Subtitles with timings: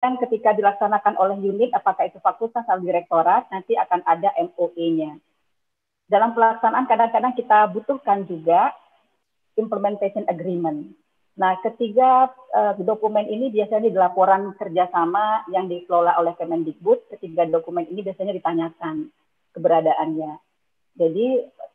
[0.00, 5.20] ketika dilaksanakan oleh unit, apakah itu fakultas atau direktorat, nanti akan ada MOE-nya.
[6.08, 8.72] Dalam pelaksanaan kadang-kadang kita butuhkan juga
[9.60, 10.96] implementation agreement.
[11.36, 17.12] Nah, ketiga uh, dokumen ini biasanya di laporan kerjasama yang dikelola oleh Kemendikbud.
[17.16, 19.06] Ketiga dokumen ini biasanya ditanyakan
[19.54, 20.32] keberadaannya.
[20.96, 21.26] Jadi,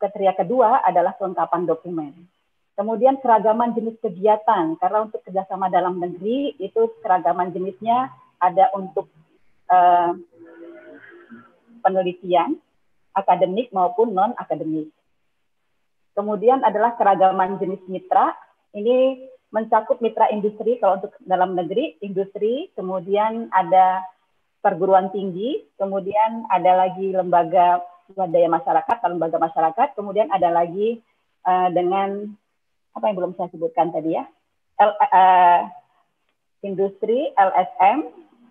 [0.01, 2.13] kriteria kedua adalah kelengkapan dokumen.
[2.75, 9.07] Kemudian keragaman jenis kegiatan, karena untuk kerjasama dalam negeri itu keragaman jenisnya ada untuk
[9.71, 10.11] uh,
[11.79, 12.59] penelitian,
[13.15, 14.91] akademik maupun non-akademik.
[16.19, 18.35] Kemudian adalah keragaman jenis mitra,
[18.75, 19.23] ini
[19.55, 24.03] mencakup mitra industri kalau untuk dalam negeri, industri, kemudian ada
[24.59, 27.79] perguruan tinggi, kemudian ada lagi lembaga
[28.11, 30.99] swadaya masyarakat, lembaga masyarakat, kemudian ada lagi
[31.47, 32.35] uh, dengan
[32.95, 34.23] apa yang belum saya sebutkan tadi ya,
[34.79, 35.61] L, uh,
[36.63, 38.07] industri, LSM,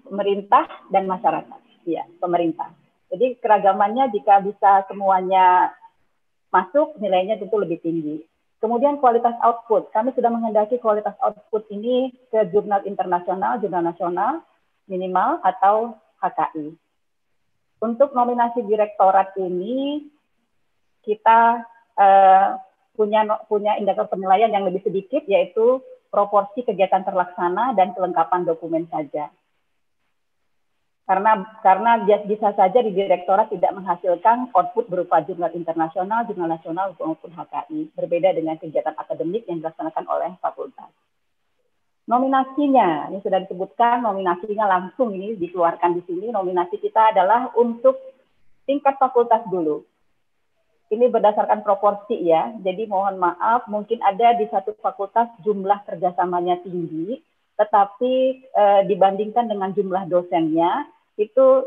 [0.06, 1.60] pemerintah dan masyarakat.
[1.84, 2.72] Ya, pemerintah.
[3.12, 5.72] Jadi keragamannya jika bisa semuanya
[6.48, 8.24] masuk, nilainya tentu lebih tinggi.
[8.60, 9.92] Kemudian kualitas output.
[9.92, 14.40] Kami sudah menghendaki kualitas output ini ke jurnal internasional, jurnal nasional,
[14.88, 16.72] minimal atau HKI.
[17.84, 20.08] Untuk nominasi direktorat ini,
[21.04, 21.60] kita
[22.00, 22.56] uh,
[22.94, 29.34] punya punya indikator penilaian yang lebih sedikit yaitu proporsi kegiatan terlaksana dan kelengkapan dokumen saja.
[31.04, 37.28] Karena karena bisa saja di direktorat tidak menghasilkan output berupa jurnal internasional, jurnal nasional maupun
[37.28, 40.88] HKI, berbeda dengan kegiatan akademik yang dilaksanakan oleh fakultas.
[42.08, 46.32] Nominasinya, ini sudah disebutkan, nominasinya langsung ini dikeluarkan di sini.
[46.32, 48.00] Nominasi kita adalah untuk
[48.64, 49.84] tingkat fakultas dulu
[50.92, 52.52] ini berdasarkan proporsi ya.
[52.60, 57.16] Jadi mohon maaf, mungkin ada di satu fakultas jumlah kerjasamanya tinggi,
[57.56, 58.12] tetapi
[58.44, 60.84] e, dibandingkan dengan jumlah dosennya
[61.16, 61.64] itu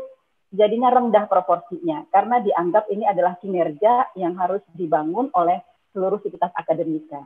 [0.52, 5.60] jadinya rendah proporsinya karena dianggap ini adalah kinerja yang harus dibangun oleh
[5.92, 7.24] seluruh sivitas akademika.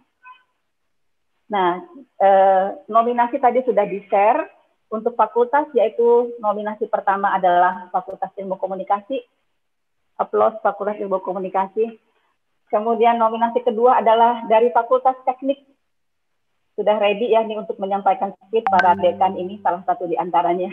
[1.53, 1.85] Nah,
[2.17, 2.29] e,
[2.89, 4.49] nominasi tadi sudah di-share
[4.89, 9.25] untuk fakultas yaitu nominasi pertama adalah Fakultas Ilmu Komunikasi
[10.23, 11.99] Aplaus Fakultas Ilmu Komunikasi.
[12.71, 15.61] Kemudian nominasi kedua adalah dari Fakultas Teknik.
[16.79, 20.73] Sudah ready ya nih untuk menyampaikan speed para dekan ini salah satu di antaranya.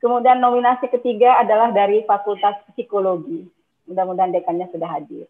[0.00, 3.44] Kemudian nominasi ketiga adalah dari Fakultas Psikologi.
[3.84, 5.28] Mudah-mudahan dekannya sudah hadir.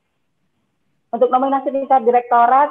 [1.10, 2.70] Untuk nominasi tingkat direktorat,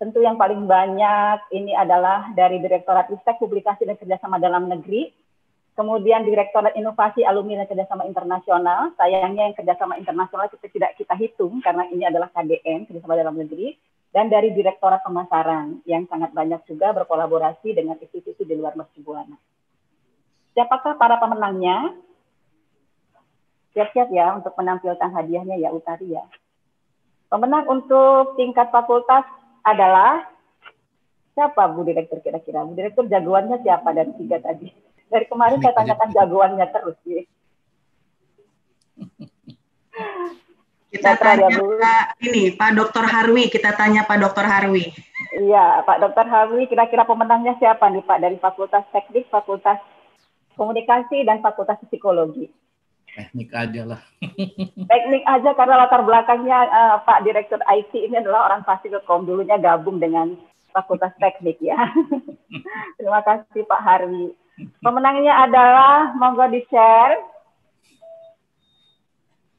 [0.00, 5.12] tentu yang paling banyak ini adalah dari Direktorat Ristek Publikasi dan Kerjasama Dalam Negeri,
[5.80, 8.92] kemudian Direktorat Inovasi Alumni dan Kerjasama Internasional.
[9.00, 13.72] Sayangnya yang kerjasama internasional kita tidak kita hitung karena ini adalah KDN, kerjasama dalam negeri,
[14.12, 19.40] dan dari Direktorat Pemasaran yang sangat banyak juga berkolaborasi dengan institusi di luar Mercubuana.
[20.52, 21.96] Siapakah para pemenangnya?
[23.72, 26.28] Siap-siap ya untuk menampilkan hadiahnya ya Utari ya.
[27.32, 29.24] Pemenang untuk tingkat fakultas
[29.64, 30.28] adalah
[31.32, 32.68] siapa Bu Direktur kira-kira?
[32.68, 34.89] Bu Direktur jagoannya siapa dari tiga tadi?
[35.10, 36.96] Dari kemarin saya tanyakan jagoannya terus.
[37.02, 37.22] Ya.
[40.90, 43.06] Kita tanya Pak ini Pak Dr.
[43.06, 44.42] Harwi, kita tanya Pak Dr.
[44.42, 44.90] Harwi.
[45.38, 46.26] Iya, Pak Dr.
[46.26, 49.78] Harwi, kira-kira pemenangnya siapa nih Pak dari Fakultas Teknik, Fakultas
[50.58, 52.50] Komunikasi dan Fakultas Psikologi?
[53.14, 54.00] Teknik aja lah.
[54.90, 60.02] Teknik aja karena latar belakangnya uh, Pak Direktur IT ini adalah orang Fasilkom dulunya gabung
[60.02, 60.34] dengan
[60.74, 61.78] Fakultas Teknik ya.
[62.98, 64.34] Terima kasih Pak Harwi.
[64.80, 67.20] Pemenangnya adalah monggo di-share.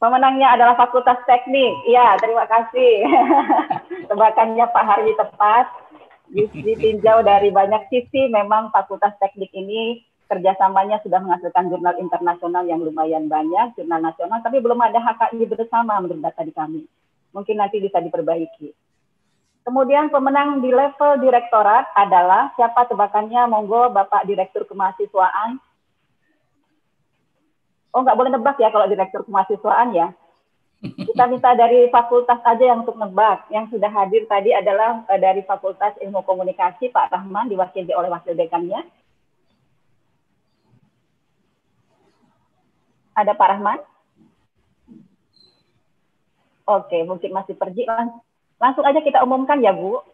[0.01, 1.85] Pemenangnya adalah Fakultas Teknik.
[1.85, 3.05] Ya, terima kasih.
[4.09, 5.65] Tebakannya Pak Harwi tepat.
[6.33, 10.01] Ditinjau dari banyak sisi, memang Fakultas Teknik ini
[10.31, 15.99] kerjasamanya sudah menghasilkan jurnal internasional yang lumayan banyak, jurnal nasional, tapi belum ada HKI bersama
[15.99, 16.87] menurut data di kami.
[17.35, 18.71] Mungkin nanti bisa diperbaiki.
[19.61, 23.45] Kemudian pemenang di level direktorat adalah siapa tebakannya?
[23.45, 25.61] Monggo Bapak Direktur Kemahasiswaan.
[27.93, 30.09] Oh, nggak boleh nebak ya kalau Direktur Kemahasiswaan ya.
[30.81, 33.45] Kita minta dari fakultas aja yang untuk nebak.
[33.53, 38.33] Yang sudah hadir tadi adalah uh, dari Fakultas Ilmu Komunikasi Pak Rahman diwakili oleh wakil
[38.33, 38.81] dekannya.
[43.13, 43.79] Ada Pak Rahman?
[46.65, 47.85] Oke, mungkin masih pergi.
[48.61, 50.05] Langsung aja kita umumkan ya Bu.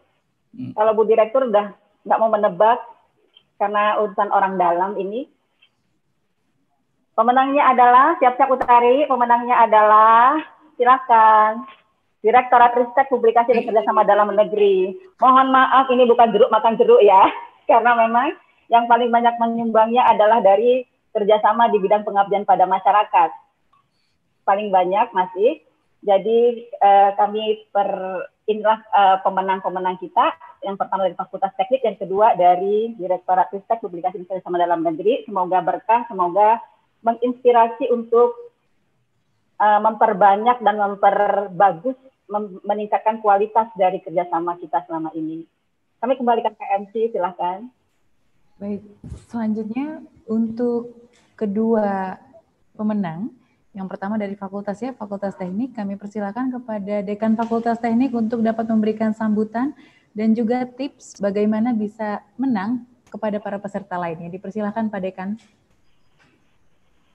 [0.56, 0.72] Hmm.
[0.72, 1.76] Kalau Bu Direktur udah
[2.08, 2.80] nggak mau menebak
[3.60, 5.28] karena urusan orang dalam ini.
[7.12, 9.04] Pemenangnya adalah siap-siap Utari.
[9.04, 10.40] Pemenangnya adalah
[10.78, 11.66] silakan
[12.18, 14.96] Direktorat Ristek Publikasi dan Kerjasama Dalam Negeri.
[15.22, 17.30] Mohon maaf ini bukan jeruk makan jeruk ya,
[17.70, 18.34] karena memang
[18.66, 20.82] yang paling banyak menyumbangnya adalah dari
[21.14, 23.30] kerjasama di bidang pengabdian pada masyarakat.
[24.42, 25.62] Paling banyak masih.
[25.98, 27.90] Jadi eh, kami per
[28.48, 30.32] inilah eh, pemenang-pemenang kita.
[30.64, 35.26] Yang pertama dari Fakultas Teknik, yang kedua dari Direktorat Ristek Publikasi Bersama Dalam Negeri.
[35.26, 36.58] Semoga berkah, semoga
[37.02, 38.34] menginspirasi untuk
[39.58, 41.98] uh, memperbanyak dan memperbagus,
[42.28, 45.46] mem meningkatkan kualitas dari kerjasama kita selama ini.
[45.98, 47.66] Kami kembalikan ke MC, silahkan.
[48.58, 48.82] Baik,
[49.30, 52.18] selanjutnya untuk kedua
[52.74, 53.30] pemenang,
[53.76, 58.64] yang pertama dari Fakultas ya, Fakultas Teknik, kami persilakan kepada Dekan Fakultas Teknik untuk dapat
[58.68, 59.76] memberikan sambutan
[60.16, 64.32] dan juga tips bagaimana bisa menang kepada para peserta lainnya.
[64.32, 65.30] Dipersilakan Pak Dekan.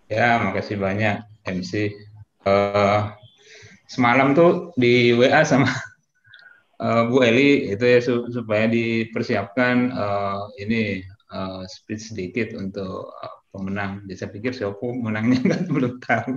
[0.07, 1.89] Ya, makasih banyak MC.
[2.43, 3.01] Uh, eh,
[3.89, 5.69] semalam tuh di WA sama
[6.83, 11.01] uh, Bu Eli itu ya supaya dipersiapkan uh, ini
[11.31, 13.09] uh, speech sedikit untuk
[13.53, 14.01] pemenang.
[14.09, 16.33] Jadi saya pikir siapa menangnya kan belum tahu.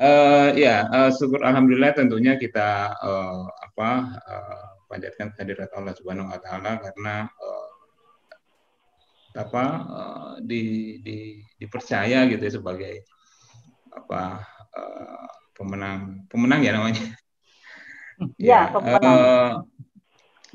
[0.00, 3.90] Uh, ya, uh, syukur alhamdulillah tentunya kita uh, apa
[4.24, 7.68] uh, panjatkan kehadirat Allah Subhanahu wa taala karena uh,
[9.36, 13.04] apa uh, di, di dipercaya gitu ya sebagai
[13.92, 14.42] apa
[14.74, 17.04] uh, pemenang pemenang ya namanya.
[18.38, 19.02] Ya, ya pemenang.
[19.02, 19.52] Uh,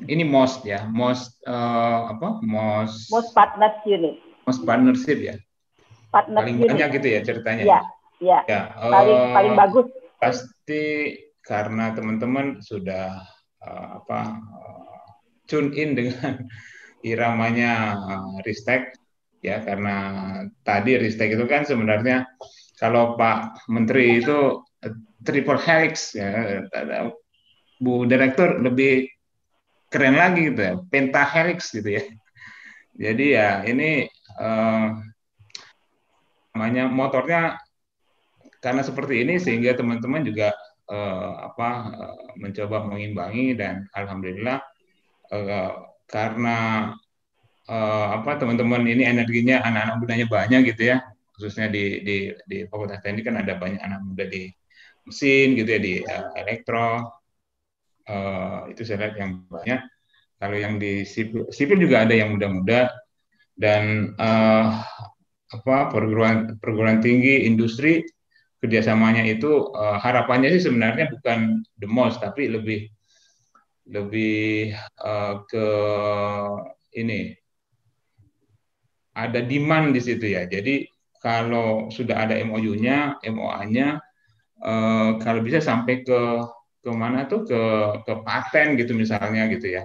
[0.07, 2.39] ini most ya, most uh, apa?
[2.45, 4.26] Most most partners unit.
[4.48, 5.36] Most partnership ya.
[6.10, 7.64] Partner paling banyak gitu ya ceritanya.
[7.68, 7.80] Ya,
[8.24, 8.40] ya.
[8.48, 9.88] ya paling uh, paling bagus.
[10.18, 10.84] Pasti
[11.44, 13.22] karena teman-teman sudah
[13.62, 15.08] uh, apa uh,
[15.52, 16.48] tune in dengan
[17.12, 18.96] iramanya uh, Ristek
[19.44, 19.96] ya karena
[20.64, 22.26] tadi Ristek itu kan sebenarnya
[22.80, 24.64] kalau Pak Menteri itu
[25.28, 26.64] triple helix ya
[27.78, 29.06] Bu Direktur lebih
[29.88, 32.04] keren lagi gitu ya, pentahelix gitu ya.
[32.98, 34.88] Jadi ya ini uh,
[36.57, 37.42] namanya motornya
[38.57, 40.54] karena seperti ini sehingga teman-teman juga
[40.89, 44.57] uh, apa uh, mencoba mengimbangi dan alhamdulillah
[45.30, 45.72] uh,
[46.10, 46.57] karena
[47.68, 50.98] uh, apa teman-teman ini energinya anak-anak mudanya banyak gitu ya.
[51.38, 52.18] Khususnya di di
[52.50, 54.50] di Fakultas Teknik kan ada banyak anak muda di
[55.06, 57.13] mesin gitu ya di uh, elektro.
[58.07, 59.84] Uh, itu saya lihat yang banyak.
[60.38, 62.88] Kalau yang di sipil, sipil juga ada yang muda-muda
[63.57, 64.86] dan uh,
[65.48, 68.06] apa perguruan perguruan tinggi industri
[68.62, 72.89] kerjasamanya itu uh, harapannya sih sebenarnya bukan the most tapi lebih
[73.88, 75.68] lebih uh, ke
[76.98, 77.31] ini
[79.18, 80.45] ada demand di situ ya.
[80.45, 80.86] Jadi
[81.18, 83.98] kalau sudah ada MOU-nya, MOA-nya,
[84.62, 86.21] uh, kalau bisa sampai ke
[86.86, 87.62] ke mana tuh ke
[88.06, 89.83] ke paten gitu misalnya gitu ya.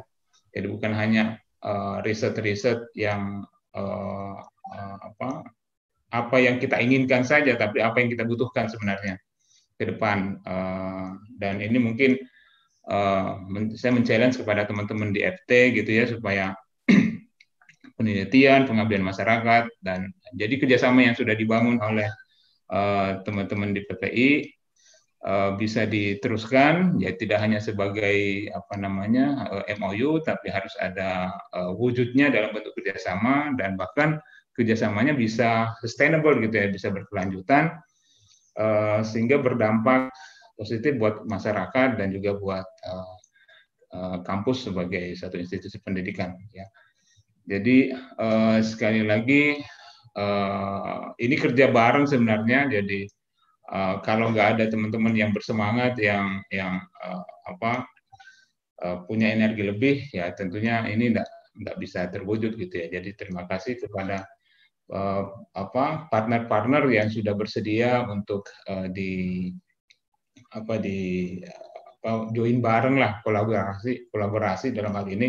[0.53, 4.37] Jadi bukan hanya uh, riset-riset yang uh,
[5.03, 5.49] apa
[6.13, 9.17] apa yang kita inginkan saja, tapi apa yang kita butuhkan sebenarnya
[9.81, 10.39] ke depan.
[10.45, 12.21] Uh, dan ini mungkin
[12.87, 13.41] uh,
[13.75, 16.45] saya men-challenge kepada teman-teman di FT gitu ya supaya
[17.97, 22.09] penelitian, pengabdian masyarakat dan jadi kerjasama yang sudah dibangun oleh
[23.29, 24.29] teman-teman uh, di PPI
[25.55, 32.27] bisa diteruskan ya tidak hanya sebagai apa namanya eh, MOU tapi harus ada uh, wujudnya
[32.27, 34.19] dalam bentuk kerjasama dan bahkan
[34.59, 37.73] kerjasamanya bisa sustainable gitu ya bisa berkelanjutan
[39.01, 40.13] sehingga berdampak
[40.61, 42.69] positif buat masyarakat dan juga buat
[44.29, 46.69] kampus sebagai satu institusi pendidikan ya.
[47.49, 47.97] Jadi
[48.61, 49.57] sekali lagi
[51.17, 53.09] ini kerja bareng sebenarnya jadi
[53.73, 57.89] uh, kalau nggak ada teman-teman yang bersemangat yang yang uh, apa
[58.85, 63.49] uh, punya energi lebih ya tentunya ini nggak nggak bisa terwujud gitu ya jadi terima
[63.49, 64.25] kasih kepada
[64.93, 65.25] uh,
[65.57, 69.49] apa partner-partner yang sudah bersedia untuk uh, di
[70.53, 71.41] apa di
[72.03, 75.29] apa, join bareng lah kolaborasi kolaborasi dalam hal ini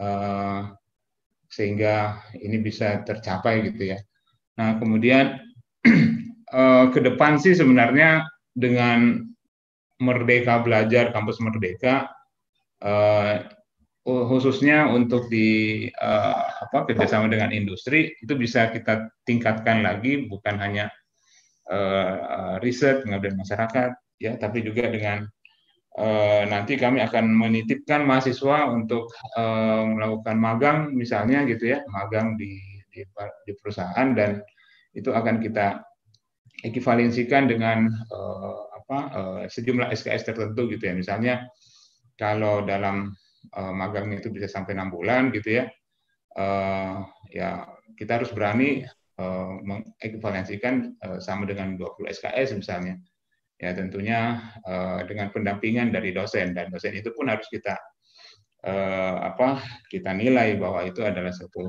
[0.00, 0.72] uh,
[1.50, 3.98] sehingga ini bisa tercapai gitu ya.
[4.54, 5.49] Nah kemudian
[6.52, 9.24] uh, ke depan sih sebenarnya dengan
[10.00, 12.08] Merdeka Belajar Kampus Merdeka
[12.82, 13.34] uh,
[14.04, 20.88] khususnya untuk di uh, apa kerjasama dengan industri itu bisa kita tingkatkan lagi bukan hanya
[21.68, 25.28] uh, riset pengabdian masyarakat ya tapi juga dengan
[26.00, 32.56] uh, nanti kami akan menitipkan mahasiswa untuk uh, melakukan magang misalnya gitu ya magang di,
[32.88, 33.04] di
[33.46, 34.40] di perusahaan dan
[34.96, 35.89] itu akan kita
[36.60, 40.94] ekivalensikan dengan uh, apa uh, sejumlah SKS tertentu gitu ya.
[40.96, 41.34] Misalnya
[42.18, 43.12] kalau dalam
[43.56, 45.64] uh, magang itu bisa sampai enam bulan gitu ya.
[46.38, 47.02] uh,
[47.34, 47.66] ya
[47.98, 48.86] kita harus berani
[49.18, 52.96] uh, mengekvivalensikan uh, sama dengan 20 SKS misalnya.
[53.60, 57.76] Ya tentunya uh, dengan pendampingan dari dosen dan dosen itu pun harus kita
[58.64, 59.60] uh, apa
[59.92, 61.68] kita nilai bahwa itu adalah satu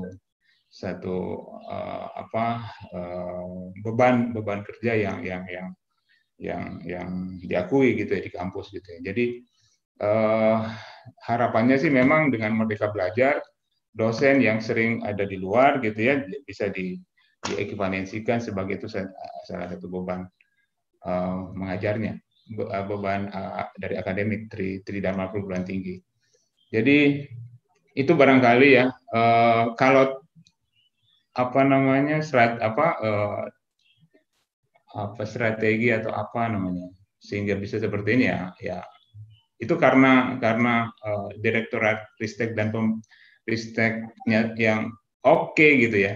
[0.72, 2.64] satu uh, apa
[2.96, 5.68] uh, beban beban kerja yang yang yang
[6.40, 7.08] yang yang
[7.44, 9.12] diakui gitu ya di kampus gitu ya.
[9.12, 9.44] Jadi
[10.00, 10.64] uh,
[11.28, 13.44] harapannya sih memang dengan merdeka belajar
[13.92, 16.96] dosen yang sering ada di luar gitu ya bisa di
[17.42, 20.24] diekivalensikan sebagai itu salah satu beban
[21.04, 22.16] uh, mengajarnya
[22.88, 26.00] beban uh, dari akademik tri, tri dharma perguruan tinggi.
[26.72, 27.28] Jadi
[27.92, 30.21] itu barangkali ya uh, kalau
[31.32, 33.42] apa namanya strat apa uh,
[34.92, 38.78] apa strategi atau apa namanya sehingga bisa seperti ini ya ya.
[39.62, 42.98] Itu karena karena uh, direktorat ristek dan pem,
[43.46, 44.90] risteknya yang
[45.22, 46.14] oke okay, gitu ya.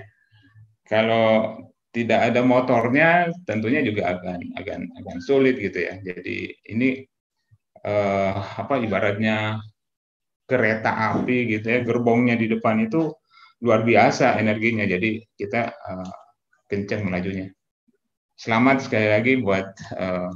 [0.86, 1.62] Kalau
[1.94, 5.96] tidak ada motornya tentunya juga akan akan akan sulit gitu ya.
[6.02, 7.00] Jadi ini
[7.86, 8.34] uh,
[8.66, 9.62] apa ibaratnya
[10.46, 13.10] kereta api gitu ya gerbongnya di depan itu
[13.62, 14.84] luar biasa energinya.
[14.84, 16.12] Jadi kita uh,
[16.68, 17.52] kencang melajunya.
[18.36, 20.28] Selamat sekali lagi buat uh,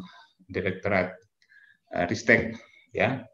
[0.49, 1.13] Direktorat
[1.93, 2.57] uh, Ristek
[2.97, 3.25] ya.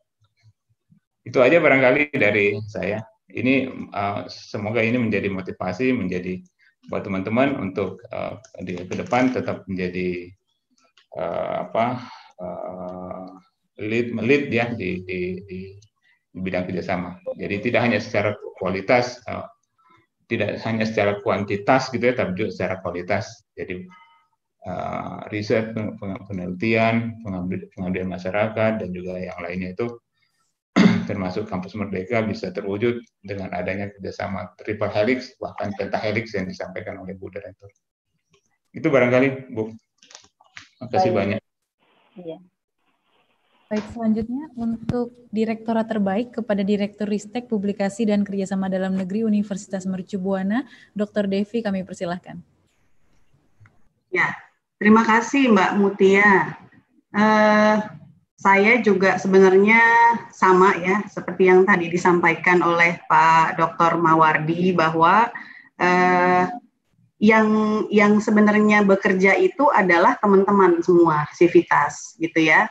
[1.26, 3.02] Itu aja barangkali dari saya.
[3.26, 6.38] Ini uh, semoga ini menjadi motivasi, menjadi
[6.86, 10.30] buat teman-teman untuk uh, di ke depan tetap menjadi
[11.18, 12.06] uh, apa
[12.38, 13.26] uh,
[13.82, 15.58] lead lead ya di, di, di
[16.30, 17.18] bidang kerjasama.
[17.34, 19.50] Jadi tidak hanya secara kualitas uh,
[20.26, 23.46] tidak hanya secara kuantitas gitu ya, tapi juga secara kualitas.
[23.54, 23.86] Jadi
[24.66, 25.72] uh, riset,
[26.26, 29.86] penelitian, pengambil, pengambilan masyarakat dan juga yang lainnya itu
[31.08, 37.14] termasuk kampus merdeka bisa terwujud dengan adanya kerjasama triple helix bahkan pentahelix yang disampaikan oleh
[37.16, 37.70] Bu Direktur.
[38.74, 39.72] Itu barangkali Bu.
[40.76, 41.40] Terima kasih banyak.
[42.20, 42.36] Iya.
[43.66, 50.22] Baik, selanjutnya untuk Direktorat Terbaik kepada Direktur Ristek Publikasi dan Kerjasama Dalam Negeri Universitas Mercu
[50.22, 50.62] Buana,
[50.94, 51.26] Dr.
[51.26, 52.38] Devi, kami persilahkan.
[54.14, 54.38] Ya,
[54.78, 56.54] terima kasih Mbak Mutia.
[57.10, 57.82] Uh,
[58.38, 59.82] saya juga sebenarnya
[60.30, 63.98] sama ya, seperti yang tadi disampaikan oleh Pak Dr.
[63.98, 65.26] Mawardi bahwa
[65.82, 66.44] uh,
[67.18, 67.48] yang
[67.90, 72.70] yang sebenarnya bekerja itu adalah teman-teman semua sivitas gitu ya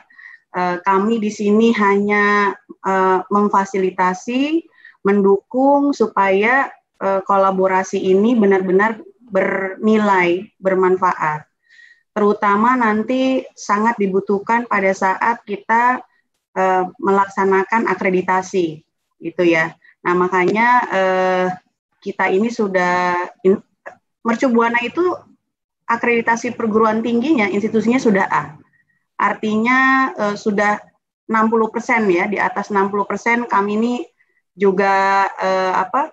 [0.56, 4.64] Eh, kami di sini hanya uh, memfasilitasi,
[5.04, 11.44] mendukung supaya uh, kolaborasi ini benar-benar bernilai, bermanfaat.
[12.16, 16.00] Terutama nanti sangat dibutuhkan pada saat kita
[16.56, 18.80] uh, melaksanakan akreditasi,
[19.20, 19.76] gitu ya.
[20.08, 21.46] Nah makanya uh,
[22.00, 23.60] kita ini sudah in,
[24.24, 25.04] Mercu Buana itu
[25.84, 28.65] akreditasi perguruan tingginya institusinya sudah A
[29.16, 30.76] Artinya uh, sudah
[31.26, 33.94] 60 persen ya, di atas 60 persen kami ini
[34.56, 36.12] juga uh, apa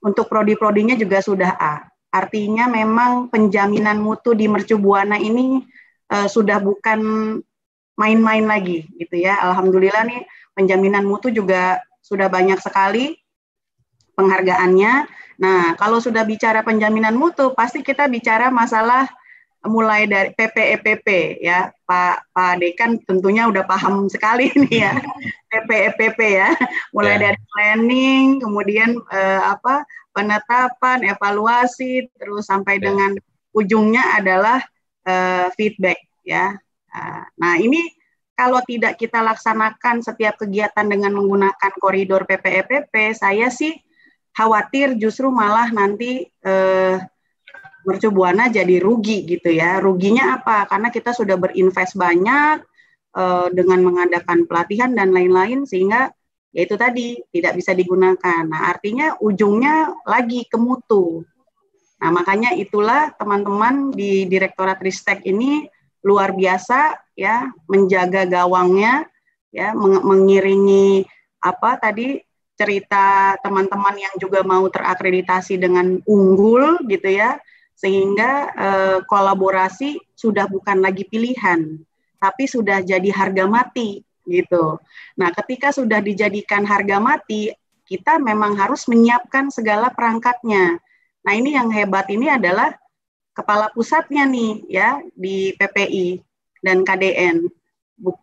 [0.00, 1.84] untuk prodi-prodinya juga sudah A.
[2.10, 5.62] Artinya memang penjaminan mutu di Mercu Buana ini
[6.10, 7.00] uh, sudah bukan
[7.94, 9.38] main-main lagi gitu ya.
[9.38, 10.24] Alhamdulillah nih
[10.56, 13.20] penjaminan mutu juga sudah banyak sekali
[14.18, 14.92] penghargaannya.
[15.40, 19.08] Nah, kalau sudah bicara penjaminan mutu, pasti kita bicara masalah
[19.68, 24.92] mulai dari PPEPP ya Pak Pak Dekan tentunya udah paham sekali nih ya
[25.52, 26.48] PPEPP ya
[26.96, 27.22] mulai yeah.
[27.28, 29.84] dari planning kemudian eh, apa
[30.16, 32.84] penetapan evaluasi terus sampai yeah.
[32.88, 33.12] dengan
[33.52, 34.64] ujungnya adalah
[35.04, 36.56] eh, feedback ya
[37.38, 37.86] nah ini
[38.34, 43.76] kalau tidak kita laksanakan setiap kegiatan dengan menggunakan koridor PPEPP saya sih
[44.32, 46.96] khawatir justru malah nanti eh,
[47.84, 49.80] mercubuana jadi rugi gitu ya.
[49.80, 50.68] Ruginya apa?
[50.68, 52.60] Karena kita sudah berinvest banyak
[53.16, 56.12] uh, dengan mengadakan pelatihan dan lain-lain sehingga
[56.50, 58.42] ya itu tadi tidak bisa digunakan.
[58.46, 61.24] Nah, artinya ujungnya lagi ke mutu.
[62.00, 65.68] Nah, makanya itulah teman-teman di Direktorat Ristek ini
[66.00, 69.04] luar biasa ya menjaga gawangnya
[69.52, 71.04] ya meng mengiringi
[71.44, 72.16] apa tadi
[72.56, 77.36] cerita teman-teman yang juga mau terakreditasi dengan unggul gitu ya
[77.80, 81.80] sehingga eh, kolaborasi sudah bukan lagi pilihan,
[82.20, 84.76] tapi sudah jadi harga mati gitu.
[85.16, 87.56] Nah, ketika sudah dijadikan harga mati,
[87.88, 90.76] kita memang harus menyiapkan segala perangkatnya.
[91.24, 92.76] Nah, ini yang hebat ini adalah
[93.32, 96.20] kepala pusatnya nih ya di PPI
[96.60, 97.48] dan KDN.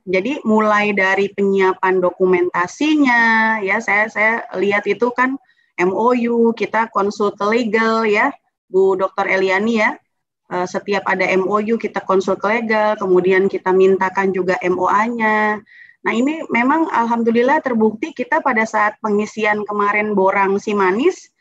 [0.06, 3.22] Jadi mulai dari penyiapan dokumentasinya
[3.62, 5.38] ya saya saya lihat itu kan
[5.78, 8.34] MOU, kita konsul ke legal ya,
[8.68, 9.26] Bu Dr.
[9.28, 9.96] Eliani ya.
[10.48, 15.60] Uh, setiap ada MOU kita konsul ke legal, kemudian kita mintakan juga MOA-nya.
[16.08, 21.36] Nah ini memang alhamdulillah terbukti kita pada saat pengisian kemarin Borang Simanis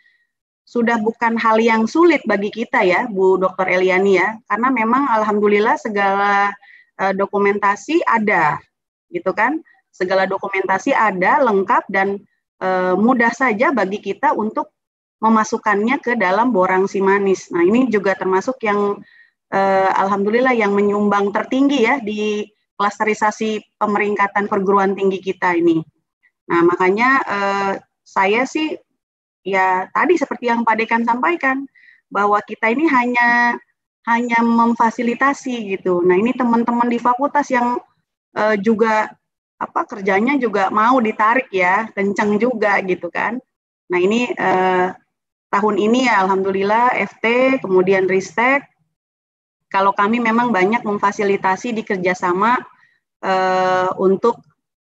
[0.67, 3.71] sudah bukan hal yang sulit bagi kita ya Bu Dr.
[3.71, 6.51] Eliani ya, karena memang alhamdulillah segala
[6.99, 8.59] uh, dokumentasi ada
[9.15, 9.63] gitu kan,
[9.95, 12.19] segala dokumentasi ada lengkap dan
[12.59, 14.75] uh, mudah saja bagi kita untuk
[15.21, 17.49] memasukkannya ke dalam borang simanis.
[17.49, 19.01] Nah, ini juga termasuk yang
[19.53, 22.45] eh, alhamdulillah yang menyumbang tertinggi ya di
[22.77, 25.81] klasterisasi pemeringkatan perguruan tinggi kita ini.
[26.53, 27.73] Nah, makanya eh,
[28.07, 28.77] saya sih
[29.47, 31.65] ya tadi seperti yang Pak Dekan sampaikan
[32.13, 33.59] bahwa kita ini hanya
[34.07, 36.05] hanya memfasilitasi gitu.
[36.05, 37.81] Nah, ini teman-teman di fakultas yang
[38.37, 39.11] eh, juga
[39.57, 43.41] apa kerjanya juga mau ditarik ya, kencang juga gitu kan.
[43.91, 44.89] Nah, ini eh,
[45.51, 48.67] tahun ini ya alhamdulillah FT kemudian Ristek.
[49.67, 52.55] Kalau kami memang banyak memfasilitasi di kerjasama
[53.21, 54.39] uh, untuk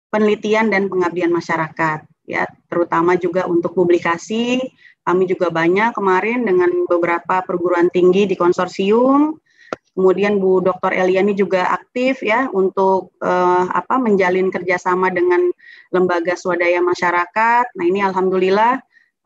[0.08, 2.48] penelitian dan pengabdian masyarakat ya.
[2.66, 4.58] Terutama juga untuk publikasi.
[5.00, 9.36] Kami juga banyak kemarin dengan beberapa perguruan tinggi di konsorsium.
[9.90, 10.94] Kemudian Bu Dr.
[10.94, 15.50] Eliani juga aktif ya untuk uh, apa menjalin kerjasama dengan
[15.90, 17.74] lembaga swadaya masyarakat.
[17.74, 18.78] Nah ini alhamdulillah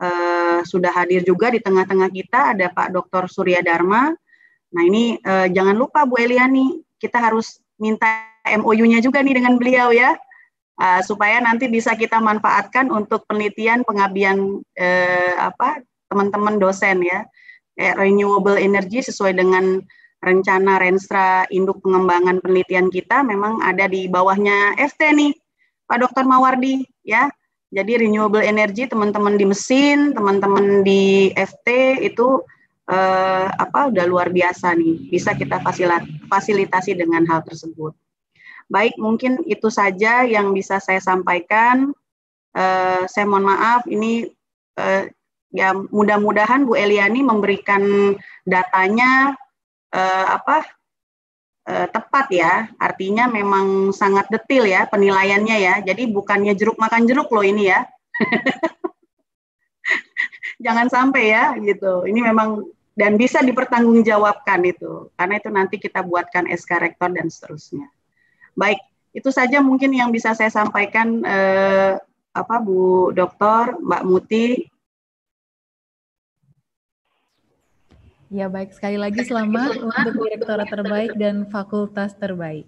[0.04, 3.24] uh, sudah hadir juga di tengah-tengah kita ada Pak Dr.
[3.32, 4.12] Surya Dharma.
[4.74, 9.88] Nah ini uh, jangan lupa Bu Eliani, kita harus minta MOU-nya juga nih dengan beliau
[9.90, 10.12] ya,
[10.78, 15.80] uh, supaya nanti bisa kita manfaatkan untuk penelitian pengabdian uh, apa
[16.12, 17.26] teman-teman dosen ya,
[17.80, 19.82] eh, renewable energy sesuai dengan
[20.24, 25.32] rencana Renstra Induk Pengembangan Penelitian kita memang ada di bawahnya FT nih,
[25.84, 26.24] Pak Dr.
[26.24, 27.28] Mawardi ya.
[27.74, 32.38] Jadi renewable energy teman-teman di mesin, teman-teman di FT itu
[32.86, 35.10] eh, apa udah luar biasa nih.
[35.10, 35.58] Bisa kita
[36.30, 37.98] fasilitasi dengan hal tersebut.
[38.70, 41.90] Baik, mungkin itu saja yang bisa saya sampaikan.
[42.54, 44.30] Eh, saya mohon maaf ini
[44.78, 45.10] eh,
[45.50, 47.82] ya mudah-mudahan Bu Eliani memberikan
[48.46, 49.34] datanya
[49.90, 50.62] eh, apa
[51.68, 52.52] uh, tepat ya.
[52.76, 55.74] Artinya memang sangat detil ya penilaiannya ya.
[55.84, 57.84] Jadi bukannya jeruk makan jeruk loh ini ya.
[60.64, 62.08] Jangan sampai ya gitu.
[62.08, 65.10] Ini memang dan bisa dipertanggungjawabkan itu.
[65.18, 67.90] Karena itu nanti kita buatkan SK rektor dan seterusnya.
[68.54, 68.78] Baik,
[69.10, 71.98] itu saja mungkin yang bisa saya sampaikan eh,
[72.34, 74.46] apa Bu Dokter, Mbak Muti
[78.34, 82.66] Ya baik, sekali lagi selamat untuk Direktorat Terbaik dan Fakultas Terbaik.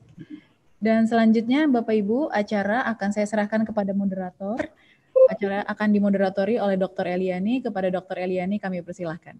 [0.79, 4.63] Dan selanjutnya Bapak Ibu, acara akan saya serahkan kepada moderator.
[5.27, 7.11] Acara akan dimoderatori oleh Dr.
[7.11, 7.67] Eliani.
[7.67, 8.15] Kepada Dr.
[8.15, 9.35] Eliani kami persilahkan.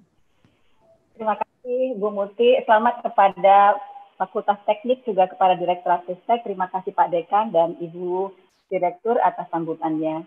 [1.15, 2.59] Terima kasih Bu Muti.
[2.67, 3.79] Selamat kepada
[4.19, 6.43] Fakultas Teknik juga kepada Direktorat Teknik.
[6.43, 8.35] Terima kasih Pak Dekan dan Ibu
[8.67, 10.27] Direktur atas sambutannya.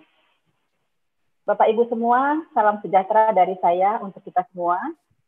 [1.43, 4.79] Bapak Ibu semua, salam sejahtera dari saya untuk kita semua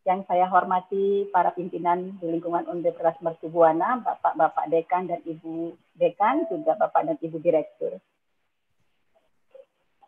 [0.01, 6.49] yang saya hormati para pimpinan di lingkungan Universitas Mercu Buana, Bapak-Bapak Dekan dan Ibu Dekan,
[6.49, 8.01] juga Bapak dan Ibu Direktur.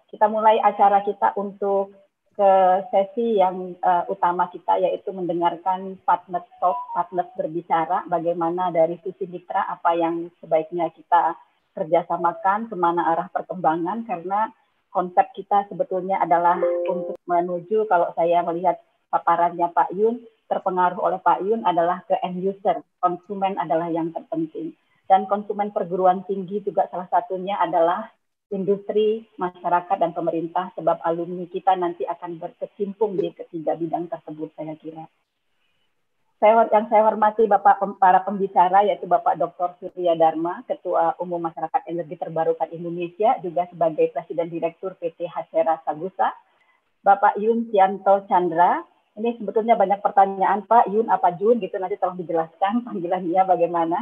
[0.10, 1.94] Kita mulai acara kita untuk
[2.34, 2.52] ke
[2.90, 9.70] sesi yang uh, utama kita yaitu mendengarkan partner talk, partner berbicara bagaimana dari sisi mitra
[9.70, 11.38] apa yang sebaiknya kita
[11.78, 14.50] kerjasamakan, ke mana arah perkembangan karena
[14.90, 16.58] konsep kita sebetulnya adalah
[16.90, 18.82] untuk menuju kalau saya melihat
[19.14, 20.18] paparannya Pak Yun
[20.50, 24.74] terpengaruh oleh Pak Yun adalah ke end user, konsumen adalah yang terpenting.
[25.06, 28.10] Dan konsumen perguruan tinggi juga salah satunya adalah
[28.54, 34.78] industri, masyarakat, dan pemerintah, sebab alumni kita nanti akan berkecimpung di ketiga bidang tersebut, saya
[34.78, 35.06] kira.
[36.38, 39.80] Saya, yang saya hormati Bapak para pembicara, yaitu Bapak Dr.
[39.80, 46.36] Surya Dharma, Ketua Umum Masyarakat Energi Terbarukan Indonesia, juga sebagai Presiden Direktur PT Hasera Sagusa,
[47.00, 52.18] Bapak Yun Tianto Chandra, ini sebetulnya banyak pertanyaan Pak Yun apa Jun gitu nanti tolong
[52.18, 54.00] dijelaskan panggilannya bagaimana.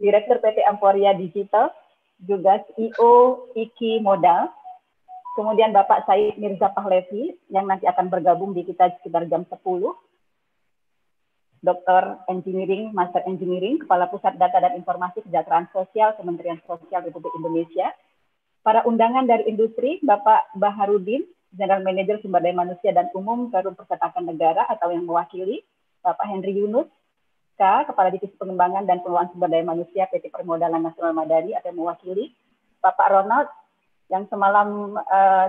[0.00, 1.72] Direktur PT Emporia Digital,
[2.20, 4.48] juga CEO Iki Modal,
[5.36, 9.60] kemudian Bapak Said Mirza Pahlevi yang nanti akan bergabung di kita sekitar jam 10.
[11.60, 17.92] Dokter Engineering, Master Engineering, Kepala Pusat Data dan Informasi Kesejahteraan Sosial Kementerian Sosial Republik Indonesia.
[18.64, 24.26] Para undangan dari industri, Bapak Baharudin, General Manager Sumber Daya Manusia dan Umum Perum Percetakan
[24.26, 25.66] Negara atau yang mewakili
[26.00, 26.86] Bapak Henry Yunus,
[27.58, 31.78] K, Kepala Divisi Pengembangan dan Pengelolaan Sumber Daya Manusia PT Permodalan Nasional Madani atau yang
[31.82, 32.32] mewakili
[32.80, 33.48] Bapak Ronald
[34.10, 35.46] yang semalam uh,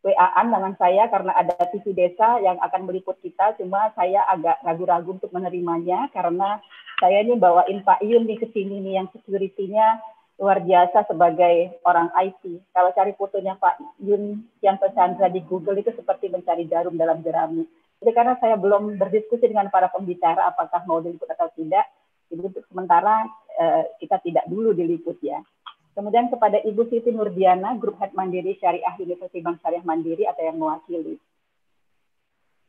[0.00, 5.20] WA-an dengan saya karena ada TV desa yang akan meliput kita, cuma saya agak ragu-ragu
[5.20, 6.56] untuk menerimanya karena
[6.96, 10.00] saya ini bawain Pak Yun nih ke sini nih yang security-nya
[10.40, 12.64] luar biasa sebagai orang IT.
[12.72, 17.68] Kalau cari fotonya Pak Yun yang Chandra di Google itu seperti mencari jarum dalam jerami.
[18.00, 21.84] Jadi karena saya belum berdiskusi dengan para pembicara apakah mau diliput atau tidak,
[22.32, 23.28] jadi untuk sementara
[23.60, 25.44] eh, kita tidak dulu diliput ya.
[25.92, 30.56] Kemudian kepada Ibu Siti Nurdiana, Grup Head Mandiri Syariah Universitas Bank Syariah Mandiri atau yang
[30.56, 31.20] mewakili.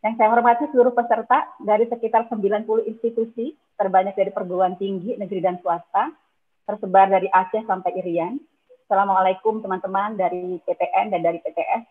[0.03, 5.61] Yang saya hormati seluruh peserta dari sekitar 90 institusi, terbanyak dari perguruan tinggi, negeri dan
[5.61, 6.09] swasta,
[6.65, 8.37] tersebar dari Aceh sampai Irian.
[8.85, 11.83] Assalamualaikum teman-teman dari PTN dan dari PTS.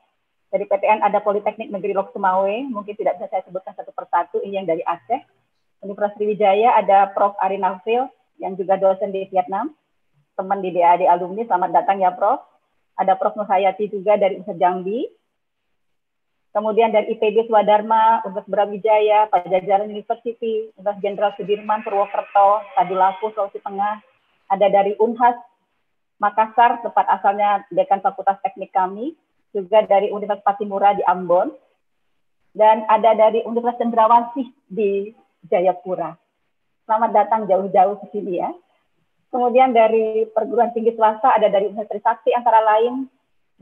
[0.51, 4.59] Dari PTN ada Politeknik Negeri Lok Sumawe, mungkin tidak bisa saya sebutkan satu persatu, ini
[4.59, 5.23] yang dari Aceh.
[5.81, 7.39] Universitas Sriwijaya ada Prof.
[7.41, 8.05] Ari Nafil,
[8.37, 9.73] yang juga dosen di Vietnam
[10.41, 12.41] teman di DAD alumni, selamat datang ya Prof.
[12.97, 13.37] Ada Prof.
[13.37, 15.01] Nurhayati juga dari Universitas Jambi.
[16.51, 24.10] Kemudian dari IPB Swadharma, Universitas Brawijaya, Pajajaran University, Universitas Jenderal Sudirman, Purwokerto, Tadulaku, Sulawesi Tengah.
[24.51, 25.39] Ada dari Unhas,
[26.19, 29.15] Makassar, tempat asalnya Dekan Fakultas Teknik kami.
[29.55, 31.55] Juga dari Universitas Patimura di Ambon.
[32.51, 35.15] Dan ada dari Universitas Cendrawasih di
[35.47, 36.19] Jayapura.
[36.85, 38.51] Selamat datang jauh-jauh ke sini ya.
[39.31, 43.07] Kemudian dari perguruan tinggi swasta ada dari Universitas Trisakti antara lain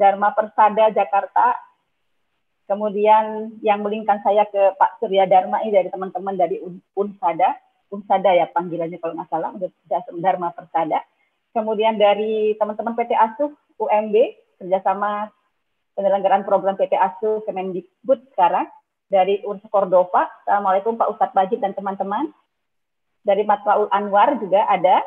[0.01, 1.53] Dharma Persada Jakarta.
[2.65, 6.61] Kemudian yang melingkan saya ke Pak Surya Dharma ini dari teman-teman dari
[6.97, 7.57] Unsada,
[7.89, 9.51] Unsada ya panggilannya kalau nggak salah,
[10.21, 11.01] Dharma Persada.
[11.57, 14.15] Kemudian dari teman-teman PT Asuh UMB
[14.61, 15.33] kerjasama
[15.97, 18.69] penyelenggaraan program PT Asuh Kemendikbud sekarang
[19.09, 20.29] dari Urs Cordova.
[20.45, 22.29] Assalamualaikum Pak Ustadz Bajid dan teman-teman.
[23.25, 25.03] Dari Matlaul Anwar juga ada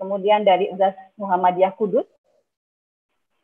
[0.00, 2.08] kemudian dari Universitas Muhammadiyah Kudus,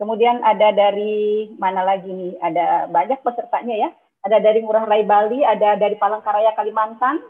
[0.00, 2.40] kemudian ada dari mana lagi nih?
[2.40, 3.90] Ada banyak pesertanya ya.
[4.24, 7.22] Ada dari Ngurah Rai Bali, ada dari Palangkaraya Kalimantan,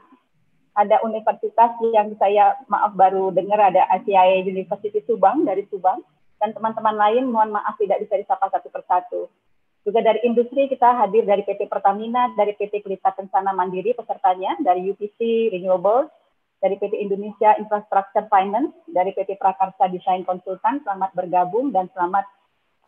[0.77, 6.05] ada universitas yang saya maaf baru dengar ada ACIA University Subang dari Subang
[6.37, 9.21] dan teman-teman lain mohon maaf tidak bisa disapa satu persatu.
[9.89, 14.91] Juga dari industri kita hadir dari PT Pertamina, dari PT Pelita Kencana Mandiri pesertanya, dari
[14.93, 16.11] UPC Renewables,
[16.59, 22.27] dari PT Indonesia Infrastructure Finance, dari PT Prakarsa Design Konsultan, selamat bergabung dan selamat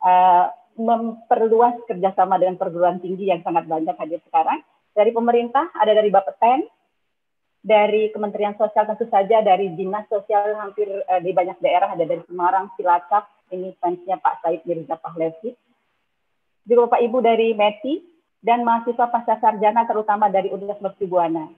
[0.02, 4.60] uh, memperluas kerjasama dengan perguruan tinggi yang sangat banyak hadir sekarang.
[4.92, 6.66] Dari pemerintah, ada dari Bapeten,
[7.58, 12.22] dari Kementerian Sosial tentu saja, dari Dinas Sosial hampir uh, di banyak daerah, ada dari
[12.26, 15.52] Semarang, Cilacap, ini fansnya Pak Said Mirza Pahlevi.
[16.68, 17.94] Juga Bapak Ibu dari METI,
[18.38, 21.50] dan mahasiswa pasca sarjana terutama dari Universitas Mercubuana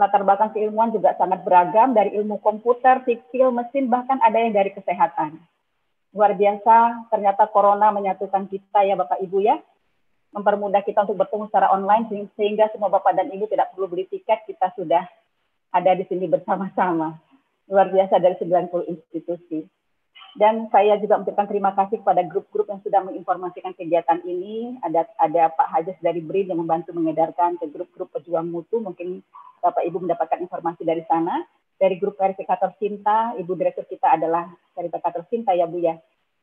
[0.00, 4.72] latar belakang keilmuan juga sangat beragam dari ilmu komputer, sipil, mesin, bahkan ada yang dari
[4.72, 5.36] kesehatan.
[6.16, 9.60] Luar biasa, ternyata corona menyatukan kita ya Bapak Ibu ya,
[10.30, 12.06] mempermudah kita untuk bertemu secara online
[12.38, 15.02] sehingga semua Bapak dan Ibu tidak perlu beli tiket, kita sudah
[15.74, 17.18] ada di sini bersama-sama.
[17.70, 19.62] Luar biasa dari 90 institusi.
[20.30, 24.78] Dan saya juga mengucapkan terima kasih kepada grup-grup yang sudah menginformasikan kegiatan ini.
[24.86, 28.78] Ada ada Pak Hajas dari BRIN yang membantu mengedarkan ke grup-grup pejuang mutu.
[28.78, 29.26] Mungkin
[29.58, 31.42] Bapak Ibu mendapatkan informasi dari sana.
[31.80, 35.96] Dari grup verifikator cinta, Ibu Direktur kita adalah verifikator cinta ya Bu ya.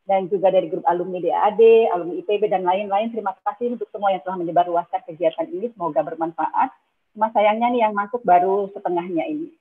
[0.07, 3.11] Dan juga dari grup alumni DAD, alumni IPB, dan lain-lain.
[3.11, 5.67] Terima kasih untuk semua yang telah menyebarluaskan kegiatan ini.
[5.75, 6.71] Semoga bermanfaat.
[7.11, 9.51] Cuma sayangnya nih yang masuk baru setengahnya ini.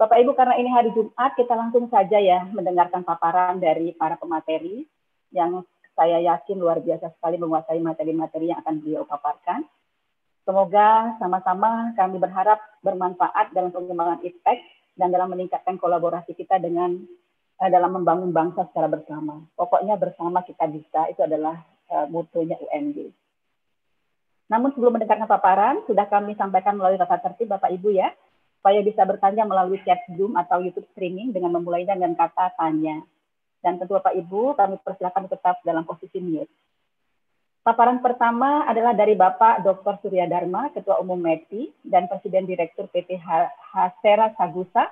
[0.00, 4.86] Bapak Ibu, karena ini hari Jumat, kita langsung saja ya mendengarkan paparan dari para pemateri
[5.34, 5.60] yang
[5.98, 9.66] saya yakin luar biasa sekali menguasai materi-materi yang akan beliau paparkan.
[10.46, 14.58] Semoga sama-sama kami berharap bermanfaat dalam pengembangan IPTEK
[14.94, 17.02] dan dalam meningkatkan kolaborasi kita dengan
[17.66, 19.42] dalam membangun bangsa secara bersama.
[19.58, 21.58] Pokoknya bersama kita bisa, itu adalah
[21.90, 23.10] uh, mutunya UMD.
[24.46, 28.14] Namun sebelum mendengarkan paparan, sudah kami sampaikan melalui tata tertib Bapak Ibu ya,
[28.62, 33.02] supaya bisa bertanya melalui chat Zoom atau YouTube streaming dengan memulainya dengan kata tanya.
[33.58, 36.50] Dan tentu Bapak Ibu, kami persilakan tetap dalam posisi mute.
[37.66, 40.00] Paparan pertama adalah dari Bapak Dr.
[40.00, 43.20] Surya Dharma, Ketua Umum METI, dan Presiden Direktur PT
[43.74, 44.88] Hasera Sagusa,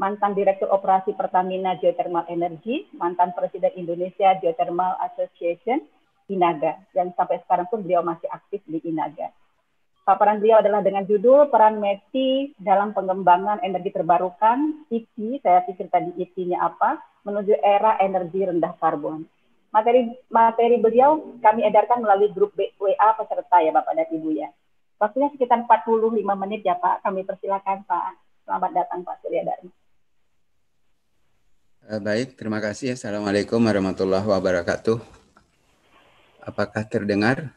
[0.00, 5.84] mantan Direktur Operasi Pertamina Geothermal Energy, mantan Presiden Indonesia Geothermal Association,
[6.32, 9.28] INAGA, dan sampai sekarang pun beliau masih aktif di INAGA.
[10.08, 16.16] Paparan beliau adalah dengan judul Peran METI dalam Pengembangan Energi Terbarukan, IT, saya pikir tadi
[16.16, 16.96] IT-nya apa,
[17.28, 19.28] menuju era energi rendah karbon.
[19.70, 24.50] Materi materi beliau kami edarkan melalui grup WA peserta ya Bapak dan Ibu ya.
[24.98, 27.06] Waktunya sekitar 45 menit ya Pak.
[27.06, 28.18] Kami persilakan Pak.
[28.42, 29.79] Selamat datang Pak Surya Dharma.
[31.90, 32.94] Eh, baik, terima kasih.
[32.94, 35.02] Assalamualaikum warahmatullahi wabarakatuh.
[36.46, 37.50] Apakah terdengar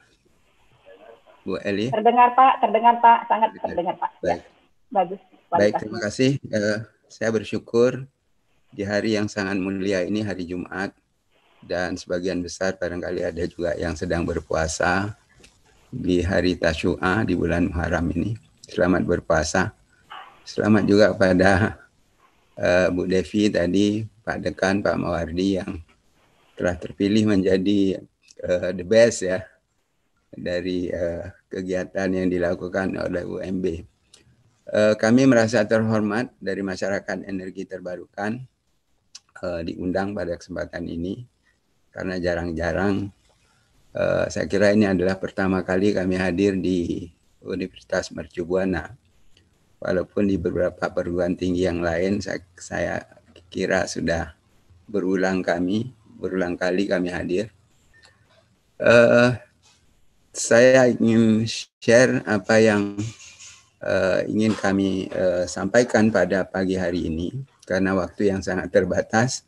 [1.46, 1.94] Bu Eli?
[1.94, 4.10] Terdengar Pak, terdengar Pak, sangat terdengar Pak.
[4.26, 4.42] Baik.
[4.42, 4.50] Ya,
[4.90, 5.22] bagus.
[5.54, 6.42] Baik, terima kasih.
[6.50, 8.10] Uh, saya bersyukur
[8.74, 10.98] di hari yang sangat mulia ini, hari Jumat,
[11.62, 15.14] dan sebagian besar barangkali ada juga yang sedang berpuasa
[15.94, 18.34] di hari Tasyu'a di bulan Muharram ini.
[18.66, 19.78] Selamat berpuasa.
[20.42, 21.83] Selamat juga pada
[22.58, 25.82] uh, Bu Devi tadi, Pak Dekan, Pak Mawardi yang
[26.54, 28.02] telah terpilih menjadi
[28.46, 29.42] uh, the best ya
[30.34, 33.66] dari uh, kegiatan yang dilakukan oleh UMB.
[34.64, 38.42] Uh, kami merasa terhormat dari masyarakat energi terbarukan
[39.44, 41.28] uh, diundang pada kesempatan ini
[41.94, 43.12] karena jarang-jarang
[43.94, 47.12] uh, saya kira ini adalah pertama kali kami hadir di
[47.44, 48.96] Universitas Mercubuana.
[49.84, 52.96] Walaupun di beberapa perguruan tinggi yang lain saya, saya
[53.52, 54.32] kira sudah
[54.88, 57.52] berulang kami, berulang kali kami hadir.
[58.80, 59.36] Uh,
[60.32, 61.44] saya ingin
[61.84, 62.96] share apa yang
[63.84, 69.44] uh, ingin kami uh, sampaikan pada pagi hari ini karena waktu yang sangat terbatas.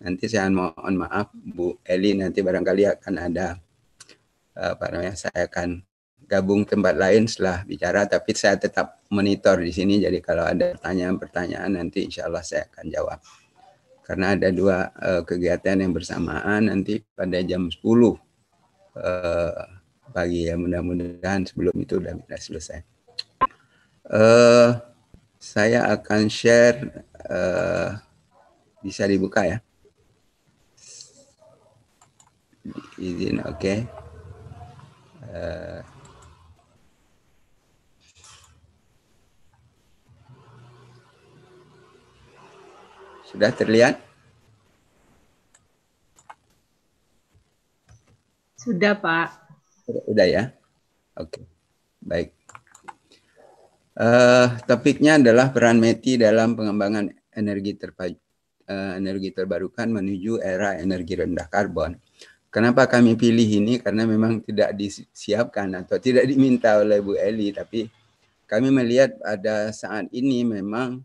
[0.00, 3.60] Nanti saya mohon maaf Bu Eli nanti barangkali akan ada
[4.56, 5.84] uh, apa namanya saya akan
[6.24, 11.78] gabung tempat lain setelah bicara tapi saya tetap monitor di sini jadi kalau ada pertanyaan-pertanyaan
[11.78, 13.18] nanti insya Allah saya akan jawab
[14.04, 18.16] karena ada dua uh, kegiatan yang bersamaan nanti pada jam 10 uh,
[20.12, 22.80] pagi ya mudah-mudahan sebelum itu sudah bisa selesai.
[24.04, 24.76] Uh,
[25.40, 27.96] saya akan share uh,
[28.84, 29.58] bisa dibuka ya.
[33.00, 33.56] Izin oke.
[33.56, 33.78] Okay.
[35.32, 35.80] Uh,
[43.34, 43.94] sudah terlihat?
[48.54, 49.28] Sudah, Pak.
[50.06, 50.42] Udah ya?
[51.18, 51.44] Oke, okay.
[51.98, 52.30] baik.
[53.94, 61.46] Uh, topiknya adalah peran METI dalam pengembangan energi uh, energi terbarukan menuju era energi rendah
[61.50, 61.98] karbon.
[62.54, 63.82] Kenapa kami pilih ini?
[63.82, 67.90] Karena memang tidak disiapkan atau tidak diminta oleh Bu Eli, tapi
[68.46, 71.02] kami melihat pada saat ini memang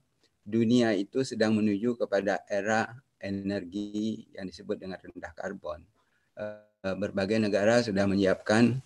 [0.50, 2.90] dunia itu sedang menuju kepada era
[3.22, 5.86] energi yang disebut dengan rendah karbon.
[6.40, 8.80] Eh, berbagai negara sudah menyiapkan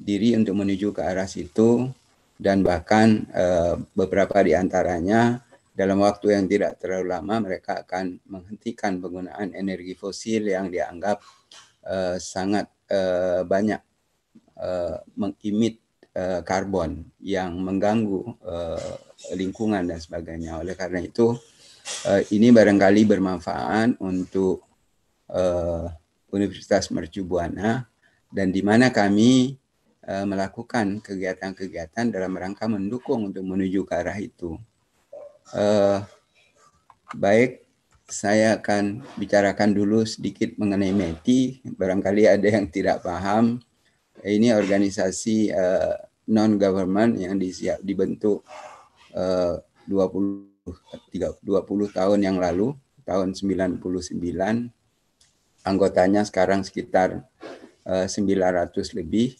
[0.00, 1.92] diri untuk menuju ke arah situ
[2.40, 5.38] dan bahkan uh, beberapa di antaranya
[5.76, 11.22] dalam waktu yang tidak terlalu lama mereka akan menghentikan penggunaan energi fosil yang dianggap
[11.86, 12.68] uh, sangat
[13.48, 13.80] banyak
[15.16, 15.80] mengimit
[16.44, 18.36] karbon yang mengganggu
[19.32, 20.60] lingkungan dan sebagainya.
[20.60, 21.32] Oleh karena itu
[22.04, 24.60] uh, ini barangkali bermanfaat untuk
[25.32, 25.88] uh,
[26.28, 27.88] Universitas Mercu Buana
[28.28, 29.56] dan di mana kami
[30.04, 34.58] uh, melakukan kegiatan-kegiatan dalam rangka mendukung untuk menuju ke arah itu.
[37.14, 37.62] Baik,
[38.10, 41.62] saya akan bicarakan dulu sedikit mengenai METI.
[41.78, 43.62] Barangkali ada yang tidak paham.
[44.24, 45.52] Ini organisasi
[46.26, 47.36] non-government yang
[47.84, 48.42] dibentuk
[49.14, 50.50] uh, 20,
[51.14, 52.74] 30, 20 tahun yang lalu,
[53.04, 53.80] tahun 99
[55.64, 57.24] anggotanya sekarang sekitar
[57.88, 59.36] uh, eh, 900 lebih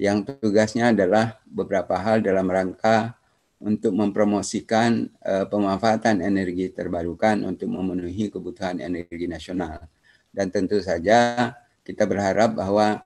[0.00, 3.20] yang tugasnya adalah beberapa hal dalam rangka
[3.60, 9.84] untuk mempromosikan uh, pemanfaatan energi terbarukan untuk memenuhi kebutuhan energi nasional.
[10.32, 11.52] Dan tentu saja
[11.84, 13.04] kita berharap bahwa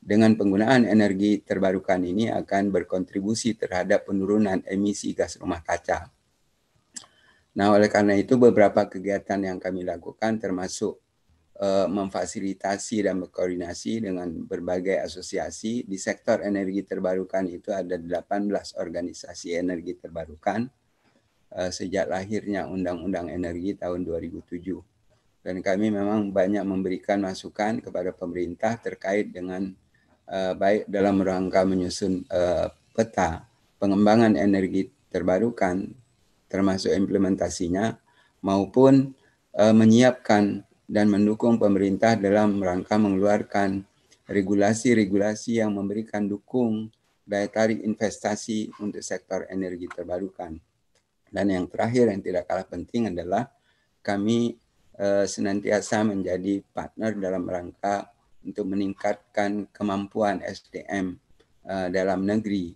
[0.00, 6.08] dengan penggunaan energi terbarukan ini akan berkontribusi terhadap penurunan emisi gas rumah kaca.
[7.60, 10.96] Nah, oleh karena itu beberapa kegiatan yang kami lakukan termasuk
[11.60, 19.52] uh, memfasilitasi dan berkoordinasi dengan berbagai asosiasi di sektor energi terbarukan itu ada 18 organisasi
[19.60, 20.70] energi terbarukan
[21.52, 24.90] uh, sejak lahirnya Undang-Undang Energi tahun 2007
[25.40, 29.72] dan kami memang banyak memberikan masukan kepada pemerintah terkait dengan
[30.30, 33.44] uh, baik dalam rangka menyusun uh, peta
[33.82, 35.90] pengembangan energi terbarukan
[36.46, 37.98] termasuk implementasinya
[38.46, 39.10] maupun
[39.58, 43.86] uh, menyiapkan dan mendukung pemerintah dalam rangka mengeluarkan
[44.30, 46.90] regulasi-regulasi yang memberikan dukung
[47.26, 50.58] daya tarik investasi untuk sektor energi terbarukan.
[51.30, 53.46] Dan yang terakhir yang tidak kalah penting adalah
[54.02, 54.58] kami
[55.00, 58.10] senantiasa menjadi partner dalam rangka
[58.44, 61.16] untuk meningkatkan kemampuan SDM
[61.66, 62.72] uh, eh, dalam negeri.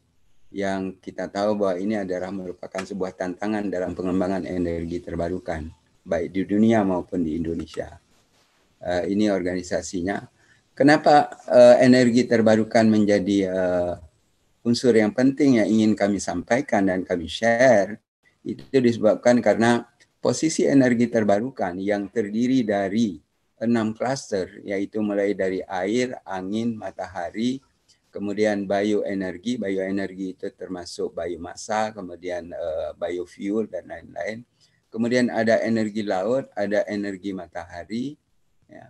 [0.55, 5.66] Yang kita tahu bahwa ini adalah merupakan sebuah tantangan dalam pengembangan energi terbarukan
[6.07, 7.90] baik di dunia maupun di Indonesia.
[8.79, 10.22] Uh, ini organisasinya.
[10.77, 13.94] Kenapa uh, energi terbarukan menjadi uh,
[14.62, 17.98] unsur yang penting yang ingin kami sampaikan dan kami share?
[18.44, 19.88] Itu disebabkan karena
[20.20, 23.23] posisi energi terbarukan yang terdiri dari
[23.64, 27.59] enam klaster yaitu mulai dari air, angin, matahari,
[28.14, 34.46] kemudian bioenergi, bioenergi itu termasuk biomasa, kemudian uh, biofuel dan lain-lain.
[34.87, 38.14] Kemudian ada energi laut, ada energi matahari,
[38.70, 38.87] ya.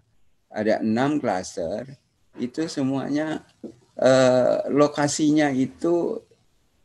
[0.53, 1.89] ada enam klaster.
[2.37, 3.41] Itu semuanya
[3.97, 6.21] uh, lokasinya itu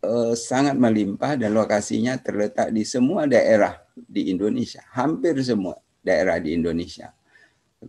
[0.08, 6.56] uh, sangat melimpah dan lokasinya terletak di semua daerah di Indonesia, hampir semua daerah di
[6.56, 7.12] Indonesia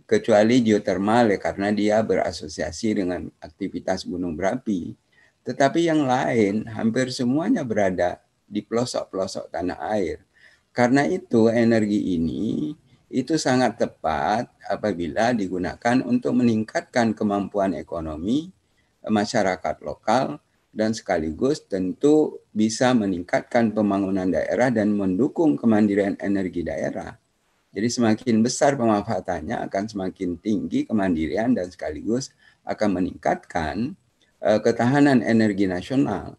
[0.07, 4.95] kecuali geotermal ya karena dia berasosiasi dengan aktivitas gunung berapi.
[5.41, 10.23] Tetapi yang lain hampir semuanya berada di pelosok-pelosok tanah air.
[10.71, 12.71] Karena itu energi ini
[13.11, 18.55] itu sangat tepat apabila digunakan untuk meningkatkan kemampuan ekonomi
[19.03, 20.39] masyarakat lokal
[20.71, 27.20] dan sekaligus tentu bisa meningkatkan pembangunan daerah dan mendukung kemandirian energi daerah.
[27.71, 32.35] Jadi semakin besar pemanfaatannya akan semakin tinggi kemandirian dan sekaligus
[32.67, 33.95] akan meningkatkan
[34.43, 36.35] uh, ketahanan energi nasional.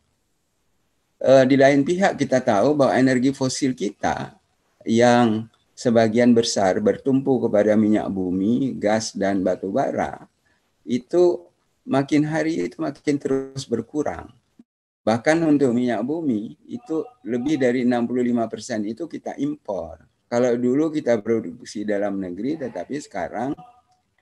[1.23, 4.37] Uh, di lain pihak kita tahu bahwa energi fosil kita
[4.85, 10.29] yang sebagian besar bertumpu kepada minyak bumi, gas dan batu bara
[10.83, 11.47] itu
[11.87, 14.31] makin hari itu makin terus berkurang.
[15.03, 20.12] Bahkan untuk minyak bumi itu lebih dari 65% itu kita impor.
[20.33, 23.53] Kalau dulu kita produksi dalam negeri, tetapi sekarang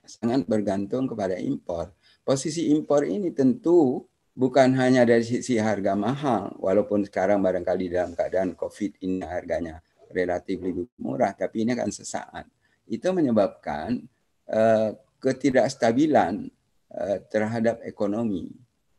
[0.02, 1.94] sangat bergantung kepada impor.
[2.26, 8.58] Posisi impor ini tentu bukan hanya dari sisi harga mahal, walaupun sekarang barangkali dalam keadaan
[8.58, 9.78] COVID ini harganya
[10.10, 12.42] relatif lebih murah, tapi ini kan sesaat.
[12.90, 14.02] Itu menyebabkan
[14.50, 14.90] uh,
[15.22, 16.50] ketidakstabilan
[16.90, 18.50] uh, terhadap ekonomi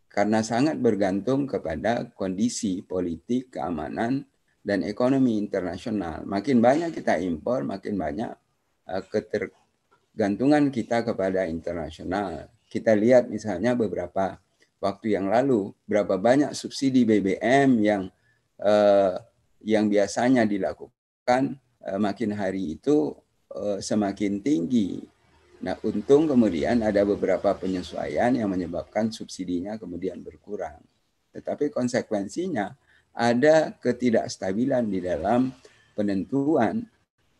[0.08, 4.31] karena sangat bergantung kepada kondisi politik, keamanan,
[4.62, 6.22] dan ekonomi internasional.
[6.24, 8.32] Makin banyak kita impor, makin banyak
[8.88, 12.50] uh, ketergantungan kita kepada internasional.
[12.70, 14.38] Kita lihat misalnya beberapa
[14.82, 18.04] waktu yang lalu berapa banyak subsidi BBM yang
[18.62, 19.18] uh,
[19.62, 23.14] yang biasanya dilakukan uh, makin hari itu
[23.84, 25.04] semakin tinggi.
[25.60, 30.80] Nah, untung kemudian ada beberapa penyesuaian yang menyebabkan subsidinya kemudian berkurang.
[31.36, 32.72] Tetapi konsekuensinya
[33.12, 35.52] ada ketidakstabilan di dalam
[35.96, 36.88] penentuan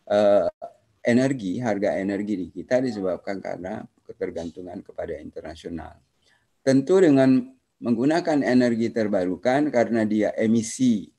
[0.08, 0.48] uh,
[1.02, 5.96] energi, harga energi di kita disebabkan karena ketergantungan kepada internasional.
[6.62, 7.42] Tentu dengan
[7.82, 11.10] menggunakan energi terbarukan karena dia emisi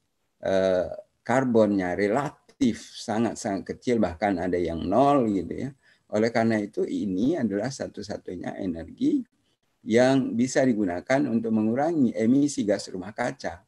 [0.46, 0.88] uh,
[1.26, 5.70] karbonnya relatif sangat-sangat kecil bahkan ada yang nol gitu ya.
[6.14, 9.26] Oleh karena itu ini adalah satu-satunya energi
[9.84, 13.66] yang bisa digunakan untuk mengurangi emisi gas rumah kaca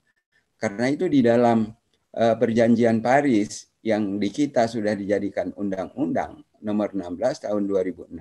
[0.55, 1.67] karena itu di dalam
[2.15, 8.17] uh, perjanjian Paris yang di kita sudah dijadikan undang-undang nomor 16 tahun 2016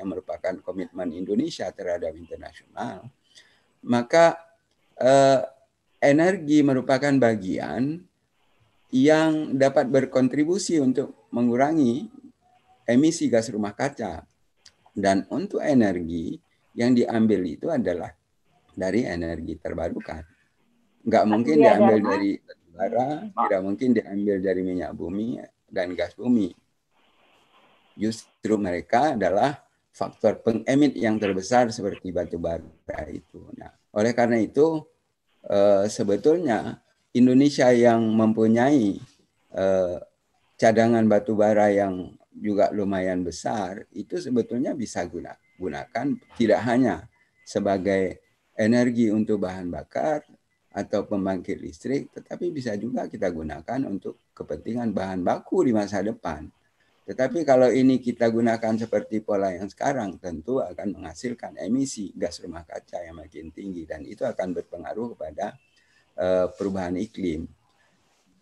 [0.00, 3.04] yang merupakan komitmen Indonesia terhadap internasional,
[3.84, 4.40] maka
[4.96, 5.44] uh,
[6.00, 8.00] energi merupakan bagian
[8.88, 12.08] yang dapat berkontribusi untuk mengurangi
[12.88, 14.24] emisi gas rumah kaca.
[14.96, 16.40] Dan untuk energi
[16.72, 18.16] yang diambil itu adalah
[18.72, 20.35] dari energi terbarukan
[21.06, 22.30] nggak mungkin diambil dari
[22.74, 25.38] bara, tidak mungkin diambil dari minyak bumi
[25.70, 26.50] dan gas bumi.
[27.96, 29.64] Justru mereka adalah
[29.94, 33.48] faktor pengemit yang terbesar seperti batu bara itu.
[33.56, 34.84] Nah, oleh karena itu
[35.48, 36.84] eh, sebetulnya
[37.16, 39.00] Indonesia yang mempunyai
[39.56, 39.96] eh,
[40.60, 47.08] cadangan batu bara yang juga lumayan besar itu sebetulnya bisa guna, gunakan tidak hanya
[47.48, 48.20] sebagai
[48.52, 50.20] energi untuk bahan bakar
[50.76, 56.44] atau pembangkit listrik, tetapi bisa juga kita gunakan untuk kepentingan bahan baku di masa depan.
[57.08, 62.66] Tetapi kalau ini kita gunakan seperti pola yang sekarang, tentu akan menghasilkan emisi gas rumah
[62.68, 65.56] kaca yang makin tinggi dan itu akan berpengaruh kepada
[66.20, 67.48] uh, perubahan iklim.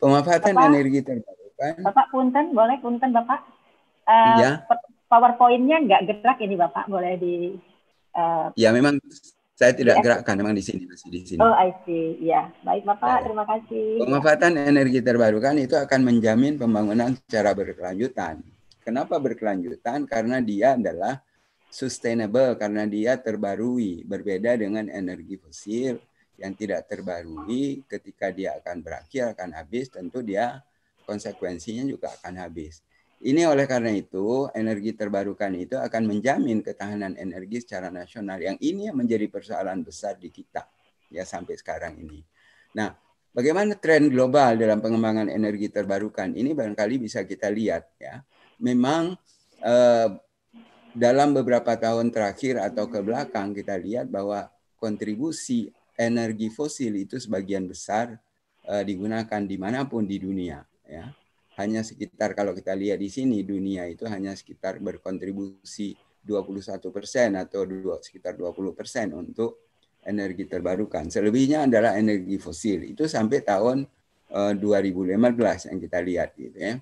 [0.01, 1.75] Pemanfaatan Bapak, energi terbarukan.
[1.87, 3.41] Bapak punten, boleh punten Bapak?
[4.11, 4.51] Uh, ya.
[5.07, 7.55] PowerPoint-nya nggak gerak ini Bapak, boleh di.
[8.17, 8.99] Uh, ya memang
[9.55, 11.39] saya tidak gerakkan memang di sini masih di sini.
[11.39, 12.19] Oh, I see.
[12.19, 13.31] Ya, baik Bapak, ya.
[13.31, 14.03] terima kasih.
[14.03, 18.43] Pemanfaatan energi terbarukan itu akan menjamin pembangunan secara berkelanjutan.
[18.83, 20.11] Kenapa berkelanjutan?
[20.11, 21.23] Karena dia adalah
[21.71, 26.03] sustainable karena dia terbarui, berbeda dengan energi fosil
[26.35, 30.67] yang tidak terbarui ketika dia akan berakhir akan habis tentu dia
[31.07, 32.83] konsekuensinya juga akan habis.
[33.25, 38.37] Ini oleh karena itu, energi terbarukan itu akan menjamin ketahanan energi secara nasional.
[38.37, 40.69] Yang ini yang menjadi persoalan besar di kita.
[41.15, 42.27] ya sampai sekarang ini.
[42.75, 42.91] Nah,
[43.31, 48.19] bagaimana tren global dalam pengembangan energi terbarukan ini barangkali bisa kita lihat ya.
[48.59, 49.15] Memang
[49.63, 50.09] eh,
[50.91, 57.67] dalam beberapa tahun terakhir atau ke belakang kita lihat bahwa kontribusi energi fosil itu sebagian
[57.67, 58.15] besar
[58.67, 61.11] uh, digunakan di mana pun di dunia ya
[61.55, 65.95] hanya sekitar kalau kita lihat di sini dunia itu hanya sekitar berkontribusi
[66.25, 69.61] 21 persen atau dua, sekitar 20 persen untuk
[70.05, 71.09] energi terbarukan.
[71.13, 72.85] Selebihnya adalah energi fosil.
[72.89, 73.85] Itu sampai tahun
[74.33, 76.75] uh, eh, 2015 yang kita lihat gitu ya.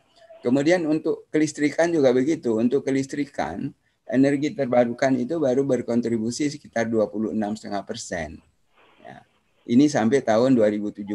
[0.42, 2.58] Kemudian untuk kelistrikan juga begitu.
[2.58, 3.70] Untuk kelistrikan
[4.10, 7.38] energi terbarukan itu baru berkontribusi sekitar 26,5
[7.86, 8.42] persen.
[9.06, 9.22] Ya.
[9.66, 11.06] Ini sampai tahun 2017.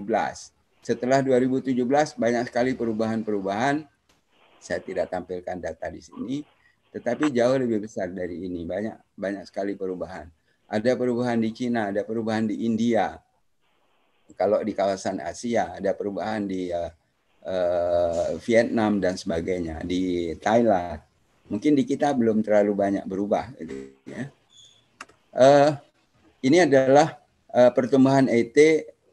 [0.88, 1.76] Setelah 2017
[2.16, 3.84] banyak sekali perubahan-perubahan.
[4.56, 6.40] Saya tidak tampilkan data di sini,
[6.96, 8.64] tetapi jauh lebih besar dari ini.
[8.64, 10.32] Banyak banyak sekali perubahan.
[10.72, 13.20] Ada perubahan di Cina, ada perubahan di India.
[14.40, 16.88] Kalau di kawasan Asia, ada perubahan di uh,
[17.44, 21.04] uh, Vietnam dan sebagainya, di Thailand.
[21.52, 23.52] Mungkin di kita belum terlalu banyak berubah.
[23.60, 24.32] Gitu, ya.
[25.36, 25.72] Uh,
[26.48, 27.20] ini adalah
[27.52, 28.56] uh, pertumbuhan ET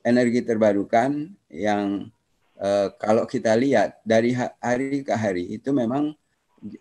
[0.07, 2.11] energi terbarukan yang
[2.59, 6.11] uh, kalau kita lihat dari hari ke hari itu memang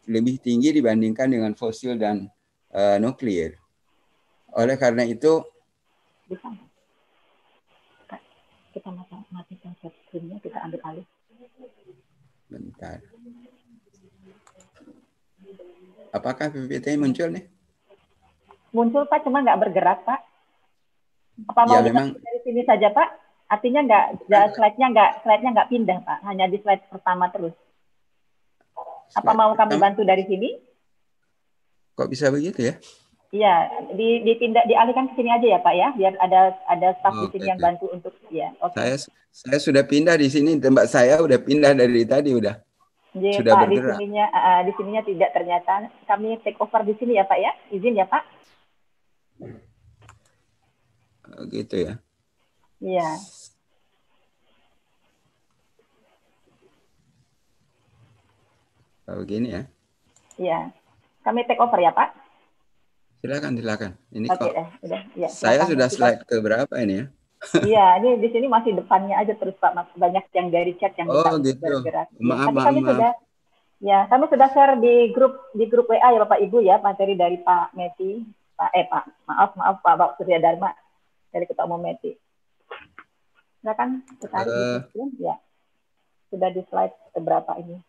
[0.10, 2.26] lebih tinggi dibandingkan dengan fosil dan
[2.74, 3.62] uh, nuklir.
[4.58, 5.46] Oleh karena itu
[6.26, 6.50] bisa
[8.74, 8.90] kita
[9.30, 11.06] matikan screen kita ambil alih.
[12.50, 12.98] Bentar.
[16.14, 17.46] Apakah PPT muncul nih?
[18.74, 20.22] Muncul Pak, cuma nggak bergerak Pak.
[21.50, 22.14] Apa mau ya, memang...
[22.18, 23.23] dari sini saja Pak?
[23.54, 24.06] Artinya nggak,
[24.58, 26.20] slide-nya nggak, slide-nya nggak pindah, Pak.
[26.26, 27.54] Hanya di slide pertama terus.
[29.14, 30.58] Apa slide mau kami bantu dari sini?
[31.94, 32.76] Kok bisa begitu ya?
[33.34, 33.54] Iya,
[33.98, 37.28] di, dipindah, dialihkan ke sini aja ya Pak ya, biar ada ada staff oh, di
[37.34, 37.50] sini okay.
[37.50, 38.54] yang bantu untuk ya.
[38.62, 38.78] Okay.
[38.78, 38.96] Saya
[39.34, 42.62] saya sudah pindah di sini, tempat saya udah pindah dari tadi udah.
[43.18, 43.98] Jadi, sudah Pak, bergerak.
[43.98, 45.74] Di sininya, uh, di sininya tidak ternyata.
[46.06, 48.24] Kami take over di sini ya Pak ya, izin ya Pak.
[51.50, 51.94] Gitu ya.
[52.86, 53.10] Iya.
[59.08, 59.64] Begini ya?
[60.40, 60.60] Iya.
[61.24, 62.16] Kami take over ya, Pak.
[63.24, 63.92] Silakan, silakan.
[64.12, 67.06] Ini okay, kok eh, udah, ya, saya sudah slide ke berapa ini ya?
[67.64, 69.72] Iya, ini di sini masih depannya aja terus Pak.
[69.76, 69.88] Mas.
[69.96, 71.60] Banyak yang dari chat yang oh, gitu.
[71.60, 72.12] bergerak.
[72.20, 72.90] Maaf, ya, maaf, kami maaf.
[72.92, 73.12] sudah
[73.84, 77.40] ya, kami sudah share di grup di grup WA ya Bapak Ibu ya, materi dari
[77.40, 78.24] Pak Meti,
[78.56, 80.72] Pak eh Pak, maaf maaf Pak Pak Surya Dharma
[81.32, 82.16] dari Ketua Umum Meti.
[83.64, 84.80] Silakan kita uh,
[85.20, 85.36] ya.
[86.28, 87.80] Sudah di slide berapa ini?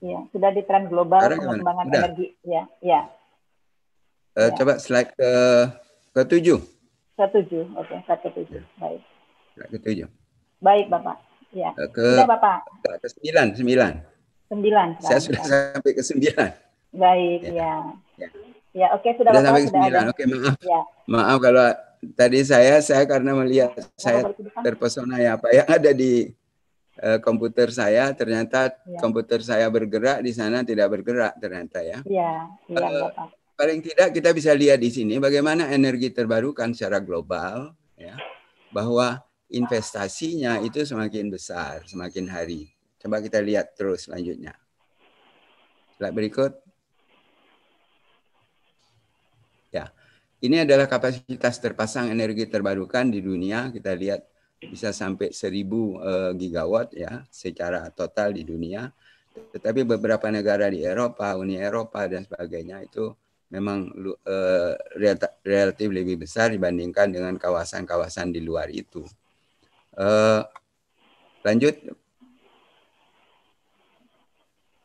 [0.00, 2.32] Iya, sudah di tren global pengembangan energi.
[2.40, 3.08] Ya, ya.
[4.32, 4.56] Uh, ya.
[4.56, 5.30] Coba slide ke
[6.16, 6.58] ke tujuh.
[7.20, 9.00] Ke tujuh, oke, okay, slide ke tujuh, baik.
[9.56, 10.08] Slide ke tujuh.
[10.64, 11.20] Baik, bapak.
[11.52, 11.76] Ya.
[11.76, 12.58] Ke, sudah, bapak.
[12.80, 13.92] Ke sembilan, sembilan.
[14.48, 14.88] Sembilan.
[15.04, 16.50] Saya sudah sampai ke sembilan.
[16.96, 17.52] Baik, ya.
[17.52, 17.72] Ya,
[18.16, 18.28] ya.
[18.72, 19.52] ya oke, okay, sudah, sudah bapak.
[19.52, 20.02] Sampai ke sembilan.
[20.08, 20.56] Oke, maaf.
[20.64, 20.80] Ya.
[21.04, 21.68] Maaf kalau
[22.16, 24.24] tadi saya saya karena melihat saya
[24.64, 26.32] terpesona ya apa yang ada di
[27.00, 29.00] uh, komputer saya ternyata ya.
[29.00, 31.98] komputer saya bergerak di sana tidak bergerak ternyata ya.
[32.04, 32.32] Iya,
[32.68, 38.16] iya uh, Paling tidak kita bisa lihat di sini bagaimana energi terbarukan secara global ya
[38.72, 39.20] bahwa
[39.52, 42.72] investasinya itu semakin besar semakin hari.
[43.00, 44.56] Coba kita lihat terus selanjutnya.
[46.00, 46.52] Slide berikut.
[49.68, 49.92] Ya.
[50.40, 53.68] Ini adalah kapasitas terpasang energi terbarukan di dunia.
[53.68, 54.29] Kita lihat
[54.60, 58.92] bisa sampai 1000 uh, gigawatt ya secara total di dunia.
[59.30, 63.08] Tetapi beberapa negara di Eropa, Uni Eropa dan sebagainya itu
[63.50, 64.72] memang uh,
[65.42, 69.02] relatif lebih besar dibandingkan dengan kawasan-kawasan di luar itu.
[69.96, 70.44] Uh,
[71.42, 71.74] lanjut.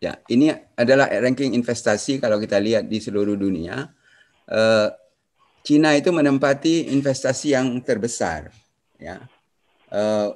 [0.02, 3.90] Ya, ini adalah ranking investasi kalau kita lihat di seluruh dunia.
[4.46, 4.94] Uh,
[5.66, 8.54] Cina itu menempati investasi yang terbesar,
[9.02, 9.26] ya,
[9.92, 10.34] uh,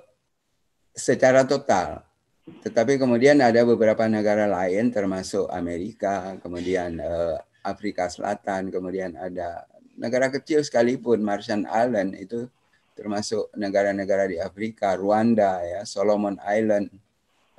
[0.93, 2.03] secara total.
[2.49, 10.33] Tetapi kemudian ada beberapa negara lain, termasuk Amerika, kemudian uh, Afrika Selatan, kemudian ada negara
[10.33, 12.49] kecil sekalipun, Marshall Island itu
[12.97, 16.89] termasuk negara-negara di Afrika, Rwanda, ya, Solomon Island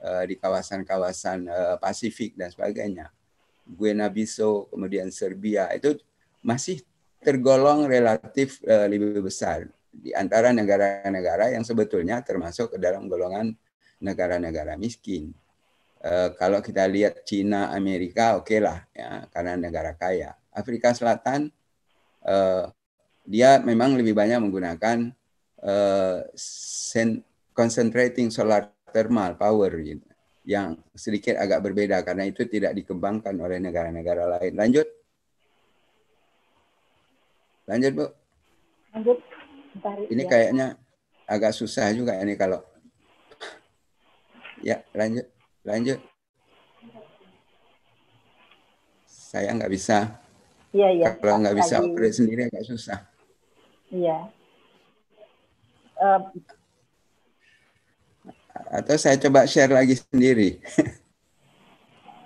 [0.02, 3.08] uh, di kawasan-kawasan uh, Pasifik dan sebagainya,
[3.64, 5.96] Guinea-Bissau, kemudian Serbia itu
[6.42, 6.82] masih
[7.22, 13.50] tergolong relatif uh, lebih besar di antara negara-negara yang sebetulnya termasuk ke dalam golongan
[14.00, 15.34] negara-negara miskin.
[16.00, 20.32] Uh, kalau kita lihat Cina, Amerika, oke okay lah ya karena negara kaya.
[20.50, 21.52] Afrika Selatan
[22.24, 22.64] uh,
[23.28, 25.12] dia memang lebih banyak menggunakan
[25.60, 26.24] uh,
[27.52, 30.08] concentrating solar thermal power gitu,
[30.48, 34.56] yang sedikit agak berbeda karena itu tidak dikembangkan oleh negara-negara lain.
[34.56, 34.88] Lanjut.
[37.68, 38.06] Lanjut, Bu.
[38.96, 39.29] Lanjut.
[39.70, 40.28] Bentar, ini ya.
[40.28, 40.66] kayaknya
[41.26, 42.60] agak susah juga ini kalau.
[44.60, 45.26] Ya lanjut
[45.64, 45.98] lanjut.
[49.06, 50.20] Saya nggak bisa.
[50.74, 51.06] Iya iya.
[51.16, 52.98] Kalau nggak bisa operate sendiri agak susah.
[53.90, 54.30] Iya.
[56.00, 56.20] Uh,
[58.70, 60.58] atau saya coba share lagi sendiri.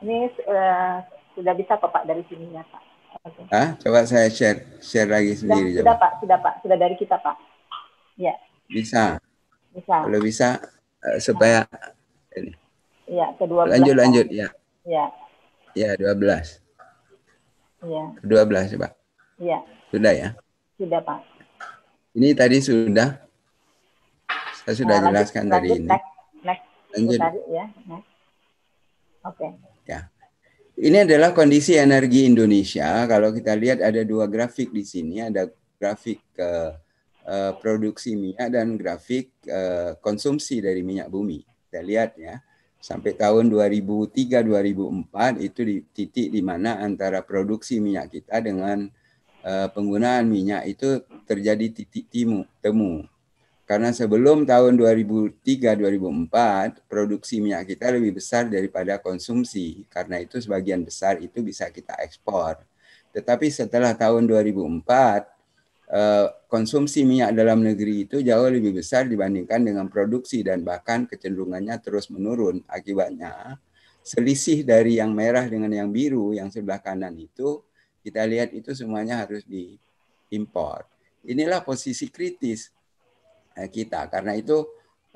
[0.05, 1.01] Ini uh,
[1.35, 2.94] sudah bisa kok pak dari sini ya pak
[3.25, 3.45] okay.
[3.51, 7.17] ah coba saya share share lagi sendiri sudah, sudah pak sudah pak sudah dari kita
[7.19, 7.37] pak
[8.21, 8.37] ya
[8.69, 9.21] bisa.
[9.75, 9.97] Bisa.
[10.07, 10.49] Kalau bisa
[11.03, 11.67] uh, supaya
[12.37, 12.53] ini.
[13.05, 14.49] Iya, kedua Lanjut lanjut ya.
[14.87, 15.05] Iya.
[15.75, 16.63] Ya, 12.
[17.85, 18.05] Iya.
[18.23, 18.93] 12, Pak.
[19.43, 19.59] Iya.
[19.91, 20.29] Sudah ya?
[20.79, 21.21] Sudah, Pak.
[22.15, 23.19] Ini tadi sudah
[24.65, 25.89] saya sudah nah, jelaskan lanjut, tadi lanjut, ini.
[25.91, 26.11] Next,
[26.47, 26.65] next.
[26.95, 27.21] Lanjut.
[27.21, 28.09] Tadi, ya, next.
[29.27, 29.37] Oke.
[29.37, 29.51] Okay.
[29.91, 30.01] Ya.
[30.75, 33.07] Ini adalah kondisi energi Indonesia.
[33.07, 35.47] Kalau kita lihat ada dua grafik di sini, ada
[35.79, 36.75] grafik uh,
[37.63, 41.47] produksi minyak dan grafik uh, konsumsi dari minyak bumi.
[41.47, 42.43] Kita lihat ya,
[42.83, 48.91] sampai tahun 2003-2004 itu di titik di mana antara produksi minyak kita dengan
[49.47, 53.07] uh, penggunaan minyak itu terjadi titik timu, temu.
[53.65, 59.89] Karena sebelum tahun 2003-2004, produksi minyak kita lebih besar daripada konsumsi.
[59.89, 62.61] Karena itu sebagian besar itu bisa kita ekspor.
[63.17, 65.35] Tetapi setelah tahun 2004,
[65.95, 71.71] Eh, konsumsi minyak dalam negeri itu jauh lebih besar dibandingkan dengan produksi dan bahkan kecenderungannya
[71.79, 72.67] terus menurun.
[72.67, 73.63] Akibatnya
[74.03, 77.63] selisih dari yang merah dengan yang biru yang sebelah kanan itu
[78.03, 80.83] kita lihat itu semuanya harus diimpor.
[81.23, 82.74] Inilah posisi kritis
[83.55, 84.67] kita karena itu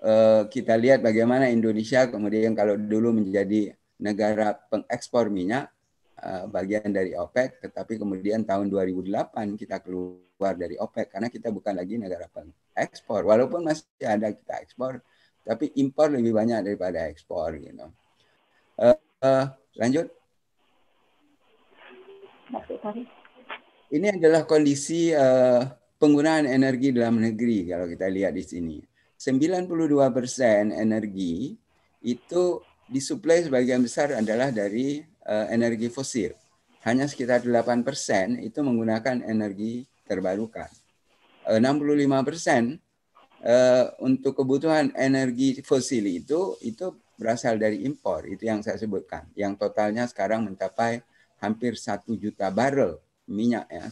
[0.03, 5.71] eh, kita lihat bagaimana Indonesia kemudian kalau dulu menjadi negara pengekspor minyak
[6.51, 11.99] bagian dari OPEC tetapi kemudian tahun 2008 kita keluar dari OPEC karena kita bukan lagi
[11.99, 13.27] negara pengekspor.
[13.27, 15.03] Walaupun masih ada kita ekspor,
[15.43, 17.59] tapi impor lebih banyak daripada ekspor.
[17.59, 17.87] Gitu.
[18.79, 18.95] Uh,
[19.27, 20.07] uh, lanjut.
[23.91, 25.67] Ini adalah kondisi uh,
[25.99, 28.79] penggunaan energi dalam negeri kalau kita lihat di sini.
[29.19, 29.67] 92
[30.15, 31.59] persen energi
[32.07, 36.33] itu disuplai sebagian besar adalah dari uh, energi fosil.
[36.87, 40.71] Hanya sekitar 8 persen itu menggunakan energi terbarukan.
[41.49, 42.63] 65 eh, persen
[43.43, 49.59] eh, untuk kebutuhan energi fosil itu itu berasal dari impor itu yang saya sebutkan yang
[49.59, 51.03] totalnya sekarang mencapai
[51.43, 53.89] hampir satu juta barrel minyak ya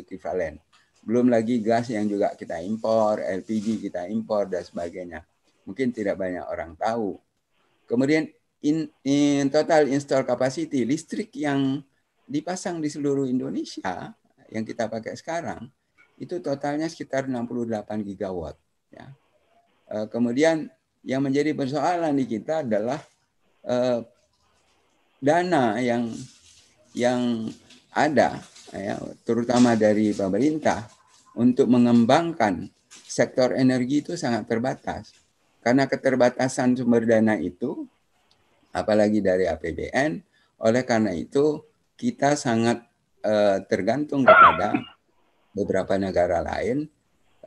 [0.00, 0.62] ekuivalen
[1.04, 5.20] belum lagi gas yang juga kita impor LPG kita impor dan sebagainya
[5.68, 7.20] mungkin tidak banyak orang tahu
[7.84, 8.28] kemudian
[8.64, 11.84] in, in total install capacity listrik yang
[12.24, 14.16] dipasang di seluruh Indonesia
[14.48, 15.68] yang kita pakai sekarang
[16.18, 18.56] itu totalnya sekitar 68 gigawatt.
[18.94, 19.10] Ya.
[19.90, 20.70] Eh, kemudian
[21.04, 23.02] yang menjadi persoalan di kita adalah
[23.66, 24.00] eh,
[25.18, 26.08] dana yang
[26.94, 27.50] yang
[27.90, 28.38] ada,
[28.70, 30.86] ya, terutama dari pemerintah
[31.34, 35.14] untuk mengembangkan sektor energi itu sangat terbatas.
[35.64, 37.88] Karena keterbatasan sumber dana itu,
[38.70, 40.20] apalagi dari APBN,
[40.62, 41.64] oleh karena itu
[41.98, 42.84] kita sangat
[43.24, 44.76] uh, tergantung kepada
[45.54, 46.86] beberapa negara lain,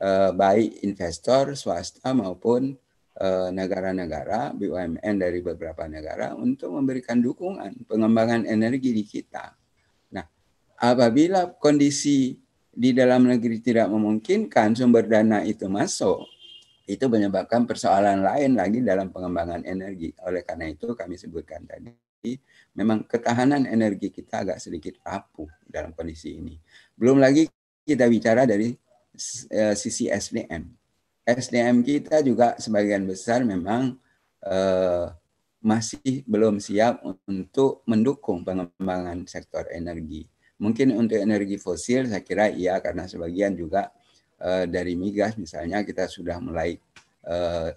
[0.01, 2.77] uh, baik investor swasta maupun
[3.17, 9.57] eh, negara-negara BUMN dari beberapa negara untuk memberikan dukungan pengembangan energi di kita.
[10.13, 10.25] Nah,
[10.77, 12.38] apabila kondisi
[12.78, 16.30] di dalam negeri tidak memungkinkan sumber dana itu masuk,
[16.86, 20.13] itu menyebabkan persoalan lain lagi dalam pengembangan energi.
[20.21, 21.89] Oleh karena itu kami sebutkan tadi
[22.78, 26.61] memang ketahanan energi kita agak sedikit rapuh dalam kondisi ini.
[26.93, 27.49] Belum lagi
[27.82, 30.69] kita bicara dari uh, sisi SDM.
[31.28, 33.97] SDM kita juga sebagian besar memang
[34.45, 35.11] uh,
[35.59, 40.30] masih belum siap untuk mendukung pengembangan sektor energi.
[40.58, 43.93] Mungkin untuk energi fosil saya kira iya karena sebagian juga
[44.41, 46.74] uh, dari migas misalnya kita sudah mulai
[47.30, 47.70] uh,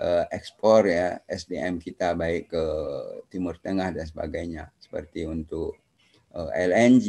[0.00, 2.64] uh, ekspor ya SDM kita baik ke
[3.28, 5.76] Timur Tengah dan sebagainya seperti untuk
[6.32, 7.06] uh, LNG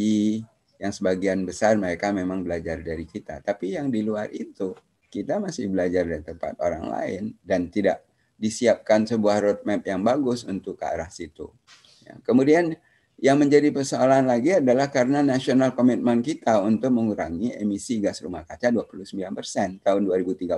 [0.84, 4.76] yang sebagian besar mereka memang belajar dari kita tapi yang di luar itu
[5.08, 8.02] kita masih belajar dari tempat orang lain dan tidak
[8.34, 11.54] disiapkan sebuah roadmap yang bagus untuk ke arah situ.
[12.02, 12.18] Ya.
[12.26, 12.74] Kemudian
[13.22, 18.74] Yang menjadi persoalan lagi adalah karena nasional komitmen kita untuk mengurangi emisi gas rumah kaca
[18.74, 20.50] 29% tahun 2030.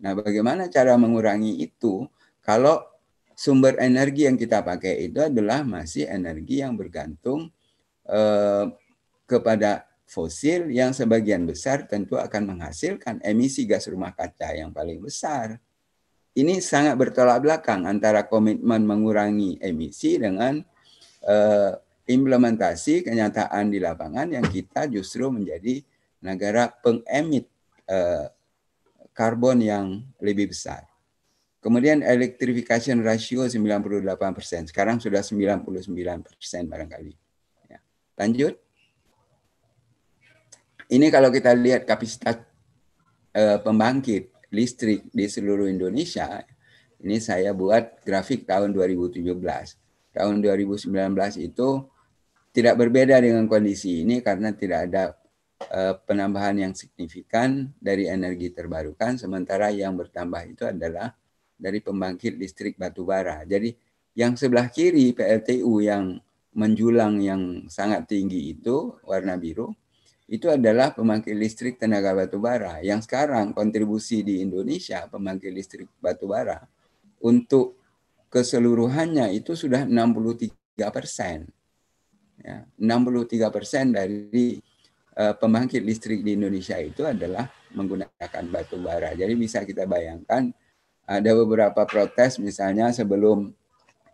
[0.00, 2.08] Nah, bagaimana cara mengurangi itu
[2.40, 2.80] kalau
[3.36, 7.52] sumber energi yang kita pakai itu adalah masih energi yang bergantung
[8.08, 8.64] eh,
[9.28, 15.62] kepada fosil yang sebagian besar tentu akan menghasilkan emisi gas rumah kaca yang paling besar.
[16.34, 20.62] Ini sangat bertolak belakang antara komitmen mengurangi emisi dengan
[21.24, 21.72] uh,
[22.10, 25.84] implementasi kenyataan di lapangan yang kita justru menjadi
[26.20, 27.46] negara pengemit
[27.86, 28.26] uh,
[29.14, 29.86] karbon yang
[30.18, 30.90] lebih besar.
[31.60, 35.68] Kemudian electrification ratio 98%, sekarang sudah 99%
[36.64, 37.12] barangkali.
[37.68, 37.78] Ya.
[38.16, 38.56] Lanjut.
[40.90, 42.42] Ini kalau kita lihat kapasitas
[43.36, 46.42] uh, pembangkit listrik di seluruh Indonesia,
[47.04, 49.79] ini saya buat grafik tahun 2017
[50.14, 50.90] tahun 2019
[51.38, 51.68] itu
[52.50, 55.02] tidak berbeda dengan kondisi ini karena tidak ada
[55.70, 61.14] uh, penambahan yang signifikan dari energi terbarukan sementara yang bertambah itu adalah
[61.54, 63.46] dari pembangkit listrik batu bara.
[63.46, 63.70] Jadi
[64.18, 66.18] yang sebelah kiri PLTU yang
[66.50, 69.70] menjulang yang sangat tinggi itu warna biru
[70.30, 76.26] itu adalah pembangkit listrik tenaga batu bara yang sekarang kontribusi di Indonesia pembangkit listrik batu
[76.26, 76.66] bara
[77.22, 77.79] untuk
[78.30, 80.54] keseluruhannya itu sudah 63
[80.94, 81.50] persen.
[82.40, 84.56] Ya, 63 persen dari
[85.18, 89.12] uh, pembangkit listrik di Indonesia itu adalah menggunakan batu bara.
[89.12, 90.48] Jadi bisa kita bayangkan
[91.04, 93.50] ada beberapa protes misalnya sebelum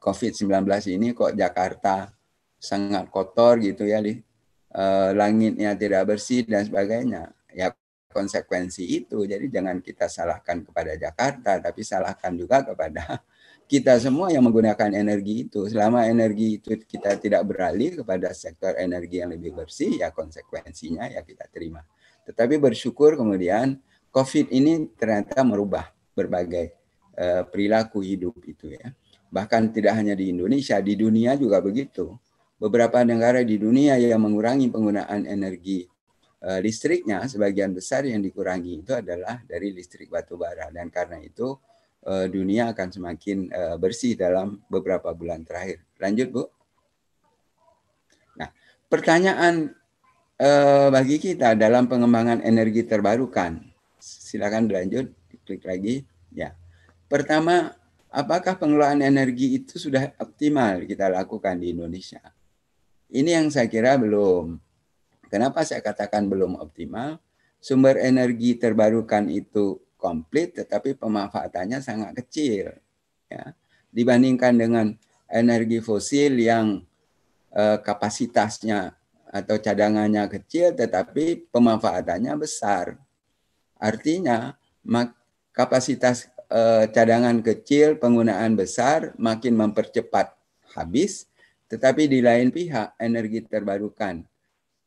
[0.01, 0.65] COVID-19
[0.97, 2.11] ini kok Jakarta
[2.57, 7.31] sangat kotor gitu ya, uh, langitnya tidak bersih dan sebagainya.
[7.53, 7.71] Ya
[8.17, 9.29] konsekuensi itu.
[9.29, 13.21] Jadi jangan kita salahkan kepada Jakarta, tapi salahkan juga kepada
[13.67, 15.67] kita semua yang menggunakan energi itu.
[15.67, 21.27] Selama energi itu kita tidak beralih kepada sektor energi yang lebih bersih, ya konsekuensinya ya
[21.27, 21.83] kita terima.
[22.27, 23.79] Tetapi bersyukur kemudian
[24.15, 26.73] COVID ini ternyata merubah berbagai
[27.19, 28.95] uh, perilaku hidup itu ya.
[29.29, 32.15] Bahkan tidak hanya di Indonesia, di dunia juga begitu.
[32.57, 35.85] Beberapa negara di dunia yang mengurangi penggunaan energi
[36.41, 40.73] uh, listriknya, sebagian besar yang dikurangi itu adalah dari listrik batu bara.
[40.73, 41.59] Dan karena itu
[42.07, 45.83] uh, dunia akan semakin uh, bersih dalam beberapa bulan terakhir.
[45.99, 46.43] Lanjut, Bu.
[48.39, 48.49] Nah,
[48.87, 49.75] pertanyaan
[50.39, 53.61] uh, bagi kita dalam pengembangan energi terbarukan.
[53.99, 55.11] Silakan dilanjut,
[55.43, 56.07] klik lagi.
[56.31, 56.55] Ya.
[57.11, 57.75] Pertama,
[58.11, 62.23] apakah pengelolaan energi itu sudah optimal kita lakukan di Indonesia?
[63.11, 64.59] Ini yang saya kira belum.
[65.31, 67.19] Kenapa saya katakan belum optimal?
[67.59, 72.71] Sumber energi terbarukan itu komplit tetapi pemanfaatannya sangat kecil
[73.27, 73.51] ya.
[73.91, 74.87] Dibandingkan dengan
[75.27, 76.87] energi fosil yang
[77.51, 78.95] eh, kapasitasnya
[79.27, 82.95] atau cadangannya kecil tetapi pemanfaatannya besar.
[83.83, 84.55] Artinya
[85.51, 90.31] kapasitas eh, cadangan kecil penggunaan besar makin mempercepat
[90.79, 91.27] habis
[91.67, 94.23] tetapi di lain pihak energi terbarukan.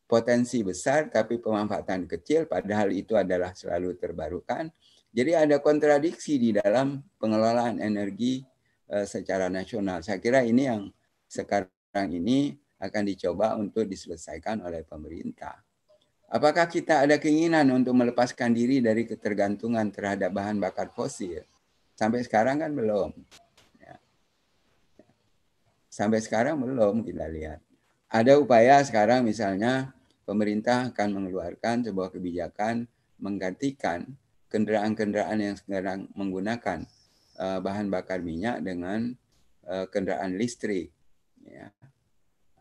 [0.10, 4.72] Potensi besar tapi pemanfaatan kecil padahal itu adalah selalu terbarukan
[5.10, 8.46] jadi ada kontradiksi di dalam pengelolaan energi
[8.94, 10.06] uh, secara nasional.
[10.06, 10.94] Saya kira ini yang
[11.26, 15.58] sekarang ini akan dicoba untuk diselesaikan oleh pemerintah.
[16.30, 21.42] Apakah kita ada keinginan untuk melepaskan diri dari ketergantungan terhadap bahan bakar fosil?
[21.98, 23.10] Sampai sekarang kan belum.
[23.82, 23.98] Ya.
[25.90, 27.60] Sampai sekarang belum kita lihat.
[28.14, 29.90] Ada upaya sekarang misalnya
[30.30, 32.86] pemerintah akan mengeluarkan sebuah kebijakan
[33.18, 34.06] menggantikan
[34.50, 36.86] kendaraan-kendaraan yang sekarang menggunakan
[37.38, 39.14] uh, bahan bakar minyak dengan
[39.70, 40.92] uh, kendaraan listrik
[41.46, 41.72] ya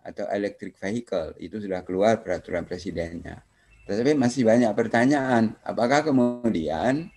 [0.04, 3.44] atau electric vehicle itu sudah keluar peraturan presidennya.
[3.84, 7.08] Tetapi masih banyak pertanyaan, apakah kemudian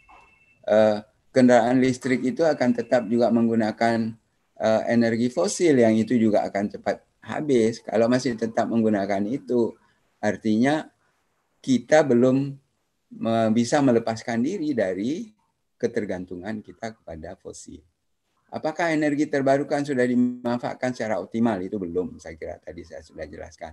[0.67, 4.15] uh, kendaraan listrik itu akan tetap juga menggunakan
[4.59, 7.80] uh, energi fosil yang itu juga akan cepat habis.
[7.84, 9.76] Kalau masih tetap menggunakan itu,
[10.19, 10.88] artinya
[11.59, 12.61] kita belum
[13.51, 15.28] bisa melepaskan diri dari
[15.76, 17.84] ketergantungan kita kepada fosil.
[18.51, 21.55] Apakah energi terbarukan sudah dimanfaatkan secara optimal?
[21.64, 23.72] Itu belum, saya kira tadi saya sudah jelaskan.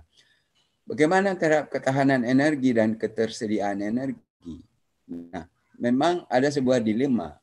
[0.87, 4.63] Bagaimana terhadap ketahanan energi dan ketersediaan energi?
[5.11, 5.45] Nah,
[5.77, 7.37] memang ada sebuah dilema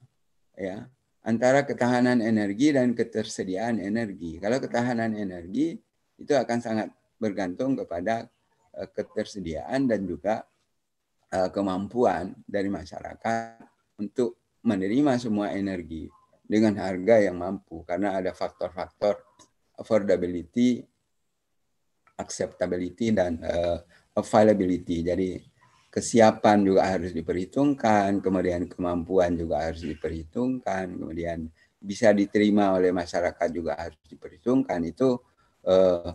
[0.56, 0.88] ya
[1.22, 4.40] antara ketahanan energi dan ketersediaan energi.
[4.40, 5.76] Kalau ketahanan energi
[6.16, 6.88] itu akan sangat
[7.20, 8.26] bergantung kepada
[8.74, 10.42] eh, ketersediaan dan juga
[11.30, 13.60] kemampuan dari masyarakat
[13.98, 16.06] untuk menerima semua energi
[16.46, 19.18] dengan harga yang mampu karena ada faktor-faktor
[19.76, 20.86] affordability
[22.16, 23.78] acceptability dan uh,
[24.16, 25.04] availability.
[25.04, 25.36] Jadi
[25.92, 33.76] kesiapan juga harus diperhitungkan, kemudian kemampuan juga harus diperhitungkan, kemudian bisa diterima oleh masyarakat juga
[33.76, 34.80] harus diperhitungkan.
[34.88, 35.20] Itu
[35.68, 36.10] uh,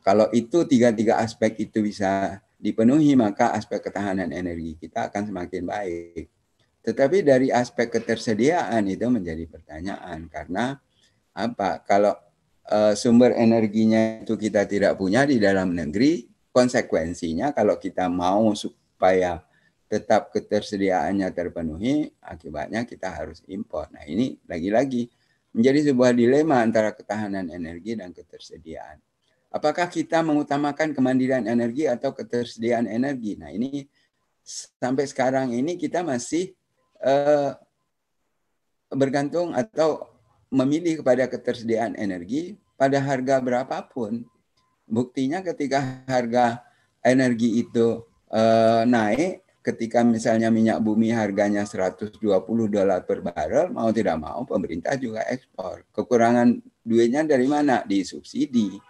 [0.00, 6.28] kalau itu tiga-tiga aspek itu bisa dipenuhi, maka aspek ketahanan energi kita akan semakin baik.
[6.80, 10.80] Tetapi dari aspek ketersediaan itu menjadi pertanyaan karena
[11.36, 11.80] apa?
[11.84, 12.16] Kalau
[12.68, 19.40] uh, sumber energinya itu kita tidak punya di dalam negeri, konsekuensinya kalau kita mau supaya
[19.90, 23.90] tetap ketersediaannya terpenuhi, akibatnya kita harus impor.
[23.90, 25.10] Nah ini lagi-lagi
[25.50, 29.02] menjadi sebuah dilema antara ketahanan energi dan ketersediaan.
[29.50, 33.34] Apakah kita mengutamakan kemandirian energi atau ketersediaan energi?
[33.34, 33.82] Nah ini
[34.78, 36.54] sampai sekarang ini kita masih
[37.02, 37.58] uh,
[38.94, 40.06] bergantung atau
[40.54, 44.22] memilih kepada ketersediaan energi pada harga berapapun.
[44.86, 46.62] Buktinya ketika harga
[47.02, 52.22] energi itu uh, naik, ketika misalnya minyak bumi harganya 120
[52.70, 55.82] dolar per barrel, mau tidak mau pemerintah juga ekspor.
[55.90, 56.54] Kekurangan
[56.86, 57.82] duitnya dari mana?
[57.82, 58.89] Di subsidi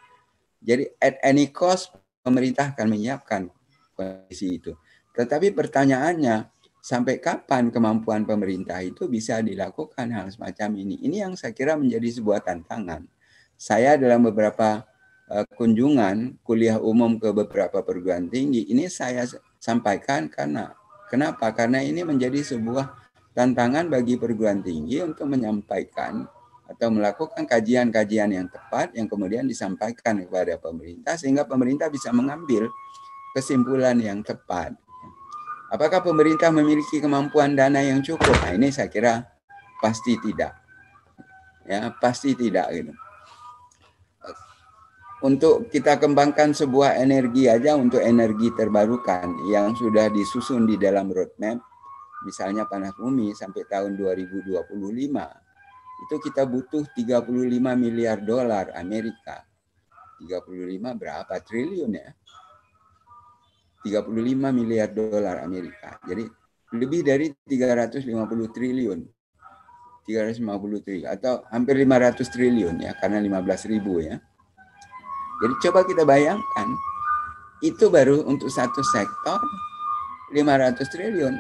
[0.61, 3.49] jadi at any cost pemerintah akan menyiapkan
[3.97, 4.77] kondisi itu.
[5.17, 6.49] Tetapi pertanyaannya,
[6.81, 10.97] sampai kapan kemampuan pemerintah itu bisa dilakukan hal semacam ini?
[11.05, 13.05] Ini yang saya kira menjadi sebuah tantangan.
[13.61, 14.85] Saya dalam beberapa
[15.29, 19.29] uh, kunjungan kuliah umum ke beberapa perguruan tinggi, ini saya
[19.61, 20.73] sampaikan karena
[21.13, 21.53] kenapa?
[21.53, 22.89] Karena ini menjadi sebuah
[23.37, 26.25] tantangan bagi perguruan tinggi untuk menyampaikan
[26.71, 32.71] atau melakukan kajian-kajian yang tepat yang kemudian disampaikan kepada pemerintah sehingga pemerintah bisa mengambil
[33.35, 34.79] kesimpulan yang tepat.
[35.71, 38.35] Apakah pemerintah memiliki kemampuan dana yang cukup?
[38.43, 39.23] Nah, ini saya kira
[39.83, 40.55] pasti tidak.
[41.66, 42.95] Ya, pasti tidak gitu.
[45.21, 51.61] Untuk kita kembangkan sebuah energi aja untuk energi terbarukan yang sudah disusun di dalam roadmap,
[52.25, 55.39] misalnya panas bumi sampai tahun 2025
[56.01, 57.28] itu kita butuh 35
[57.76, 59.44] miliar dolar Amerika.
[60.20, 62.09] 35 berapa triliun ya?
[63.84, 65.96] 35 miliar dolar Amerika.
[66.05, 66.24] Jadi
[66.76, 68.05] lebih dari 350
[68.53, 69.01] triliun.
[70.05, 74.16] 350 triliun atau hampir 500 triliun ya karena 15 ribu ya.
[75.40, 76.68] Jadi coba kita bayangkan
[77.64, 79.40] itu baru untuk satu sektor
[80.32, 81.34] 500 triliun.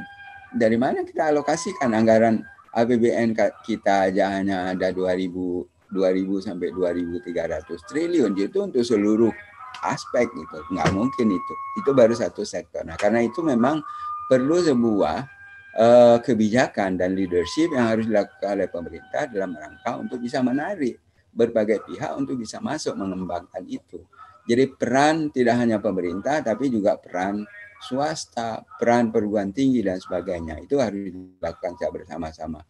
[0.56, 3.34] Dari mana kita alokasikan anggaran APBN
[3.66, 8.30] kita aja hanya ada 2000 2000 sampai 2300 triliun.
[8.38, 9.34] Itu untuk seluruh
[9.82, 10.58] aspek gitu.
[10.70, 11.54] Nggak mungkin itu.
[11.82, 12.86] Itu baru satu sektor.
[12.86, 13.82] Nah karena itu memang
[14.30, 15.26] perlu sebuah
[15.74, 20.98] uh, kebijakan dan leadership yang harus dilakukan oleh pemerintah dalam rangka untuk bisa menarik
[21.30, 24.02] berbagai pihak untuk bisa masuk mengembangkan itu.
[24.46, 27.46] Jadi peran tidak hanya pemerintah tapi juga peran
[27.80, 30.60] swasta, peran perguruan tinggi dan sebagainya.
[30.60, 32.60] Itu harus dilakukan secara bersama-sama.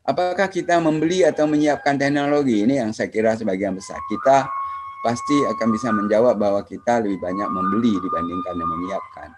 [0.00, 4.48] Apakah kita membeli atau menyiapkan teknologi ini yang saya kira sebagian besar kita
[5.00, 9.28] pasti akan bisa menjawab bahwa kita lebih banyak membeli dibandingkan yang menyiapkan.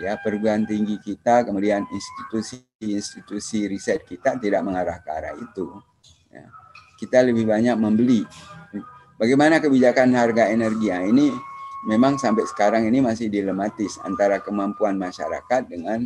[0.00, 5.66] Ya, perguruan tinggi kita, kemudian institusi-institusi riset kita tidak mengarah ke arah itu.
[6.30, 6.46] Ya.
[6.96, 8.24] Kita lebih banyak membeli.
[9.20, 10.88] Bagaimana kebijakan harga energi?
[10.88, 11.28] Nah, ini
[11.88, 16.04] memang sampai sekarang ini masih dilematis antara kemampuan masyarakat dengan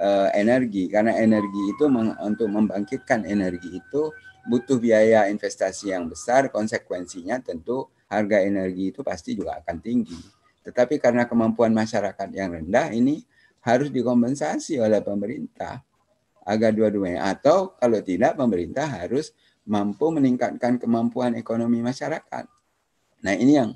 [0.00, 0.90] uh, energi.
[0.90, 1.88] Karena energi itu
[2.20, 4.12] untuk membangkitkan energi itu
[4.44, 10.20] butuh biaya investasi yang besar konsekuensinya tentu harga energi itu pasti juga akan tinggi.
[10.64, 13.24] Tetapi karena kemampuan masyarakat yang rendah ini
[13.64, 15.80] harus dikompensasi oleh pemerintah
[16.44, 17.32] agar dua-duanya.
[17.32, 19.32] Atau kalau tidak pemerintah harus
[19.64, 22.44] mampu meningkatkan kemampuan ekonomi masyarakat.
[23.24, 23.72] Nah, ini yang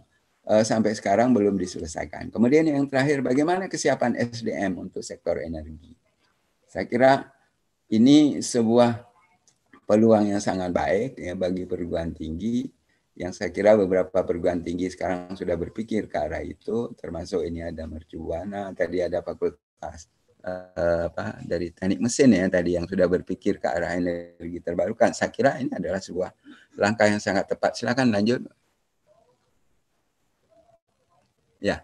[0.49, 2.33] sampai sekarang belum diselesaikan.
[2.33, 5.93] Kemudian yang terakhir, bagaimana kesiapan SDM untuk sektor energi?
[6.65, 7.29] Saya kira
[7.93, 9.09] ini sebuah
[9.89, 12.69] peluang yang sangat baik ya bagi perguruan tinggi
[13.19, 17.89] yang saya kira beberapa perguruan tinggi sekarang sudah berpikir ke arah itu termasuk ini ada
[17.89, 20.13] mercubuana tadi ada fakultas
[20.45, 25.33] uh, apa dari teknik mesin ya tadi yang sudah berpikir ke arah energi terbarukan saya
[25.33, 26.31] kira ini adalah sebuah
[26.77, 28.45] langkah yang sangat tepat silakan lanjut
[31.59, 31.83] Ya,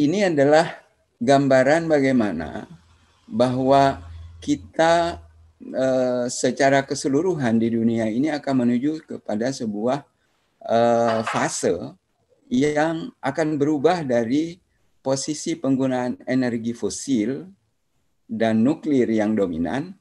[0.00, 0.80] ini adalah
[1.20, 2.64] gambaran bagaimana
[3.28, 4.00] bahwa
[4.40, 5.20] kita
[5.60, 5.86] e,
[6.32, 10.08] secara keseluruhan di dunia ini akan menuju kepada sebuah
[10.64, 10.78] e,
[11.28, 11.76] fase
[12.48, 14.56] yang akan berubah dari
[15.04, 17.44] posisi penggunaan energi fosil
[18.24, 19.92] dan nuklir yang dominan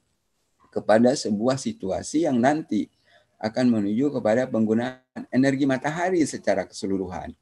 [0.72, 2.88] kepada sebuah situasi yang nanti
[3.36, 7.36] akan menuju kepada penggunaan energi matahari secara keseluruhan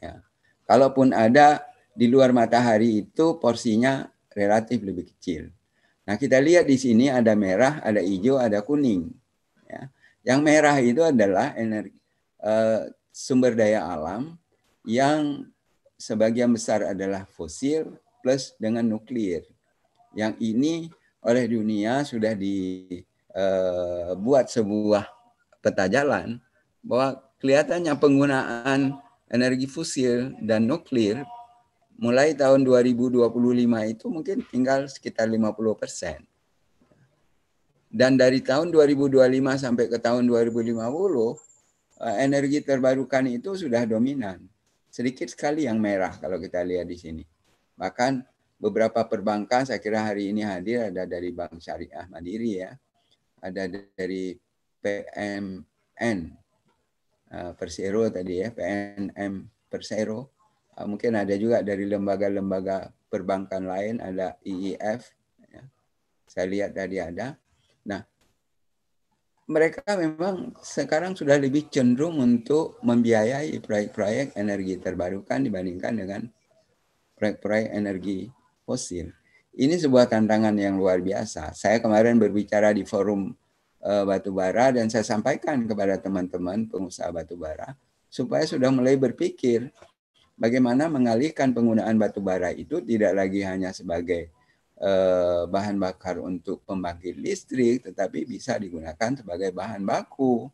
[0.00, 0.24] Ya.
[0.70, 5.50] Kalaupun ada di luar matahari itu porsinya relatif lebih kecil.
[6.06, 9.10] Nah kita lihat di sini ada merah, ada hijau, ada kuning.
[9.66, 9.90] Ya.
[10.22, 11.98] Yang merah itu adalah energi
[12.38, 14.38] uh, sumber daya alam
[14.86, 15.50] yang
[15.98, 19.42] sebagian besar adalah fosil plus dengan nuklir.
[20.14, 20.86] Yang ini
[21.18, 23.04] oleh dunia sudah dibuat
[24.46, 25.04] uh, sebuah
[25.58, 26.38] peta jalan
[26.80, 31.22] bahwa kelihatannya penggunaan energi fosil dan nuklir
[32.00, 33.22] mulai tahun 2025
[33.86, 36.18] itu mungkin tinggal sekitar 50 persen.
[37.90, 39.18] Dan dari tahun 2025
[39.58, 41.38] sampai ke tahun 2050,
[42.00, 44.42] eh, energi terbarukan itu sudah dominan.
[44.90, 47.24] Sedikit sekali yang merah kalau kita lihat di sini.
[47.78, 48.22] Bahkan
[48.58, 52.70] beberapa perbankan saya kira hari ini hadir ada dari Bank Syariah Mandiri ya.
[53.42, 54.36] Ada dari
[54.80, 56.39] PMN
[57.30, 60.40] Persero tadi ya, PNM Persero
[60.80, 65.12] Ah, mungkin ada juga dari lembaga-lembaga perbankan lain, ada IIF.
[65.52, 65.62] Ya.
[66.24, 67.36] Saya lihat tadi ada.
[67.84, 68.00] Nah,
[69.44, 76.20] mereka memang sekarang sudah lebih cenderung untuk membiayai proyek-proyek energi terbarukan dibandingkan dengan
[77.20, 78.32] proyek-proyek energi
[78.64, 79.12] fosil.
[79.52, 81.52] Ini sebuah tantangan yang luar biasa.
[81.52, 83.36] Saya kemarin berbicara di forum
[83.84, 87.76] uh, batubara dan saya sampaikan kepada teman-teman pengusaha batubara
[88.10, 89.70] supaya sudah mulai berpikir
[90.40, 94.32] bagaimana mengalihkan penggunaan batu bara itu tidak lagi hanya sebagai
[94.80, 100.48] eh, bahan bakar untuk pembangkit listrik, tetapi bisa digunakan sebagai bahan baku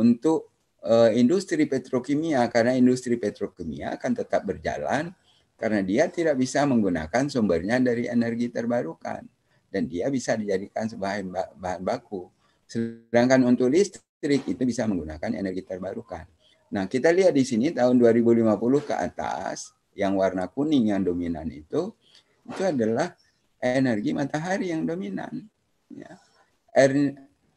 [0.00, 0.48] untuk
[0.80, 5.12] eh, industri petrokimia, karena industri petrokimia akan tetap berjalan
[5.58, 9.26] karena dia tidak bisa menggunakan sumbernya dari energi terbarukan
[9.68, 11.28] dan dia bisa dijadikan sebagai
[11.60, 12.30] bahan baku.
[12.68, 16.28] Sedangkan untuk listrik itu bisa menggunakan energi terbarukan.
[16.68, 21.96] Nah, kita lihat di sini tahun 2050 ke atas, yang warna kuning yang dominan itu,
[22.44, 23.16] itu adalah
[23.58, 25.48] energi matahari yang dominan.
[25.88, 26.20] Ya.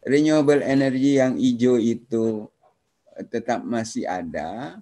[0.02, 2.48] Renewable energy yang hijau itu
[3.30, 4.80] tetap masih ada,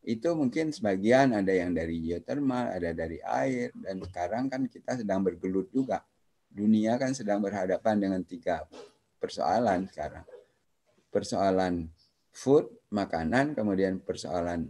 [0.00, 5.20] itu mungkin sebagian ada yang dari geothermal, ada dari air, dan sekarang kan kita sedang
[5.20, 6.06] bergelut juga.
[6.48, 8.64] Dunia kan sedang berhadapan dengan tiga
[9.22, 10.26] persoalan sekarang.
[11.14, 11.86] Persoalan
[12.34, 14.66] food, makanan, kemudian persoalan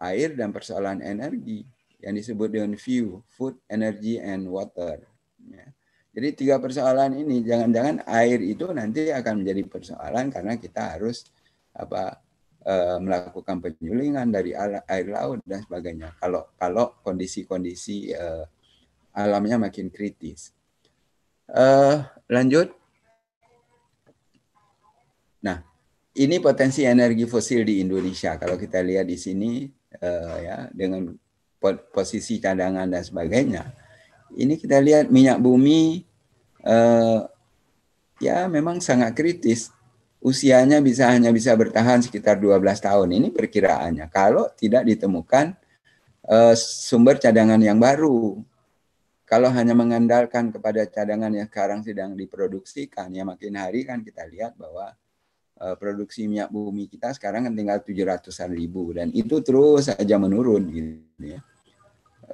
[0.00, 1.68] air dan persoalan energi
[2.00, 5.04] yang disebut dengan view, food, energy, and water.
[5.44, 5.68] Ya.
[6.10, 11.22] Jadi tiga persoalan ini jangan-jangan air itu nanti akan menjadi persoalan karena kita harus
[11.70, 12.18] apa
[12.66, 14.50] e, melakukan penyulingan dari
[14.90, 16.18] air laut dan sebagainya.
[16.18, 18.26] Kalau kalau kondisi-kondisi e,
[19.14, 20.50] alamnya makin kritis.
[21.46, 21.64] E,
[22.26, 22.79] lanjut.
[26.18, 28.34] Ini potensi energi fosil di Indonesia.
[28.34, 29.70] Kalau kita lihat di sini
[30.02, 31.14] uh, ya dengan
[31.92, 33.62] posisi cadangan dan sebagainya.
[34.34, 36.02] Ini kita lihat minyak bumi
[36.66, 37.26] uh,
[38.18, 39.70] ya memang sangat kritis.
[40.20, 43.08] Usianya bisa hanya bisa bertahan sekitar 12 tahun.
[43.08, 44.06] Ini perkiraannya.
[44.12, 45.56] Kalau tidak ditemukan
[46.28, 48.36] uh, sumber cadangan yang baru.
[49.24, 54.58] Kalau hanya mengandalkan kepada cadangan yang sekarang sedang diproduksikan, ya makin hari kan kita lihat
[54.58, 54.90] bahwa
[55.76, 61.36] produksi minyak bumi kita sekarang kan tinggal 700-an ribu dan itu terus saja menurun gitu
[61.36, 61.40] ya.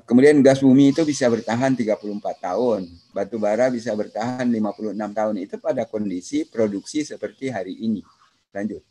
[0.05, 1.99] Kemudian gas bumi itu bisa bertahan 34
[2.37, 2.85] tahun,
[3.17, 5.35] batu bara bisa bertahan 56 tahun.
[5.41, 8.05] Itu pada kondisi produksi seperti hari ini.
[8.53, 8.85] Lanjut.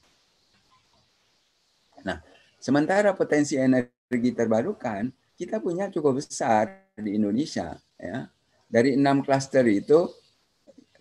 [2.01, 2.25] Nah,
[2.57, 8.25] sementara potensi energi terbarukan kita punya cukup besar di Indonesia ya.
[8.65, 10.09] Dari enam klaster itu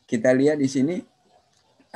[0.05, 1.01] kita lihat di sini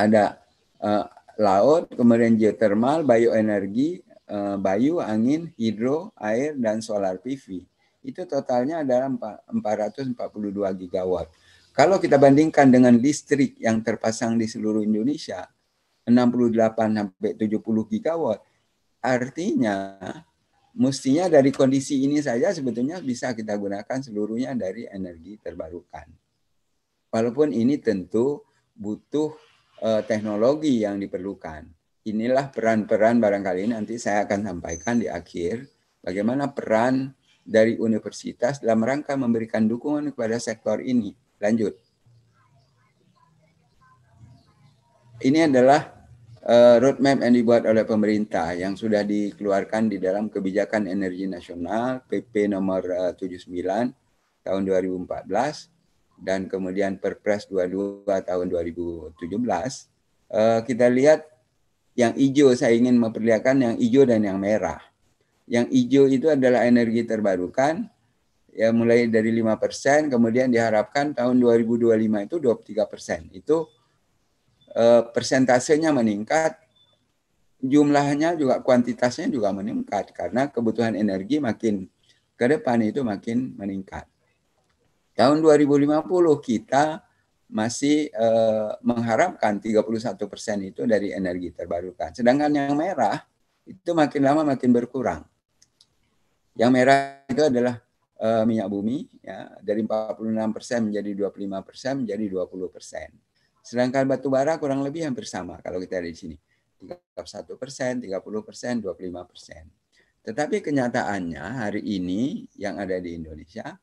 [0.00, 0.40] ada
[0.80, 7.62] uh, laut, kemudian geothermal, bioenergi, eh, bayu, angin, hidro, air, dan solar PV.
[8.02, 9.06] Itu totalnya adalah
[9.46, 11.30] 442 gigawatt.
[11.70, 15.46] Kalau kita bandingkan dengan listrik yang terpasang di seluruh Indonesia,
[16.02, 18.42] 68 sampai 70 gigawatt,
[18.98, 19.94] artinya
[20.74, 26.10] mestinya dari kondisi ini saja sebetulnya bisa kita gunakan seluruhnya dari energi terbarukan.
[27.14, 28.42] Walaupun ini tentu
[28.74, 29.34] butuh
[29.82, 31.66] uh, teknologi yang diperlukan.
[32.08, 35.68] Inilah peran-peran barangkali nanti saya akan sampaikan di akhir
[36.00, 37.12] bagaimana peran
[37.44, 41.12] dari universitas dalam rangka memberikan dukungan kepada sektor ini.
[41.40, 41.76] Lanjut.
[45.18, 45.98] Ini adalah
[46.46, 52.54] uh, roadmap yang dibuat oleh pemerintah yang sudah dikeluarkan di dalam kebijakan energi nasional PP
[52.54, 53.50] nomor uh, 79
[54.46, 55.77] tahun 2014
[56.18, 61.24] dan kemudian Perpres 22 tahun 2017, uh, kita lihat
[61.98, 64.78] yang hijau saya ingin memperlihatkan yang hijau dan yang merah.
[65.50, 67.90] Yang hijau itu adalah energi terbarukan
[68.54, 73.38] ya mulai dari 5% kemudian diharapkan tahun 2025 itu 23%.
[73.38, 73.66] Itu
[74.74, 76.58] eh, persentasenya meningkat
[77.58, 81.90] jumlahnya juga kuantitasnya juga meningkat karena kebutuhan energi makin
[82.38, 84.06] ke depan itu makin meningkat.
[85.18, 86.06] Tahun 2050
[86.38, 87.02] kita
[87.50, 92.14] masih eh, mengharapkan 31 persen itu dari energi terbarukan.
[92.14, 93.18] Sedangkan yang merah
[93.66, 95.26] itu makin lama makin berkurang.
[96.54, 96.98] Yang merah
[97.30, 97.78] itu adalah
[98.18, 103.08] uh, minyak bumi ya dari 46 persen menjadi 25 persen menjadi 20 persen.
[103.62, 106.36] Sedangkan batu bara kurang lebih hampir sama kalau kita ada di sini.
[106.78, 109.62] 31 persen, 30 persen, 25 persen.
[110.22, 113.78] Tetapi kenyataannya hari ini yang ada di Indonesia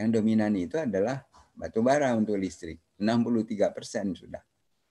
[0.00, 1.20] yang dominan itu adalah
[1.52, 2.80] batu bara untuk listrik.
[2.96, 4.40] 63 persen sudah.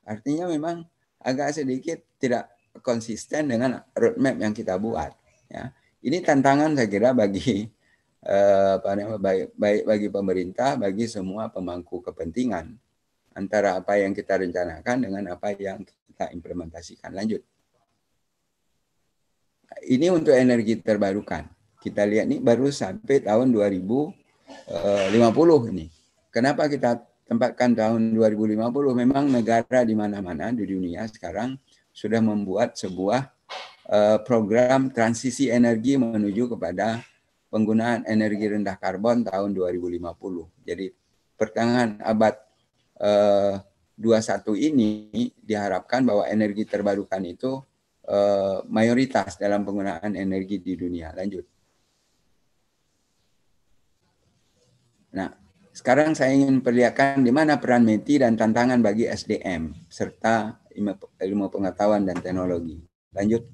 [0.05, 0.85] Artinya memang
[1.17, 2.53] agak sedikit tidak
[2.85, 5.09] konsisten dengan roadmap yang kita buat.
[5.49, 5.73] Ya.
[6.05, 7.65] Ini tantangan saya kira bagi
[8.21, 8.75] eh,
[9.57, 12.77] baik bagi pemerintah, bagi semua pemangku kepentingan
[13.33, 17.17] antara apa yang kita rencanakan dengan apa yang kita implementasikan.
[17.17, 17.41] Lanjut.
[19.85, 21.45] Ini untuk energi terbarukan.
[21.79, 24.18] Kita lihat nih baru sampai tahun 2000
[24.69, 25.89] Eh, 50 ini.
[26.29, 28.93] Kenapa kita tempatkan tahun 2050?
[28.93, 31.57] Memang negara di mana-mana di dunia sekarang
[31.89, 33.29] sudah membuat sebuah
[33.89, 37.01] eh, program transisi energi menuju kepada
[37.49, 40.65] penggunaan energi rendah karbon tahun 2050.
[40.65, 40.85] Jadi
[41.33, 42.37] pertengahan abad
[43.01, 43.57] eh,
[43.99, 44.91] 21 ini
[45.43, 47.57] diharapkan bahwa energi terbarukan itu
[48.05, 51.09] eh, mayoritas dalam penggunaan energi di dunia.
[51.17, 51.58] Lanjut.
[55.09, 55.33] Nah,
[55.73, 60.59] sekarang saya ingin perlihatkan di mana peran METI dan tantangan bagi SDM serta
[61.19, 62.81] ilmu pengetahuan dan teknologi.
[63.15, 63.47] Lanjut.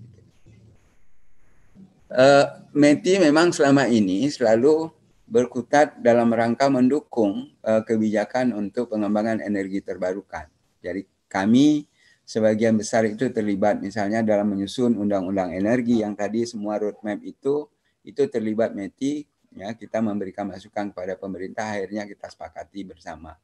[2.06, 4.90] Uh, METI memang selama ini selalu
[5.26, 10.46] berkutat dalam rangka mendukung uh, kebijakan untuk pengembangan energi terbarukan.
[10.86, 11.90] Jadi kami
[12.26, 17.70] sebagian besar itu terlibat misalnya dalam menyusun undang-undang energi yang tadi semua roadmap itu
[18.06, 19.26] itu terlibat METI
[19.56, 23.40] ya kita memberikan masukan kepada pemerintah akhirnya kita sepakati bersama.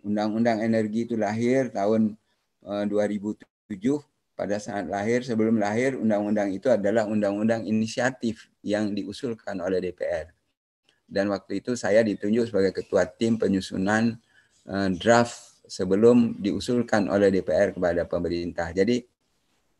[0.00, 2.16] Undang-undang energi itu lahir tahun
[2.64, 3.44] uh, 2007
[4.40, 10.32] pada saat lahir, sebelum lahir, undang-undang itu adalah undang-undang inisiatif yang diusulkan oleh DPR.
[11.04, 14.16] Dan waktu itu saya ditunjuk sebagai ketua tim penyusunan
[14.64, 18.72] uh, draft sebelum diusulkan oleh DPR kepada pemerintah.
[18.72, 19.04] Jadi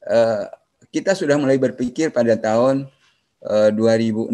[0.04, 0.44] uh,
[0.92, 2.99] kita sudah mulai berpikir pada tahun eh,
[3.40, 4.28] 2006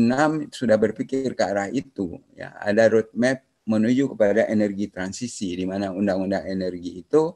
[0.51, 2.19] sudah berpikir ke arah itu.
[2.35, 7.35] Ya, ada roadmap menuju kepada energi transisi di mana undang-undang energi itu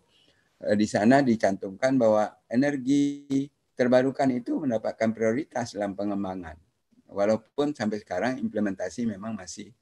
[0.60, 6.52] Eh, di sana dicantumkan bahwa energi terbarukan itu mendapatkan prioritas dalam pengembangan.
[7.08, 9.72] Walaupun sampai sekarang implementasi memang masih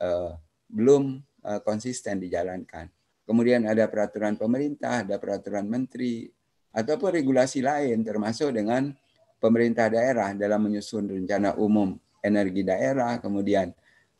[0.00, 0.32] uh,
[0.70, 2.88] belum uh, konsisten dijalankan.
[3.26, 6.30] Kemudian ada peraturan pemerintah, ada peraturan menteri,
[6.72, 8.94] ataupun regulasi lain termasuk dengan
[9.40, 13.72] pemerintah daerah dalam menyusun rencana umum energi daerah, kemudian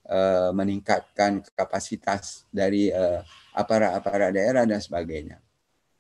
[0.09, 2.89] uh, meningkatkan kapasitas dari
[3.55, 5.39] aparat-aparat daerah dan sebagainya.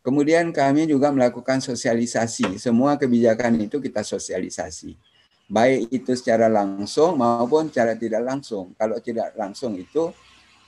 [0.00, 2.56] Kemudian kami juga melakukan sosialisasi.
[2.56, 4.96] Semua kebijakan itu kita sosialisasi.
[5.44, 8.72] Baik itu secara langsung maupun secara tidak langsung.
[8.80, 10.08] Kalau tidak langsung itu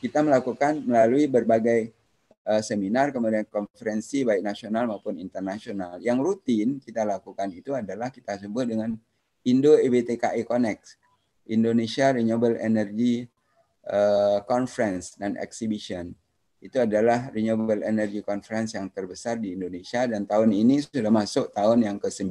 [0.05, 1.97] kita melakukan melalui berbagai
[2.43, 6.03] seminar, kemudian konferensi baik nasional maupun internasional.
[6.03, 8.99] Yang rutin kita lakukan itu adalah kita sebut dengan
[9.47, 10.99] Indo EBTKE Connect,
[11.47, 13.27] Indonesia Renewable Energy
[13.91, 16.15] uh, Conference dan Exhibition
[16.63, 21.91] itu adalah Renewable Energy Conference yang terbesar di Indonesia dan tahun ini sudah masuk tahun
[21.91, 22.31] yang ke-9.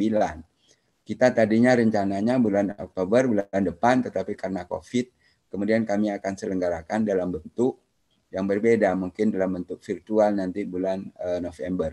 [1.04, 5.12] Kita tadinya rencananya bulan Oktober, bulan depan, tetapi karena COVID,
[5.52, 7.84] kemudian kami akan selenggarakan dalam bentuk
[8.32, 11.92] yang berbeda, mungkin dalam bentuk virtual nanti bulan uh, November.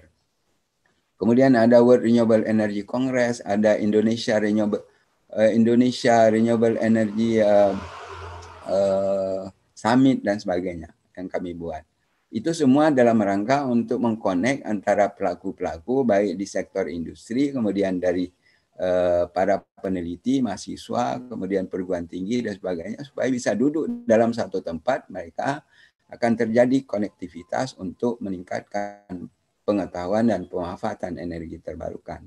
[1.19, 4.87] Kemudian ada World Renewable Energy Congress, ada Indonesia Renewable
[5.35, 7.75] uh, Indonesia Renewable Energy uh,
[8.71, 11.83] uh, Summit dan sebagainya yang kami buat.
[12.31, 18.31] Itu semua dalam rangka untuk mengkonek antara pelaku-pelaku baik di sektor industri, kemudian dari
[19.35, 25.67] para peneliti, mahasiswa, kemudian perguruan tinggi dan sebagainya supaya bisa duduk dalam satu tempat mereka
[26.09, 29.29] akan terjadi konektivitas untuk meningkatkan
[29.69, 32.25] pengetahuan dan pemanfaatan energi terbarukan.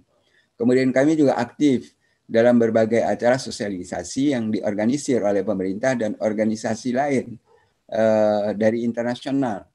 [0.53, 1.97] Kemudian kami juga aktif
[2.29, 7.41] dalam berbagai acara sosialisasi yang diorganisir oleh pemerintah dan organisasi lain
[7.89, 9.65] uh, dari internasional.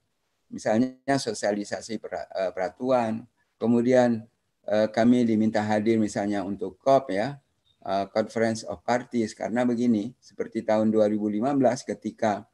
[0.47, 3.27] Misalnya sosialisasi eh, peraturan,
[3.59, 4.23] kemudian
[4.63, 7.35] eh, kami diminta hadir misalnya untuk COP ya,
[7.83, 9.35] uh, Conference of Parties.
[9.35, 11.43] Karena begini, seperti tahun 2015
[11.83, 12.47] ketika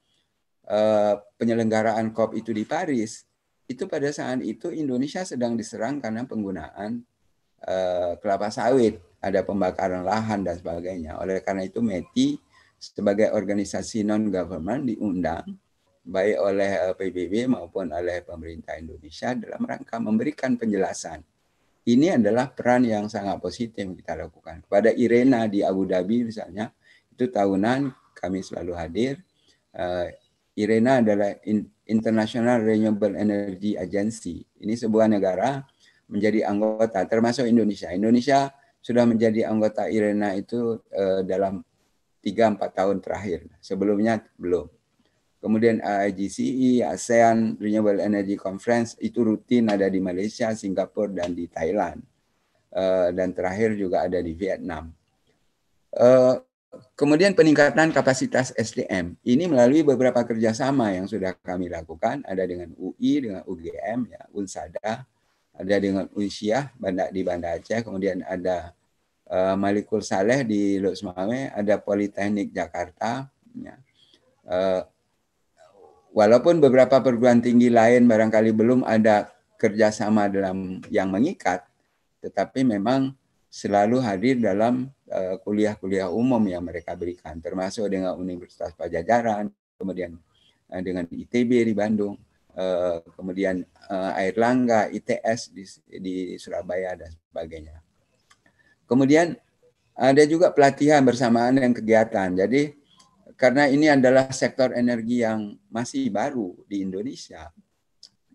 [0.68, 3.24] uh, penyelenggaraan COP itu di Paris,
[3.66, 7.02] itu pada saat itu Indonesia sedang diserang karena penggunaan
[7.64, 11.18] uh, kelapa sawit, ada pembakaran lahan dan sebagainya.
[11.22, 12.38] Oleh karena itu METI
[12.76, 15.46] sebagai organisasi non government diundang
[16.02, 21.22] baik oleh PBB maupun oleh pemerintah Indonesia dalam rangka memberikan penjelasan
[21.82, 24.62] ini adalah peran yang sangat positif yang kita lakukan.
[24.62, 26.70] Kepada Irena di Abu Dhabi misalnya,
[27.10, 29.18] itu tahunan kami selalu hadir.
[30.53, 31.32] Irena adalah
[31.88, 34.44] International Renewable Energy Agency.
[34.61, 35.64] Ini sebuah negara
[36.12, 37.88] menjadi anggota, termasuk Indonesia.
[37.88, 38.53] Indonesia
[38.84, 41.64] sudah menjadi anggota IRENA itu uh, dalam
[42.20, 43.48] 3-4 tahun terakhir.
[43.64, 44.68] Sebelumnya belum.
[45.42, 51.98] Kemudian IGCE, ASEAN Renewable Energy Conference itu rutin ada di Malaysia, Singapura, dan di Thailand.
[52.72, 54.94] Uh, dan terakhir juga ada di Vietnam.
[55.92, 56.40] Uh,
[56.97, 59.16] kemudian peningkatan kapasitas SDM.
[59.20, 62.25] Ini melalui beberapa kerjasama yang sudah kami lakukan.
[62.25, 65.05] Ada dengan UI, dengan UGM, ya, Unsada,
[65.53, 66.73] ada dengan Unsyah
[67.12, 68.73] di Banda Aceh, kemudian ada
[69.29, 73.77] uh, Malikul Saleh di Luxmawe, ada Politeknik Jakarta, ya.
[74.43, 74.83] Uh,
[76.11, 81.62] walaupun beberapa perguruan tinggi lain barangkali belum ada kerjasama dalam yang mengikat,
[82.25, 83.14] tetapi memang
[83.53, 84.89] selalu hadir dalam
[85.42, 90.16] kuliah-kuliah uh, umum yang mereka berikan, termasuk dengan Universitas Pajajaran, kemudian
[90.72, 92.16] uh, dengan ITB di Bandung,
[92.56, 95.64] uh, kemudian Air Langga, ITS di,
[96.00, 97.76] di Surabaya dan sebagainya.
[98.88, 99.36] Kemudian
[99.92, 102.32] ada juga pelatihan bersamaan dengan kegiatan.
[102.32, 102.72] Jadi
[103.36, 107.52] karena ini adalah sektor energi yang masih baru di Indonesia.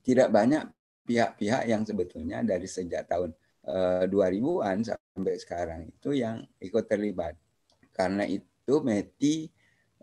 [0.06, 0.64] Tidak banyak
[1.08, 3.34] pihak-pihak yang sebetulnya dari sejak tahun
[3.68, 7.36] 2000-an eh, sampai sekarang itu yang ikut terlibat.
[7.92, 9.52] Karena itu METI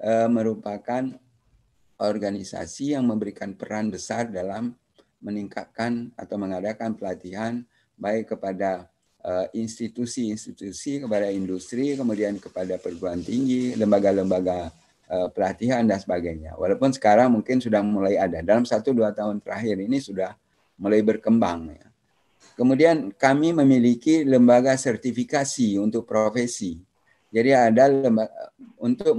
[0.05, 1.09] eh, merupakan
[1.97, 4.77] organisasi yang memberikan peran besar dalam
[5.25, 7.65] meningkatkan atau mengadakan pelatihan
[7.97, 8.93] baik kepada
[9.25, 14.85] eh, institusi-institusi, kepada industri, kemudian kepada perguruan tinggi, lembaga-lembaga
[15.37, 16.57] pelatihan dan sebagainya.
[16.57, 18.41] Walaupun sekarang mungkin sudah mulai ada.
[18.41, 20.33] Dalam satu dua tahun terakhir ini sudah
[20.81, 21.77] mulai berkembang.
[21.77, 21.94] Ya.
[22.55, 26.79] Kemudian kami memiliki lembaga sertifikasi untuk profesi.
[27.35, 29.19] Jadi ada lembaga untuk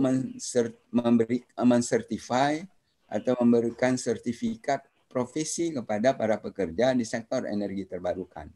[0.92, 2.64] memberi mensertify
[3.12, 8.48] atau memberikan sertifikat profesi kepada para pekerja di sektor energi terbarukan.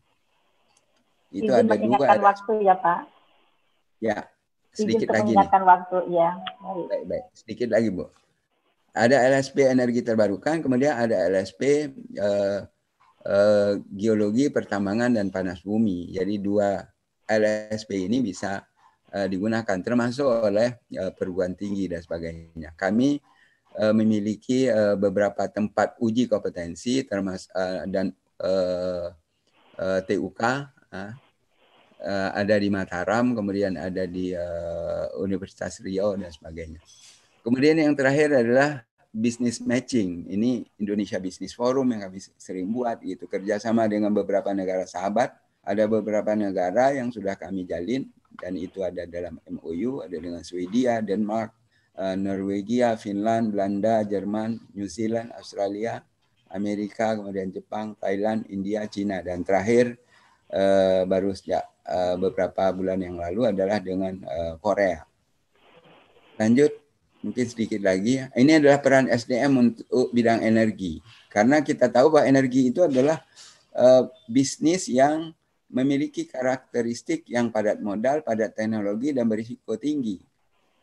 [1.30, 2.08] Itu Izin ada dua.
[2.20, 3.00] waktu ya Pak.
[4.00, 4.18] Ya,
[4.72, 5.50] sedikit lagi nih.
[5.52, 6.30] waktu ya.
[6.88, 7.26] Baik, baik.
[7.36, 8.08] Sedikit lagi, Bu.
[8.96, 12.64] Ada LSP energi terbarukan, kemudian ada LSP uh,
[13.26, 16.14] eh, geologi, pertambangan dan panas bumi.
[16.14, 16.80] Jadi dua
[17.30, 18.66] LSP ini bisa
[19.14, 22.74] uh, digunakan termasuk oleh uh, perguruan tinggi dan sebagainya.
[22.74, 23.22] Kami
[23.80, 24.66] memiliki
[24.98, 27.54] beberapa tempat uji kompetensi termasuk
[27.88, 28.12] dan
[30.04, 31.14] TUK uh,
[32.34, 34.34] ada di Mataram, kemudian ada di
[35.22, 36.82] Universitas Riau dan sebagainya.
[37.46, 40.30] Kemudian yang terakhir adalah business matching.
[40.30, 45.34] Ini Indonesia Business Forum yang kami sering buat gitu kerjasama dengan beberapa negara sahabat.
[45.66, 51.04] Ada beberapa negara yang sudah kami jalin dan itu ada dalam MOU, ada dengan Swedia,
[51.04, 51.52] Denmark,
[52.00, 56.00] uh, Norwegia, Finland, Belanda, Jerman, New Zealand, Australia,
[56.50, 60.00] Amerika, kemudian Jepang, Thailand, India, Cina dan terakhir
[60.50, 64.16] uh, baru sejak uh, beberapa bulan yang lalu adalah dengan
[64.64, 65.04] Korea.
[66.40, 66.72] Lanjut,
[67.20, 68.24] mungkin sedikit lagi.
[68.36, 71.04] Ini adalah peran SDM untuk bidang energi.
[71.28, 73.22] Karena kita tahu bahwa energi itu adalah
[73.76, 75.32] uh, bisnis yang
[75.70, 80.18] memiliki karakteristik yang padat modal, padat teknologi, dan berisiko tinggi.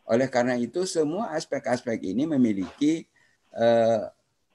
[0.07, 3.03] Oleh karena itu, semua aspek-aspek ini memiliki
[3.51, 4.07] uh,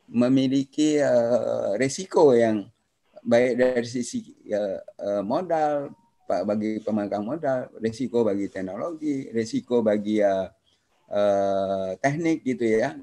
[0.09, 2.64] memiliki uh, resiko yang
[3.20, 5.92] baik dari sisi uh, modal,
[6.24, 10.48] bagi pemegang modal, risiko bagi teknologi, risiko bagi uh,
[11.12, 12.97] uh, teknik gitu ya,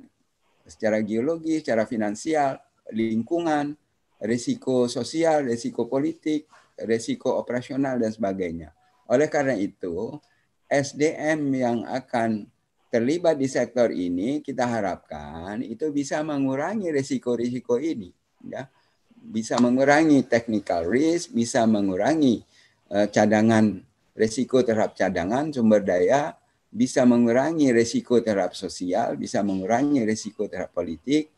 [0.66, 2.58] secara geologi, secara finansial,
[2.90, 3.78] lingkungan,
[4.26, 6.50] risiko sosial, risiko politik,
[6.82, 8.74] risiko operasional dan sebagainya.
[9.08, 10.18] Oleh karena itu,
[10.66, 12.50] SDM yang akan
[12.90, 18.10] terlibat di sektor ini kita harapkan itu bisa mengurangi risiko-risiko ini,
[18.50, 18.66] ya,
[19.14, 22.42] bisa mengurangi technical risk, bisa mengurangi
[22.90, 23.86] Eh, cadangan
[24.18, 26.34] resiko terhadap cadangan sumber daya
[26.70, 31.34] bisa mengurangi resiko terhadap sosial, bisa mengurangi resiko terhadap politik,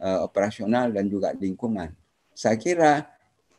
[0.00, 1.92] eh, operasional dan juga lingkungan.
[2.32, 3.04] Saya kira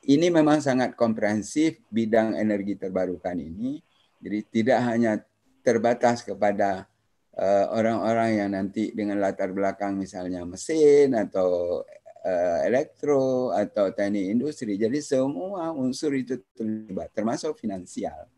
[0.10, 3.78] ini memang sangat komprehensif bidang energi terbarukan ini.
[4.22, 5.22] Jadi tidak hanya
[5.62, 6.90] terbatas kepada
[7.38, 11.82] eh, orang-orang yang nanti dengan latar belakang misalnya mesin atau
[12.26, 14.78] uh, elektro atau teknik industri.
[14.78, 18.30] Jadi semua unsur itu terlibat, termasuk finansial.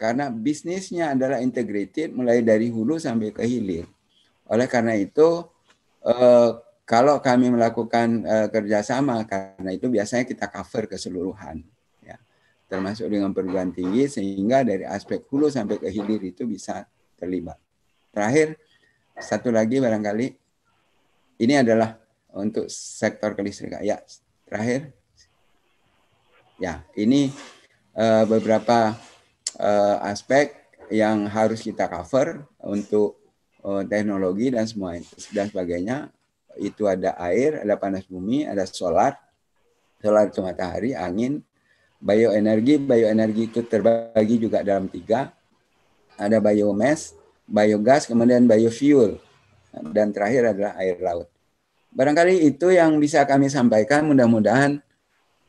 [0.00, 3.84] Karena bisnisnya adalah integrated mulai dari hulu sampai ke hilir.
[4.48, 5.44] Oleh karena itu,
[6.08, 6.50] uh,
[6.88, 11.60] kalau kami melakukan uh, kerjasama, karena itu biasanya kita cover keseluruhan,
[12.00, 12.16] ya,
[12.64, 16.88] termasuk dengan perguruan tinggi, sehingga dari aspek hulu sampai ke hilir itu bisa
[17.20, 17.60] terlibat.
[18.08, 18.56] Terakhir,
[19.20, 20.26] satu lagi barangkali,
[21.44, 22.00] ini adalah
[22.32, 23.84] untuk sektor kelistrikan.
[23.84, 24.00] Ya,
[24.48, 24.96] terakhir.
[26.56, 27.28] Ya, ini
[27.92, 28.96] uh, beberapa
[29.60, 30.56] uh, aspek
[30.90, 33.20] yang harus kita cover untuk
[33.62, 34.98] uh, teknologi dan semua
[35.30, 36.08] dan sebagainya.
[36.58, 39.14] Itu ada air, ada panas bumi, ada solar,
[40.02, 41.44] solar itu matahari, angin,
[42.02, 42.80] bioenergi.
[42.82, 45.30] Bioenergi itu terbagi juga dalam tiga.
[46.18, 47.14] Ada biomass,
[47.46, 49.22] biogas, kemudian biofuel.
[49.94, 51.30] Dan terakhir adalah air laut.
[51.94, 54.02] Barangkali itu yang bisa kami sampaikan.
[54.10, 54.82] Mudah-mudahan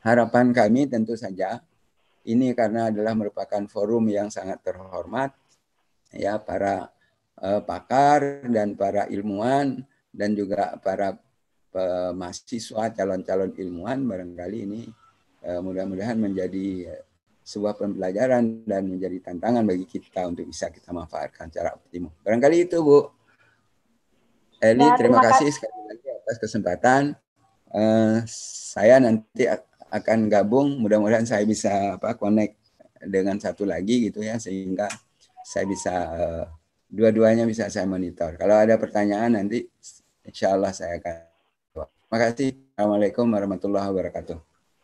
[0.05, 1.65] harapan kami tentu saja
[2.27, 5.33] ini karena adalah merupakan forum yang sangat terhormat
[6.13, 6.91] ya para
[7.41, 9.81] uh, pakar dan para ilmuwan
[10.11, 11.17] dan juga para
[11.73, 14.81] uh, mahasiswa calon-calon ilmuwan barangkali ini
[15.47, 16.99] uh, mudah-mudahan menjadi
[17.41, 22.13] sebuah pembelajaran dan menjadi tantangan bagi kita untuk bisa kita manfaatkan secara optimum.
[22.21, 23.09] Barangkali itu Bu.
[24.61, 27.01] Eli, ya, terima, terima kasih sekali lagi atas kesempatan.
[27.71, 29.49] Uh, saya nanti
[29.91, 30.79] akan gabung.
[30.79, 32.57] Mudah-mudahan saya bisa apa connect
[33.03, 34.87] dengan satu lagi gitu ya sehingga
[35.43, 36.45] saya bisa uh,
[36.87, 38.39] dua-duanya bisa saya monitor.
[38.39, 39.67] Kalau ada pertanyaan nanti
[40.23, 41.15] insya Allah saya akan.
[42.11, 42.49] Terima kasih.
[42.75, 44.37] Assalamualaikum warahmatullahi wabarakatuh.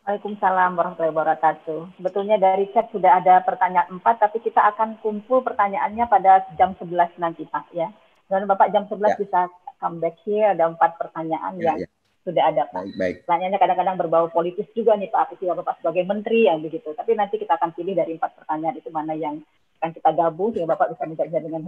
[0.08, 2.00] Waalaikumsalam warahmatullahi wabarakatuh.
[2.00, 7.20] Sebetulnya dari chat sudah ada pertanyaan empat, tapi kita akan kumpul pertanyaannya pada jam 11
[7.20, 7.92] nanti Pak ya.
[8.32, 9.16] Dan Bapak jam 11 ya.
[9.20, 9.40] bisa
[9.76, 11.88] come back here ada empat pertanyaan ya, yang ya.
[12.28, 12.84] Sudah ada Pak.
[12.84, 13.16] Baik, baik.
[13.24, 16.92] Pertanyaannya kadang-kadang berbau politis juga nih Pak, apakah Bapak sebagai menteri yang begitu.
[16.92, 19.40] Tapi nanti kita akan pilih dari empat pertanyaan itu mana yang
[19.80, 21.62] akan kita gabung sehingga Bapak bisa menjawab dengan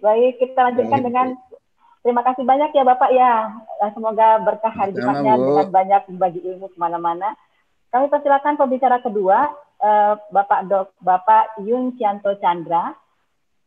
[0.00, 1.06] Baik, kita lanjutkan baik.
[1.12, 1.26] dengan
[2.00, 3.32] terima kasih banyak ya Bapak ya.
[3.92, 7.36] Semoga berkah hari Jumatnya dengan banyak bagi ilmu ke mana-mana.
[7.92, 9.52] Kami persilakan pembicara kedua,
[9.84, 12.96] eh, Bapak Dok, Bapak Yun Cianto Chandra,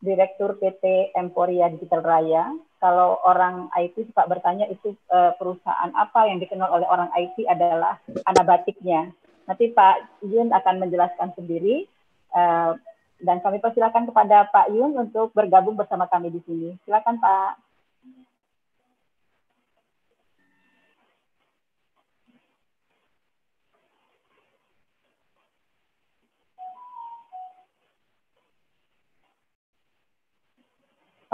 [0.06, 6.38] Direktur PT Emporia Digital Raya kalau orang IT suka bertanya itu uh, perusahaan apa yang
[6.38, 7.98] dikenal oleh orang IT adalah
[8.30, 9.10] anabatiknya.
[9.50, 11.90] Nanti Pak Yun akan menjelaskan sendiri
[12.38, 12.78] uh,
[13.26, 16.70] dan kami persilakan kepada Pak Yun untuk bergabung bersama kami di sini.
[16.86, 17.65] Silakan Pak.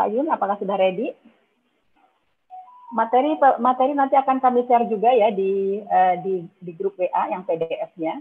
[0.02, 1.14] Pak Yun, apakah sudah ready?
[2.92, 7.48] materi materi nanti akan kami share juga ya di uh, di, di grup WA yang
[7.48, 8.20] PDF-nya.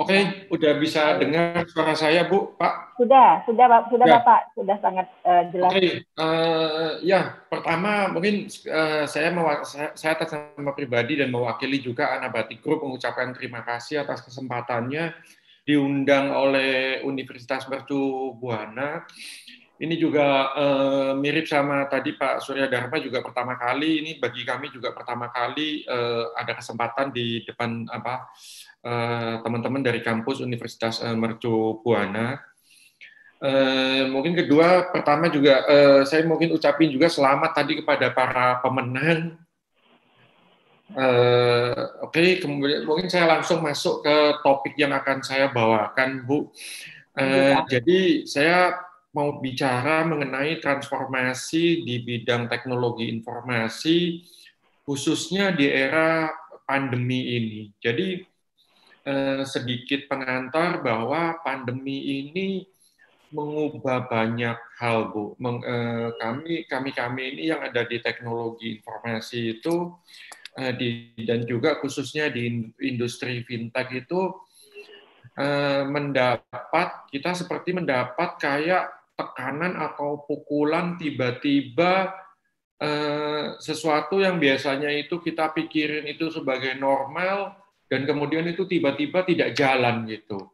[0.00, 2.96] Oke, udah bisa dengar suara saya, Bu, Pak?
[2.96, 4.16] Sudah, sudah, sudah ya.
[4.16, 5.68] Bapak, sudah sangat uh, jelas.
[5.76, 9.28] Oke, uh, ya, pertama mungkin uh, saya,
[9.68, 15.12] saya, saya atas nama pribadi dan mewakili juga Anabati Group mengucapkan terima kasih atas kesempatannya
[15.66, 19.04] diundang oleh Universitas Mercu Buana
[19.80, 24.68] ini juga uh, mirip sama tadi Pak Surya Dharma juga pertama kali ini bagi kami
[24.68, 28.28] juga pertama kali uh, ada kesempatan di depan apa
[28.84, 32.36] uh, teman-teman dari kampus Universitas uh, Mercu Buana.
[33.40, 39.40] Uh, mungkin kedua pertama juga uh, saya mungkin ucapin juga selamat tadi kepada para pemenang.
[40.90, 46.50] Uh, Oke, okay, kemudian mungkin saya langsung masuk ke topik yang akan saya bawakan, Bu.
[47.14, 48.74] Uh, jadi saya
[49.10, 54.22] mau bicara mengenai transformasi di bidang teknologi informasi,
[54.86, 56.30] khususnya di era
[56.62, 57.62] pandemi ini.
[57.82, 58.22] Jadi
[59.02, 62.62] eh, sedikit pengantar bahwa pandemi ini
[63.34, 65.34] mengubah banyak hal, Bu.
[65.42, 69.90] Meng, eh, kami kami kami ini yang ada di teknologi informasi itu
[70.60, 70.88] eh, di,
[71.24, 74.36] dan juga khususnya di industri fintech itu
[75.40, 82.12] eh, mendapat kita seperti mendapat kayak tekanan atau pukulan tiba-tiba
[82.76, 87.56] eh, sesuatu yang biasanya itu kita pikirin itu sebagai normal
[87.90, 90.52] dan kemudian itu tiba-tiba tidak jalan gitu.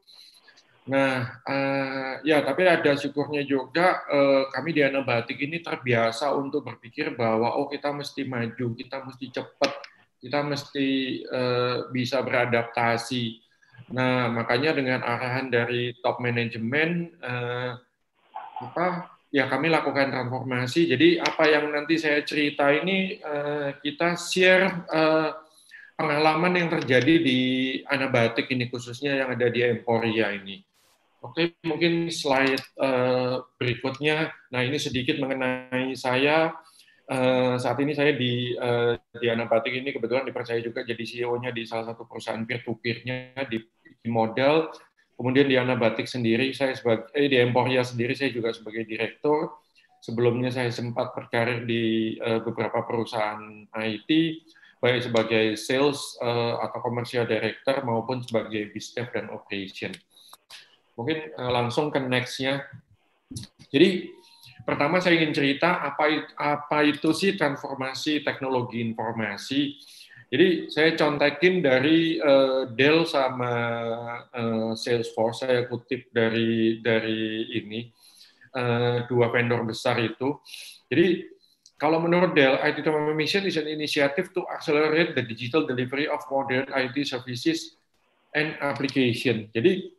[0.87, 7.19] Nah, eh, ya tapi ada syukurnya juga eh, kami di Anabatik ini terbiasa untuk berpikir
[7.19, 9.73] bahwa oh kita mesti maju, kita mesti cepat,
[10.27, 10.89] kita mesti
[11.23, 13.47] eh, bisa beradaptasi
[13.86, 17.70] Nah, makanya dengan arahan dari top manajemen eh,
[18.57, 20.90] apa ya kami lakukan transformasi.
[20.90, 25.31] Jadi apa yang nanti saya cerita ini eh, kita share eh,
[25.94, 27.40] pengalaman yang terjadi di
[27.86, 30.59] Anabatik ini khususnya yang ada di Emporia ini.
[31.23, 34.35] Oke, mungkin slide eh, berikutnya.
[34.51, 36.51] Nah, ini sedikit mengenai saya.
[37.07, 41.62] Eh, saat ini saya di uh, di Anabatik ini kebetulan dipercaya juga jadi CEO-nya di
[41.62, 43.62] salah satu perusahaan peer-to-peer-nya di
[44.11, 44.74] model.
[45.15, 49.55] Kemudian di Anabatik sendiri saya sebagai eh, di Emporia sendiri saya juga sebagai direktur.
[50.03, 54.11] Sebelumnya saya sempat berkarir di uh, beberapa perusahaan IT
[54.83, 59.95] baik sebagai sales uh, atau commercial director maupun sebagai business dan operation.
[60.99, 62.66] Mungkin uh, langsung ke next-nya.
[63.70, 64.11] Jadi
[64.65, 69.77] Pertama saya ingin cerita apa apa itu sih transformasi teknologi informasi.
[70.27, 73.53] Jadi saya contekin dari uh, Dell sama
[74.27, 75.47] uh, Salesforce.
[75.47, 77.87] Saya kutip dari dari ini
[78.59, 80.43] uh, dua vendor besar itu.
[80.91, 81.37] Jadi
[81.77, 86.65] kalau menurut Dell, IT Transformation is an initiative to accelerate the digital delivery of modern
[86.73, 87.77] IT services
[88.33, 89.47] and application.
[89.53, 89.95] Jadi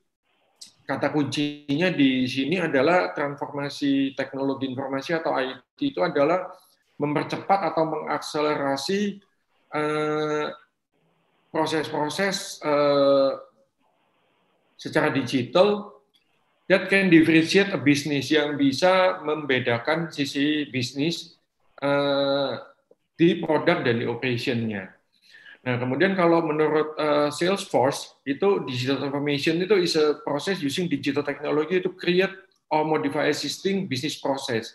[0.88, 6.48] kata kuncinya di sini adalah transformasi teknologi informasi atau IT itu adalah
[6.96, 9.20] mempercepat atau mengakselerasi
[9.76, 10.48] eh,
[11.52, 13.32] proses-proses eh,
[14.80, 15.92] secara digital
[16.72, 21.36] that can differentiate a business yang bisa membedakan sisi bisnis
[21.84, 22.54] eh,
[23.20, 24.97] di produk dan di operationnya.
[25.68, 31.28] Nah, kemudian kalau menurut uh, Salesforce itu digital transformation itu is a process using digital
[31.28, 32.32] technology to create
[32.72, 34.72] or modify existing business process.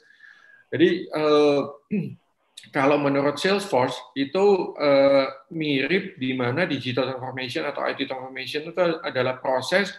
[0.69, 1.73] Jadi uh,
[2.77, 9.41] kalau menurut Salesforce itu uh, mirip di mana digital transformation atau IT transformation itu adalah
[9.41, 9.97] proses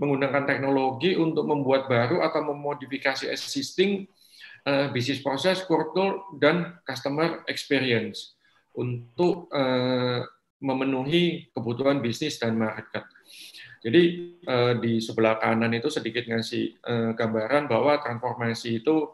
[0.00, 4.08] menggunakan teknologi untuk membuat baru atau memodifikasi existing
[4.64, 8.39] uh, business process, kultur dan customer experience
[8.80, 10.24] untuk uh,
[10.60, 13.04] memenuhi kebutuhan bisnis dan market.
[13.80, 14.02] Jadi
[14.44, 19.08] uh, di sebelah kanan itu sedikit ngasih uh, gambaran bahwa transformasi itu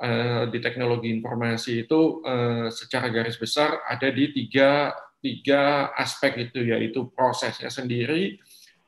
[0.00, 4.92] uh, di teknologi informasi itu uh, secara garis besar ada di tiga
[5.24, 8.36] tiga aspek itu yaitu prosesnya sendiri,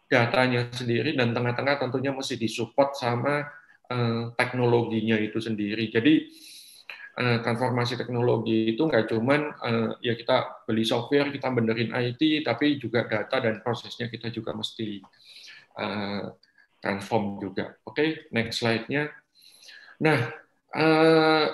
[0.05, 3.41] datanya sendiri, dan tengah-tengah tentunya mesti disupport sama
[3.89, 5.89] uh, teknologinya itu sendiri.
[5.89, 6.29] Jadi
[7.17, 12.77] Eh, transformasi teknologi itu nggak cuman uh, ya kita beli software, kita benerin IT, tapi
[12.77, 15.01] juga data dan prosesnya kita juga mesti
[15.81, 16.29] uh,
[16.77, 17.73] transform juga.
[17.89, 19.09] Oke, okay, next slide-nya.
[20.05, 20.29] Nah,
[20.77, 21.47] uh,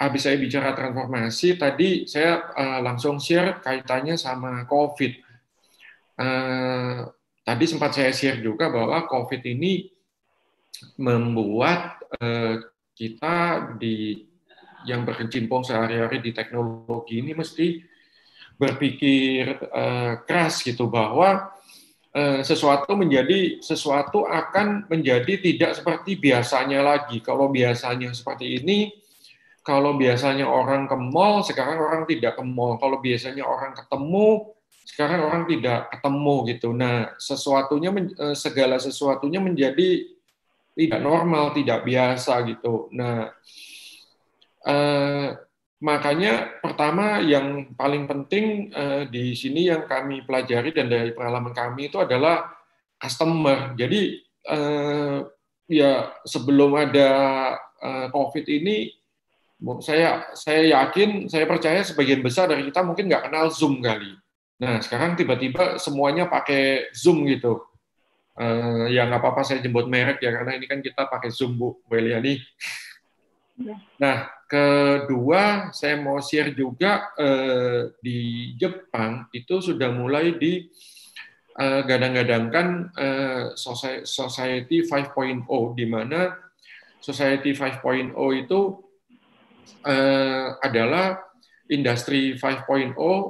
[0.00, 5.12] habis saya bicara transformasi, tadi saya langsung share kaitannya sama COVID.
[7.44, 9.92] Tadi sempat saya share juga bahwa COVID ini
[10.96, 12.00] membuat
[12.96, 13.36] kita
[13.76, 14.29] di
[14.88, 17.80] yang berkecimpung sehari-hari di teknologi ini mesti
[18.60, 21.48] berpikir uh, keras gitu bahwa
[22.12, 27.24] uh, sesuatu menjadi sesuatu akan menjadi tidak seperti biasanya lagi.
[27.24, 28.92] Kalau biasanya seperti ini,
[29.64, 32.76] kalau biasanya orang ke mall, sekarang orang tidak ke mall.
[32.76, 34.52] Kalau biasanya orang ketemu,
[34.84, 36.68] sekarang orang tidak ketemu gitu.
[36.76, 40.04] Nah, sesuatunya uh, segala sesuatunya menjadi
[40.76, 42.92] tidak normal, tidak biasa gitu.
[42.92, 43.32] Nah,
[44.60, 45.28] Eh,
[45.80, 51.88] makanya pertama yang paling penting eh, di sini yang kami pelajari dan dari pengalaman kami
[51.88, 52.52] itu adalah
[53.00, 53.72] customer.
[53.76, 55.18] Jadi eh,
[55.70, 55.92] ya
[56.26, 57.10] sebelum ada
[58.12, 58.92] COVID ini
[59.80, 64.12] saya saya yakin saya percaya sebagian besar dari kita mungkin nggak kenal Zoom kali.
[64.60, 67.64] Nah sekarang tiba-tiba semuanya pakai Zoom gitu.
[68.40, 71.80] Uh, ya nggak apa-apa saya jemput merek ya karena ini kan kita pakai Zoom Bu
[71.88, 72.40] Beliani.
[73.60, 73.76] Ya.
[74.00, 80.66] Nah kedua saya mau share juga eh, di Jepang itu sudah mulai di
[81.54, 82.66] eh, gadang-gadangkan
[82.98, 83.44] eh,
[84.02, 85.46] society 5.0
[85.78, 86.34] di mana
[86.98, 88.12] society 5.0
[88.42, 88.60] itu
[90.60, 91.30] adalah
[91.70, 92.66] industri 5.0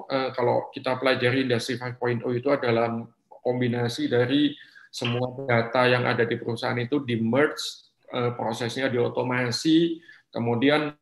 [0.08, 2.88] eh, kalau kita pelajari industri 5.0 itu adalah
[3.28, 4.56] kombinasi dari
[4.90, 10.00] semua data yang ada di perusahaan itu di merge eh, prosesnya diotomasi
[10.32, 10.96] kemudian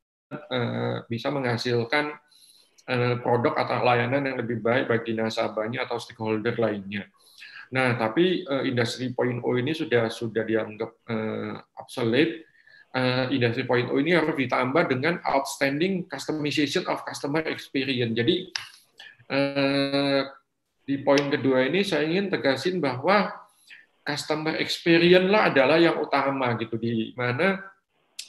[1.08, 2.12] bisa menghasilkan
[2.88, 7.08] eh, produk atau layanan yang lebih baik bagi nasabahnya atau stakeholder lainnya.
[7.68, 11.04] Nah, tapi uh, industri point O ini sudah sudah dianggap
[11.76, 12.48] obsolete.
[13.28, 18.16] industri point O ini harus ditambah dengan outstanding customization of customer experience.
[18.16, 18.48] Jadi
[20.88, 23.28] di poin kedua ini saya ingin tegasin bahwa
[24.00, 27.60] customer experience lah adalah yang utama gitu di mana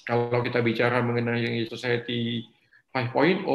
[0.09, 2.41] kalau kita bicara mengenai society
[2.89, 3.45] 5.0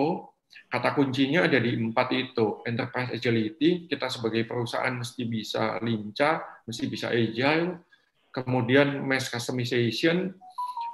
[0.70, 2.62] kata kuncinya ada di empat itu.
[2.62, 7.82] Enterprise agility kita sebagai perusahaan mesti bisa lincah mesti bisa agile.
[8.30, 10.30] Kemudian mass customization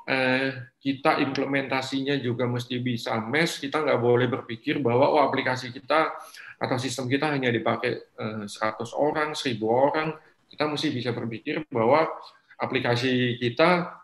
[0.09, 3.61] eh, kita implementasinya juga mesti bisa mass.
[3.61, 6.17] Kita nggak boleh berpikir bahwa oh aplikasi kita
[6.57, 10.09] atau sistem kita hanya dipakai 100 eh, orang 1000 orang.
[10.49, 12.09] Kita mesti bisa berpikir bahwa
[12.57, 14.00] aplikasi kita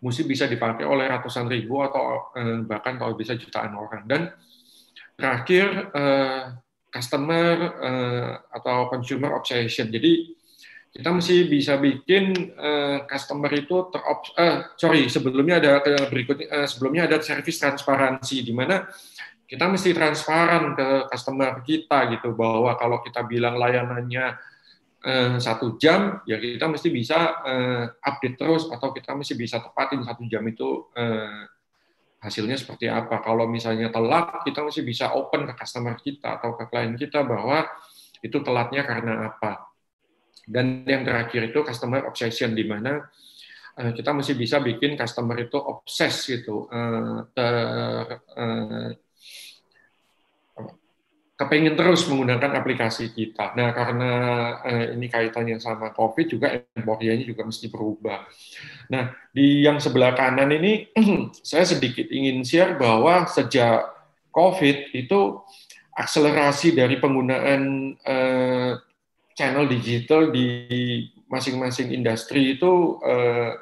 [0.00, 4.02] mesti bisa dipakai oleh ratusan ribu atau eh, bahkan kalau bisa jutaan orang.
[4.08, 4.32] Dan
[5.14, 6.42] terakhir eh,
[6.88, 9.92] customer eh, atau consumer obsession.
[9.92, 10.36] Jadi
[10.90, 12.34] kita mesti bisa bikin
[13.06, 15.78] customer itu terop eh, sorry sebelumnya ada
[16.10, 18.90] berikutnya sebelumnya ada service transparansi di mana
[19.46, 24.48] kita mesti transparan ke customer kita gitu bahwa kalau kita bilang layanannya Eh,
[25.40, 30.28] satu jam, ya kita mesti bisa uh, update terus atau kita mesti bisa tepatin satu
[30.28, 31.48] jam itu uh,
[32.20, 33.24] hasilnya seperti apa.
[33.24, 37.64] Kalau misalnya telat, kita mesti bisa open ke customer kita atau ke klien kita bahwa
[38.20, 39.72] itu telatnya karena apa.
[40.44, 43.00] Dan yang terakhir itu customer obsession di mana
[43.80, 46.68] kita mesti bisa bikin customer itu obses gitu,
[47.32, 47.54] ter,
[51.40, 53.56] kepengen terus menggunakan aplikasi kita.
[53.56, 54.12] Nah, karena
[54.60, 58.28] eh, ini kaitannya sama COVID juga embodianya juga mesti berubah.
[58.92, 60.92] Nah, di yang sebelah kanan ini
[61.40, 63.88] saya sedikit ingin share bahwa sejak
[64.36, 65.40] COVID itu
[65.96, 68.76] akselerasi dari penggunaan eh,
[69.32, 70.68] channel digital di
[71.32, 73.56] masing-masing industri itu eh,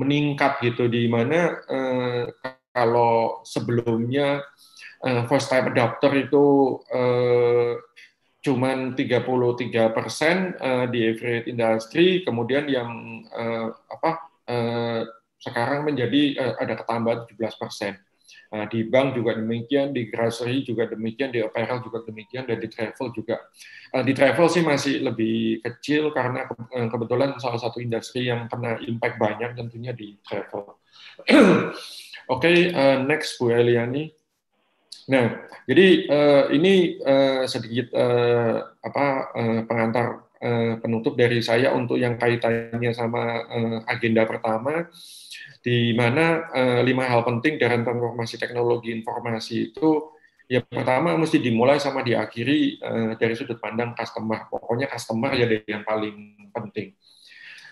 [0.00, 2.24] meningkat gitu di mana eh,
[2.72, 4.40] kalau sebelumnya
[5.04, 7.74] uh, first time adopter itu uh,
[8.38, 14.10] cuman 33 persen uh, di average industry, kemudian yang uh, apa
[14.46, 15.02] uh,
[15.42, 17.94] sekarang menjadi uh, ada ketambahan 17 persen.
[18.48, 22.68] Uh, di bank juga demikian, di grocery juga demikian, di apparel juga demikian, dan di
[22.72, 23.44] travel juga.
[23.92, 26.56] Uh, di travel sih masih lebih kecil karena ke,
[26.88, 30.80] kebetulan salah satu industri yang kena impact banyak tentunya di travel.
[31.28, 31.72] Oke,
[32.28, 34.17] okay, uh, next Bu Eliani.
[35.08, 41.96] Nah, jadi uh, ini uh, sedikit uh, apa uh, pengantar uh, penutup dari saya untuk
[41.96, 44.84] yang kaitannya sama uh, agenda pertama,
[45.64, 50.12] di mana uh, lima hal penting dalam transformasi teknologi informasi itu
[50.44, 54.44] ya pertama mesti dimulai sama diakhiri uh, dari sudut pandang customer.
[54.52, 56.92] Pokoknya customer ya yang paling penting.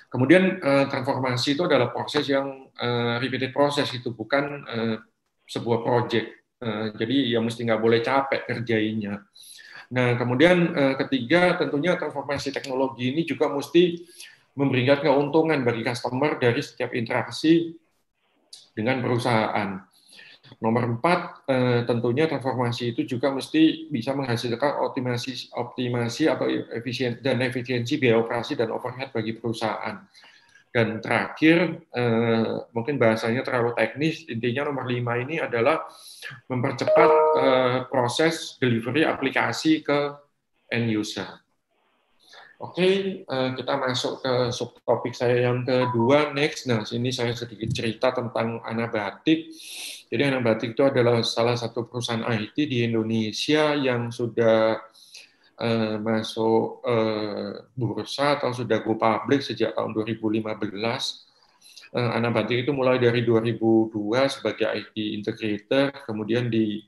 [0.08, 4.96] Kemudian uh, transformasi itu adalah proses yang uh, repeated proses itu bukan uh,
[5.44, 9.20] sebuah project Eh, jadi ya mesti nggak boleh capek kerjainya.
[9.92, 14.00] Nah, kemudian eh, ketiga tentunya transformasi teknologi ini juga mesti
[14.56, 17.76] memberikan keuntungan bagi customer dari setiap interaksi
[18.72, 19.84] dengan perusahaan.
[20.64, 27.44] Nomor empat, eh, tentunya transformasi itu juga mesti bisa menghasilkan optimasi, optimasi atau efisien dan
[27.44, 30.08] efisiensi biaya operasi dan overhead bagi perusahaan.
[30.76, 31.88] Dan terakhir,
[32.76, 35.88] mungkin bahasanya terlalu teknis, intinya nomor lima ini adalah
[36.52, 40.12] mempercepat uh, proses delivery aplikasi ke
[40.68, 41.46] end user.
[42.56, 46.64] Oke, okay, eh, kita masuk ke subtopik saya yang kedua next.
[46.64, 49.52] Nah, sini saya sedikit cerita tentang Anabatik.
[50.08, 54.72] Jadi Anabatik itu adalah salah satu perusahaan IT di Indonesia yang sudah
[55.60, 60.44] uh, masuk uh, bursa atau sudah go public sejak tahun 2015
[61.94, 63.92] uh, Ana Batik itu mulai dari 2002
[64.28, 66.82] sebagai IT integrator, kemudian di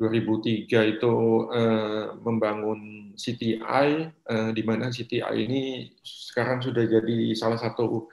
[0.00, 1.14] 2003 itu
[1.52, 8.08] uh, membangun CTI, uh, di mana CTI ini sekarang sudah jadi salah satu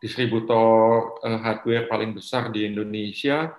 [0.00, 3.52] distributor uh, hardware paling besar di Indonesia.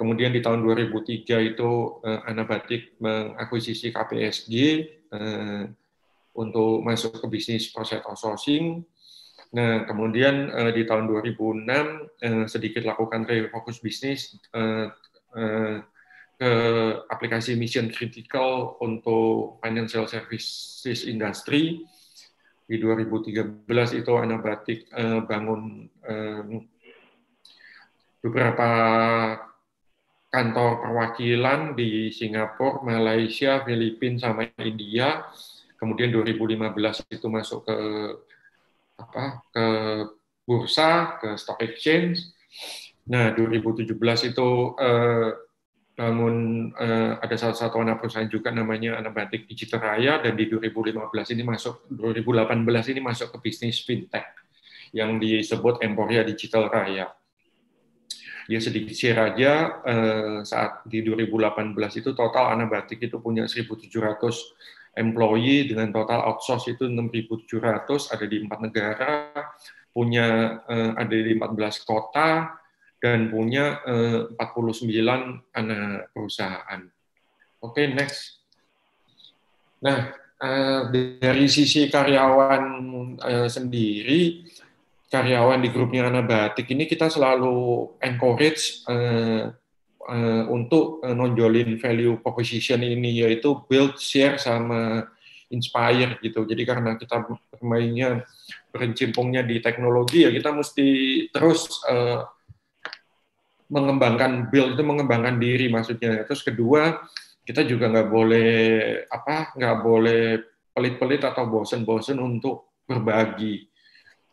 [0.00, 4.54] Kemudian di tahun 2003 itu uh, Anabatik mengakuisisi KPSG
[5.12, 5.68] uh,
[6.40, 8.80] untuk masuk ke bisnis proses outsourcing.
[9.52, 11.84] Nah, kemudian uh, di tahun 2006 uh,
[12.24, 14.88] eh, sedikit lakukan refocus bisnis uh,
[15.36, 15.84] uh,
[16.40, 16.52] ke
[17.12, 21.84] aplikasi mission critical untuk financial services industry.
[22.64, 23.68] Di 2013
[24.00, 26.46] itu Anabatik uh, bangun uh,
[28.24, 28.70] beberapa
[30.30, 35.26] kantor perwakilan di Singapura, Malaysia, Filipina, sama India.
[35.76, 37.76] Kemudian 2015 itu masuk ke
[39.00, 39.66] apa ke
[40.46, 42.22] bursa, ke stock exchange.
[43.10, 44.48] Nah, 2017 itu
[44.78, 45.30] eh,
[46.00, 46.36] bangun
[46.80, 50.96] uh, ada salah satu anak perusahaan juga namanya Anabatik Digital Raya dan di 2015
[51.36, 54.24] ini masuk 2018 ini masuk ke bisnis fintech
[54.96, 57.12] yang disebut Emporia Digital Raya.
[58.50, 61.70] Ya sedikit share aja uh, saat di 2018
[62.02, 63.86] itu total Anabatik itu punya 1.700
[64.98, 69.12] employee dengan total outsource itu 6.700 ada di empat negara
[69.94, 72.60] punya uh, ada di 14 kota
[73.00, 76.80] dan punya eh, 49 anak perusahaan.
[77.64, 78.44] Oke, okay, next.
[79.80, 80.80] Nah, eh,
[81.16, 82.64] dari sisi karyawan
[83.24, 84.44] eh, sendiri,
[85.10, 89.50] karyawan di grupnya Anak Batik ini kita selalu encourage eh,
[90.06, 95.10] eh, untuk eh, nonjolin value proposition ini yaitu build, share, sama
[95.50, 96.46] inspire gitu.
[96.46, 98.22] Jadi karena kita bermainnya
[98.70, 100.88] bercimpungnya di teknologi ya kita mesti
[101.34, 102.22] terus uh,
[103.66, 106.22] mengembangkan build itu mengembangkan diri maksudnya.
[106.22, 107.02] Terus kedua
[107.42, 108.50] kita juga nggak boleh
[109.10, 110.22] apa nggak boleh
[110.70, 113.69] pelit-pelit atau bosen-bosen untuk berbagi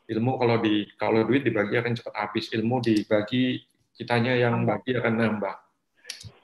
[0.07, 3.59] ilmu kalau di kalau duit dibagi akan cepat habis ilmu dibagi
[3.91, 5.55] kitanya yang bagi akan nambah.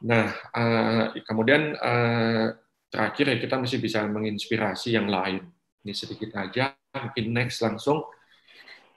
[0.03, 2.52] Nah uh, kemudian uh,
[2.91, 5.41] terakhir ya kita mesti bisa menginspirasi yang lain.
[5.84, 8.06] Ini sedikit aja, mungkin next langsung.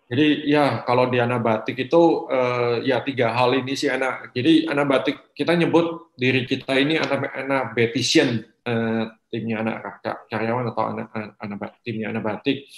[0.07, 4.31] Jadi ya kalau di anabatik itu uh, ya tiga hal ini sih anak.
[4.31, 9.99] Jadi anabatik kita nyebut diri kita ini anak anabetician uh, timnya anak
[10.31, 11.09] karyawan atau anak
[11.43, 12.71] anak timnya anabatik.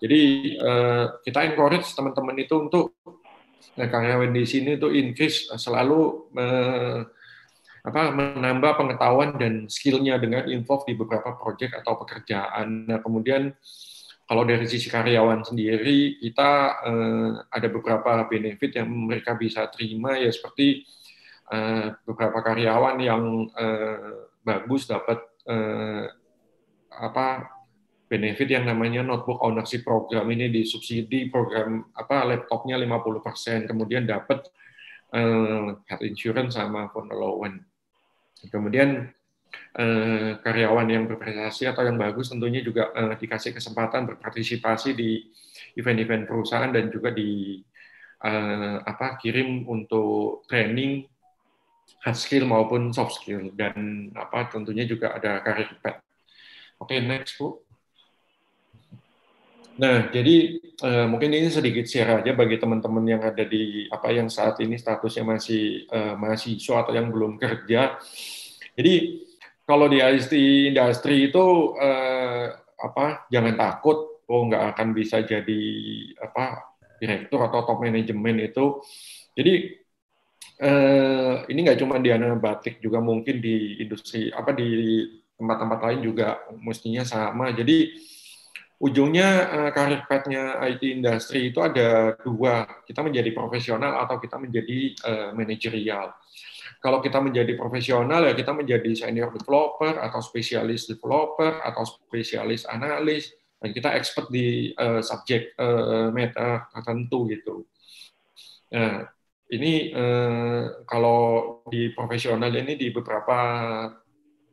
[0.00, 0.20] Jadi
[0.56, 2.96] uh, kita encourage teman-teman itu untuk
[3.76, 7.04] nah, karyawan di sini itu increase selalu uh,
[7.80, 12.84] apa menambah pengetahuan dan skillnya dengan involve di beberapa proyek atau pekerjaan.
[12.84, 13.56] Nah, kemudian
[14.30, 16.50] kalau dari sisi karyawan sendiri kita
[16.86, 20.86] eh, ada beberapa benefit yang mereka bisa terima ya seperti
[21.50, 25.18] eh, beberapa karyawan yang eh, bagus dapat
[25.48, 26.06] eh,
[26.94, 27.26] apa
[28.10, 34.50] benefit yang namanya notebook ownership program ini disubsidi program apa laptopnya 50% kemudian dapat
[35.14, 37.62] eh, health insurance sama phone allowance
[38.50, 39.14] kemudian
[39.70, 45.30] Eh, karyawan yang berprestasi atau yang bagus tentunya juga eh, dikasih kesempatan berpartisipasi di
[45.78, 47.62] event-event perusahaan dan juga di
[48.26, 51.06] eh, apa kirim untuk training
[52.02, 56.02] hard skill maupun soft skill dan apa tentunya juga ada career path.
[56.82, 57.69] Oke, okay, next Bu.
[59.80, 64.28] Nah, jadi uh, mungkin ini sedikit share aja bagi teman-teman yang ada di apa yang
[64.28, 67.96] saat ini statusnya masih uh, mahasiswa atau yang belum kerja.
[68.76, 68.94] Jadi
[69.70, 70.34] kalau di ICT
[70.74, 71.46] industri itu
[71.78, 75.62] eh, apa jangan takut oh nggak akan bisa jadi
[76.18, 78.82] apa direktur atau top manajemen itu
[79.38, 79.54] jadi
[80.58, 82.10] eh, ini nggak cuma di
[82.42, 85.06] batik juga mungkin di industri apa di
[85.38, 87.94] tempat-tempat lain juga mestinya sama jadi
[88.80, 92.64] ujungnya eh, karir path-nya IT industri itu ada dua.
[92.88, 96.16] Kita menjadi profesional atau kita menjadi eh, manajerial.
[96.80, 103.36] Kalau kita menjadi profesional ya kita menjadi senior developer atau spesialis developer atau spesialis analis.
[103.60, 107.68] Dan kita expert di uh, subjek uh, matter tertentu gitu.
[108.72, 109.04] Nah,
[109.52, 113.36] ini uh, kalau di profesional ini di beberapa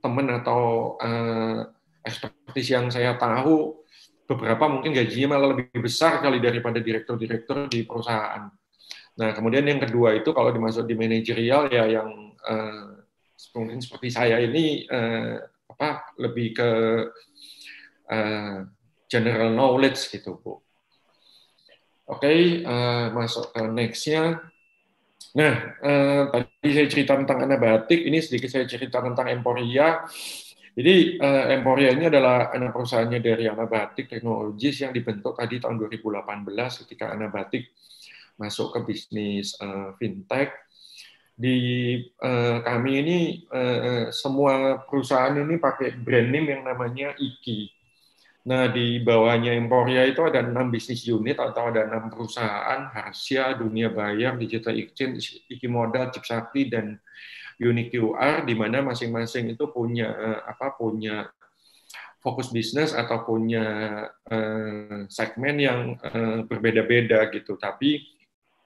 [0.04, 1.64] teman atau uh,
[2.04, 3.87] ekspertis yang saya tahu
[4.28, 8.52] beberapa mungkin gajinya malah lebih besar kali daripada direktur-direktur di perusahaan.
[9.18, 13.02] Nah, kemudian yang kedua itu kalau dimasuk di manajerial ya yang uh,
[13.58, 15.42] mungkin seperti saya ini uh,
[15.74, 16.70] apa lebih ke
[18.12, 18.58] uh,
[19.08, 20.60] general knowledge gitu, Bu.
[22.08, 24.40] Oke, okay, uh, masuk ke next-nya.
[25.36, 30.08] Nah, uh, tadi saya cerita tentang anabatik, ini sedikit saya cerita tentang Emporia.
[30.78, 36.22] Jadi uh, Emporia ini adalah anak perusahaannya dari Anabatik Technologies yang dibentuk tadi tahun 2018
[36.86, 37.74] ketika Anabatik
[38.38, 40.54] masuk ke bisnis uh, fintech.
[41.34, 41.58] Di
[42.22, 43.18] uh, kami ini
[43.50, 47.74] uh, semua perusahaan ini pakai brand name yang namanya IKI.
[48.48, 53.92] Nah, di bawahnya Emporia itu ada enam bisnis unit atau ada enam perusahaan, Harsya, Dunia
[53.92, 56.96] Bayar, Digital Exchange, Iki Modal, Chip Sakti, dan
[57.58, 60.14] Unique QR, di mana masing-masing itu punya
[60.46, 61.26] apa punya
[62.28, 63.66] fokus bisnis atau punya
[64.28, 67.56] uh, segmen yang uh, berbeda-beda gitu.
[67.56, 68.04] Tapi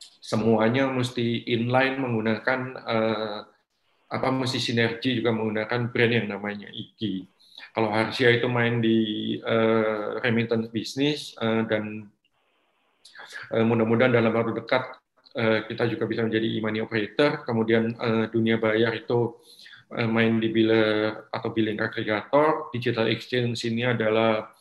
[0.01, 3.39] semuanya mesti inline menggunakan uh,
[4.11, 7.27] apa mesti sinergi juga menggunakan brand yang namanya IKI.
[7.71, 12.09] Kalau Harsia itu main di uh, remittance bisnis uh, dan
[13.55, 15.00] uh, mudah-mudahan dalam waktu dekat
[15.67, 17.95] kita juga bisa menjadi e-money operator, kemudian
[18.31, 19.39] dunia bayar itu
[19.91, 24.51] main di biller atau billing aggregator, digital exchange ini adalah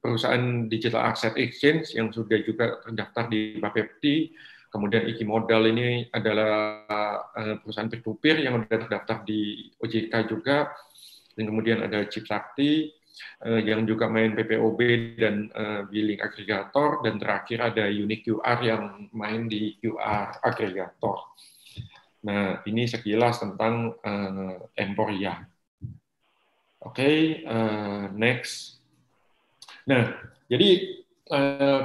[0.00, 4.32] perusahaan digital asset exchange yang sudah juga terdaftar di Bapepti,
[4.72, 6.80] kemudian Iki Modal ini adalah
[7.60, 10.72] perusahaan peer-to-peer yang sudah terdaftar di OJK juga,
[11.34, 12.94] dan kemudian ada Chip Sakti,
[13.44, 14.80] yang juga main PPOB
[15.20, 15.48] dan
[15.86, 21.34] billing aggregator, dan terakhir ada Unique QR yang main di QR aggregator.
[22.24, 25.44] Nah, ini sekilas tentang uh, Emporia.
[26.84, 27.18] Oke, okay,
[28.12, 28.80] next.
[29.88, 30.12] Nah,
[30.48, 31.00] jadi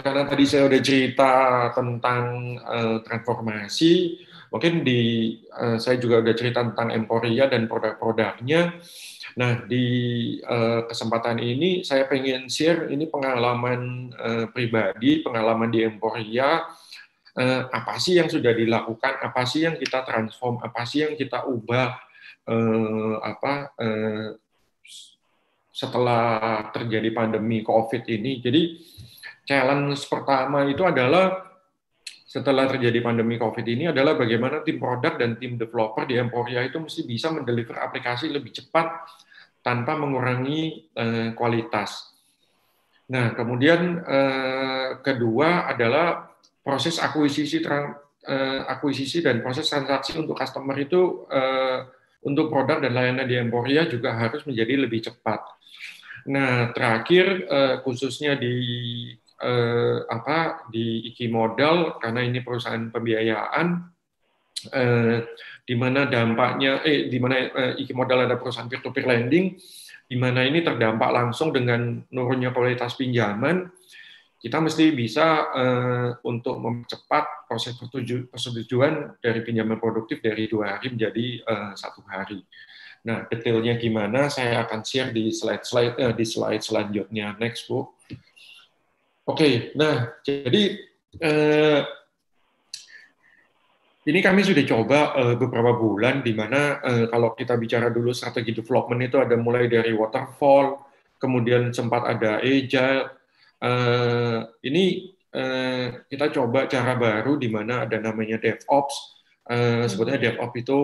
[0.03, 1.31] karena tadi saya udah cerita
[1.71, 2.59] tentang
[3.07, 4.19] transformasi,
[4.51, 5.35] mungkin di
[5.79, 8.75] saya juga udah cerita tentang Emporia dan produk-produknya.
[9.37, 9.85] Nah, di
[10.41, 16.65] uh, kesempatan ini saya pengen share ini pengalaman uh, pribadi, pengalaman di Emporia.
[17.39, 21.47] Eh, apa sih yang sudah dilakukan, apa sih yang kita transform, apa sih yang kita
[21.47, 21.95] ubah?
[22.49, 24.35] Eh, apa eh,
[25.71, 28.43] setelah terjadi pandemi COVID ini.
[28.43, 28.83] Jadi
[29.47, 31.48] challenge pertama itu adalah
[32.29, 36.77] setelah terjadi pandemi COVID ini adalah bagaimana tim produk dan tim developer di Emporia itu
[36.77, 39.09] mesti bisa mendeliver aplikasi lebih cepat
[39.65, 42.13] tanpa mengurangi eh, kualitas.
[43.09, 46.29] Nah, kemudian eh, kedua adalah
[46.61, 47.65] proses akuisisi
[48.29, 51.87] uh, akuisisi dan proses transaksi untuk customer itu uh,
[52.21, 55.39] untuk produk dan layanan di Emporia juga harus menjadi lebih cepat.
[56.29, 58.53] Nah, terakhir uh, khususnya di
[59.39, 63.67] uh, apa di Iki Modal karena ini perusahaan pembiayaan
[64.71, 65.17] uh,
[65.63, 69.55] di mana dampaknya eh di mana uh, Iki Modal ada perusahaan peer to peer lending
[70.09, 73.69] di mana ini terdampak langsung dengan nurunnya kualitas pinjaman
[74.39, 77.75] kita mesti bisa uh, untuk mempercepat proses
[78.31, 82.39] persetujuan dari pinjaman produktif dari dua hari menjadi uh, satu hari.
[83.03, 84.31] Nah, detailnya gimana?
[84.31, 87.35] Saya akan share di slide-slide uh, di slide selanjutnya.
[87.35, 87.91] Next, Bu.
[89.29, 90.73] Oke, okay, nah jadi
[91.21, 91.81] uh,
[94.09, 98.57] ini kami sudah coba uh, beberapa bulan di mana uh, kalau kita bicara dulu strategi
[98.57, 100.81] development itu ada mulai dari waterfall,
[101.21, 103.19] kemudian sempat ada agile,
[103.59, 109.19] Uh, ini uh, kita coba cara baru di mana ada namanya DevOps.
[109.43, 110.79] Uh, sebetulnya DevOps itu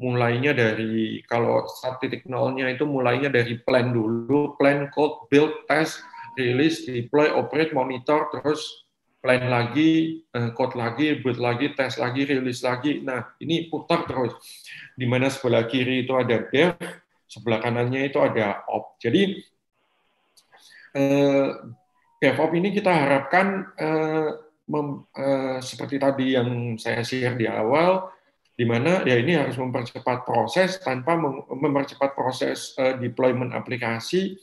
[0.00, 2.24] mulainya dari kalau 1.0
[2.56, 6.00] nya itu mulainya dari plan dulu, plan, code, build, test,
[6.40, 8.88] release, deploy, operate, monitor, terus
[9.20, 10.24] plan lagi,
[10.56, 13.04] code lagi, build lagi, test lagi, release lagi.
[13.04, 14.32] Nah, ini putar terus.
[14.96, 16.80] Di mana sebelah kiri itu ada dev,
[17.28, 18.96] sebelah kanannya itu ada op.
[18.96, 19.36] Jadi
[22.20, 24.28] DevOps ini kita harapkan uh,
[24.68, 28.12] mem, uh, seperti tadi yang saya share di awal,
[28.52, 31.16] di mana ya ini harus mempercepat proses tanpa
[31.48, 34.36] mempercepat proses uh, deployment aplikasi,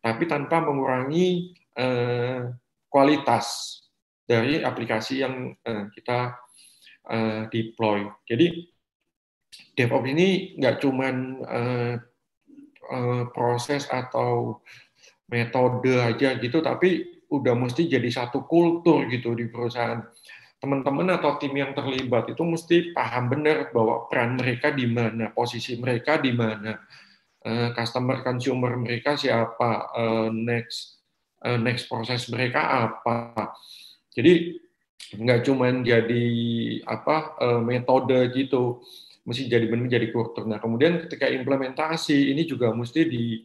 [0.00, 2.50] tapi tanpa mengurangi uh,
[2.88, 3.76] kualitas
[4.24, 6.36] dari aplikasi yang uh, kita
[7.08, 8.08] uh, deploy.
[8.24, 8.68] Jadi
[9.76, 10.28] DevOps ini
[10.60, 11.96] nggak uh,
[13.30, 14.58] proses atau
[15.30, 20.02] metode aja gitu, tapi udah mesti jadi satu kultur gitu di perusahaan.
[20.60, 25.78] Teman-teman atau tim yang terlibat itu mesti paham benar bahwa peran mereka di mana, posisi
[25.80, 26.78] mereka di mana, eh,
[27.72, 31.00] customer consumer mereka siapa, eh, next
[31.40, 33.56] eh, next proses mereka apa.
[34.12, 34.60] Jadi
[35.10, 36.26] nggak cuma jadi
[36.86, 38.84] apa metode gitu,
[39.26, 40.46] mesti jadi benar jadi kultur.
[40.46, 43.42] Nah kemudian ketika implementasi ini juga mesti di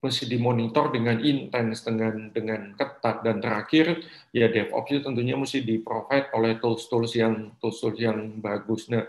[0.00, 4.00] mesti dimonitor dengan intens dengan dengan ketat dan terakhir
[4.32, 8.88] ya DevOps itu tentunya mesti di provide oleh tools-tools yang tools-tools yang bagus.
[8.88, 9.04] Nah,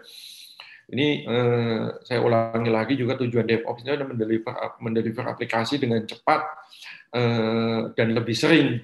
[0.91, 4.53] ini eh, saya ulangi lagi juga tujuan DevOps ini adalah mendeliver
[4.84, 6.41] mendeliver aplikasi dengan cepat
[7.15, 8.84] eh, dan lebih sering.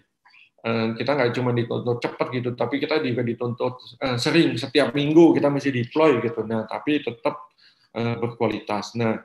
[0.64, 5.36] Eh, kita nggak cuma dituntut cepat gitu, tapi kita juga dituntut eh, sering setiap minggu
[5.36, 6.48] kita mesti deploy gitu.
[6.48, 7.52] Nah, tapi tetap
[7.92, 8.96] eh, berkualitas.
[8.96, 9.20] Nah,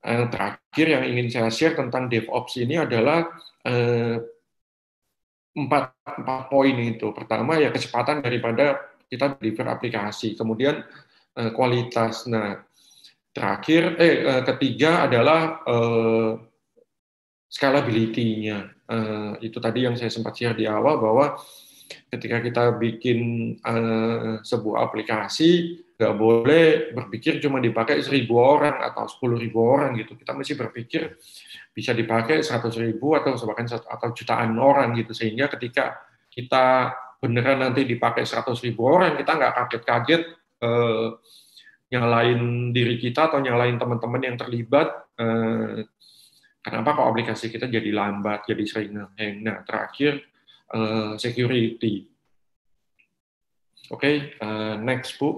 [0.00, 3.24] yang terakhir yang ingin saya share tentang DevOps ini adalah
[3.64, 4.20] eh,
[5.56, 7.08] empat, empat poin itu.
[7.16, 10.86] Pertama ya kecepatan daripada kita deliver aplikasi, kemudian
[11.34, 12.30] eh, kualitas.
[12.30, 12.62] Nah,
[13.34, 16.32] terakhir eh, eh ketiga adalah eh,
[17.50, 18.58] scalability-nya.
[18.86, 21.34] Eh, itu tadi yang saya sempat share di awal bahwa
[22.06, 23.18] ketika kita bikin
[23.58, 30.14] eh, sebuah aplikasi nggak boleh berpikir cuma dipakai seribu orang atau sepuluh ribu orang gitu.
[30.14, 31.18] Kita mesti berpikir
[31.74, 35.98] bisa dipakai seratus ribu atau bahkan atau jutaan orang gitu sehingga ketika
[36.30, 40.22] kita beneran nanti dipakai 100 ribu orang, kita nggak kaget-kaget
[40.64, 41.08] eh,
[41.92, 44.88] nyalain diri kita atau nyalain teman-teman yang terlibat.
[45.20, 45.84] Eh,
[46.64, 49.44] kenapa kok aplikasi kita jadi lambat, jadi sering hang.
[49.44, 50.24] Nah, terakhir
[50.72, 52.08] eh, security.
[53.90, 55.34] Oke, okay, uh, next Bu.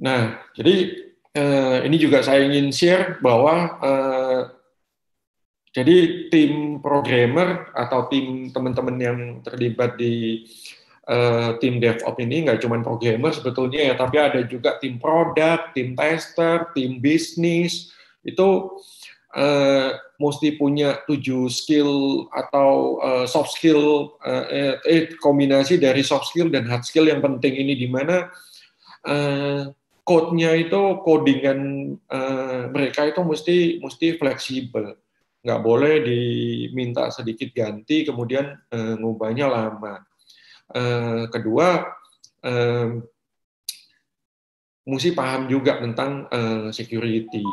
[0.00, 1.04] Nah, jadi
[1.36, 4.25] uh, ini juga saya ingin share bahwa uh,
[5.76, 10.48] jadi tim programmer atau tim teman-teman yang terlibat di
[11.04, 15.92] uh, tim DevOps ini nggak cuma programmer sebetulnya ya, tapi ada juga tim produk, tim
[15.92, 17.92] tester, tim bisnis.
[18.24, 18.80] Itu
[19.36, 26.48] uh, mesti punya tujuh skill atau uh, soft skill uh, eh, kombinasi dari soft skill
[26.48, 27.04] dan hard skill.
[27.04, 28.32] Yang penting ini di mana
[29.04, 29.68] uh,
[30.08, 34.96] code-nya itu codingan uh, mereka itu mesti mesti fleksibel
[35.46, 40.02] nggak boleh diminta sedikit ganti kemudian uh, ngubahnya lama.
[40.66, 41.86] Uh, kedua,
[42.42, 42.98] uh,
[44.82, 47.46] mesti paham juga tentang uh, security.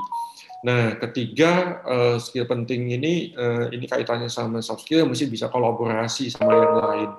[0.63, 6.33] Nah, ketiga uh, skill penting ini uh, ini kaitannya sama soft skill mesti bisa kolaborasi
[6.33, 7.11] sama yang lain.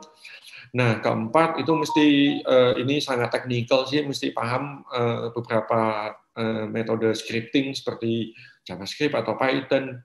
[0.75, 2.07] Nah, keempat itu mesti
[2.43, 8.35] uh, ini sangat teknikal sih, mesti paham uh, beberapa uh, metode scripting seperti
[8.67, 10.03] JavaScript atau Python.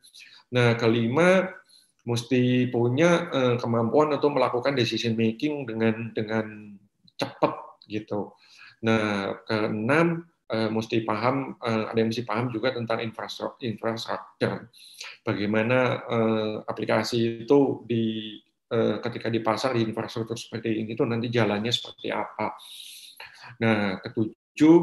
[0.49, 1.45] Nah, kelima
[2.07, 6.73] mesti punya uh, kemampuan untuk melakukan decision making dengan dengan
[7.19, 8.33] cepat gitu.
[8.81, 14.71] Nah, keenam uh, mesti paham uh, ada yang mesti paham juga tentang infrastruktur.
[15.21, 18.37] Bagaimana uh, aplikasi itu di
[19.01, 22.53] ketika dipasang di infrastruktur seperti ini itu nanti jalannya seperti apa.
[23.65, 24.77] Nah, ketujuh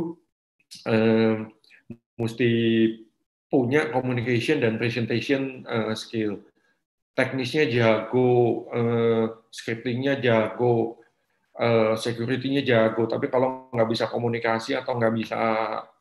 [0.90, 1.46] uh,
[2.18, 2.50] mesti
[3.46, 6.42] punya communication dan presentation uh, skill.
[7.16, 11.00] Teknisnya jago, uh, scriptingnya jago,
[11.56, 13.08] uh, security-nya jago.
[13.08, 15.40] Tapi kalau nggak bisa komunikasi atau nggak bisa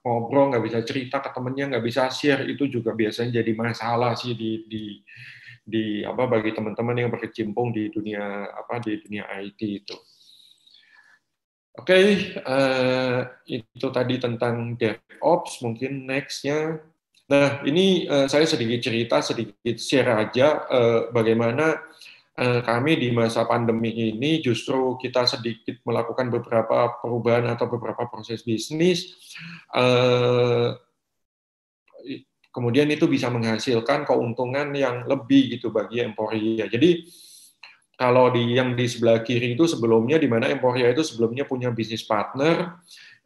[0.03, 4.35] ngobrol, nggak bisa cerita ke temennya, nggak bisa share, itu juga biasanya jadi masalah sih
[4.35, 4.83] di di
[5.65, 9.97] di apa bagi teman-teman yang berkecimpung di dunia apa di dunia IT itu.
[11.75, 12.07] Oke, okay,
[12.39, 15.59] uh, itu tadi tentang DevOps.
[15.59, 16.79] Mungkin next-nya
[17.25, 21.81] Nah, ini uh, saya sedikit cerita, sedikit share aja uh, bagaimana
[22.37, 28.45] uh, kami di masa pandemi ini justru kita sedikit melakukan beberapa perubahan atau beberapa proses
[28.45, 29.17] bisnis.
[29.73, 30.77] Uh,
[32.53, 36.69] kemudian itu bisa menghasilkan keuntungan yang lebih gitu bagi Emporia.
[36.69, 37.09] Jadi
[37.97, 42.05] kalau di yang di sebelah kiri itu sebelumnya di mana Emporia itu sebelumnya punya bisnis
[42.05, 42.77] partner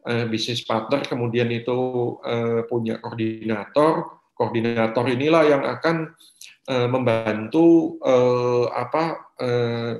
[0.10, 1.78] uh, bisnis partner, kemudian itu
[2.26, 4.18] uh, punya koordinator.
[4.34, 6.18] Koordinator inilah yang akan
[6.66, 9.94] uh, membantu uh, apa uh,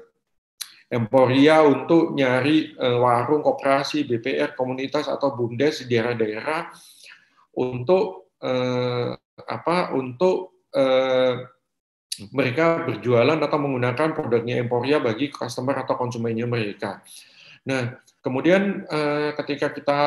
[0.90, 6.74] Emporia untuk nyari uh, warung koperasi, BPR, komunitas atau bumdes di daerah-daerah
[7.62, 9.14] untuk uh,
[9.46, 11.46] apa untuk uh,
[12.34, 17.00] mereka berjualan atau menggunakan produknya Emporia bagi customer atau konsumennya mereka.
[17.70, 20.02] Nah, Kemudian eh, ketika kita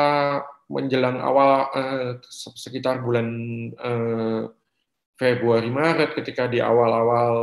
[0.68, 3.28] menjelang awal eh, sekitar bulan
[3.72, 4.42] eh,
[5.16, 7.36] Februari Maret ketika di awal-awal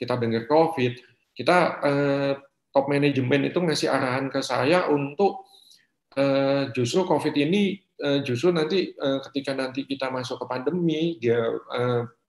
[0.00, 0.96] kita dengar COVID,
[1.36, 1.82] kita
[2.72, 5.44] top manajemen itu ngasih arahan ke saya untuk
[6.72, 7.76] justru COVID ini
[8.24, 11.52] justru nanti ketika nanti kita masuk ke pandemi dia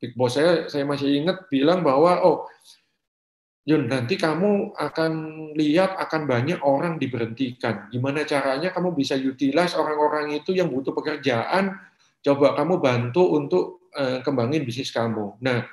[0.03, 2.44] big boss saya saya masih ingat bilang bahwa oh
[3.68, 5.11] Yun, nanti kamu akan
[5.53, 7.91] lihat akan banyak orang diberhentikan.
[7.91, 11.76] Gimana caranya kamu bisa utilize orang-orang itu yang butuh pekerjaan,
[12.23, 13.64] coba kamu bantu untuk
[13.94, 15.38] uh, kembangin bisnis kamu.
[15.44, 15.68] Nah,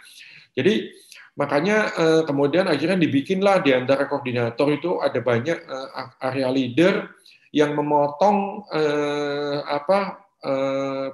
[0.52, 0.92] jadi
[1.38, 7.16] makanya uh, kemudian akhirnya dibikinlah di antara koordinator itu ada banyak uh, area leader
[7.54, 11.06] yang memotong uh, apa uh,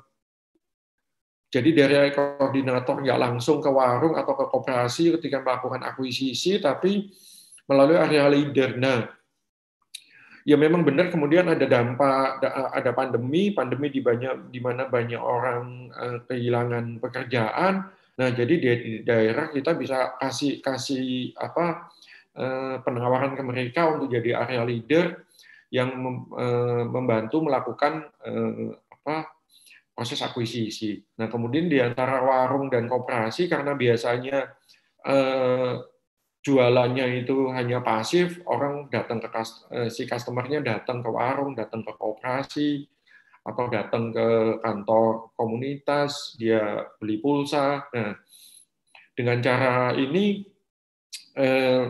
[1.52, 7.12] jadi dari koordinator nggak langsung ke warung atau ke koperasi ketika melakukan akuisisi, tapi
[7.68, 8.80] melalui area leader.
[8.80, 9.04] Nah,
[10.48, 12.40] ya memang benar kemudian ada dampak,
[12.72, 17.84] ada pandemi, pandemi di banyak di mana banyak orang eh, kehilangan pekerjaan.
[18.16, 18.68] Nah, jadi di
[19.04, 21.92] daerah kita bisa kasih kasih apa
[22.32, 25.20] eh, penawaran ke mereka untuk jadi area leader
[25.68, 25.92] yang
[26.32, 28.08] eh, membantu melakukan
[28.88, 29.41] apa
[29.92, 30.98] proses akuisisi.
[31.20, 34.50] Nah, kemudian di antara warung dan koperasi karena biasanya
[35.06, 35.74] eh,
[36.42, 39.28] jualannya itu hanya pasif, orang datang ke
[39.76, 42.88] eh, si customernya datang ke warung, datang ke koperasi
[43.42, 44.28] atau datang ke
[44.62, 47.86] kantor komunitas, dia beli pulsa.
[47.92, 48.14] Nah,
[49.12, 50.46] dengan cara ini
[51.36, 51.84] eh,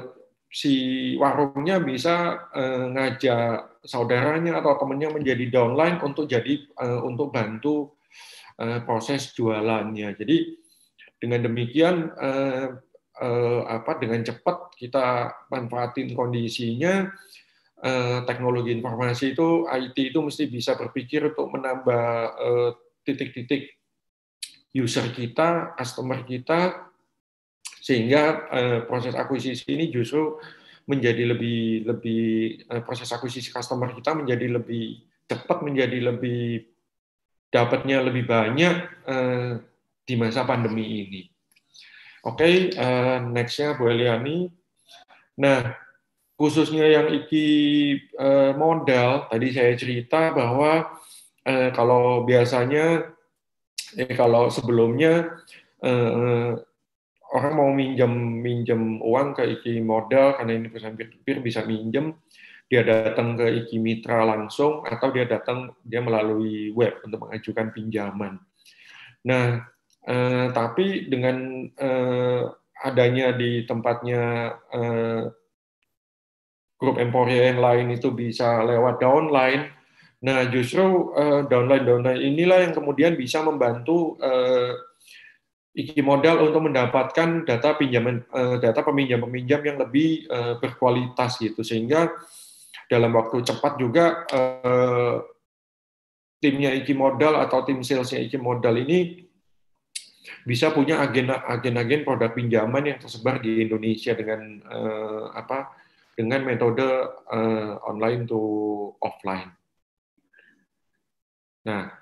[0.53, 0.75] si
[1.17, 7.95] warungnya bisa uh, ngajak saudaranya atau temennya menjadi downline untuk jadi uh, untuk bantu
[8.63, 10.15] uh, proses jualannya.
[10.15, 10.57] Jadi
[11.19, 12.79] dengan demikian uh,
[13.19, 17.11] uh, apa dengan cepat kita manfaatin kondisinya
[17.83, 22.05] uh, teknologi informasi itu IT itu mesti bisa berpikir untuk menambah
[23.03, 23.83] titik-titik uh,
[24.73, 26.89] user kita, customer kita
[27.83, 30.41] sehingga uh, proses akuisisi ini justru
[30.87, 32.25] menjadi lebih lebih
[32.69, 36.67] uh, proses akuisisi customer kita menjadi lebih cepat, menjadi lebih
[37.53, 38.75] dapatnya lebih banyak
[39.07, 39.61] uh,
[40.03, 41.23] di masa pandemi ini.
[42.23, 44.47] Oke, okay, uh, nextnya Bu Eliani.
[45.43, 45.75] Nah,
[46.39, 47.47] khususnya yang iki
[48.15, 50.87] uh, modal, tadi saya cerita bahwa
[51.47, 53.11] uh, kalau biasanya,
[53.99, 55.39] eh, kalau sebelumnya
[57.33, 58.13] orang mau minjem
[58.45, 62.13] minjem uang ke Iki Modal karena ini perusahaan peer-to-peer bisa minjem,
[62.69, 68.37] dia datang ke Iki Mitra langsung atau dia datang dia melalui web untuk mengajukan pinjaman.
[69.25, 69.65] Nah,
[70.05, 72.43] eh, tapi dengan eh,
[72.85, 75.23] adanya di tempatnya eh,
[76.77, 79.71] grup Emporia yang lain itu bisa lewat downline.
[80.23, 84.92] Nah, justru eh, downline downline inilah yang kemudian bisa membantu eh,
[85.73, 92.13] Iki modal untuk mendapatkan data pinjaman eh, data peminjam-peminjam yang lebih eh, berkualitas gitu sehingga
[92.93, 95.17] dalam waktu cepat juga eh,
[96.45, 99.25] timnya Iki Modal atau tim salesnya Iki Modal ini
[100.45, 101.01] bisa punya
[101.49, 104.59] agen-agen produk pinjaman yang tersebar di Indonesia dengan
[105.39, 105.71] apa
[106.19, 106.83] dengan metode
[107.87, 108.43] online to
[108.99, 109.55] offline.
[111.63, 111.95] Nah,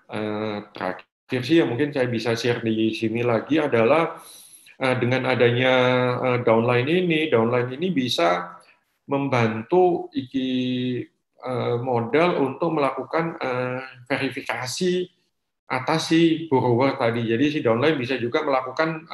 [0.73, 4.19] terakhir terakhir sih yang mungkin saya bisa share di sini lagi adalah
[4.83, 5.75] uh, dengan adanya
[6.19, 8.59] uh, downline ini, downline ini bisa
[9.07, 10.51] membantu iki
[11.47, 13.39] uh, modal untuk melakukan
[14.11, 15.07] verifikasi
[15.71, 17.23] atas si borrower tadi.
[17.23, 19.07] Jadi si downline bisa juga melakukan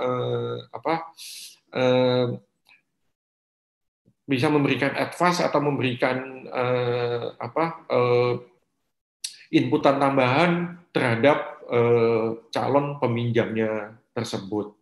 [0.73, 1.13] apa
[4.25, 6.49] bisa memberikan advice atau memberikan
[7.37, 7.85] apa
[9.52, 14.77] inputan tambahan terhadap eh, calon peminjamnya tersebut.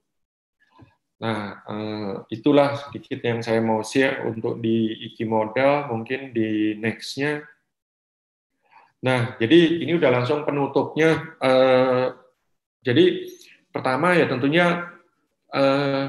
[1.25, 7.41] Nah, eh, itulah sedikit yang saya mau share untuk di Iki Modal, mungkin di next-nya.
[9.05, 11.37] Nah, jadi ini udah langsung penutupnya.
[11.41, 12.07] Eh,
[12.85, 13.05] jadi
[13.73, 14.91] pertama ya tentunya
[15.55, 16.05] eh,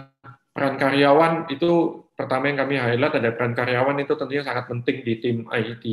[0.51, 5.13] peran karyawan itu pertama yang kami highlight ada peran karyawan itu tentunya sangat penting di
[5.19, 5.85] tim IT.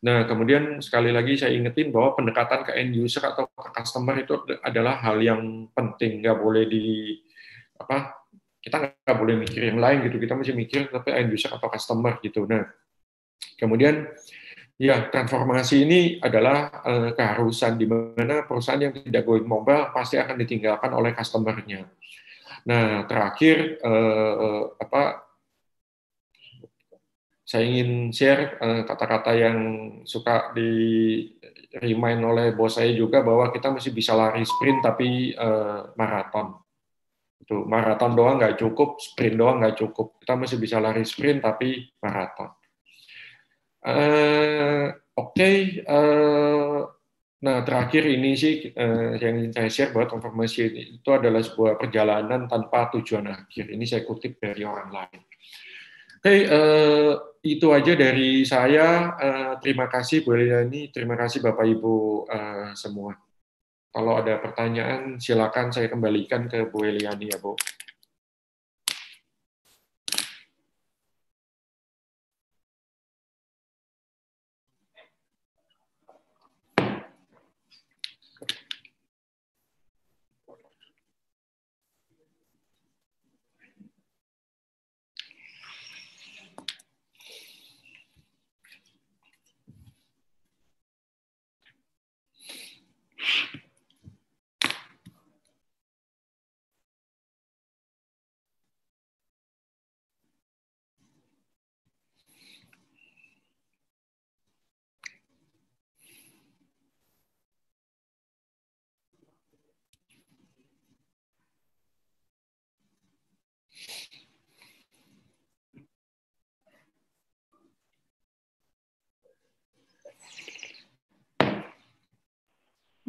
[0.00, 4.32] Nah, kemudian sekali lagi saya ingetin bahwa pendekatan ke end user atau ke customer itu
[4.64, 7.16] adalah hal yang penting, nggak boleh di
[7.76, 8.16] apa
[8.60, 12.16] kita nggak boleh mikir yang lain gitu, kita mesti mikir tapi end user atau customer
[12.24, 12.48] gitu.
[12.48, 12.64] Nah,
[13.60, 14.08] kemudian
[14.80, 20.40] ya transformasi ini adalah uh, keharusan di mana perusahaan yang tidak going mobile pasti akan
[20.40, 21.84] ditinggalkan oleh customernya.
[22.64, 25.29] Nah, terakhir uh, apa
[27.50, 29.58] saya ingin share eh, kata-kata yang
[30.06, 30.70] suka di
[31.82, 36.58] remind oleh bos saya juga bahwa kita masih bisa lari sprint tapi uh, maraton.
[37.38, 40.18] Itu maraton doang nggak cukup, sprint doang nggak cukup.
[40.18, 42.50] Kita masih bisa lari sprint tapi maraton.
[43.86, 45.56] Uh, Oke, okay.
[45.86, 46.90] uh,
[47.44, 50.60] nah terakhir ini sih uh, yang ingin saya share bahwa transformasi
[50.98, 53.70] itu adalah sebuah perjalanan tanpa tujuan akhir.
[53.70, 55.20] Ini saya kutip dari orang lain.
[55.22, 55.69] Oke,
[56.20, 59.16] okay, uh, itu aja dari saya.
[59.16, 63.16] Uh, terima kasih Bu Eliani, terima kasih Bapak Ibu uh, semua.
[63.90, 67.56] Kalau ada pertanyaan, silakan saya kembalikan ke Bu Eliani ya Bu.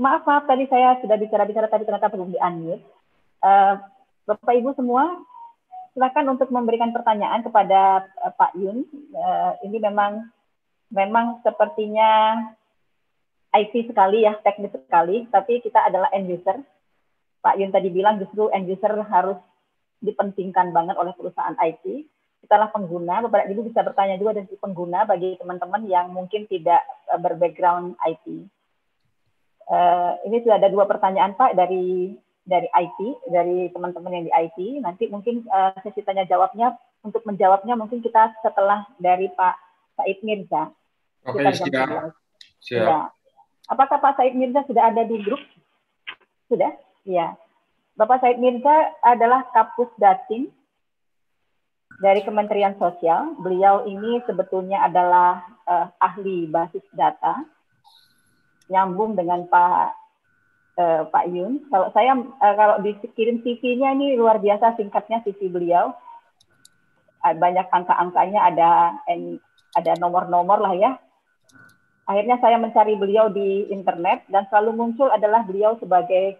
[0.01, 2.81] Maaf, maaf, tadi saya sudah bicara-bicara, tapi ternyata belum di-unmute.
[3.37, 3.77] Uh,
[4.25, 5.21] Bapak Ibu semua,
[5.93, 8.81] silakan untuk memberikan pertanyaan kepada uh, Pak Yun.
[9.13, 10.25] Uh, ini memang
[10.89, 12.33] memang sepertinya
[13.53, 16.57] IT sekali ya, teknis sekali, tapi kita adalah end user.
[17.45, 19.37] Pak Yun tadi bilang justru end user harus
[20.01, 22.09] dipentingkan banget oleh perusahaan IT.
[22.41, 26.81] Kita lah pengguna, beberapa Ibu bisa bertanya juga dari pengguna bagi teman-teman yang mungkin tidak
[27.21, 28.49] berbackground IT.
[29.69, 34.57] Uh, ini sudah ada dua pertanyaan Pak dari dari IT, dari teman-teman yang di IT.
[34.81, 36.75] Nanti mungkin uh, sesi tanya jawabnya
[37.05, 39.55] untuk menjawabnya mungkin kita setelah dari Pak
[39.97, 40.73] Said Mirza.
[41.29, 41.89] Oke, okay, siap.
[42.61, 42.87] siap.
[42.89, 42.99] Ya.
[43.69, 45.41] Apakah Pak Said Mirza sudah ada di grup?
[46.49, 46.73] Sudah?
[47.05, 47.37] Iya.
[47.95, 50.49] Bapak Said Mirza adalah Kapus Datin
[52.01, 53.37] dari Kementerian Sosial.
[53.37, 57.45] Beliau ini sebetulnya adalah uh, ahli basis data,
[58.71, 60.01] nyambung dengan Pak
[60.79, 61.67] uh, Pak Yun.
[61.67, 65.91] Kalau saya uh, kalau dikirim CV-nya ini luar biasa singkatnya CV beliau.
[67.21, 68.69] Uh, banyak angka-angkanya ada
[69.75, 70.91] ada nomor-nomor lah ya.
[72.09, 76.39] Akhirnya saya mencari beliau di internet dan selalu muncul adalah beliau sebagai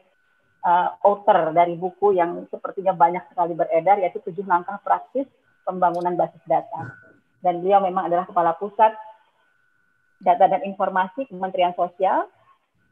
[0.66, 5.30] uh, author dari buku yang sepertinya banyak sekali beredar yaitu tujuh langkah praktis
[5.64, 6.92] pembangunan basis data.
[7.42, 8.94] Dan beliau memang adalah kepala pusat
[10.22, 12.30] data dan informasi Kementerian Sosial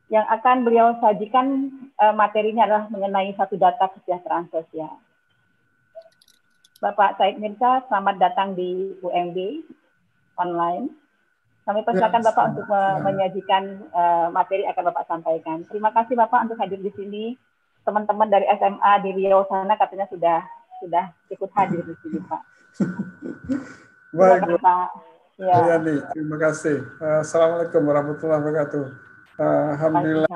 [0.09, 1.69] yang akan beliau sajikan
[2.01, 4.97] uh, materinya adalah mengenai satu data kesejahteraan sosial.
[6.81, 9.37] Bapak Said Mirza, selamat datang di UMB
[10.41, 10.89] online.
[11.67, 12.97] Kami persilakan ya, Bapak untuk ya.
[13.05, 15.61] menyajikan uh, materi akan Bapak sampaikan.
[15.69, 17.37] Terima kasih Bapak untuk hadir di sini.
[17.85, 20.41] Teman-teman dari SMA di Riau sana katanya sudah
[20.81, 22.41] sudah ikut hadir di sini Pak.
[24.17, 25.08] Baik, Pak.
[25.39, 25.79] Ya.
[25.79, 26.83] nih, terima kasih.
[26.99, 28.85] Assalamualaikum warahmatullahi wabarakatuh.
[29.39, 30.27] Alhamdulillah.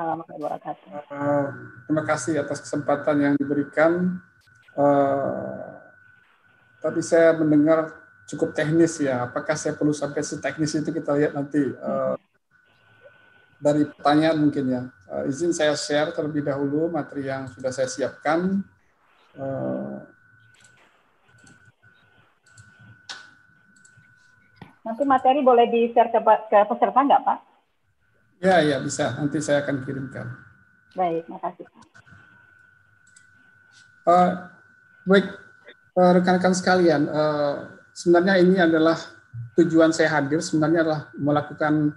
[1.12, 1.44] Uh,
[1.84, 4.16] terima kasih atas kesempatan yang diberikan.
[4.72, 5.76] Uh,
[6.80, 7.92] tadi saya mendengar
[8.24, 9.28] cukup teknis ya.
[9.28, 12.16] Apakah saya perlu sampai seteknis itu kita lihat nanti uh,
[13.60, 14.82] dari pertanyaan mungkin ya.
[15.04, 18.64] Uh, izin saya share terlebih dahulu materi yang sudah saya siapkan.
[19.36, 20.00] Uh,
[24.84, 27.38] nanti materi boleh di-share ke, ke peserta nggak Pak?
[28.44, 29.16] Ya, ya bisa.
[29.16, 30.28] Nanti saya akan kirimkan.
[30.92, 31.66] Baik, makasih.
[34.04, 34.52] Uh,
[35.08, 35.26] baik,
[35.96, 39.00] uh, rekan-rekan sekalian, uh, sebenarnya ini adalah
[39.56, 41.94] tujuan saya hadir sebenarnya adalah melakukan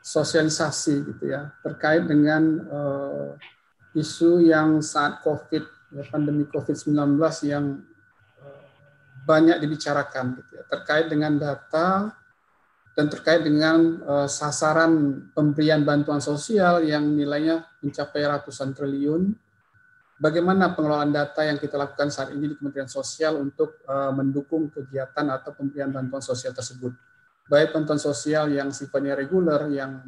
[0.00, 3.28] sosialisasi gitu ya terkait dengan uh,
[3.96, 5.64] isu yang saat COVID,
[5.96, 7.89] ya, pandemi COVID-19 yang uh,
[9.30, 12.10] banyak dibicarakan gitu ya terkait dengan data
[12.98, 19.30] dan terkait dengan uh, sasaran pemberian bantuan sosial yang nilainya mencapai ratusan triliun.
[20.20, 25.24] Bagaimana pengelolaan data yang kita lakukan saat ini di Kementerian Sosial untuk uh, mendukung kegiatan
[25.32, 26.92] atau pemberian bantuan sosial tersebut?
[27.48, 30.04] Baik bantuan sosial yang sifatnya reguler yang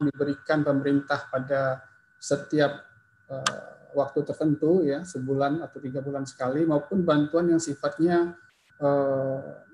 [0.00, 1.84] diberikan pemerintah pada
[2.16, 2.80] setiap
[3.28, 8.36] uh, waktu tertentu ya sebulan atau tiga bulan sekali maupun bantuan yang sifatnya
[8.84, 9.66] uh,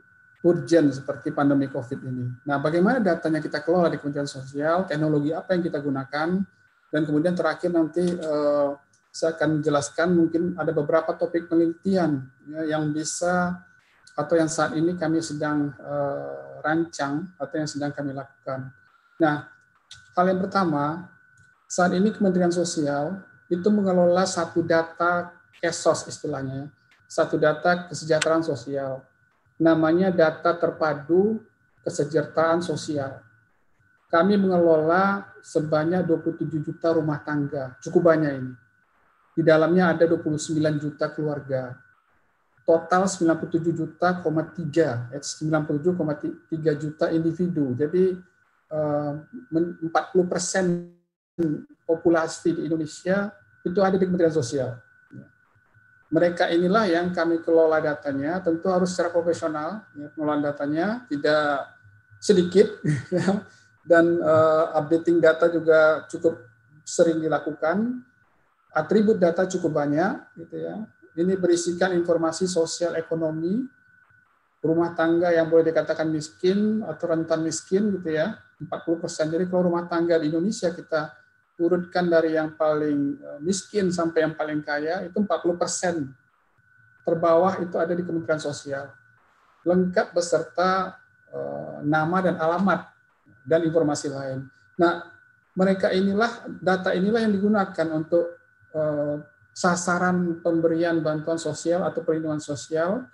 [0.43, 2.27] urgent seperti pandemi COVID ini.
[2.47, 6.29] Nah, bagaimana datanya kita kelola di Kementerian Sosial, teknologi apa yang kita gunakan,
[6.91, 8.71] dan kemudian terakhir nanti eh,
[9.09, 13.65] saya akan jelaskan mungkin ada beberapa topik penelitian ya, yang bisa
[14.13, 18.75] atau yang saat ini kami sedang eh, rancang atau yang sedang kami lakukan.
[19.23, 19.47] Nah,
[20.19, 21.07] hal yang pertama,
[21.71, 23.23] saat ini Kementerian Sosial
[23.53, 26.73] itu mengelola satu data KESOS istilahnya,
[27.05, 29.05] satu data kesejahteraan sosial
[29.63, 31.39] namanya data terpadu
[31.87, 33.23] kesejahteraan sosial.
[34.11, 38.53] Kami mengelola sebanyak 27 juta rumah tangga, cukup banyak ini.
[39.33, 41.73] Di dalamnya ada 29 juta keluarga.
[42.63, 47.73] Total 97 juta, 3, 97,3 juta individu.
[47.73, 48.13] Jadi
[48.69, 50.93] 40 eh, persen
[51.89, 54.79] populasi di Indonesia itu ada di Kementerian Sosial
[56.13, 61.73] mereka inilah yang kami kelola datanya, tentu harus secara profesional, ya, pengelolaan datanya tidak
[62.21, 62.69] sedikit,
[63.17, 63.41] ya,
[63.89, 66.37] dan uh, updating data juga cukup
[66.85, 68.05] sering dilakukan.
[68.77, 70.85] Atribut data cukup banyak, gitu ya.
[71.17, 73.65] Ini berisikan informasi sosial ekonomi,
[74.61, 79.33] rumah tangga yang boleh dikatakan miskin atau rentan miskin, gitu ya, 40 persen.
[79.33, 81.22] Jadi kalau rumah tangga di Indonesia kita
[81.63, 86.11] urutkan dari yang paling eh, miskin sampai yang paling kaya itu 40 persen
[87.07, 88.91] terbawah itu ada di Kementerian Sosial
[89.63, 90.99] lengkap beserta
[91.31, 92.91] eh, nama dan alamat
[93.47, 94.51] dan informasi lain.
[94.79, 95.07] Nah
[95.55, 98.27] mereka inilah data inilah yang digunakan untuk
[98.75, 99.17] eh,
[99.53, 103.05] sasaran pemberian bantuan sosial atau perlindungan sosial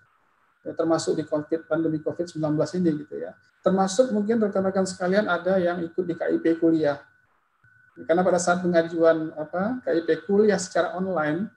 [0.63, 3.35] ya, termasuk di COVID pandemi COVID-19 ini gitu ya.
[3.59, 7.03] Termasuk mungkin rekan-rekan sekalian ada yang ikut di KIP kuliah.
[8.07, 11.51] Karena pada saat pengajuan apa KIP kuliah secara online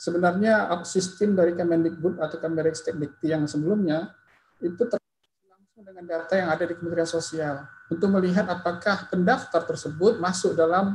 [0.00, 4.14] sebenarnya sistem dari Kemendikbud atau Kemendikbud yang sebelumnya
[4.62, 10.54] itu langsung dengan data yang ada di Kementerian Sosial untuk melihat apakah pendaftar tersebut masuk
[10.54, 10.94] dalam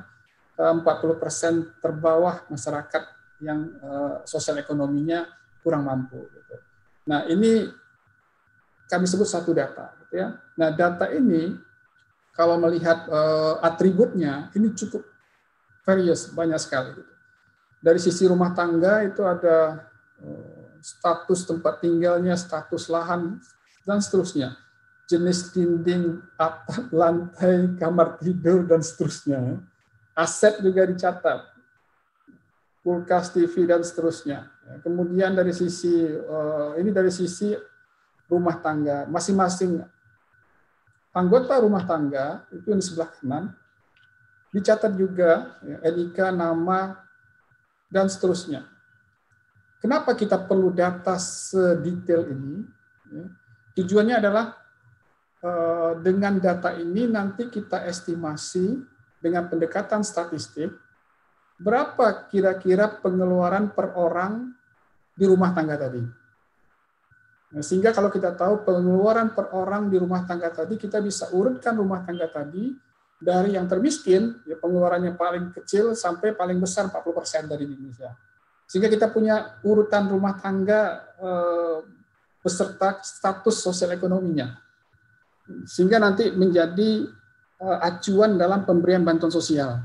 [0.55, 1.53] 40% eh,
[1.84, 3.03] terbawah masyarakat
[3.43, 5.27] yang uh, sosial ekonominya
[5.59, 6.23] kurang mampu.
[6.23, 6.55] Gitu.
[7.11, 7.67] Nah ini
[8.88, 9.91] kami sebut satu data.
[10.05, 10.39] Gitu ya.
[10.55, 11.51] Nah data ini
[12.36, 15.02] kalau melihat uh, atributnya ini cukup
[15.88, 16.99] various banyak sekali.
[17.80, 19.88] Dari sisi rumah tangga itu ada
[20.20, 23.40] uh, status tempat tinggalnya, status lahan
[23.88, 24.60] dan seterusnya
[25.06, 29.62] jenis dinding, atap, lantai, kamar tidur, dan seterusnya.
[30.18, 31.45] Aset juga dicatat,
[32.82, 34.49] kulkas, TV, dan seterusnya.
[34.82, 37.53] Kemudian dari sisi, eh, ini dari sisi
[38.26, 39.86] rumah tangga, masing-masing
[41.15, 43.43] anggota rumah tangga, itu yang di sebelah kanan,
[44.51, 46.99] dicatat juga ya, NIK, nama,
[47.87, 48.67] dan seterusnya.
[49.79, 52.67] Kenapa kita perlu data sedetail ini?
[53.15, 53.25] Ya,
[53.79, 54.65] tujuannya adalah
[55.45, 58.81] Eh, dengan data ini nanti kita estimasi
[59.21, 60.73] dengan pendekatan statistik
[61.61, 64.49] berapa kira-kira pengeluaran per orang
[65.13, 66.01] di rumah tangga tadi.
[67.56, 71.80] Nah, sehingga kalau kita tahu pengeluaran per orang di rumah tangga tadi, kita bisa urutkan
[71.80, 72.76] rumah tangga tadi
[73.15, 78.11] dari yang termiskin, ya pengeluarannya paling kecil sampai paling besar 40% dari Indonesia.
[78.68, 81.80] Sehingga kita punya urutan rumah tangga eh,
[82.44, 84.65] beserta status sosial ekonominya
[85.65, 87.06] sehingga nanti menjadi
[87.61, 89.77] uh, acuan dalam pemberian bantuan sosial.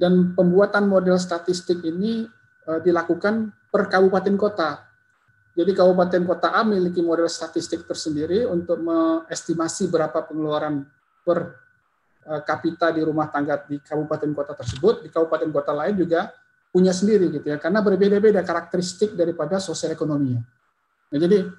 [0.00, 2.24] Dan pembuatan model statistik ini
[2.70, 4.70] uh, dilakukan per kabupaten kota.
[5.54, 10.86] Jadi kabupaten kota A memiliki model statistik tersendiri untuk mengestimasi berapa pengeluaran
[11.26, 11.38] per
[12.28, 15.04] uh, kapita di rumah tangga di kabupaten kota tersebut.
[15.04, 16.30] Di kabupaten kota lain juga
[16.70, 20.38] punya sendiri gitu ya, karena berbeda-beda karakteristik daripada sosial ekonominya.
[21.10, 21.50] Nah, jadi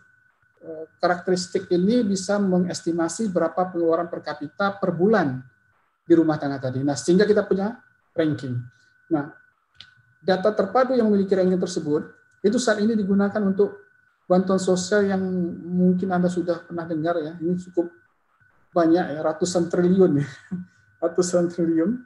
[0.62, 5.42] Eh, karakteristik ini bisa mengestimasi berapa pengeluaran per kapita per bulan
[6.06, 6.86] di rumah tangga tadi.
[6.86, 7.82] Nah, sehingga kita punya
[8.14, 8.62] ranking.
[9.10, 9.34] Nah,
[10.22, 13.82] data terpadu yang memiliki ranking tersebut itu saat ini digunakan untuk
[14.26, 15.22] bantuan sosial yang
[15.62, 17.38] mungkin Anda sudah pernah dengar ya.
[17.38, 17.92] Ini cukup
[18.74, 20.28] banyak ya, ratusan triliun ya.
[21.04, 22.02] Ratusan triliun.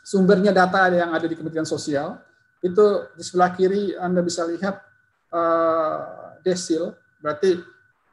[0.00, 2.18] Sumbernya data yang ada di Kementerian Sosial.
[2.60, 4.80] Itu di sebelah kiri Anda bisa lihat
[5.32, 7.56] uh, desil, berarti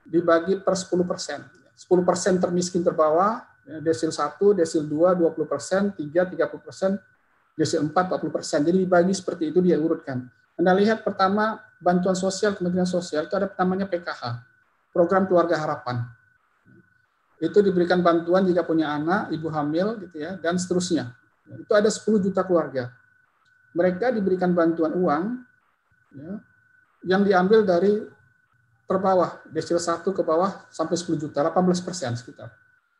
[0.07, 1.43] dibagi per 10 persen.
[1.75, 6.91] 10 persen termiskin terbawah, ya, desil 1, desil 2, 20 persen, 3, 30 persen,
[7.59, 8.59] desil 4, 40 persen.
[8.63, 10.27] Jadi dibagi seperti itu dia urutkan.
[10.57, 14.41] Anda lihat pertama bantuan sosial Kementerian Sosial itu ada namanya PKH,
[14.89, 16.01] Program Keluarga Harapan.
[17.37, 21.13] Itu diberikan bantuan jika punya anak, ibu hamil gitu ya, dan seterusnya.
[21.45, 22.89] Itu ada 10 juta keluarga.
[23.77, 25.23] Mereka diberikan bantuan uang
[26.17, 26.31] ya,
[27.05, 28.01] yang diambil dari
[28.89, 32.49] terbawah, desil 1 ke bawah sampai 10 juta, 18 persen sekitar.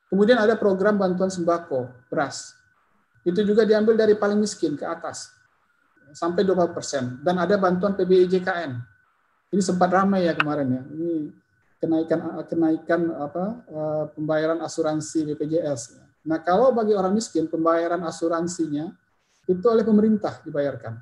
[0.08, 2.54] Kemudian ada program bantuan sembako, beras.
[3.26, 5.34] Itu juga diambil dari paling miskin ke atas,
[6.14, 7.04] sampai 20 persen.
[7.24, 8.72] Dan ada bantuan PBI JKN.
[9.52, 10.84] Ini sempat ramai ya kemarin ya.
[10.84, 11.12] Ini
[11.80, 16.04] kenaikan kenaikan apa eh, pembayaran asuransi BPJS.
[16.28, 18.92] Nah kalau bagi orang miskin pembayaran asuransinya
[19.48, 21.00] itu oleh pemerintah dibayarkan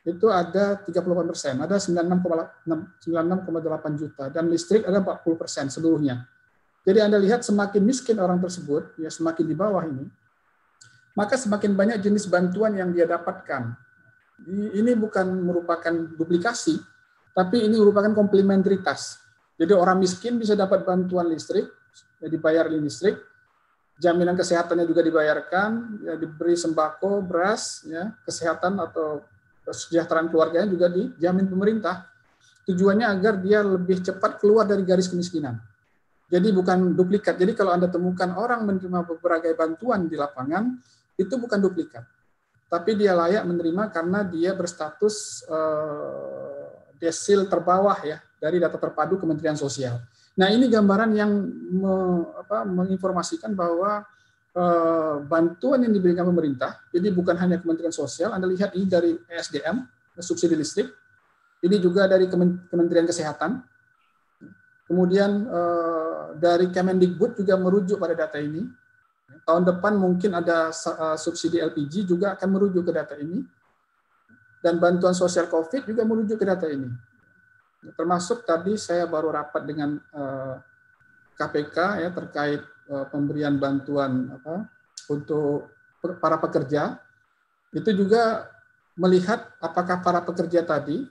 [0.00, 0.96] itu ada 38
[1.28, 6.24] persen, ada 96,8 juta, dan listrik ada 40 persen seluruhnya.
[6.88, 10.08] Jadi Anda lihat semakin miskin orang tersebut, ya semakin di bawah ini,
[11.12, 13.76] maka semakin banyak jenis bantuan yang dia dapatkan.
[14.48, 16.80] Ini bukan merupakan duplikasi,
[17.36, 19.20] tapi ini merupakan komplementaritas.
[19.60, 21.68] Jadi orang miskin bisa dapat bantuan listrik,
[22.16, 23.20] ya dibayar listrik,
[24.00, 29.20] jaminan kesehatannya juga dibayarkan, ya diberi sembako, beras, ya kesehatan atau
[29.68, 32.08] kesejahteraan keluarganya juga dijamin pemerintah.
[32.64, 35.60] Tujuannya agar dia lebih cepat keluar dari garis kemiskinan.
[36.30, 37.36] Jadi bukan duplikat.
[37.36, 40.78] Jadi kalau Anda temukan orang menerima berbagai bantuan di lapangan,
[41.18, 42.06] itu bukan duplikat.
[42.70, 46.70] Tapi dia layak menerima karena dia berstatus uh,
[47.02, 49.98] desil terbawah ya dari data terpadu Kementerian Sosial.
[50.38, 51.30] Nah ini gambaran yang
[51.74, 51.94] me,
[52.38, 54.06] apa, menginformasikan bahwa
[54.50, 59.78] Eh, bantuan yang diberikan pemerintah, jadi bukan hanya Kementerian Sosial, Anda lihat ini dari ESDM,
[60.18, 60.90] subsidi listrik,
[61.62, 63.62] ini juga dari Kementerian Kesehatan,
[64.90, 68.66] kemudian eh, dari Kemendikbud juga merujuk pada data ini.
[69.46, 73.42] Tahun depan mungkin ada eh, subsidi LPG juga akan merujuk ke data ini.
[74.60, 76.84] dan bantuan sosial COVID juga merujuk ke data ini.
[77.96, 79.96] Termasuk tadi saya baru rapat dengan
[81.32, 82.60] KPK ya terkait
[83.08, 84.68] pemberian bantuan apa
[85.08, 85.64] untuk
[86.20, 87.00] para pekerja
[87.72, 88.52] itu juga
[89.00, 91.08] melihat apakah para pekerja tadi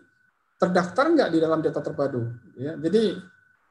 [0.60, 2.28] terdaftar nggak di dalam data terpadu.
[2.60, 3.16] Ya, jadi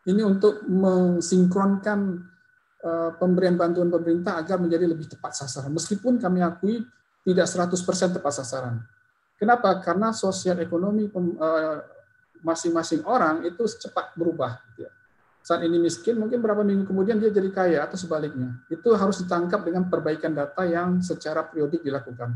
[0.09, 2.38] ini untuk mensinkronkan uh,
[3.19, 5.75] pemberian bantuan pemerintah agar menjadi lebih tepat sasaran.
[5.75, 6.87] Meskipun kami akui
[7.27, 7.75] tidak 100%
[8.15, 8.79] tepat sasaran.
[9.39, 9.79] Kenapa?
[9.83, 11.79] Karena sosial ekonomi uh,
[12.43, 14.59] masing-masing orang itu cepat berubah.
[14.71, 14.93] Gitu ya.
[15.43, 18.59] Saat ini miskin, mungkin berapa minggu kemudian dia jadi kaya atau sebaliknya.
[18.67, 22.35] Itu harus ditangkap dengan perbaikan data yang secara periodik dilakukan.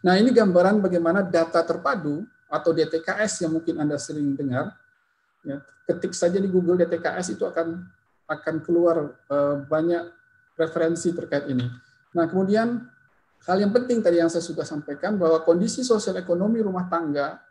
[0.00, 4.74] Nah, ini gambaran bagaimana data terpadu atau DTKS yang mungkin Anda sering dengar.
[5.40, 7.88] Ya, ketik saja di Google DTKS itu akan
[8.30, 10.06] akan keluar uh, banyak
[10.54, 11.66] referensi terkait ini.
[12.14, 12.86] Nah, kemudian
[13.50, 17.42] hal yang penting tadi yang saya sudah sampaikan bahwa kondisi sosial ekonomi rumah tangga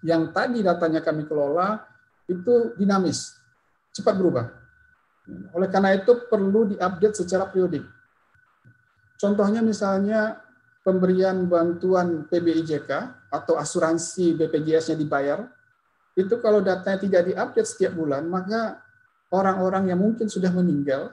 [0.00, 1.80] yang tadi datanya kami kelola
[2.24, 3.36] itu dinamis,
[3.92, 4.48] cepat berubah.
[5.56, 7.84] Oleh karena itu perlu diupdate secara periodik.
[9.16, 10.40] Contohnya misalnya
[10.84, 12.90] pemberian bantuan PBIJK
[13.32, 15.48] atau asuransi BPJS-nya dibayar,
[16.14, 18.83] itu kalau datanya tidak diupdate setiap bulan, maka
[19.34, 21.10] orang-orang yang mungkin sudah meninggal,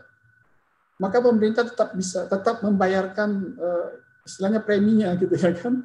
[1.02, 3.90] maka pemerintah tetap bisa tetap membayarkan uh,
[4.22, 5.82] istilahnya preminya gitu ya kan.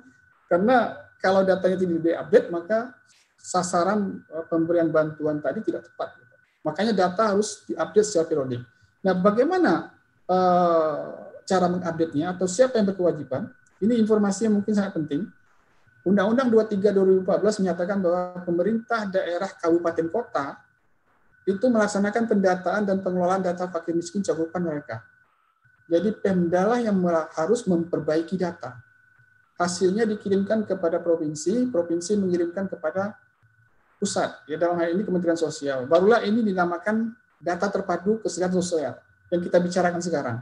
[0.47, 2.93] Karena kalau datanya tidak diupdate, maka
[3.41, 6.13] sasaran uh, pemberian bantuan tadi tidak tepat.
[6.61, 8.63] Makanya data harus diupdate secara periodik.
[9.01, 9.73] Nah, bagaimana
[10.29, 10.99] uh,
[11.47, 13.49] cara mengupdate-nya atau siapa yang berkewajiban?
[13.81, 15.25] Ini informasi yang mungkin sangat penting.
[16.07, 16.95] Undang-Undang 23
[17.27, 20.66] 2014 menyatakan bahwa pemerintah daerah kabupaten kota
[21.47, 25.07] itu melaksanakan pendataan dan pengelolaan data fakir miskin cakupan mereka.
[25.87, 26.99] Jadi Pemda lah yang
[27.39, 28.75] harus memperbaiki data.
[29.55, 33.15] Hasilnya dikirimkan kepada provinsi, provinsi mengirimkan kepada
[34.03, 34.43] pusat.
[34.51, 35.87] Ya dalam hal ini Kementerian Sosial.
[35.87, 38.95] Barulah ini dinamakan data terpadu kesejahteraan sosial
[39.31, 40.39] yang kita bicarakan sekarang.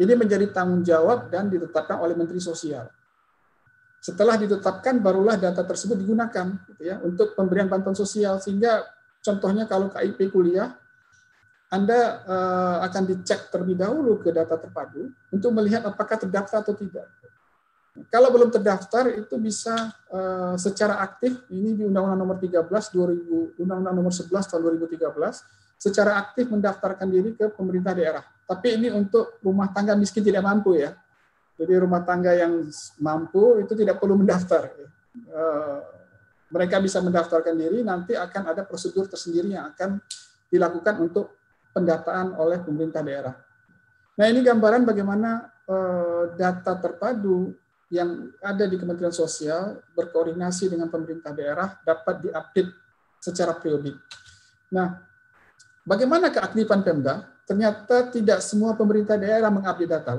[0.00, 2.88] Ini menjadi tanggung jawab dan ditetapkan oleh Menteri Sosial.
[4.00, 8.38] Setelah ditetapkan, barulah data tersebut digunakan gitu ya, untuk pemberian bantuan sosial.
[8.38, 8.86] Sehingga
[9.26, 10.78] contohnya kalau KIP kuliah,
[11.66, 17.10] Anda uh, akan dicek terlebih dahulu ke data terpadu untuk melihat apakah terdaftar atau tidak.
[18.06, 23.94] Kalau belum terdaftar, itu bisa uh, secara aktif, ini di Undang-Undang Nomor 13 2000, Undang-Undang
[23.98, 25.10] Nomor 11 tahun 2013,
[25.80, 30.78] secara aktif mendaftarkan diri ke pemerintah daerah tapi ini untuk rumah tangga miskin tidak mampu
[30.78, 30.94] ya.
[31.58, 32.62] Jadi rumah tangga yang
[33.02, 34.70] mampu itu tidak perlu mendaftar.
[34.70, 35.78] Eh,
[36.52, 39.98] mereka bisa mendaftarkan diri, nanti akan ada prosedur tersendiri yang akan
[40.46, 41.34] dilakukan untuk
[41.74, 43.34] pendataan oleh pemerintah daerah.
[44.16, 47.52] Nah ini gambaran bagaimana eh, data terpadu
[47.92, 52.72] yang ada di Kementerian Sosial berkoordinasi dengan pemerintah daerah dapat diupdate
[53.22, 53.94] secara periodik.
[54.74, 54.98] Nah,
[55.86, 57.36] bagaimana keaktifan Pemda?
[57.46, 60.12] ternyata tidak semua pemerintah daerah mengupdate data.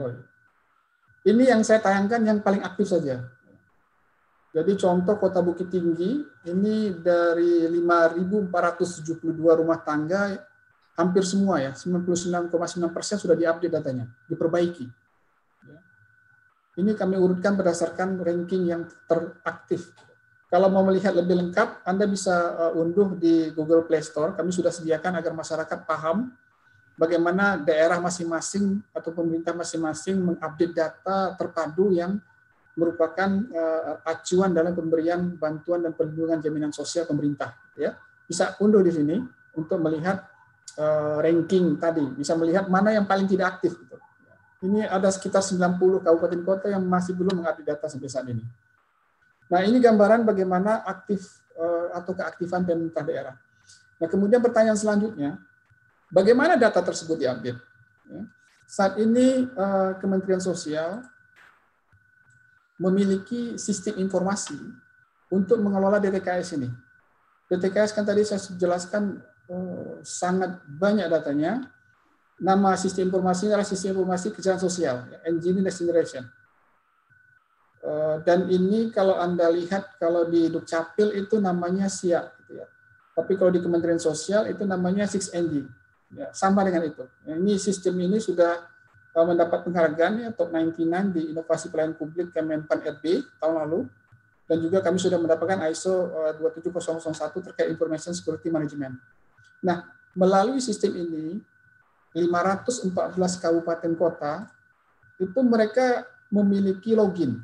[1.27, 3.19] Ini yang saya tayangkan yang paling aktif saja.
[4.57, 6.17] Jadi contoh Kota Bukit Tinggi,
[6.49, 10.33] ini dari 5.472 rumah tangga,
[10.97, 12.49] hampir semua ya, 99,9
[12.89, 14.89] persen sudah diupdate datanya, diperbaiki.
[16.81, 19.93] Ini kami urutkan berdasarkan ranking yang teraktif.
[20.49, 24.33] Kalau mau melihat lebih lengkap, Anda bisa uh, unduh di Google Play Store.
[24.33, 26.33] Kami sudah sediakan agar masyarakat paham
[26.97, 32.17] bagaimana daerah masing-masing atau pemerintah masing-masing mengupdate data terpadu yang
[32.77, 37.97] merupakan uh, acuan dalam pemberian bantuan dan perlindungan jaminan sosial pemerintah ya
[38.29, 39.17] bisa unduh di sini
[39.57, 40.23] untuk melihat
[40.77, 43.97] uh, ranking tadi bisa melihat mana yang paling tidak aktif gitu.
[44.69, 48.45] ini ada sekitar 90 kabupaten kota yang masih belum mengupdate data sampai saat ini
[49.49, 53.35] nah ini gambaran bagaimana aktif uh, atau keaktifan pemerintah daerah
[53.97, 55.41] nah kemudian pertanyaan selanjutnya
[56.07, 57.59] Bagaimana data tersebut diambil?
[58.07, 58.21] Ya.
[58.67, 61.03] Saat ini eh, Kementerian Sosial
[62.77, 64.57] memiliki sistem informasi
[65.33, 66.69] untuk mengelola DTKS ini.
[67.47, 71.65] DTKS kan tadi saya jelaskan eh, sangat banyak datanya.
[72.37, 76.23] Nama sistem informasi adalah sistem informasi kejahatan sosial, Engineering Generation.
[77.87, 82.29] Eh, dan ini kalau Anda lihat kalau di Dukcapil itu namanya SIA.
[82.43, 82.67] Gitu ya.
[83.17, 85.65] Tapi kalau di Kementerian Sosial itu namanya 6NG.
[86.13, 87.03] Ya, sama dengan itu.
[87.25, 88.63] Ini sistem ini sudah
[89.25, 93.89] mendapat penghargaan ya top 99 di inovasi pelayanan publik Kemenpan RB tahun lalu
[94.47, 98.95] dan juga kami sudah mendapatkan ISO uh, 27001 terkait information security management.
[99.65, 101.41] Nah, melalui sistem ini
[102.15, 104.47] 514 kabupaten kota
[105.17, 107.41] itu mereka memiliki login.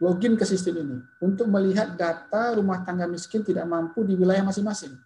[0.00, 4.96] login ke sistem ini untuk melihat data rumah tangga miskin tidak mampu di wilayah masing-masing.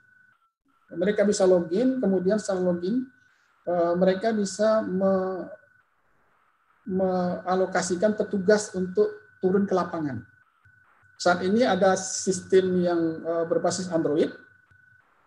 [0.95, 3.03] Mereka bisa login, kemudian setelah login,
[3.67, 4.87] eh, mereka bisa
[6.85, 10.25] mealokasikan petugas untuk turun ke lapangan.
[11.17, 14.33] Saat ini ada sistem yang eh, berbasis Android.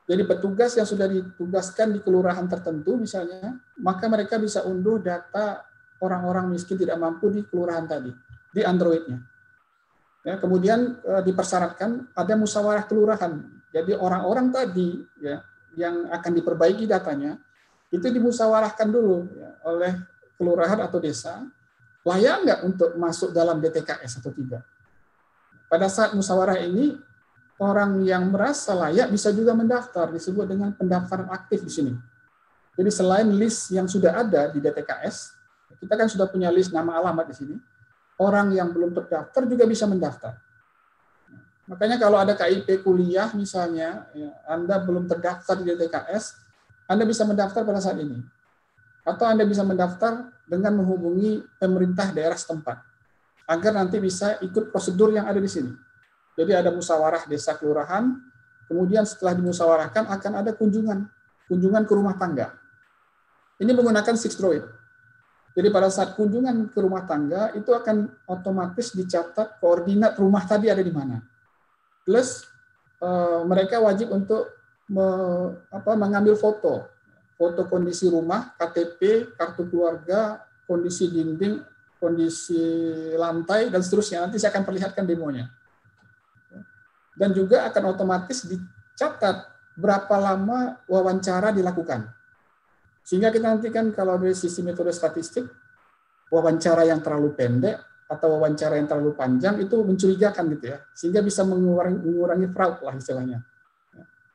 [0.08, 5.68] Jadi petugas yang sudah ditugaskan di kelurahan tertentu misalnya, maka mereka bisa unduh data
[6.00, 8.16] orang-orang miskin tidak mampu di kelurahan tadi,
[8.56, 9.20] di Androidnya.
[10.24, 13.52] Ya, kemudian e, dipersyaratkan ada musyawarah kelurahan.
[13.76, 15.44] Jadi orang-orang tadi ya
[15.76, 17.36] yang akan diperbaiki datanya
[17.92, 19.92] itu dimusyawarahkan dulu ya, oleh
[20.38, 21.44] kelurahan atau desa
[22.08, 24.64] layak nggak untuk masuk dalam DTKS atau tidak.
[25.68, 26.96] Pada saat musyawarah ini
[27.60, 31.94] orang yang merasa layak bisa juga mendaftar disebut dengan pendaftaran aktif di sini.
[32.80, 35.36] Jadi selain list yang sudah ada di DTKS,
[35.82, 37.56] kita kan sudah punya list nama alamat di sini
[38.18, 40.38] orang yang belum terdaftar juga bisa mendaftar.
[41.68, 46.40] Makanya kalau ada KIP kuliah misalnya, ya, Anda belum terdaftar di DTKS,
[46.88, 48.24] Anda bisa mendaftar pada saat ini.
[49.08, 52.84] Atau Anda bisa mendaftar dengan menghubungi pemerintah daerah setempat,
[53.48, 55.72] agar nanti bisa ikut prosedur yang ada di sini.
[56.36, 58.20] Jadi ada musyawarah desa kelurahan,
[58.68, 61.08] kemudian setelah dimusyawarahkan akan ada kunjungan,
[61.48, 62.52] kunjungan ke rumah tangga.
[63.58, 64.68] Ini menggunakan Six Droid.
[65.58, 70.86] Jadi pada saat kunjungan ke rumah tangga itu akan otomatis dicatat koordinat rumah tadi ada
[70.86, 71.18] di mana.
[72.06, 72.46] Plus
[73.02, 74.54] eh, mereka wajib untuk
[75.98, 76.88] mengambil foto,
[77.38, 81.62] foto kondisi rumah, KTP, kartu keluarga, kondisi dinding,
[82.02, 82.58] kondisi
[83.14, 84.26] lantai dan seterusnya.
[84.26, 85.46] Nanti saya akan perlihatkan demonya.
[87.14, 92.10] Dan juga akan otomatis dicatat berapa lama wawancara dilakukan.
[93.06, 95.46] Sehingga kita nanti kan kalau dari sisi metode statistik,
[96.34, 97.78] wawancara yang terlalu pendek
[98.10, 100.78] atau wawancara yang terlalu panjang itu mencurigakan gitu ya.
[100.92, 103.46] Sehingga bisa mengurangi, mengurangi fraud lah istilahnya.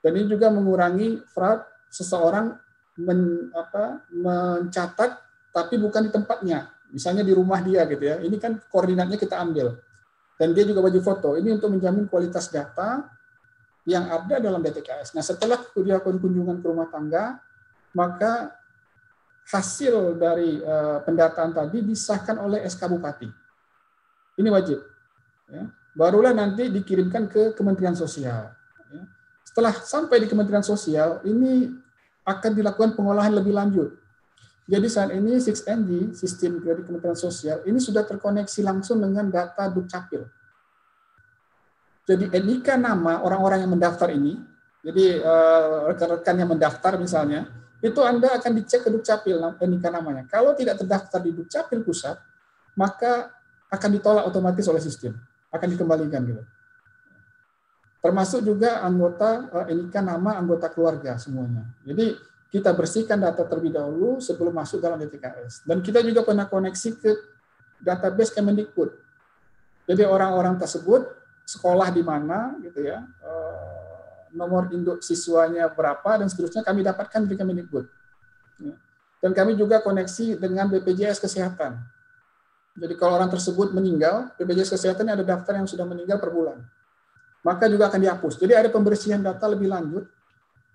[0.03, 1.62] Dan ini juga mengurangi fraud
[1.93, 2.59] seseorang
[3.01, 5.10] men, apa, mencatat
[5.52, 6.73] tapi bukan di tempatnya.
[6.93, 8.20] Misalnya di rumah dia gitu ya.
[8.20, 9.81] Ini kan koordinatnya kita ambil.
[10.36, 11.36] Dan dia juga wajib foto.
[11.40, 13.09] Ini untuk menjamin kualitas data
[13.89, 15.16] yang ada dalam DTKS.
[15.16, 17.40] Nah setelah dilakukan kunjungan ke rumah tangga,
[17.97, 18.55] maka
[19.48, 23.28] hasil dari uh, pendataan tadi disahkan oleh SK Bupati.
[24.39, 24.81] Ini wajib.
[25.51, 25.66] Ya.
[25.93, 28.48] Barulah nanti dikirimkan ke Kementerian Sosial.
[28.89, 29.02] Ya.
[29.44, 31.69] Setelah sampai di Kementerian Sosial, ini
[32.23, 33.99] akan dilakukan pengolahan lebih lanjut.
[34.62, 40.23] Jadi saat ini 6NG, sistem dari Kementerian Sosial, ini sudah terkoneksi langsung dengan data Dukcapil.
[42.07, 44.39] Jadi NIK nama orang-orang yang mendaftar ini,
[44.82, 47.51] jadi eh, rekan-rekan yang mendaftar misalnya,
[47.82, 50.23] itu Anda akan dicek ke Dukcapil nikah namanya.
[50.31, 52.15] Kalau tidak terdaftar di Dukcapil pusat,
[52.78, 53.35] maka
[53.66, 55.19] akan ditolak otomatis oleh sistem,
[55.51, 56.43] akan dikembalikan gitu.
[58.03, 61.62] Termasuk juga anggota NIK eh, nama anggota keluarga semuanya.
[61.87, 62.19] Jadi
[62.51, 65.62] kita bersihkan data terlebih dahulu sebelum masuk dalam DTKS.
[65.62, 67.11] Dan kita juga pernah koneksi ke
[67.79, 68.91] database Kemendikbud.
[69.87, 71.15] Jadi orang-orang tersebut
[71.47, 77.39] sekolah di mana gitu ya, eh, nomor induk siswanya berapa dan seterusnya kami dapatkan dari
[77.39, 77.87] Kemendikbud.
[78.66, 78.74] Ya.
[79.23, 81.79] Dan kami juga koneksi dengan BPJS Kesehatan.
[82.74, 86.59] Jadi kalau orang tersebut meninggal, BPJS Kesehatan ada daftar yang sudah meninggal per bulan.
[87.43, 88.39] Maka juga akan dihapus.
[88.39, 90.06] Jadi ada pembersihan data lebih lanjut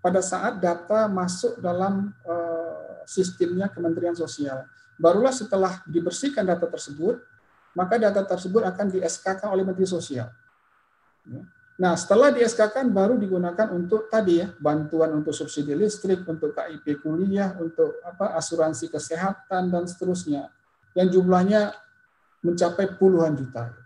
[0.03, 4.67] pada saat data masuk dalam uh, sistemnya Kementerian Sosial.
[4.99, 7.23] Barulah setelah dibersihkan data tersebut,
[7.71, 10.27] maka data tersebut akan di SK oleh Menteri Sosial.
[11.27, 11.43] Ya.
[11.77, 16.57] Nah, setelah di SK kan baru digunakan untuk tadi ya, bantuan untuk subsidi listrik, untuk
[16.57, 20.49] KIP kuliah, untuk apa asuransi kesehatan dan seterusnya.
[20.97, 21.77] Yang jumlahnya
[22.41, 23.77] mencapai puluhan juta.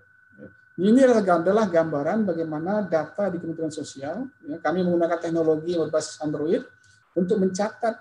[0.79, 4.23] Ini adalah gambaran bagaimana data di Kementerian Sosial.
[4.47, 6.63] Ya, kami menggunakan teknologi berbasis Android
[7.11, 7.95] untuk mencatat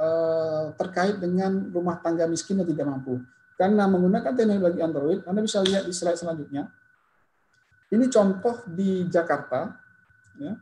[0.00, 3.20] eh, terkait dengan rumah tangga miskin yang tidak mampu.
[3.60, 6.72] Karena menggunakan teknologi Android, Anda bisa lihat di slide selanjutnya
[7.88, 9.72] ini contoh di Jakarta,
[10.36, 10.52] ya.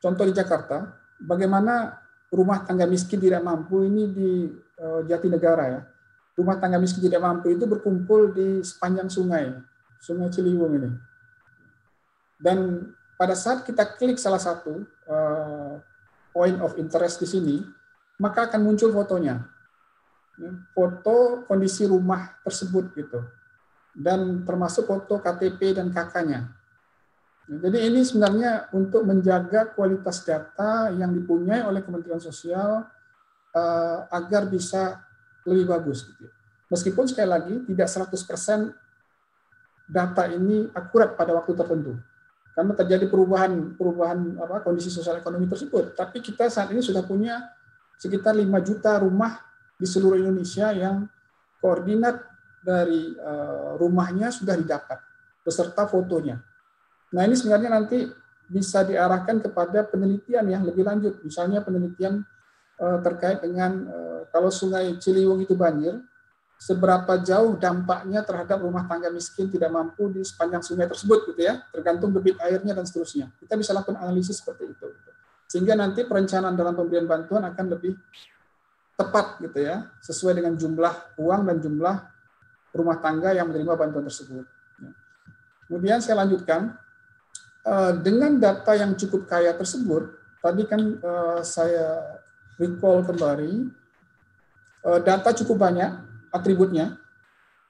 [0.00, 0.88] contoh di Jakarta,
[1.20, 2.00] bagaimana
[2.32, 4.48] rumah tangga miskin tidak mampu ini di
[4.80, 5.80] uh, Jatinegara ya.
[6.32, 9.52] Rumah tangga miskin tidak mampu itu berkumpul di sepanjang sungai,
[10.02, 10.90] Sungai Ciliwung ini.
[12.42, 15.78] Dan pada saat kita klik salah satu uh,
[16.34, 17.56] point of interest di sini,
[18.18, 19.46] maka akan muncul fotonya.
[20.42, 23.22] Ya, foto kondisi rumah tersebut gitu
[23.92, 26.48] dan termasuk foto KTP dan kakaknya.
[27.46, 32.86] Jadi ini sebenarnya untuk menjaga kualitas data yang dipunyai oleh Kementerian Sosial
[33.52, 35.04] uh, agar bisa
[35.44, 36.08] lebih bagus.
[36.08, 36.26] Gitu.
[36.72, 38.72] Meskipun sekali lagi tidak 100%
[39.92, 41.92] data ini akurat pada waktu tertentu.
[42.52, 45.92] Karena terjadi perubahan perubahan apa kondisi sosial ekonomi tersebut.
[45.92, 47.40] Tapi kita saat ini sudah punya
[48.00, 49.40] sekitar 5 juta rumah
[49.76, 51.08] di seluruh Indonesia yang
[51.60, 52.18] koordinat
[52.62, 54.98] dari uh, rumahnya sudah didapat
[55.42, 56.38] beserta fotonya.
[57.12, 58.06] Nah, ini sebenarnya nanti
[58.46, 61.24] bisa diarahkan kepada penelitian yang lebih lanjut.
[61.24, 62.22] Misalnya penelitian
[62.78, 65.98] uh, terkait dengan uh, kalau Sungai Ciliwung itu banjir,
[66.62, 71.58] seberapa jauh dampaknya terhadap rumah tangga miskin tidak mampu di sepanjang sungai tersebut gitu ya.
[71.74, 73.34] Tergantung debit airnya dan seterusnya.
[73.42, 75.10] Kita bisa lakukan analisis seperti itu gitu.
[75.50, 77.98] sehingga nanti perencanaan dalam pemberian bantuan akan lebih
[78.94, 79.90] tepat gitu ya.
[80.06, 81.96] Sesuai dengan jumlah uang dan jumlah
[82.72, 84.46] rumah tangga yang menerima bantuan tersebut.
[84.78, 84.90] Ya.
[85.66, 86.78] kemudian saya lanjutkan.
[87.62, 90.10] Eh, dengan data yang cukup kaya tersebut
[90.42, 92.18] tadi kan eh, saya
[92.58, 93.70] recall kembali
[94.82, 96.96] eh, data cukup banyak atributnya.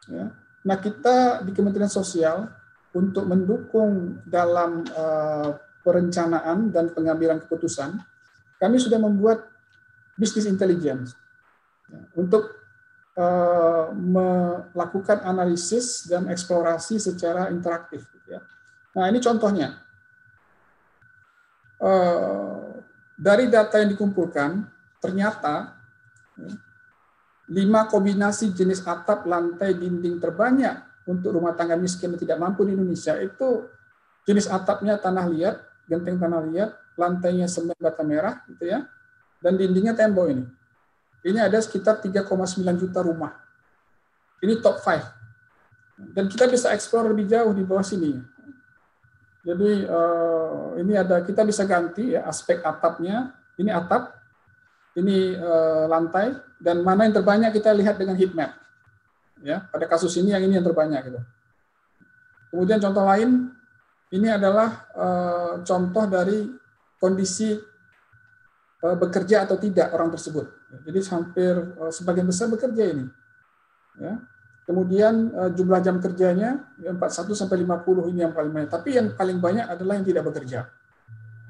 [0.07, 0.33] Ya.
[0.63, 2.47] Nah kita di Kementerian Sosial
[2.95, 7.99] untuk mendukung dalam uh, perencanaan dan pengambilan keputusan,
[8.63, 9.51] kami sudah membuat
[10.15, 11.19] bisnis intelligence
[11.91, 12.55] ya, untuk
[13.19, 18.07] uh, melakukan analisis dan eksplorasi secara interaktif.
[18.31, 18.41] Ya.
[18.95, 19.83] Nah ini contohnya.
[21.83, 22.79] Uh,
[23.19, 24.67] dari data yang dikumpulkan,
[25.03, 25.75] ternyata
[26.39, 26.55] ya,
[27.53, 32.73] lima kombinasi jenis atap lantai dinding terbanyak untuk rumah tangga miskin dan tidak mampu di
[32.73, 33.69] Indonesia itu
[34.25, 38.89] jenis atapnya tanah liat, genteng tanah liat, lantainya semen bata merah gitu ya.
[39.43, 40.45] Dan dindingnya tembok ini.
[41.23, 43.35] Ini ada sekitar 3,9 juta rumah.
[44.39, 46.15] Ini top 5.
[46.15, 48.23] Dan kita bisa eksplor lebih jauh di bawah sini.
[49.43, 53.35] Jadi uh, ini ada kita bisa ganti ya aspek atapnya.
[53.59, 54.15] Ini atap,
[54.99, 58.55] ini uh, lantai dan mana yang terbanyak kita lihat dengan heat map.
[59.43, 61.21] Ya, pada kasus ini yang ini yang terbanyak gitu.
[62.55, 63.51] Kemudian contoh lain
[64.15, 66.47] ini adalah uh, contoh dari
[67.03, 67.59] kondisi
[68.87, 70.47] uh, bekerja atau tidak orang tersebut.
[70.87, 73.11] Jadi hampir uh, sebagian besar bekerja ini.
[73.99, 74.23] Ya.
[74.63, 78.71] Kemudian uh, jumlah jam kerjanya 41 sampai 50 ini yang paling banyak.
[78.71, 80.71] Tapi yang paling banyak adalah yang tidak bekerja.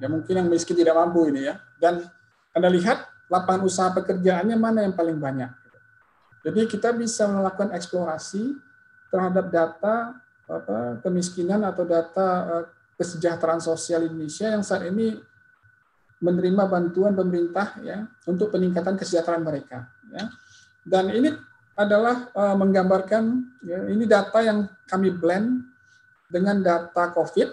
[0.01, 1.61] Ya mungkin yang miskin tidak mampu ini ya.
[1.77, 2.01] Dan
[2.57, 5.51] Anda lihat lapangan usaha pekerjaannya mana yang paling banyak.
[6.43, 8.59] Jadi kita bisa melakukan eksplorasi
[9.15, 10.19] terhadap data
[10.51, 12.65] apa, kemiskinan atau data uh,
[12.99, 15.17] kesejahteraan sosial Indonesia yang saat ini
[16.23, 19.91] menerima bantuan pemerintah ya untuk peningkatan kesejahteraan mereka.
[20.11, 20.31] Ya.
[20.83, 21.31] Dan ini
[21.79, 23.23] adalah uh, menggambarkan
[23.63, 25.67] ya, ini data yang kami blend
[26.27, 27.49] dengan data COVID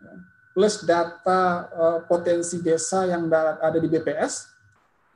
[0.00, 0.14] ya,
[0.56, 4.53] plus data uh, potensi desa yang ada di BPS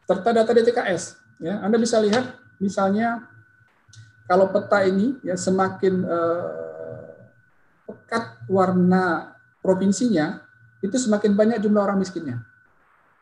[0.08, 1.20] serta data DTKS.
[1.44, 3.28] Ya, Anda bisa lihat misalnya
[4.24, 7.12] kalau peta ini ya semakin eh,
[7.84, 10.40] pekat warna provinsinya,
[10.80, 12.40] itu semakin banyak jumlah orang miskinnya.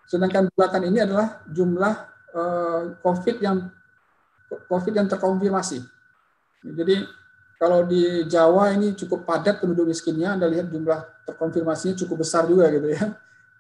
[0.07, 1.95] Sedangkan belakang ini adalah jumlah
[2.31, 3.67] eh, COVID yang
[4.71, 5.83] COVID yang terkonfirmasi.
[6.63, 7.03] Jadi
[7.59, 12.71] kalau di Jawa ini cukup padat penduduk miskinnya, Anda lihat jumlah terkonfirmasinya cukup besar juga
[12.71, 13.11] gitu ya.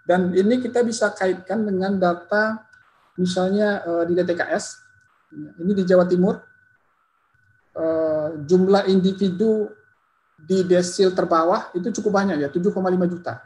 [0.06, 2.62] Dan ini kita bisa kaitkan dengan data
[3.16, 4.64] misalnya uh, di DTKS,
[5.60, 6.38] ini di Jawa Timur,
[7.76, 9.68] uh, jumlah individu
[10.36, 12.72] di desil terbawah itu cukup banyak ya, 7,5
[13.12, 13.43] juta.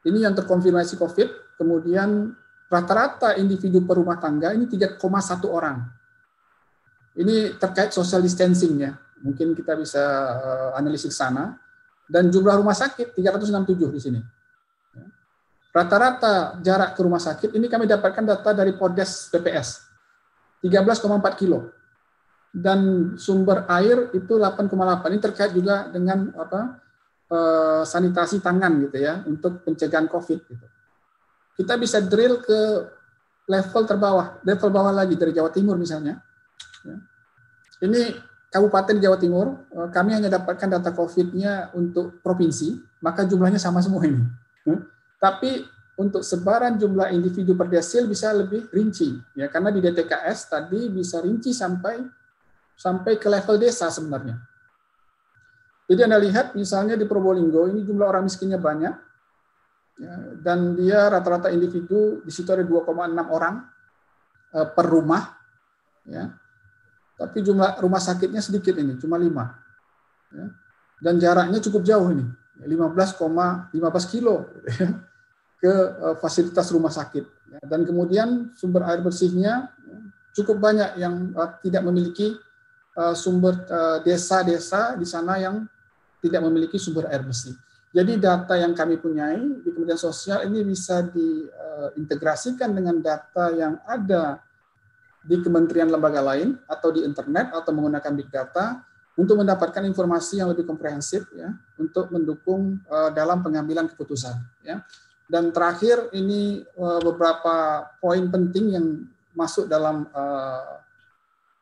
[0.00, 2.32] Ini yang terkonfirmasi COVID, kemudian
[2.70, 4.96] rata-rata individu per rumah tangga ini 3,1
[5.50, 5.84] orang.
[7.18, 10.00] Ini terkait social distancing ya, mungkin kita bisa
[10.40, 11.58] uh, analisis sana.
[12.10, 14.20] Dan jumlah rumah sakit 367 di sini.
[15.70, 19.86] Rata-rata jarak ke rumah sakit ini kami dapatkan data dari Podes PPS
[20.66, 21.06] 13,4
[21.38, 21.70] kilo
[22.50, 24.66] dan sumber air itu 8,8
[25.14, 26.82] ini terkait juga dengan apa
[27.30, 30.66] eh, sanitasi tangan gitu ya untuk pencegahan COVID gitu.
[31.54, 32.60] Kita bisa drill ke
[33.46, 36.18] level terbawah, level bawah lagi dari Jawa Timur misalnya.
[36.82, 36.96] Ya.
[37.86, 38.18] Ini
[38.50, 42.74] Kabupaten Jawa Timur, eh, kami hanya dapatkan data COVID-nya untuk provinsi,
[43.06, 44.26] maka jumlahnya sama semua ini.
[45.20, 45.68] Tapi
[46.00, 51.20] untuk sebaran jumlah individu per desil bisa lebih rinci ya karena di DTKS tadi bisa
[51.20, 52.00] rinci sampai
[52.72, 54.40] sampai ke level desa sebenarnya.
[55.84, 58.94] Jadi Anda lihat misalnya di Probolinggo ini jumlah orang miskinnya banyak
[60.00, 62.88] ya, dan dia rata-rata individu di situ ada 2,6
[63.28, 63.60] orang
[64.56, 65.36] eh, per rumah
[66.08, 66.32] ya.
[67.20, 69.28] Tapi jumlah rumah sakitnya sedikit ini, cuma 5.
[70.32, 70.46] Ya.
[71.04, 72.24] Dan jaraknya cukup jauh ini,
[72.64, 74.48] 15,15 15 kilo.
[74.80, 75.09] Ya
[75.60, 77.24] ke eh, fasilitas rumah sakit.
[77.52, 79.98] Ya, dan kemudian sumber air bersihnya ya,
[80.32, 82.34] cukup banyak yang eh, tidak memiliki
[82.96, 83.68] eh, sumber
[84.02, 85.68] desa-desa di sana yang
[86.24, 87.54] tidak memiliki sumber air bersih.
[87.90, 94.38] Jadi data yang kami punyai di Kementerian Sosial ini bisa diintegrasikan dengan data yang ada
[95.26, 98.78] di kementerian lembaga lain atau di internet atau menggunakan big data
[99.20, 104.80] untuk mendapatkan informasi yang lebih komprehensif ya untuk mendukung uh, dalam pengambilan keputusan ya.
[105.30, 108.86] Dan terakhir ini uh, beberapa poin penting yang
[109.30, 110.82] masuk dalam uh,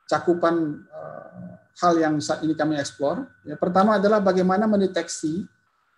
[0.08, 3.28] cakupan uh, hal yang saat ini kami eksplor.
[3.44, 5.44] Ya, pertama adalah bagaimana mendeteksi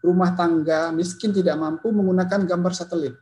[0.03, 3.15] rumah tangga miskin tidak mampu menggunakan gambar satelit.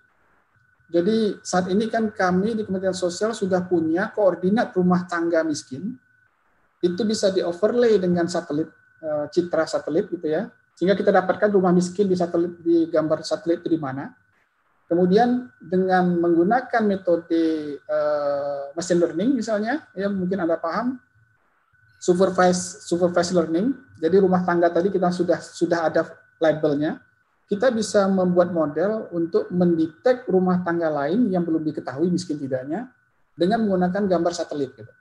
[0.88, 5.92] Jadi saat ini kan kami di Kementerian Sosial sudah punya koordinat rumah tangga miskin.
[6.80, 8.72] Itu bisa di overlay dengan satelit,
[9.04, 10.48] eh, citra satelit gitu ya.
[10.72, 14.08] Sehingga kita dapatkan rumah miskin di satelit di gambar satelit itu di mana.
[14.88, 20.96] Kemudian dengan menggunakan metode uh, machine learning misalnya, ya mungkin Anda paham,
[22.00, 23.76] supervised supervised learning.
[24.00, 26.08] Jadi rumah tangga tadi kita sudah sudah ada
[26.40, 27.04] labelnya
[27.48, 32.92] kita bisa membuat model untuk mendetek rumah tangga lain yang belum diketahui miskin tidaknya
[33.32, 34.92] dengan menggunakan gambar satelit gitu.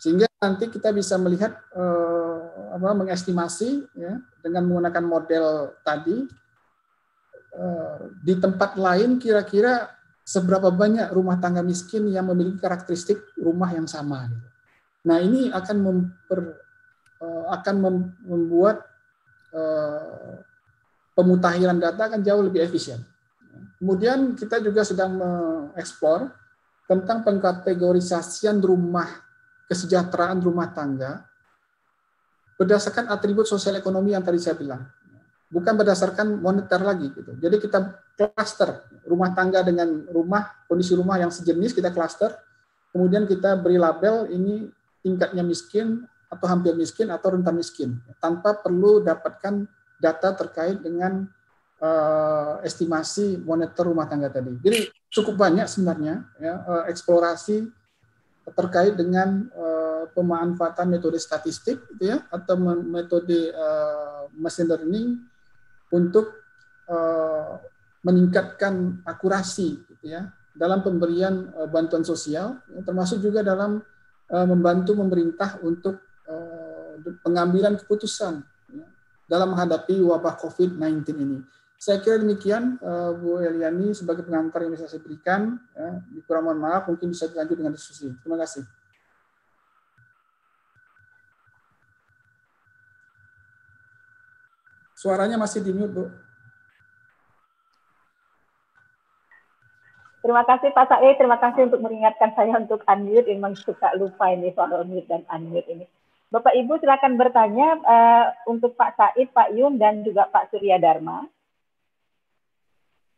[0.00, 2.40] Sehingga nanti kita bisa melihat eh,
[2.72, 6.24] apa mengestimasi ya dengan menggunakan model tadi
[8.20, 9.96] di tempat lain kira-kira
[10.26, 14.48] seberapa banyak rumah tangga miskin yang memiliki karakteristik rumah yang sama gitu.
[15.06, 16.40] Nah, ini akan memper,
[17.22, 17.74] eh, akan
[18.26, 18.82] membuat
[19.56, 20.34] eh,
[21.14, 23.00] pemutahiran data akan jauh lebih efisien.
[23.78, 26.28] Kemudian kita juga sedang mengeksplor
[26.90, 29.08] tentang pengkategorisasian rumah
[29.70, 31.24] kesejahteraan rumah tangga
[32.60, 34.84] berdasarkan atribut sosial ekonomi yang tadi saya bilang.
[35.46, 37.38] Bukan berdasarkan moneter lagi gitu.
[37.38, 37.78] Jadi kita
[38.18, 42.34] cluster rumah tangga dengan rumah kondisi rumah yang sejenis kita cluster.
[42.90, 44.66] Kemudian kita beri label ini
[45.06, 49.70] tingkatnya miskin atau hampir miskin atau rentan miskin tanpa perlu dapatkan
[50.02, 51.30] data terkait dengan
[51.80, 54.58] uh, estimasi moneter rumah tangga tadi.
[54.60, 57.70] Jadi cukup banyak sebenarnya ya, uh, eksplorasi
[58.54, 65.18] terkait dengan uh, pemanfaatan metode statistik gitu ya atau metode uh, machine learning
[65.94, 66.42] untuk
[66.90, 67.60] uh,
[68.06, 73.82] meningkatkan akurasi gitu ya dalam pemberian uh, bantuan sosial ya, termasuk juga dalam
[74.32, 78.40] uh, membantu pemerintah untuk uh, pengambilan keputusan
[79.26, 81.38] dalam menghadapi wabah COVID-19 ini.
[81.76, 85.60] Saya kira demikian uh, Bu Eliani sebagai pengantar yang bisa saya berikan.
[85.76, 88.08] Ya, kurang mohon maaf, mungkin bisa dilanjut dengan diskusi.
[88.22, 88.64] Terima kasih.
[95.06, 96.04] Suaranya masih di mute, Bu.
[100.18, 103.30] Terima kasih Pak Said, terima kasih untuk mengingatkan saya untuk unmute.
[103.30, 105.86] Memang suka lupa ini soal unmute dan unmute ini.
[106.34, 111.22] Bapak Ibu silakan bertanya uh, untuk Pak Said, Pak Yun, dan juga Pak Surya Dharma.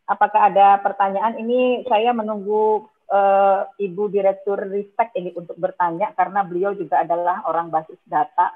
[0.05, 1.41] Apakah ada pertanyaan?
[1.41, 7.73] Ini saya menunggu uh, Ibu Direktur Ristek ini untuk bertanya karena beliau juga adalah orang
[7.73, 8.53] basis data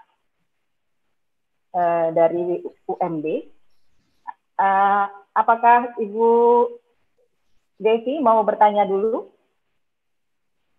[1.74, 3.24] uh, dari UMB.
[4.60, 6.30] Uh, apakah Ibu
[7.80, 9.32] Devi mau bertanya dulu?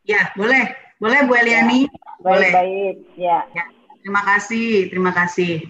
[0.08, 0.72] Ya, boleh.
[1.00, 1.88] Boleh Bu Eliani?
[1.88, 2.00] Ya.
[2.24, 2.52] Boleh.
[2.56, 3.40] Baik, ya.
[3.52, 3.66] ya.
[4.04, 5.64] Terima kasih, terima kasih.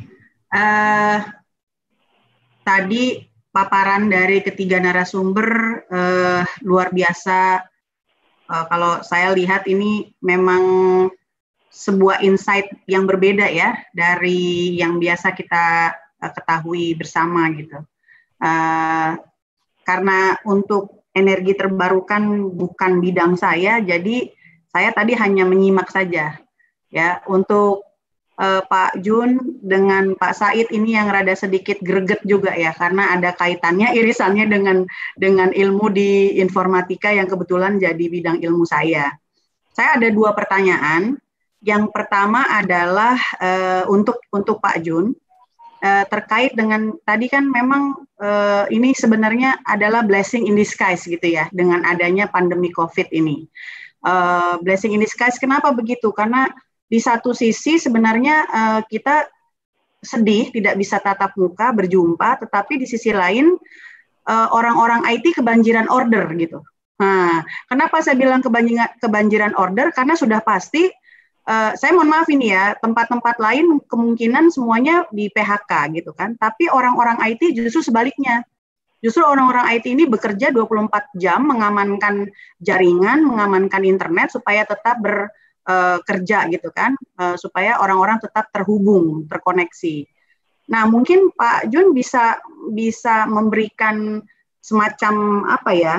[0.54, 1.22] Uh,
[2.66, 5.50] tadi paparan dari ketiga narasumber
[5.90, 7.62] uh, luar biasa.
[8.50, 10.62] Uh, kalau saya lihat ini memang
[11.74, 15.90] sebuah insight yang berbeda ya dari yang biasa kita
[16.22, 17.82] uh, ketahui bersama gitu.
[18.38, 19.18] Uh,
[19.82, 24.30] karena untuk energi terbarukan bukan bidang saya, jadi
[24.70, 26.38] saya tadi hanya menyimak saja
[26.94, 27.86] ya untuk
[28.38, 33.34] uh, Pak Jun dengan Pak Said ini yang rada sedikit greget juga ya karena ada
[33.34, 34.86] kaitannya irisannya dengan
[35.18, 39.14] dengan ilmu di informatika yang kebetulan jadi bidang ilmu saya.
[39.74, 41.18] Saya ada dua pertanyaan.
[41.64, 45.16] Yang pertama adalah uh, untuk untuk Pak Jun
[45.80, 51.48] uh, terkait dengan tadi kan memang uh, ini sebenarnya adalah blessing in disguise gitu ya
[51.56, 53.48] dengan adanya pandemi COVID ini.
[54.04, 56.12] Uh, blessing in disguise kenapa begitu?
[56.12, 56.52] Karena
[56.84, 59.32] di satu sisi sebenarnya uh, kita
[60.04, 63.56] sedih tidak bisa tatap muka berjumpa, tetapi di sisi lain
[64.28, 66.60] uh, orang-orang IT kebanjiran order gitu.
[67.00, 67.42] Nah,
[67.72, 69.96] kenapa saya bilang kebanjiran kebanjiran order?
[69.96, 70.92] Karena sudah pasti
[71.48, 76.36] uh, saya mohon maaf ini ya, tempat-tempat lain kemungkinan semuanya di PHK gitu kan.
[76.40, 78.44] Tapi orang-orang IT justru sebaliknya.
[79.04, 82.32] Justru orang-orang IT ini bekerja 24 jam mengamankan
[82.64, 85.28] jaringan, mengamankan internet supaya tetap ber
[85.68, 90.08] uh, kerja gitu kan uh, supaya orang-orang tetap terhubung terkoneksi
[90.72, 92.40] Nah, mungkin Pak Jun bisa
[92.72, 94.24] bisa memberikan
[94.64, 95.96] semacam apa ya?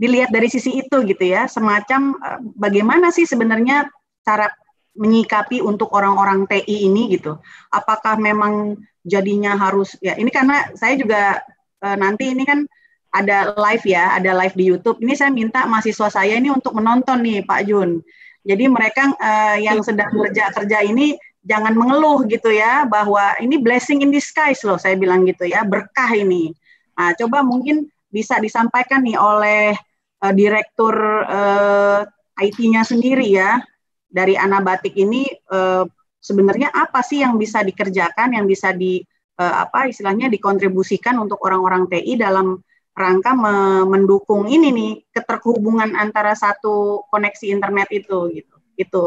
[0.00, 3.86] Dilihat dari sisi itu gitu ya, semacam eh, bagaimana sih sebenarnya
[4.30, 4.46] cara
[4.94, 7.38] menyikapi untuk orang-orang TI ini gitu.
[7.74, 11.40] Apakah memang jadinya harus ya ini karena saya juga
[11.82, 12.66] uh, nanti ini kan
[13.10, 15.02] ada live ya, ada live di YouTube.
[15.02, 17.98] Ini saya minta mahasiswa saya ini untuk menonton nih Pak Jun.
[18.46, 24.04] Jadi mereka uh, yang sedang kerja kerja ini jangan mengeluh gitu ya bahwa ini blessing
[24.04, 26.54] in disguise loh saya bilang gitu ya berkah ini.
[26.94, 29.74] Nah, coba mungkin bisa disampaikan nih oleh
[30.22, 30.94] uh, direktur
[31.26, 32.04] uh,
[32.40, 33.60] IT-nya sendiri ya
[34.10, 35.24] dari Anabatik ini
[35.54, 35.86] uh,
[36.18, 39.00] sebenarnya apa sih yang bisa dikerjakan, yang bisa di
[39.38, 42.58] uh, apa istilahnya dikontribusikan untuk orang-orang TI dalam
[42.92, 48.56] rangka me mendukung ini nih keterhubungan antara satu koneksi internet itu gitu.
[48.76, 49.04] Itu.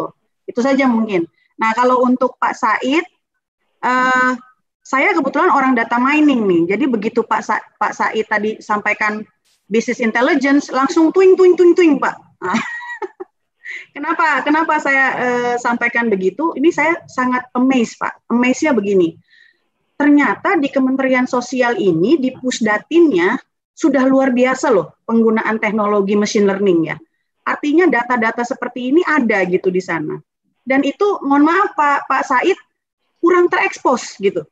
[0.47, 1.27] Itu saja mungkin.
[1.59, 3.05] Nah, kalau untuk Pak Said
[3.84, 4.34] uh,
[4.84, 6.75] saya kebetulan orang data mining nih.
[6.75, 9.23] Jadi begitu Pak Sa Pak Said tadi sampaikan
[9.71, 12.19] business intelligence langsung twing twing twing twing Pak.
[12.43, 12.59] Nah,
[13.94, 14.41] Kenapa?
[14.41, 16.57] Kenapa saya uh, sampaikan begitu?
[16.57, 18.26] Ini saya sangat amazed, Pak.
[18.26, 19.14] Amazed-nya begini.
[19.94, 23.38] Ternyata di Kementerian Sosial ini di pusdatinnya
[23.74, 26.98] sudah luar biasa loh penggunaan teknologi machine learning ya.
[27.45, 30.18] Artinya data-data seperti ini ada gitu di sana.
[30.64, 32.57] Dan itu mohon maaf Pak Pak Said
[33.20, 34.48] kurang terekspos gitu.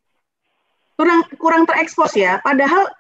[1.00, 2.38] Kurang kurang terekspos ya.
[2.44, 2.92] Padahal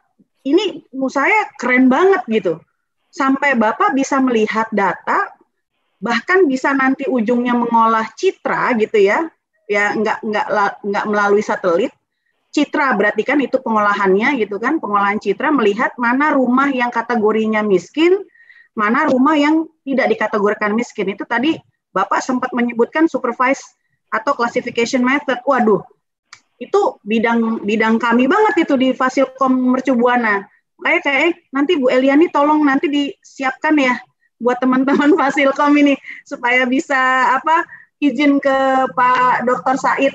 [0.47, 2.57] ini menurut saya keren banget gitu.
[3.11, 5.27] Sampai Bapak bisa melihat data
[6.01, 9.29] bahkan bisa nanti ujungnya mengolah citra gitu ya.
[9.69, 10.47] Ya nggak nggak
[10.83, 11.93] nggak melalui satelit.
[12.51, 18.19] Citra berarti kan itu pengolahannya gitu kan pengolahan citra melihat mana rumah yang kategorinya miskin
[18.75, 21.15] mana rumah yang tidak dikategorikan miskin.
[21.15, 21.55] Itu tadi
[21.95, 23.63] bapak sempat menyebutkan supervise
[24.11, 25.39] atau classification method.
[25.47, 25.79] Waduh
[26.61, 30.45] itu bidang bidang kami banget itu di Fasilkom Mercubuana
[30.77, 33.97] kayak kayak nanti Bu Eliani tolong nanti disiapkan ya
[34.41, 35.93] buat teman-teman Fasilkom ini
[36.26, 37.64] supaya bisa apa
[38.01, 38.57] izin ke
[38.98, 39.77] Pak Dr.
[39.77, 40.14] Said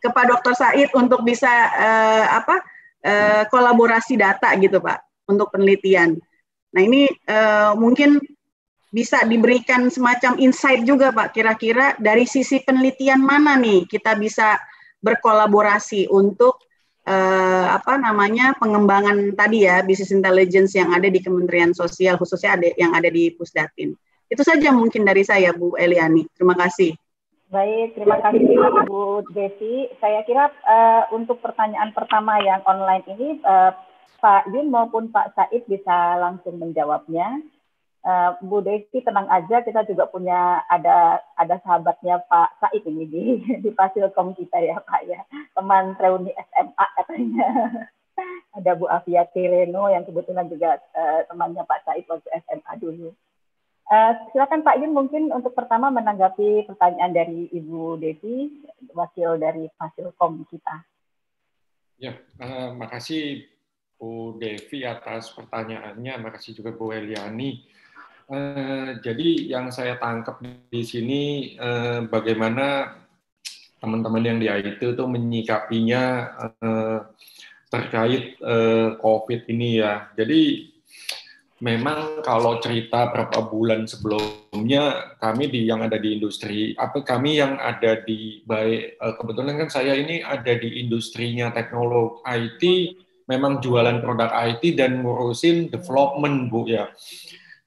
[0.00, 0.54] ke Pak Dr.
[0.56, 2.56] Said untuk bisa uh, apa
[3.04, 6.16] uh, kolaborasi data gitu Pak untuk penelitian.
[6.72, 8.20] Nah ini uh, mungkin
[8.94, 14.56] bisa diberikan semacam insight juga Pak kira-kira dari sisi penelitian mana nih kita bisa
[15.04, 16.62] berkolaborasi untuk
[17.04, 22.68] eh, apa namanya pengembangan tadi ya bisnis intelligence yang ada di Kementerian Sosial khususnya ada
[22.76, 23.92] yang ada di Pusdatin.
[24.28, 26.24] Itu saja mungkin dari saya Bu Eliani.
[26.32, 26.96] Terima kasih.
[27.52, 28.56] Baik, terima kasih
[28.88, 29.86] Bu Desi.
[30.02, 33.70] Saya kira uh, untuk pertanyaan pertama yang online ini uh,
[34.18, 37.44] Pak Yun maupun Pak Said bisa langsung menjawabnya.
[38.04, 43.22] Uh, Bu Desi tenang aja, kita juga punya ada ada sahabatnya Pak Said ini di
[43.64, 45.24] di Fasilkom kita ya Pak ya,
[45.56, 47.48] teman reuni SMA katanya.
[48.54, 53.08] ada Bu Afia Tireno yang kebetulan juga uh, temannya Pak Said waktu SMA dulu.
[53.84, 58.64] Uh, silakan Pak Yun mungkin untuk pertama menanggapi pertanyaan dari Ibu Desi,
[58.96, 60.84] wakil dari Fasilkom kita.
[62.00, 63.44] Ya, uh, makasih
[64.00, 67.73] Bu Devi atas pertanyaannya, makasih juga Bu Eliani
[68.24, 70.40] Eh, jadi yang saya tangkap
[70.72, 71.22] di sini
[71.60, 72.96] eh, bagaimana
[73.84, 76.04] teman-teman yang di IT itu menyikapinya
[76.40, 76.98] eh,
[77.68, 80.08] terkait eh, COVID ini ya.
[80.16, 80.72] Jadi
[81.60, 87.60] memang kalau cerita berapa bulan sebelumnya kami di yang ada di industri apa kami yang
[87.60, 92.62] ada di baik eh, kebetulan kan saya ini ada di industrinya teknologi IT
[93.28, 96.88] memang jualan produk IT dan ngurusin development Bu ya.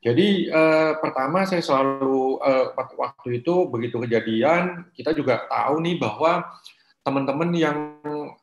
[0.07, 6.47] Jadi eh, pertama saya selalu eh, waktu itu begitu kejadian kita juga tahu nih bahwa
[7.03, 7.79] teman-teman yang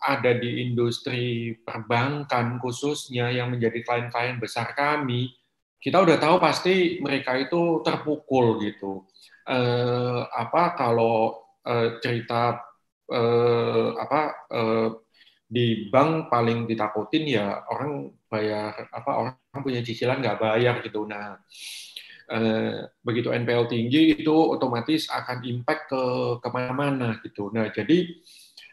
[0.00, 5.32] ada di industri perbankan khususnya yang menjadi klien-klien besar kami,
[5.80, 9.04] kita udah tahu pasti mereka itu terpukul gitu.
[9.48, 12.60] Eh, apa kalau eh, cerita
[13.08, 14.20] eh, apa
[14.52, 14.88] eh,
[15.44, 21.04] di bank paling ditakutin ya orang bayar apa orang punya cicilan nggak bayar gitu.
[21.04, 21.38] Nah,
[22.32, 26.02] eh, begitu NPL tinggi itu otomatis akan impact ke
[26.40, 27.52] ke mana-mana gitu.
[27.52, 27.98] Nah, jadi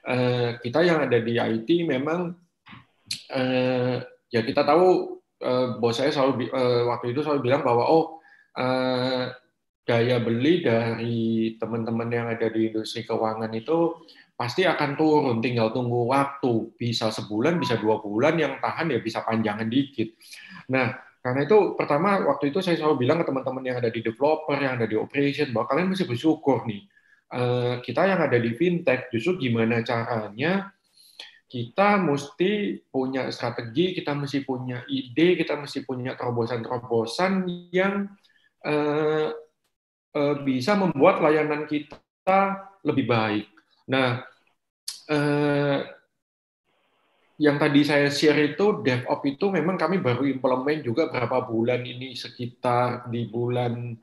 [0.08, 2.34] eh, kita yang ada di IT memang
[3.30, 4.02] eh,
[4.32, 5.20] ya kita tahu
[5.82, 6.54] bos saya selalu
[6.86, 8.22] waktu itu selalu bilang bahwa oh
[9.82, 14.06] daya beli dari teman-teman yang ada di industri keuangan itu
[14.42, 16.74] pasti akan turun, tinggal tunggu waktu.
[16.74, 20.18] Bisa sebulan, bisa dua bulan, yang tahan ya bisa panjangan dikit.
[20.74, 24.58] Nah, karena itu pertama waktu itu saya selalu bilang ke teman-teman yang ada di developer,
[24.58, 26.82] yang ada di operation, bahwa kalian mesti bersyukur nih.
[27.32, 30.68] eh, kita yang ada di fintech justru gimana caranya
[31.52, 37.44] kita mesti punya strategi, kita mesti punya ide, kita mesti punya terobosan-terobosan
[37.76, 38.08] yang
[38.64, 39.30] eh,
[40.16, 42.40] eh, bisa membuat layanan kita
[42.88, 43.46] lebih baik.
[43.92, 44.24] Nah,
[45.12, 45.80] eh,
[47.42, 52.16] yang tadi saya share itu DevOps itu memang kami baru implement juga berapa bulan ini
[52.16, 53.98] sekitar di bulan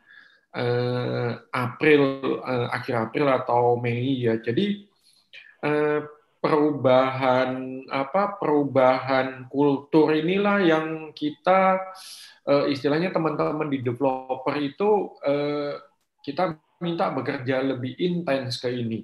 [0.52, 2.02] eh, April
[2.44, 4.36] eh, akhir April atau Mei ya.
[4.36, 4.84] Jadi
[5.64, 6.00] eh,
[6.38, 11.82] perubahan apa perubahan kultur inilah yang kita
[12.46, 15.74] uh, istilahnya teman-teman di developer itu uh,
[16.22, 19.02] kita minta bekerja lebih intens ke ini.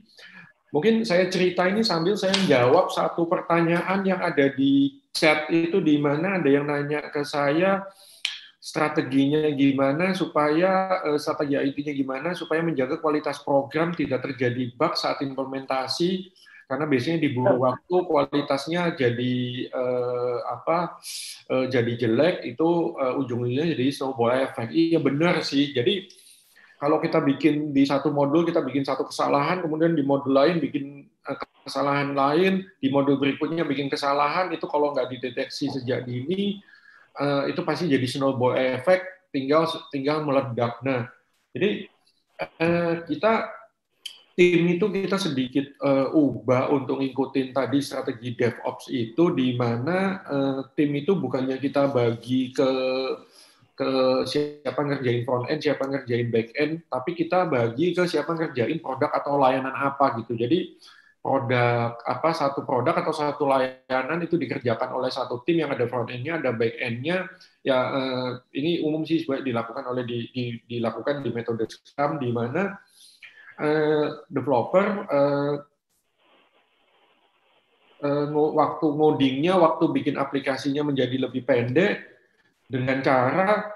[0.74, 6.02] Mungkin saya cerita ini sambil saya jawab satu pertanyaan yang ada di chat itu di
[6.02, 7.86] mana ada yang nanya ke saya
[8.58, 15.22] strateginya gimana supaya uh, strategi IT-nya gimana supaya menjaga kualitas program tidak terjadi bug saat
[15.22, 19.36] implementasi karena biasanya diburu waktu kualitasnya jadi
[19.68, 20.96] eh, apa
[21.52, 24.72] eh, jadi jelek itu eh, ujung-ujungnya jadi snowball effect.
[24.72, 25.76] Iya benar sih.
[25.76, 26.08] Jadi
[26.84, 31.08] kalau kita bikin di satu modul kita bikin satu kesalahan, kemudian di modul lain bikin
[31.08, 36.60] eh, kesalahan lain, di modul berikutnya bikin kesalahan itu kalau nggak dideteksi sejak dini
[37.16, 40.76] eh, itu pasti jadi snowball effect, tinggal tinggal meledak.
[40.84, 41.08] Nah,
[41.56, 41.88] jadi
[42.60, 43.48] eh, kita
[44.36, 45.78] tim itu kita sedikit
[46.10, 50.26] ubah untuk ngikutin tadi strategi DevOps itu di mana
[50.74, 52.66] tim itu bukannya kita bagi ke
[53.74, 58.78] ke siapa ngerjain front end, siapa ngerjain back end, tapi kita bagi ke siapa ngerjain
[58.78, 60.38] produk atau layanan apa gitu.
[60.38, 60.78] Jadi
[61.18, 66.06] produk apa satu produk atau satu layanan itu dikerjakan oleh satu tim yang ada front
[66.14, 67.26] endnya, ada back endnya.
[67.66, 72.78] Ya uh, ini umum sih dilakukan oleh di, di, dilakukan di metode Scrum di mana
[73.58, 75.54] uh, developer uh,
[78.06, 82.13] uh, waktu ngodingnya, waktu bikin aplikasinya menjadi lebih pendek
[82.64, 83.70] dengan cara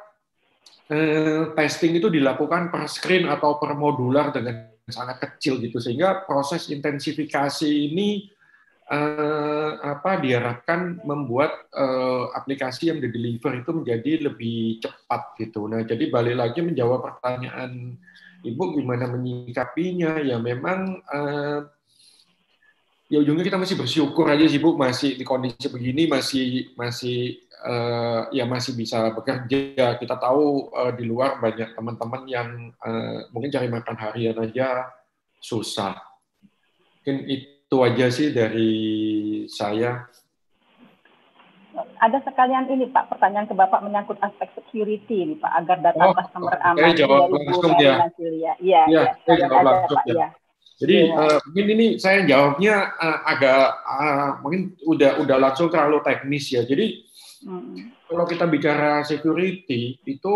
[0.90, 6.72] uh, testing itu dilakukan per screen atau per modular dengan sangat kecil gitu sehingga proses
[6.72, 8.32] intensifikasi ini
[8.88, 15.68] uh, apa diharapkan membuat uh, aplikasi yang di deliver itu menjadi lebih cepat gitu.
[15.68, 17.96] Nah, jadi balik lagi menjawab pertanyaan
[18.38, 20.22] Ibu gimana menyikapinya?
[20.22, 21.66] Ya memang uh,
[23.08, 28.28] ya ujungnya kita masih bersyukur aja sih Bu masih di kondisi begini masih masih uh,
[28.30, 29.96] ya masih bisa bekerja.
[29.96, 32.48] Kita tahu uh, di luar banyak teman-teman yang
[32.84, 34.92] uh, mungkin cari makan harian aja
[35.40, 35.96] susah.
[37.00, 38.72] Mungkin itu aja sih dari
[39.48, 40.04] saya
[41.98, 46.14] ada sekalian ini Pak pertanyaan ke Bapak menyangkut aspek security ini Pak agar data oh,
[46.14, 47.94] customer okay, aman jawab langsung ya.
[48.18, 50.14] Iya, iya, ya, ya, jawab langsung Pak, ya.
[50.14, 50.28] ya.
[50.78, 51.18] Jadi ya.
[51.18, 56.62] uh, mungkin ini saya jawabnya uh, agak uh, mungkin udah udah langsung terlalu teknis ya.
[56.62, 57.02] Jadi
[57.42, 58.06] hmm.
[58.06, 60.34] kalau kita bicara security itu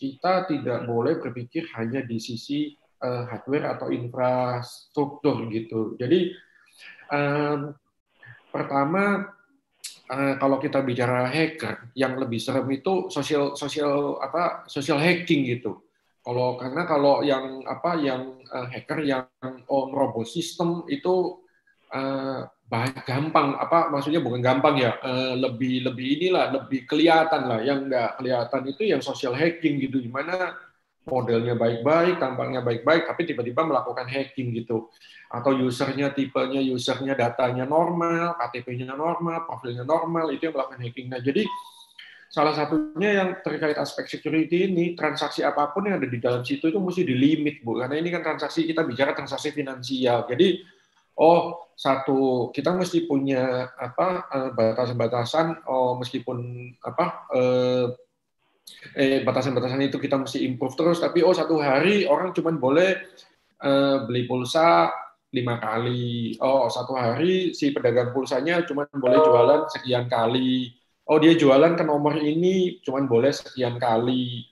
[0.00, 2.72] kita tidak boleh berpikir hanya di sisi
[3.04, 6.00] uh, hardware atau infrastruktur gitu.
[6.00, 6.32] Jadi
[7.12, 7.76] um,
[8.48, 9.28] pertama
[10.08, 15.83] uh, kalau kita bicara hacker, yang lebih serem itu sosial sosial apa sosial hacking gitu.
[16.24, 19.28] Kalau karena kalau yang apa yang uh, hacker yang
[19.68, 21.36] on robot system itu
[21.92, 22.48] uh,
[23.04, 27.60] gampang apa maksudnya bukan gampang ya uh, lebih lebih inilah lebih kelihatan lah.
[27.60, 30.00] Yang enggak kelihatan itu yang social hacking gitu.
[30.00, 30.56] Gimana
[31.04, 34.88] modelnya baik-baik tampangnya baik-baik tapi tiba-tiba melakukan hacking gitu.
[35.28, 41.12] Atau usernya tipenya usernya datanya normal, KTP-nya normal, profilnya normal, itu yang melakukan hacking.
[41.12, 41.44] Nah, jadi
[42.34, 46.66] salah satunya yang terkait aspek security ini transaksi apa pun yang ada di dalam situ
[46.66, 47.78] itu mesti dilimit, Bu.
[47.78, 50.26] Karena ini kan transaksi kita bicara transaksi finansial.
[50.26, 50.58] Jadi
[51.22, 56.38] oh, satu kita mesti punya apa eh, batasan-batasan oh meskipun
[56.82, 57.86] apa eh,
[58.98, 62.98] eh batasan-batasan itu kita mesti improve terus tapi oh satu hari orang cuma boleh
[63.62, 64.90] eh, beli pulsa
[65.34, 66.38] lima kali.
[66.38, 70.70] Oh, satu hari si pedagang pulsanya cuma boleh jualan sekian kali.
[71.04, 74.48] Oh, dia jualan ke nomor ini cuma boleh sekian kali.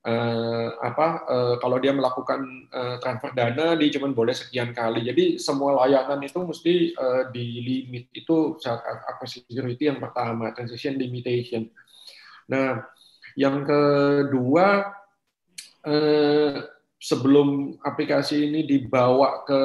[0.00, 2.40] Uh, apa uh, kalau dia melakukan
[2.72, 5.04] uh, transfer dana dia cuma boleh sekian kali.
[5.04, 8.08] Jadi semua layanan itu mesti uh, di limit.
[8.16, 11.68] Itu apa security yang pertama, transition limitation.
[12.48, 12.80] Nah,
[13.36, 14.88] yang kedua
[15.84, 16.54] uh,
[16.96, 19.60] sebelum aplikasi ini dibawa ke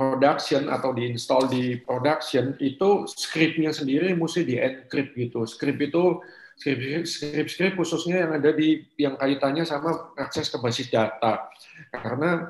[0.00, 5.44] production atau diinstal di production itu scriptnya sendiri mesti di encrypt gitu.
[5.44, 6.24] Script itu
[6.56, 11.52] script script khususnya yang ada di yang kaitannya sama akses ke basis data.
[11.92, 12.48] Karena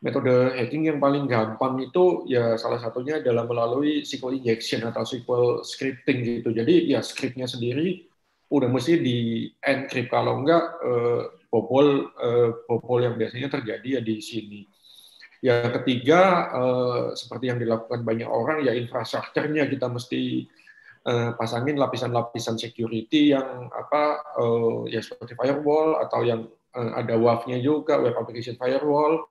[0.00, 5.68] metode hacking yang paling gampang itu ya salah satunya adalah melalui SQL injection atau SQL
[5.68, 6.48] scripting gitu.
[6.48, 8.08] Jadi ya scriptnya sendiri
[8.48, 14.16] udah mesti di encrypt kalau enggak eh, bobol eh, bobol yang biasanya terjadi ya di
[14.24, 14.64] sini.
[15.44, 16.20] Yang ketiga
[16.52, 20.48] eh, seperti yang dilakukan banyak orang ya infrastrukturnya kita mesti
[21.06, 24.22] eh, pasangin lapisan-lapisan security yang apa
[24.88, 29.24] ya seperti firewall atau yang ada WAF-nya juga web application firewall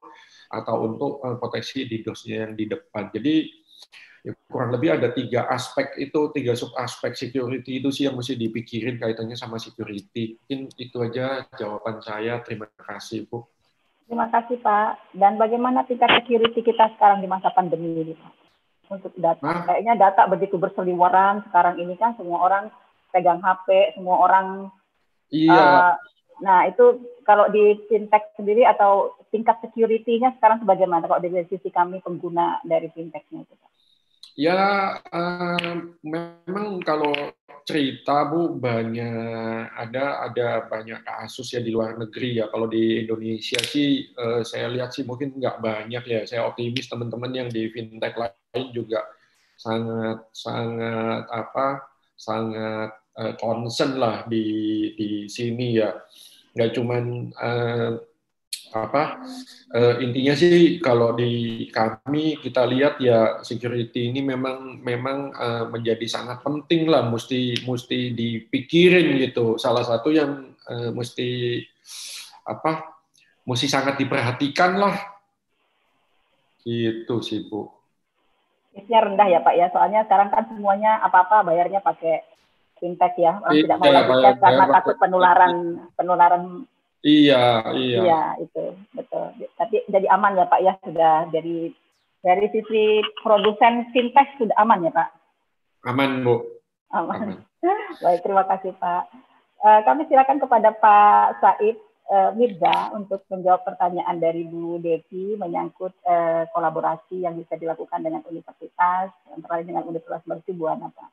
[0.50, 3.14] atau untuk proteksi DDoS-nya yang di depan.
[3.14, 3.50] Jadi
[4.26, 8.34] ya, kurang lebih ada tiga aspek itu, tiga sub aspek security itu sih yang mesti
[8.34, 10.42] dipikirin kaitannya sama security.
[10.42, 12.42] Mungkin itu aja jawaban saya.
[12.42, 13.46] Terima kasih, Bu.
[14.06, 15.18] Terima kasih, Pak.
[15.18, 18.34] Dan bagaimana tingkat security kita sekarang di masa pandemi ini, Pak?
[18.86, 19.66] Untuk data, Hah?
[19.66, 22.70] kayaknya data begitu berseliweran sekarang ini kan semua orang
[23.10, 24.70] pegang HP, semua orang
[25.34, 25.58] Iya.
[25.58, 25.94] Uh,
[26.44, 32.00] nah, itu kalau di fintech sendiri atau tingkat security-nya sekarang sebagaimana kalau dari sisi kami
[32.06, 33.72] pengguna dari fintech-nya itu Pak?
[34.36, 34.60] Ya,
[35.00, 37.16] uh, memang kalau
[37.64, 42.52] cerita Bu banyak ada ada banyak kasus ya di luar negeri ya.
[42.52, 46.22] Kalau di Indonesia sih uh, saya lihat sih mungkin nggak banyak ya.
[46.28, 49.08] Saya optimis teman-teman yang di fintech lain juga
[49.56, 51.68] sangat sangat apa
[52.20, 54.44] sangat uh, concern lah di
[55.00, 55.96] di sini ya
[56.56, 57.04] nggak cuman
[57.40, 57.92] uh,
[58.76, 59.24] apa
[59.72, 66.04] uh, intinya sih kalau di kami kita lihat ya security ini memang memang uh, menjadi
[66.04, 69.56] sangat penting lah mesti mesti dipikirin gitu.
[69.56, 71.64] Salah satu yang uh, mesti
[72.44, 73.00] apa
[73.48, 74.96] mesti sangat diperhatikan lah.
[76.68, 77.72] Itu sih bu.
[78.76, 79.72] Risnya rendah ya pak ya.
[79.72, 82.28] Soalnya sekarang kan semuanya apa apa bayarnya pakai
[82.76, 83.40] fintech ya.
[83.40, 85.54] Orang tidak mau ya, karena takut penularan
[85.96, 86.44] penularan
[87.06, 88.02] iya iya.
[88.02, 88.64] Iya itu
[88.98, 89.26] betul.
[89.56, 90.74] Tapi jadi aman ya pak ya?
[90.82, 91.70] Sudah dari
[92.26, 95.14] dari sisi produsen fintech sudah aman ya pak?
[95.86, 96.42] Aman bu.
[96.90, 97.70] Aman, aman.
[98.04, 99.06] baik terima kasih pak.
[99.62, 101.78] Uh, kami silakan kepada pak Said
[102.10, 108.22] uh, Mirza untuk menjawab pertanyaan dari Bu Devi menyangkut uh, kolaborasi yang bisa dilakukan dengan
[108.30, 111.10] universitas antara lain dengan Universitas Mercu Buana Pak.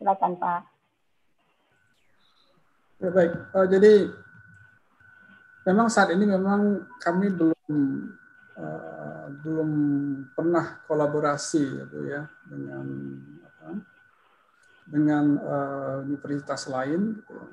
[0.00, 0.73] Silakan Pak.
[3.04, 4.08] Ya, baik, uh, jadi
[5.68, 7.68] memang saat ini memang kami belum
[8.56, 9.70] uh, belum
[10.32, 12.88] pernah kolaborasi gitu ya dengan
[13.44, 13.76] apa,
[14.88, 17.20] dengan uh, universitas lain.
[17.20, 17.44] Gitu.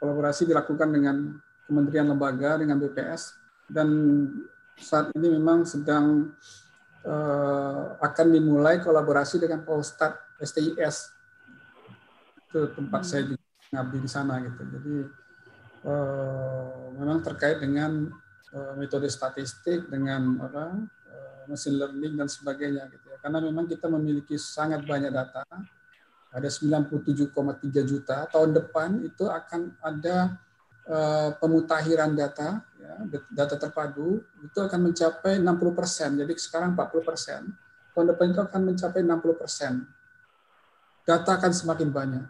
[0.00, 1.36] Kolaborasi dilakukan dengan
[1.68, 3.36] kementerian lembaga dengan BPS
[3.68, 3.88] dan
[4.80, 6.32] saat ini memang sedang
[7.04, 11.12] uh, akan dimulai kolaborasi dengan Polstat STIS
[12.48, 13.35] itu tempat saya juga
[13.70, 14.62] ngabdi di sana gitu.
[14.62, 14.94] Jadi
[15.86, 18.10] uh, memang terkait dengan
[18.54, 23.18] uh, metode statistik dengan apa uh, machine learning dan sebagainya gitu ya.
[23.18, 25.42] Karena memang kita memiliki sangat banyak data.
[26.36, 27.32] Ada 97,3
[27.88, 28.28] juta.
[28.28, 30.36] Tahun depan itu akan ada
[31.42, 32.94] pemutahiran data ya,
[33.34, 36.14] data terpadu itu akan mencapai 60 persen.
[36.14, 37.40] Jadi sekarang 40 persen.
[37.90, 39.72] Tahun depan itu akan mencapai 60 persen.
[41.08, 42.24] Data akan semakin banyak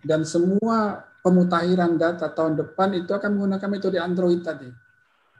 [0.00, 4.68] dan semua pemutahiran data tahun depan itu akan menggunakan metode Android tadi.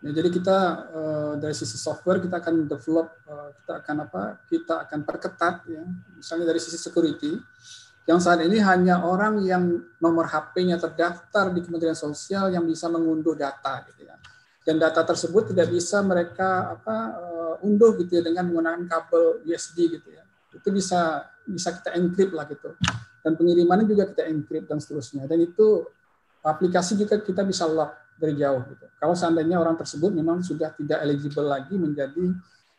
[0.00, 0.58] Nah, jadi kita
[0.96, 4.22] uh, dari sisi software kita akan develop, uh, kita akan apa?
[4.48, 5.84] Kita akan perketat ya.
[6.16, 7.36] Misalnya dari sisi security,
[8.08, 13.36] yang saat ini hanya orang yang nomor HP-nya terdaftar di Kementerian Sosial yang bisa mengunduh
[13.36, 14.16] data gitu ya.
[14.64, 20.00] Dan data tersebut tidak bisa mereka apa uh, unduh gitu ya dengan menggunakan kabel USB
[20.00, 20.24] gitu ya.
[20.52, 22.72] Itu bisa bisa kita encrypt lah gitu
[23.20, 25.28] dan pengirimannya juga kita encrypt dan seterusnya.
[25.28, 25.84] Dan itu
[26.40, 28.60] aplikasi juga kita bisa lock dari jauh.
[28.68, 28.84] Gitu.
[29.00, 32.32] Kalau seandainya orang tersebut memang sudah tidak eligible lagi menjadi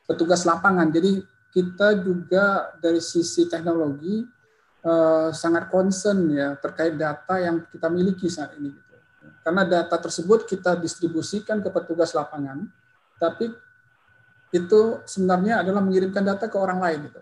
[0.06, 0.90] petugas lapangan.
[0.90, 1.22] Jadi
[1.52, 4.26] kita juga dari sisi teknologi
[4.82, 8.70] eh, sangat concern ya terkait data yang kita miliki saat ini.
[8.74, 8.96] Gitu.
[9.42, 12.66] Karena data tersebut kita distribusikan ke petugas lapangan,
[13.18, 13.50] tapi
[14.52, 17.10] itu sebenarnya adalah mengirimkan data ke orang lain.
[17.10, 17.22] Gitu.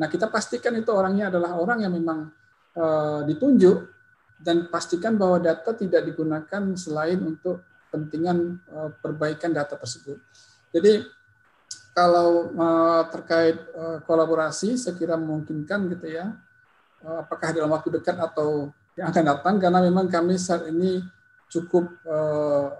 [0.00, 2.32] Nah kita pastikan itu orangnya adalah orang yang memang
[2.70, 3.82] Eh, ditunjuk
[4.38, 10.14] dan pastikan bahwa data tidak digunakan selain untuk kepentingan eh, perbaikan data tersebut.
[10.70, 11.02] Jadi
[11.90, 13.58] kalau eh, terkait
[14.06, 16.30] kolaborasi, saya kira memungkinkan gitu ya.
[17.02, 19.54] Apakah dalam waktu dekat atau yang akan datang?
[19.58, 21.00] Karena memang kami saat ini
[21.48, 21.88] cukup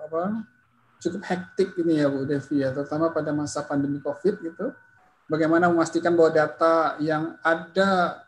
[0.06, 0.44] apa,
[1.00, 4.76] cukup hektik ini ya Bu Devi ya, terutama pada masa pandemi COVID gitu.
[5.24, 8.20] Bagaimana memastikan bahwa data yang ada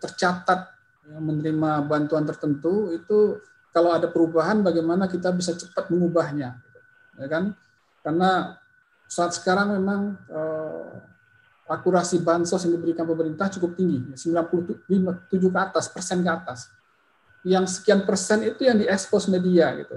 [0.00, 0.72] tercatat
[1.02, 6.60] menerima bantuan tertentu itu kalau ada perubahan bagaimana kita bisa cepat mengubahnya,
[7.16, 7.56] ya kan?
[8.04, 8.60] Karena
[9.08, 10.92] saat sekarang memang uh,
[11.72, 14.84] akurasi bansos yang diberikan pemerintah cukup tinggi, 97
[15.24, 16.68] ke atas, persen ke atas.
[17.42, 19.96] Yang sekian persen itu yang diekspos media gitu.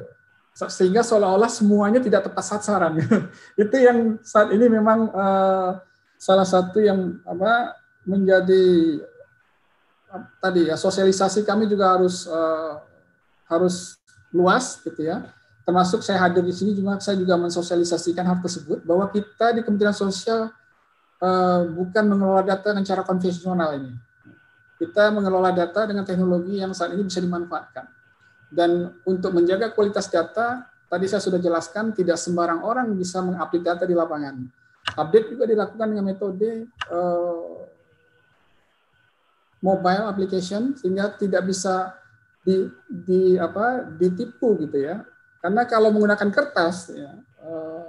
[0.56, 2.96] Sehingga seolah-olah semuanya tidak tepat sasaran.
[3.60, 5.84] itu yang saat ini memang uh,
[6.16, 7.76] salah satu yang apa
[8.08, 9.04] menjadi
[10.40, 12.80] tadi ya sosialisasi kami juga harus uh,
[13.50, 14.00] harus
[14.34, 15.26] luas gitu ya.
[15.66, 19.98] Termasuk saya hadir di sini juga saya juga mensosialisasikan hal tersebut bahwa kita di Kementerian
[19.98, 20.54] Sosial
[21.22, 23.92] uh, bukan mengelola data dengan cara konvensional ini.
[24.76, 27.88] Kita mengelola data dengan teknologi yang saat ini bisa dimanfaatkan.
[28.52, 33.84] Dan untuk menjaga kualitas data, tadi saya sudah jelaskan tidak sembarang orang bisa mengupdate data
[33.88, 34.36] di lapangan.
[34.94, 37.66] Update juga dilakukan dengan metode uh,
[39.66, 41.98] mobile application sehingga tidak bisa
[42.46, 45.02] di, di apa ditipu gitu ya.
[45.42, 47.88] Karena kalau menggunakan kertas ya, eh,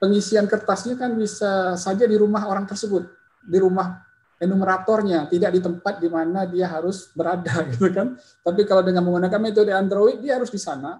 [0.00, 3.04] pengisian kertasnya kan bisa saja di rumah orang tersebut,
[3.44, 4.00] di rumah
[4.40, 8.16] enumeratornya, tidak di tempat di mana dia harus berada gitu kan.
[8.40, 10.96] Tapi kalau dengan menggunakan metode Android dia harus di sana.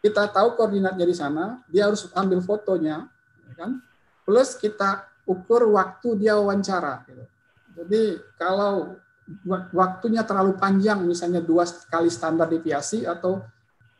[0.00, 3.04] Kita tahu koordinatnya di sana, dia harus ambil fotonya,
[3.44, 3.84] ya kan?
[4.24, 7.04] Plus kita ukur waktu dia wawancara.
[7.04, 7.24] Gitu.
[7.76, 8.02] Jadi
[8.40, 8.96] kalau
[9.72, 13.42] waktunya terlalu panjang, misalnya dua kali standar deviasi atau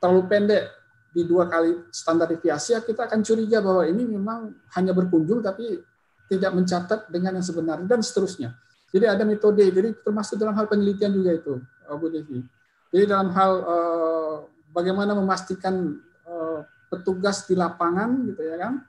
[0.03, 0.65] terlalu pendek
[1.11, 5.83] di dua kali standar deviasi, kita akan curiga bahwa ini memang hanya berkunjung tapi
[6.31, 8.55] tidak mencatat dengan yang sebenarnya dan seterusnya.
[8.91, 11.63] Jadi ada metode, jadi termasuk dalam hal penelitian juga itu,
[11.99, 12.43] Bu Devi.
[12.91, 14.37] Jadi dalam hal uh,
[14.75, 15.95] bagaimana memastikan
[16.27, 18.83] uh, petugas di lapangan, gitu ya kan.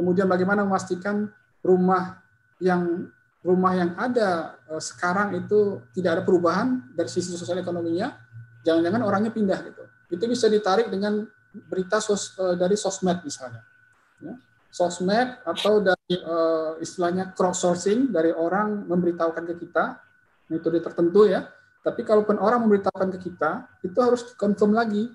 [0.00, 1.28] Kemudian bagaimana memastikan
[1.60, 2.20] rumah
[2.60, 3.08] yang
[3.44, 8.16] rumah yang ada eh, sekarang itu tidak ada perubahan dari sisi sosial ekonominya,
[8.64, 9.84] jangan-jangan orangnya pindah gitu.
[10.08, 13.62] Itu bisa ditarik dengan berita sos, eh, dari sosmed misalnya.
[14.24, 14.34] Ya.
[14.74, 20.02] Sosmed atau dari uh, istilahnya crowdsourcing dari orang memberitahukan ke kita
[20.50, 21.46] metode tertentu ya.
[21.78, 25.14] Tapi kalaupun orang memberitahukan ke kita, itu harus confirm lagi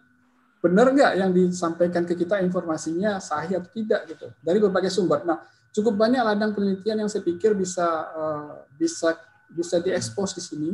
[0.63, 5.27] benar nggak yang disampaikan ke kita informasinya sahih atau tidak gitu dari berbagai sumber.
[5.27, 9.17] Nah, cukup banyak ladang penelitian yang saya pikir bisa uh, bisa
[9.49, 10.71] bisa diekspos di sini.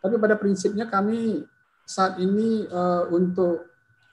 [0.00, 1.44] Tapi pada prinsipnya kami
[1.84, 3.68] saat ini uh, untuk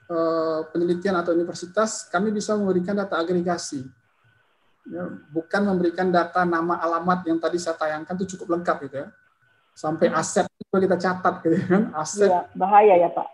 [0.08, 3.84] uh, penelitian atau universitas kami bisa memberikan data agregasi,
[4.88, 9.08] ya, bukan memberikan data nama alamat yang tadi saya tayangkan itu cukup lengkap gitu ya,
[9.76, 10.20] sampai hmm.
[10.20, 12.28] aset itu kita catat gitu ya kan aset.
[12.28, 13.28] Ya, bahaya ya Pak.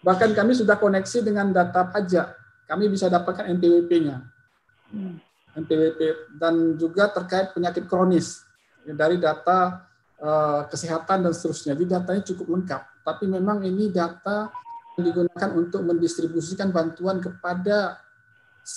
[0.00, 2.36] Bahkan kami sudah koneksi dengan data pajak,
[2.68, 4.16] kami bisa dapatkan NPWP-nya.
[4.96, 5.20] Hmm.
[5.56, 6.00] NPWP
[6.36, 8.44] dan juga terkait penyakit kronis
[8.84, 9.88] dari data
[10.20, 11.74] uh, kesehatan dan seterusnya.
[11.74, 12.82] Jadi datanya cukup lengkap.
[13.02, 14.52] Tapi memang ini data
[15.00, 18.00] yang digunakan untuk mendistribusikan bantuan kepada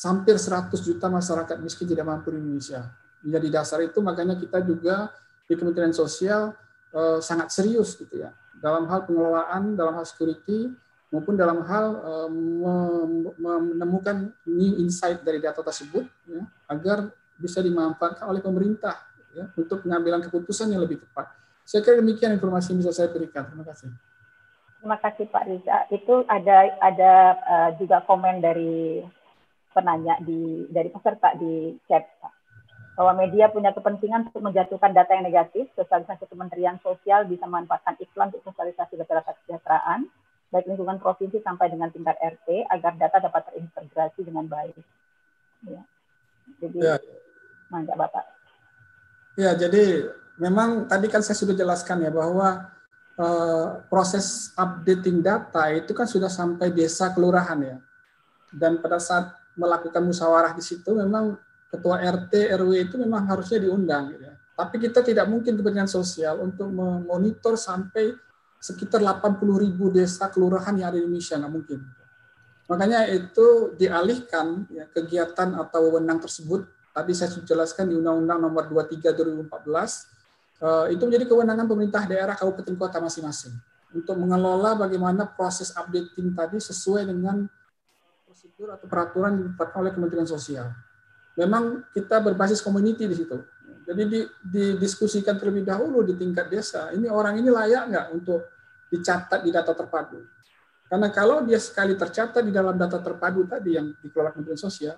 [0.06, 2.88] hampir 100 juta masyarakat miskin tidak mampu di Indonesia.
[3.20, 5.12] Jadi dasar itu makanya kita juga
[5.44, 6.56] di Kementerian Sosial
[6.96, 10.72] uh, sangat serius gitu ya dalam hal pengelolaan, dalam hal security,
[11.10, 12.30] maupun dalam hal uh,
[13.42, 19.00] menemukan new insight dari data tersebut ya, agar bisa dimanfaatkan oleh pemerintah
[19.34, 21.34] ya, untuk pengambilan keputusan yang lebih tepat.
[21.66, 23.46] Saya kira demikian informasi yang bisa saya berikan.
[23.46, 23.90] Terima kasih.
[24.80, 25.78] Terima kasih Pak Riza.
[25.92, 27.14] Itu ada ada
[27.44, 29.04] uh, juga komen dari
[29.74, 32.06] penanya di dari peserta di chat
[33.00, 38.28] bahwa media punya kepentingan untuk menjatuhkan data yang negatif, sosialisasi Kementerian Sosial bisa memanfaatkan iklan
[38.28, 40.12] untuk sosialisasi data kesejahteraan,
[40.50, 44.76] baik lingkungan provinsi sampai dengan tingkat RT agar data dapat terintegrasi dengan baik.
[45.66, 45.82] Ya.
[46.58, 46.98] Jadi, ya.
[47.70, 48.26] Bapak.
[49.38, 50.10] Ya, jadi
[50.42, 52.74] memang tadi kan saya sudah jelaskan ya bahwa
[53.22, 57.78] uh, proses updating data itu kan sudah sampai desa kelurahan ya.
[58.50, 61.38] Dan pada saat melakukan musyawarah di situ memang
[61.70, 64.36] ketua RT RW itu memang harusnya diundang gitu ya.
[64.58, 68.18] Tapi kita tidak mungkin kepentingan sosial untuk memonitor sampai
[68.60, 71.80] sekitar 80 ribu desa kelurahan yang ada di Indonesia, nggak mungkin.
[72.70, 78.70] Makanya itu dialihkan ya, kegiatan atau wewenang tersebut, tadi saya sudah jelaskan di Undang-Undang nomor
[78.70, 79.50] 23 2014,
[80.62, 83.58] uh, itu menjadi kewenangan pemerintah daerah kabupaten kota masing-masing
[83.90, 87.50] untuk mengelola bagaimana proses updating tadi sesuai dengan
[88.30, 90.70] prosedur atau peraturan yang oleh Kementerian Sosial.
[91.40, 93.40] Memang kita berbasis community di situ.
[93.90, 96.94] Jadi didiskusikan terlebih dahulu di tingkat desa.
[96.94, 98.46] Ini orang ini layak nggak untuk
[98.94, 100.22] dicatat di data terpadu?
[100.86, 104.94] Karena kalau dia sekali tercatat di dalam data terpadu tadi yang dikelola Kementerian Sosial,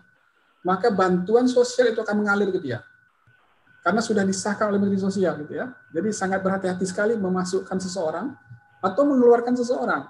[0.67, 2.83] maka bantuan sosial itu akan mengalir ke dia.
[3.79, 5.71] Karena sudah disahkan oleh Menteri Sosial gitu ya.
[5.95, 8.27] Jadi sangat berhati-hati sekali memasukkan seseorang
[8.83, 10.03] atau mengeluarkan seseorang.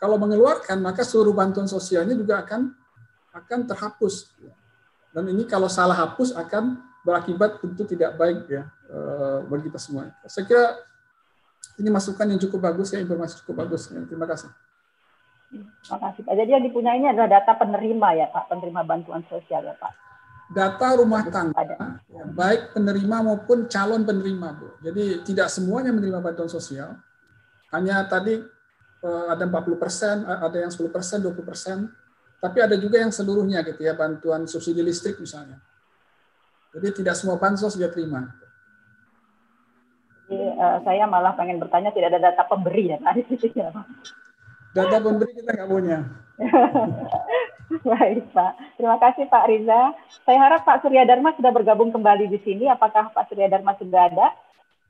[0.00, 2.72] kalau mengeluarkan maka seluruh bantuan sosialnya juga akan
[3.36, 4.32] akan terhapus.
[5.12, 10.12] Dan ini kalau salah hapus akan berakibat tentu tidak baik ya eh, bagi kita semua.
[10.28, 10.66] Saya kira
[11.80, 13.88] ini masukan yang cukup bagus ya, informasi cukup bagus.
[13.88, 14.52] Ya, terima kasih.
[15.50, 16.34] Terima kasih Pak.
[16.36, 19.92] Jadi yang dipunyai ini adalah data penerima ya Pak, penerima bantuan sosial ya Pak.
[20.50, 21.62] Data rumah tangga,
[22.10, 24.82] ya, baik penerima maupun calon penerima Bu.
[24.82, 26.98] Jadi tidak semuanya menerima bantuan sosial.
[27.70, 28.42] Hanya tadi
[29.00, 31.88] Eh, ada 40 persen, ada yang 10 persen, 20 persen,
[32.36, 35.56] tapi ada juga yang seluruhnya gitu ya, bantuan subsidi listrik misalnya.
[36.70, 38.30] Jadi tidak semua bansos dia terima.
[40.30, 43.70] Jadi, uh, saya malah pengen bertanya tidak ada data pemberi ya ya,
[44.78, 45.98] Data pemberi kita nggak punya.
[47.90, 49.94] Baik Pak, terima kasih Pak Riza.
[50.26, 52.66] Saya harap Pak Surya Dharma sudah bergabung kembali di sini.
[52.70, 54.26] Apakah Pak Surya Dharma sudah ada?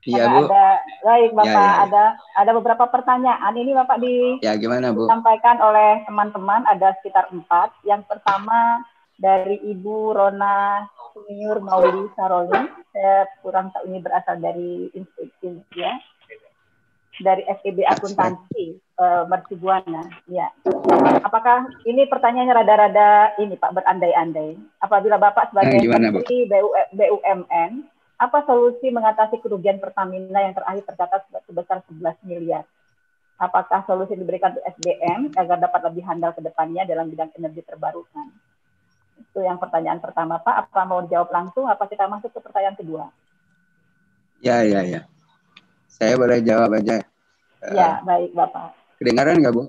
[0.09, 0.49] Iya Bu.
[0.49, 0.69] Ada,
[1.05, 1.73] baik Bapak, ya, ya, ya.
[1.85, 2.05] ada
[2.41, 5.05] ada beberapa pertanyaan ini Bapak di ya, gimana, Bu?
[5.05, 7.77] disampaikan oleh teman-teman ada sekitar empat.
[7.85, 8.81] Yang pertama
[9.21, 12.65] dari Ibu Rona Sumiur Mauli Saroli,
[12.97, 15.93] saya kurang tahu ini berasal dari institusi ya,
[17.21, 20.09] dari FEB Akuntansi uh, Mercubuana.
[20.25, 20.49] Ya.
[21.21, 24.57] Apakah ini pertanyaannya rada-rada ini Pak berandai-andai?
[24.81, 26.49] Apabila Bapak sebagai nah, Menteri
[26.97, 27.73] BUMN
[28.21, 32.65] apa solusi mengatasi kerugian Pertamina yang terakhir tercatat sebesar 11 miliar?
[33.41, 38.29] Apakah solusi diberikan untuk SDM agar dapat lebih handal ke depannya dalam bidang energi terbarukan?
[39.21, 40.73] Itu yang pertanyaan pertama, Pak.
[40.73, 41.69] Apa mau dijawab langsung?
[41.69, 43.05] Apa kita masuk ke pertanyaan kedua?
[44.41, 45.05] Ya, ya, ya.
[45.87, 47.05] Saya boleh jawab aja.
[47.71, 48.73] Ya, uh, baik, Bapak.
[48.97, 49.69] Kedengaran nggak, Bu?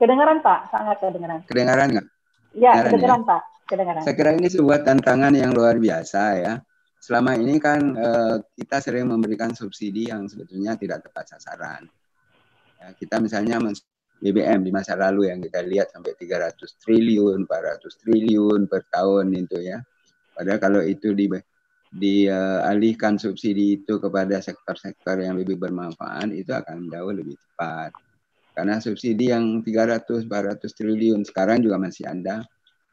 [0.00, 0.72] Kedengaran, Pak.
[0.72, 1.40] Sangat kedengaran.
[1.44, 2.06] Kedengaran nggak?
[2.56, 3.28] Ya, kedengaran, ya?
[3.28, 3.42] Pak.
[3.68, 4.00] Kedengaran.
[4.00, 6.54] Saya kira ini sebuah tantangan yang luar biasa ya
[6.98, 11.86] selama ini kan uh, kita sering memberikan subsidi yang sebetulnya tidak tepat sasaran.
[12.78, 13.58] Ya, kita misalnya
[14.18, 19.58] BBM di masa lalu yang kita lihat sampai 300 triliun, 400 triliun per tahun itu
[19.62, 19.78] ya.
[20.34, 21.30] Padahal kalau itu di
[21.88, 27.96] dialihkan uh, subsidi itu kepada sektor-sektor yang lebih bermanfaat itu akan jauh lebih tepat.
[28.52, 32.42] Karena subsidi yang 300 400 triliun sekarang juga masih ada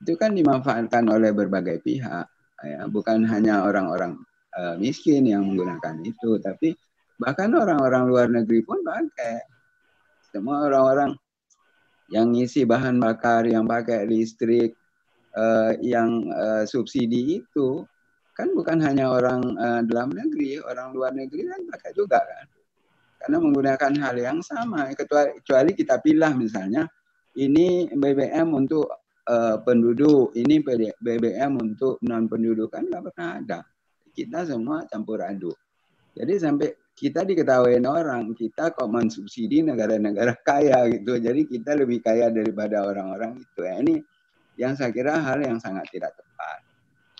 [0.03, 2.27] itu kan dimanfaatkan oleh berbagai pihak
[2.61, 4.19] ya bukan hanya orang-orang
[4.57, 6.75] uh, miskin yang menggunakan itu tapi
[7.17, 9.39] bahkan orang-orang luar negeri pun pakai
[10.35, 11.15] semua orang-orang
[12.11, 14.75] yang ngisi bahan bakar yang pakai listrik
[15.31, 17.87] uh, yang uh, subsidi itu
[18.35, 22.45] kan bukan hanya orang uh, dalam negeri orang luar negeri kan pakai juga kan
[23.23, 26.85] karena menggunakan hal yang sama kecuali kita pilih misalnya
[27.35, 28.87] ini BBM untuk
[29.27, 30.63] uh, penduduk, ini
[31.01, 33.59] BBM untuk non penduduk kan nggak pernah ada.
[34.15, 35.55] Kita semua campur aduk.
[36.15, 41.19] Jadi sampai kita diketahui orang, kita kok mensubsidi negara-negara kaya gitu.
[41.19, 43.61] Jadi kita lebih kaya daripada orang-orang itu.
[43.67, 43.95] Ya, ini
[44.55, 46.59] yang saya kira hal yang sangat tidak tepat.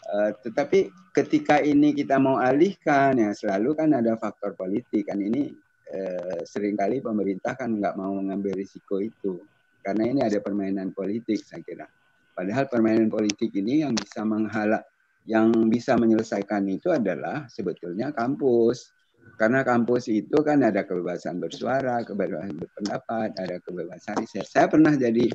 [0.05, 5.51] Uh, tetapi ketika ini kita mau alihkan, ya selalu kan ada faktor politik kan ini
[5.91, 9.43] uh, sering kali pemerintah kan nggak mau mengambil risiko itu
[9.83, 11.85] karena ini ada permainan politik saya kira.
[12.31, 14.79] Padahal permainan politik ini yang bisa menghala,
[15.27, 18.94] yang bisa menyelesaikan itu adalah sebetulnya kampus.
[19.35, 24.45] Karena kampus itu kan ada kebebasan bersuara, kebebasan berpendapat, ada kebebasan riset.
[24.47, 25.27] Saya pernah jadi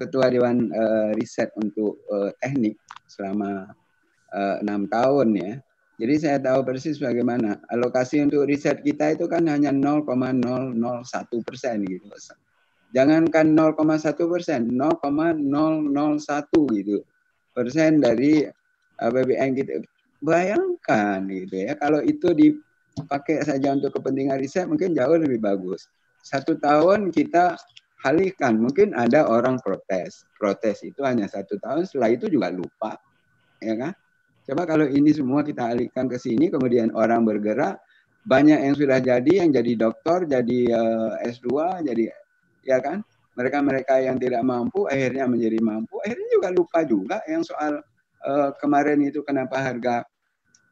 [0.00, 3.70] ketua dewan uh, riset untuk uh, teknik selama
[4.34, 5.52] eh, enam uh, tahun ya.
[5.96, 10.76] Jadi saya tahu persis bagaimana alokasi untuk riset kita itu kan hanya 0,001
[11.46, 12.04] persen gitu
[12.96, 17.04] jangankan 0,1 persen, 0,001 gitu
[17.52, 18.48] persen dari
[19.00, 19.72] APBN kita.
[20.24, 22.32] Bayangkan gitu ya, kalau itu
[22.96, 25.92] dipakai saja untuk kepentingan riset mungkin jauh lebih bagus.
[26.24, 27.54] Satu tahun kita
[28.08, 30.24] alihkan, mungkin ada orang protes.
[30.40, 32.96] Protes itu hanya satu tahun, setelah itu juga lupa.
[33.60, 33.92] Ya kan?
[34.46, 37.78] Coba kalau ini semua kita alihkan ke sini, kemudian orang bergerak,
[38.26, 41.48] banyak yang sudah jadi, yang jadi dokter, jadi uh, eh, S2,
[41.86, 42.04] jadi
[42.66, 43.04] ya kan?
[43.36, 47.84] Mereka-mereka yang tidak mampu akhirnya menjadi mampu, akhirnya juga lupa juga yang soal
[48.24, 50.08] uh, kemarin itu kenapa harga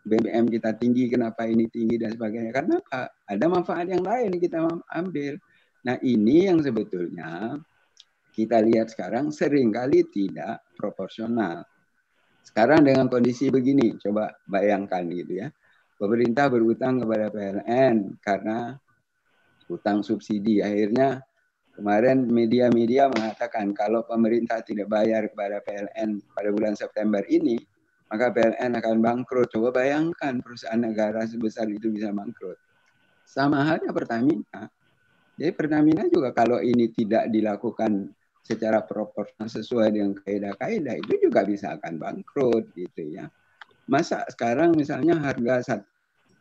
[0.05, 2.52] BBM kita tinggi, kenapa ini tinggi dan sebagainya.
[2.52, 2.76] Karena?
[3.24, 4.60] Ada manfaat yang lain kita
[4.92, 5.41] ambil.
[5.84, 7.57] Nah ini yang sebetulnya
[8.36, 11.65] kita lihat sekarang sering kali tidak proporsional.
[12.44, 15.49] Sekarang dengan kondisi begini, coba bayangkan gitu ya.
[15.97, 18.76] Pemerintah berutang kepada PLN karena
[19.73, 20.60] utang subsidi.
[20.60, 21.24] Akhirnya
[21.74, 27.58] Kemarin media-media mengatakan kalau pemerintah tidak bayar kepada PLN pada bulan September ini,
[28.15, 29.51] maka PLN akan bangkrut.
[29.51, 32.55] Coba bayangkan perusahaan negara sebesar itu bisa bangkrut.
[33.26, 34.70] Sama halnya Pertamina.
[35.34, 41.75] Jadi Pertamina juga kalau ini tidak dilakukan secara proporsional sesuai dengan kaidah-kaidah itu juga bisa
[41.75, 43.26] akan bangkrut gitu ya.
[43.91, 45.89] Masa sekarang misalnya harga satu,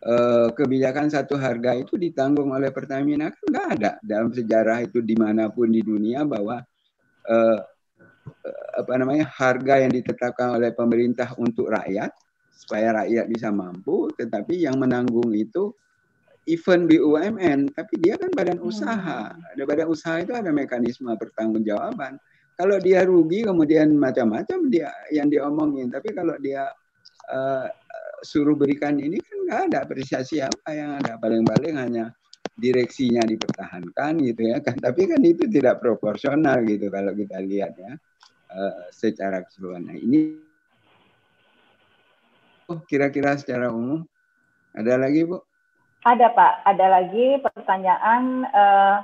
[0.06, 5.18] eh, kebijakan satu harga itu ditanggung oleh Pertamina kan nggak ada dalam sejarah itu di
[5.18, 6.62] mana pun di dunia bahwa
[7.26, 7.60] eh,
[8.74, 12.12] apa namanya harga yang ditetapkan oleh pemerintah untuk rakyat
[12.64, 15.76] supaya rakyat bisa mampu, tetapi yang menanggung itu
[16.48, 18.70] event BUMN, tapi dia kan badan hmm.
[18.70, 19.32] usaha.
[19.32, 22.20] Ada badan usaha itu ada mekanisme pertanggungjawaban.
[22.54, 26.70] Kalau dia rugi kemudian macam-macam dia yang diomongin, tapi kalau dia
[27.32, 27.68] uh,
[28.22, 31.18] suruh berikan ini kan nggak ada apresiasi apa yang ada.
[31.18, 32.06] Paling-paling hanya
[32.54, 34.78] direksinya dipertahankan gitu ya kan.
[34.78, 37.98] Tapi kan itu tidak proporsional gitu kalau kita lihat ya
[38.54, 39.90] uh, secara keseluruhan.
[39.90, 40.38] Nah, ini
[42.88, 44.06] kira-kira secara umum
[44.74, 45.42] ada lagi Bu?
[46.04, 48.98] Ada Pak, ada lagi pertanyaan uh,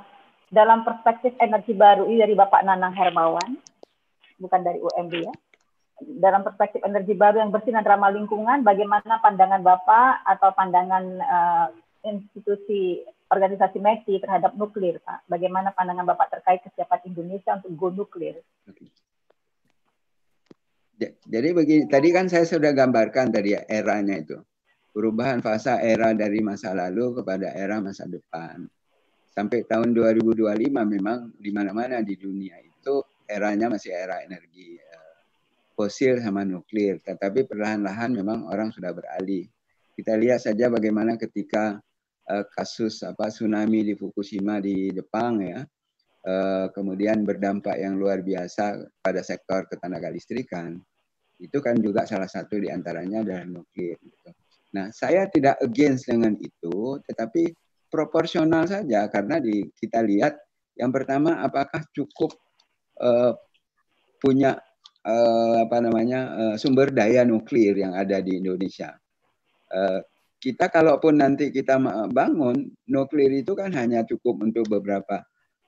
[0.52, 3.56] dalam perspektif energi baru ini dari Bapak Nanang Hermawan,
[4.36, 5.34] bukan dari UMB ya.
[6.00, 11.66] Dalam perspektif energi baru yang bersih dan ramah lingkungan, bagaimana pandangan Bapak atau pandangan uh,
[12.04, 15.24] institusi organisasi METI terhadap nuklir, Pak?
[15.30, 18.42] Bagaimana pandangan Bapak terkait kesiapan Indonesia untuk go nuklir?
[21.00, 24.36] Jadi begini, tadi kan saya sudah gambarkan tadi ya eranya itu
[24.90, 28.66] perubahan fase era dari masa lalu kepada era masa depan.
[29.30, 35.18] Sampai tahun 2025 memang di mana-mana di dunia itu eranya masih era energi eh,
[35.78, 39.46] fosil sama nuklir, tetapi perlahan-lahan memang orang sudah beralih.
[39.94, 41.76] Kita lihat saja bagaimana ketika
[42.30, 45.60] uh, kasus apa tsunami di Fukushima di Jepang ya,
[46.24, 50.80] uh, kemudian berdampak yang luar biasa pada sektor ketenaga listrikan.
[51.40, 53.96] Itu kan juga salah satu di antaranya adalah nuklir.
[53.96, 54.30] Gitu.
[54.76, 57.50] Nah, saya tidak against dengan itu, tetapi
[57.90, 60.38] proporsional saja karena di kita lihat
[60.78, 62.30] yang pertama apakah cukup
[63.02, 63.34] uh,
[64.22, 64.62] punya
[65.02, 68.94] uh, apa namanya uh, sumber daya nuklir yang ada di Indonesia.
[69.66, 70.00] Uh,
[70.40, 71.76] kita kalaupun nanti kita
[72.08, 75.20] bangun nuklir itu kan hanya cukup untuk beberapa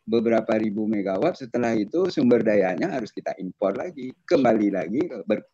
[0.06, 1.38] beberapa ribu megawatt.
[1.38, 5.00] Setelah itu sumber dayanya harus kita impor lagi, kembali lagi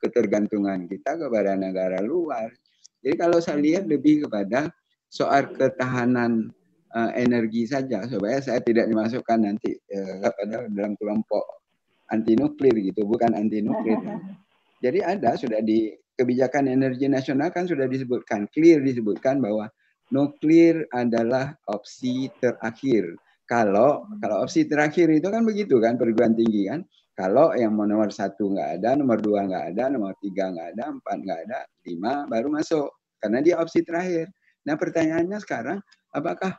[0.01, 2.53] ketergantungan kita kepada negara luar.
[3.05, 4.73] Jadi kalau saya lihat lebih kepada
[5.09, 6.53] soal ketahanan
[6.93, 10.29] uh, energi saja supaya saya tidak dimasukkan nanti uh,
[10.73, 11.45] dalam kelompok
[12.09, 14.01] anti nuklir gitu, bukan anti nuklir.
[14.85, 19.71] Jadi ada sudah di kebijakan energi nasional kan sudah disebutkan clear disebutkan bahwa
[20.11, 23.15] nuklir adalah opsi terakhir.
[23.49, 26.85] Kalau kalau opsi terakhir itu kan begitu kan perguruan tinggi kan.
[27.17, 31.19] Kalau yang nomor satu nggak ada, nomor dua nggak ada, nomor tiga nggak ada, empat
[31.19, 32.93] nggak ada, lima baru masuk.
[33.19, 34.31] Karena dia opsi terakhir.
[34.69, 35.83] Nah pertanyaannya sekarang,
[36.15, 36.55] apakah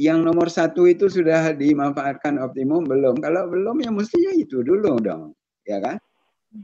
[0.00, 2.82] yang nomor satu itu sudah dimanfaatkan optimum?
[2.82, 3.14] Belum.
[3.22, 5.36] Kalau belum ya mestinya itu dulu dong.
[5.62, 6.00] Ya kan?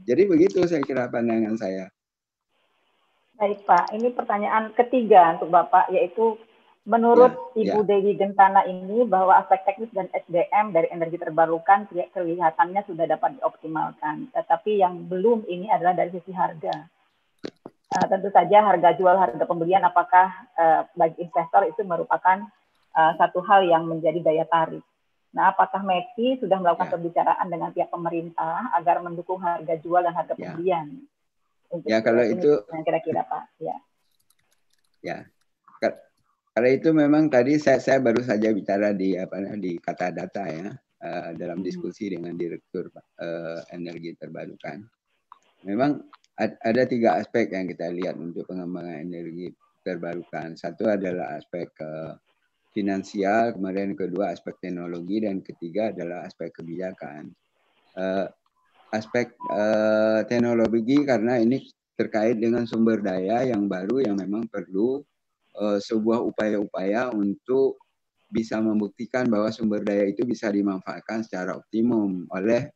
[0.03, 1.87] Jadi begitu saya kira pandangan saya.
[3.39, 6.37] Baik Pak, ini pertanyaan ketiga untuk Bapak, yaitu
[6.81, 7.87] Menurut ya, Ibu ya.
[7.93, 14.33] Dewi Gentana ini bahwa aspek teknis dan SDM dari energi terbarukan kelihatannya sudah dapat dioptimalkan.
[14.33, 16.89] Tetapi yang belum ini adalah dari sisi harga.
[17.91, 22.49] Uh, tentu saja harga jual, harga pembelian apakah uh, bagi investor itu merupakan
[22.97, 24.81] uh, satu hal yang menjadi daya tarik.
[25.37, 26.93] Nah, apakah METI sudah melakukan ya.
[26.97, 30.49] pembicaraan dengan pihak pemerintah agar mendukung harga jual dan harga ya.
[30.49, 30.87] pembelian?
[31.71, 32.51] Untuk ya, kalau itu
[32.83, 33.43] kira-kira Pak.
[33.63, 33.75] Ya.
[35.01, 35.17] Ya,
[36.51, 40.67] kalau itu memang tadi saya, saya baru saja bicara di apa di kata data ya
[40.99, 41.67] uh, dalam hmm.
[41.67, 44.83] diskusi dengan direktur uh, energi terbarukan.
[45.63, 46.03] Memang
[46.35, 49.47] ad, ada tiga aspek yang kita lihat untuk pengembangan energi
[49.87, 50.59] terbarukan.
[50.59, 52.19] Satu adalah aspek uh,
[52.75, 57.31] finansial, kemudian kedua aspek teknologi dan ketiga adalah aspek kebijakan.
[57.95, 58.27] Uh,
[58.91, 61.63] aspek uh, teknologi karena ini
[61.95, 64.99] terkait dengan sumber daya yang baru yang memang perlu
[65.61, 67.77] uh, sebuah upaya-upaya untuk
[68.31, 72.71] bisa membuktikan bahwa sumber daya itu bisa dimanfaatkan secara optimum oleh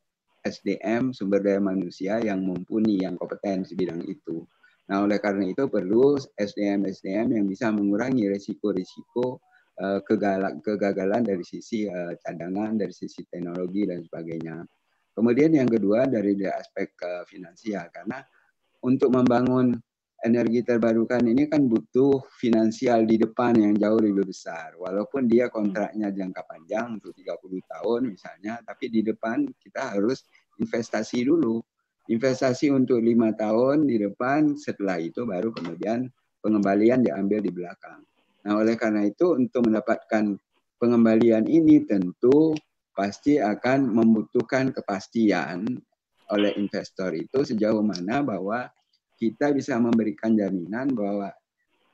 [0.46, 4.46] SDM sumber daya manusia yang mumpuni, yang kompeten di bidang itu.
[4.86, 9.42] Nah, oleh karena itu perlu SDM-SDM yang bisa mengurangi risiko-risiko
[9.82, 9.98] uh,
[10.62, 14.62] kegagalan dari sisi uh, cadangan, dari sisi teknologi dan sebagainya.
[15.18, 16.92] Kemudian yang kedua dari aspek
[17.26, 18.20] finansial karena
[18.84, 19.74] untuk membangun
[20.24, 24.78] energi terbarukan ini kan butuh finansial di depan yang jauh lebih besar.
[24.80, 30.24] Walaupun dia kontraknya jangka panjang untuk 30 tahun misalnya, tapi di depan kita harus
[30.62, 31.60] investasi dulu.
[32.06, 36.06] Investasi untuk lima tahun di depan, setelah itu baru kemudian
[36.46, 38.06] pengembalian diambil di belakang.
[38.46, 40.38] Nah, oleh karena itu untuk mendapatkan
[40.78, 42.54] pengembalian ini tentu
[42.94, 45.66] pasti akan membutuhkan kepastian
[46.30, 48.70] oleh investor itu sejauh mana bahwa
[49.16, 51.32] kita bisa memberikan jaminan bahwa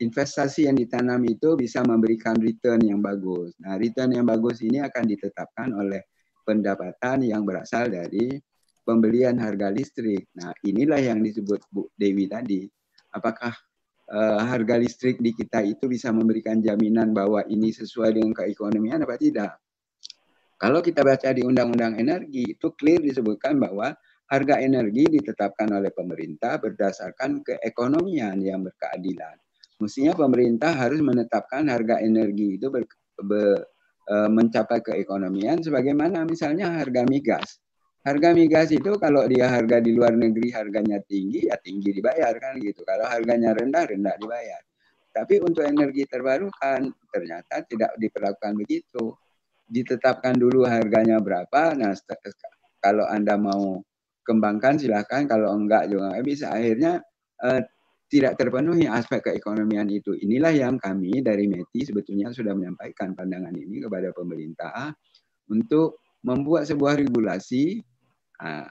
[0.02, 3.54] investasi yang ditanam itu bisa memberikan return yang bagus.
[3.62, 6.02] Nah, return yang bagus ini akan ditetapkan oleh
[6.42, 8.42] pendapatan yang berasal dari
[8.82, 10.26] pembelian harga listrik.
[10.42, 12.66] Nah, inilah yang disebut Bu Dewi tadi.
[13.14, 13.54] Apakah
[14.10, 19.16] uh, harga listrik di kita itu bisa memberikan jaminan bahwa ini sesuai dengan keekonomian apa
[19.22, 19.62] tidak?
[20.58, 23.98] Kalau kita baca di Undang-Undang Energi, itu clear disebutkan bahwa
[24.32, 29.36] harga energi ditetapkan oleh pemerintah berdasarkan keekonomian yang berkeadilan.
[29.84, 32.88] Mestinya pemerintah harus menetapkan harga energi itu ber,
[33.20, 33.60] ber,
[34.08, 37.60] e, mencapai keekonomian sebagaimana misalnya harga migas.
[38.08, 42.56] Harga migas itu kalau dia harga di luar negeri harganya tinggi ya tinggi dibayar kan
[42.58, 42.88] gitu.
[42.88, 44.64] Kalau harganya rendah rendah dibayar.
[45.12, 49.12] Tapi untuk energi terbarukan ternyata tidak diperlakukan begitu.
[49.68, 51.76] Ditetapkan dulu harganya berapa.
[51.76, 51.94] Nah
[52.82, 53.84] kalau anda mau
[54.32, 55.28] kembangkan silahkan.
[55.28, 56.56] Kalau enggak juga bisa.
[56.56, 57.04] Akhirnya
[57.44, 57.62] eh,
[58.12, 60.12] tidak terpenuhi aspek keekonomian itu.
[60.20, 64.92] Inilah yang kami dari METI sebetulnya sudah menyampaikan pandangan ini kepada pemerintah
[65.48, 67.80] untuk membuat sebuah regulasi.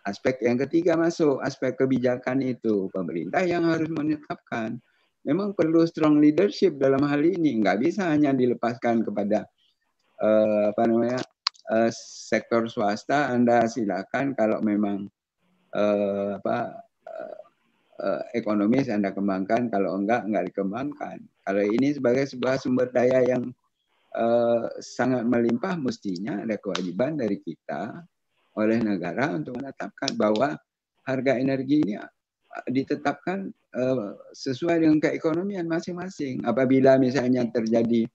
[0.03, 4.83] aspek yang ketiga masuk aspek kebijakan itu pemerintah yang harus menetapkan.
[5.23, 7.63] Memang perlu strong leadership dalam hal ini.
[7.63, 9.47] Nggak bisa hanya dilepaskan kepada
[10.19, 11.23] uh, apa namanya
[11.71, 13.31] uh, sektor swasta.
[13.31, 15.07] Anda silakan kalau memang
[15.75, 16.57] uh, apa
[18.01, 21.19] uh, ekonomis Anda kembangkan, kalau enggak, enggak dikembangkan.
[21.45, 23.53] Kalau ini sebagai sebuah sumber daya yang
[24.17, 28.03] uh, sangat melimpah, mestinya ada kewajiban dari kita
[28.59, 30.59] oleh negara untuk menetapkan bahwa
[31.07, 31.95] harga energi ini
[32.67, 33.47] ditetapkan
[33.79, 36.43] uh, sesuai dengan keekonomian masing-masing.
[36.43, 38.11] Apabila misalnya terjadi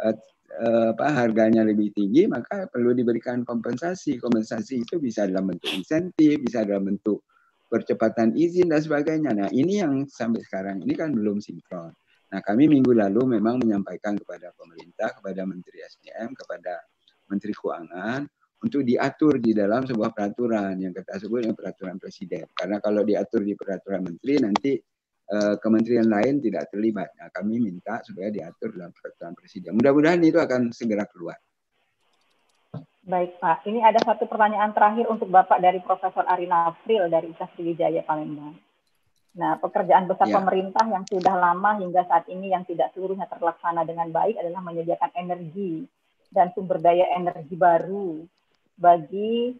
[0.00, 0.16] uh,
[0.62, 4.22] apa harganya lebih tinggi, maka perlu diberikan kompensasi.
[4.22, 7.26] Kompensasi itu bisa dalam bentuk insentif, bisa dalam bentuk
[7.66, 9.34] percepatan izin dan sebagainya.
[9.34, 11.90] Nah ini yang sampai sekarang ini kan belum sinkron.
[12.30, 16.82] Nah kami minggu lalu memang menyampaikan kepada pemerintah, kepada Menteri SDM, kepada
[17.30, 18.22] Menteri Keuangan
[18.64, 22.48] untuk diatur di dalam sebuah peraturan yang kita sebut dengan peraturan presiden.
[22.56, 24.93] Karena kalau diatur di peraturan menteri nanti eh,
[25.60, 27.10] kementerian lain tidak terlibat.
[27.16, 29.74] Nah, kami minta supaya diatur dalam peraturan presiden.
[29.76, 31.38] Mudah-mudahan itu akan segera keluar.
[33.04, 37.52] Baik Pak, ini ada satu pertanyaan terakhir untuk Bapak dari Profesor Arina April dari Universitas
[37.52, 38.56] Sriwijaya Palembang.
[39.34, 40.40] Nah, pekerjaan besar ya.
[40.40, 45.10] pemerintah yang sudah lama hingga saat ini yang tidak seluruhnya terlaksana dengan baik adalah menyediakan
[45.20, 45.84] energi
[46.32, 48.24] dan sumber daya energi baru
[48.78, 49.52] bagi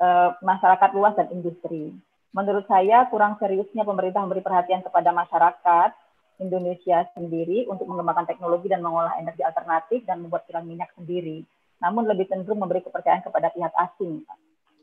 [0.00, 1.94] uh, masyarakat luas dan industri.
[2.36, 5.90] Menurut saya kurang seriusnya pemerintah memberi perhatian kepada masyarakat
[6.38, 11.42] Indonesia sendiri untuk mengembangkan teknologi dan mengolah energi alternatif dan membuat kilang minyak sendiri
[11.78, 14.22] namun lebih cenderung memberi kepercayaan kepada pihak asing.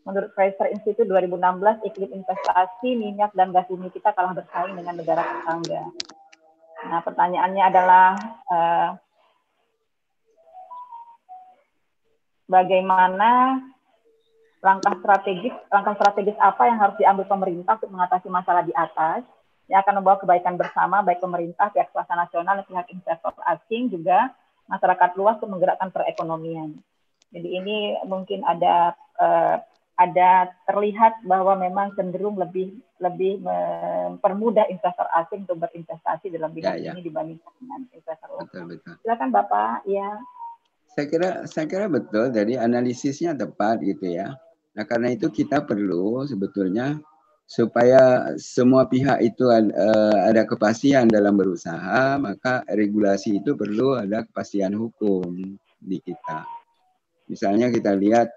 [0.06, 5.26] Menurut Fraser Institute 2016, iklim investasi minyak dan gas bumi kita kalah bersaing dengan negara
[5.26, 5.82] tetangga.
[6.86, 8.08] Nah, pertanyaannya adalah
[8.46, 8.90] uh,
[12.46, 13.60] bagaimana
[14.64, 19.24] langkah strategis langkah strategis apa yang harus diambil pemerintah untuk mengatasi masalah di atas
[19.66, 24.30] yang akan membawa kebaikan bersama baik pemerintah, pihak swasta nasional, dan pihak investor asing juga
[24.70, 26.78] masyarakat luas untuk menggerakkan perekonomian.
[27.34, 29.58] Jadi ini mungkin ada uh,
[29.96, 36.92] ada terlihat bahwa memang cenderung lebih lebih mempermudah investor asing untuk berinvestasi dalam bidang ya,
[36.92, 36.94] ya.
[36.94, 38.70] ini dibandingkan dengan investor lokal.
[39.02, 40.20] Silakan Bapak, ya.
[40.94, 42.32] Saya kira saya kira betul.
[42.32, 44.36] Jadi analisisnya tepat gitu ya.
[44.76, 47.00] Nah karena itu kita perlu sebetulnya
[47.46, 54.74] supaya semua pihak itu uh, ada kepastian dalam berusaha, maka regulasi itu perlu ada kepastian
[54.76, 56.42] hukum di kita.
[57.30, 58.28] Misalnya kita lihat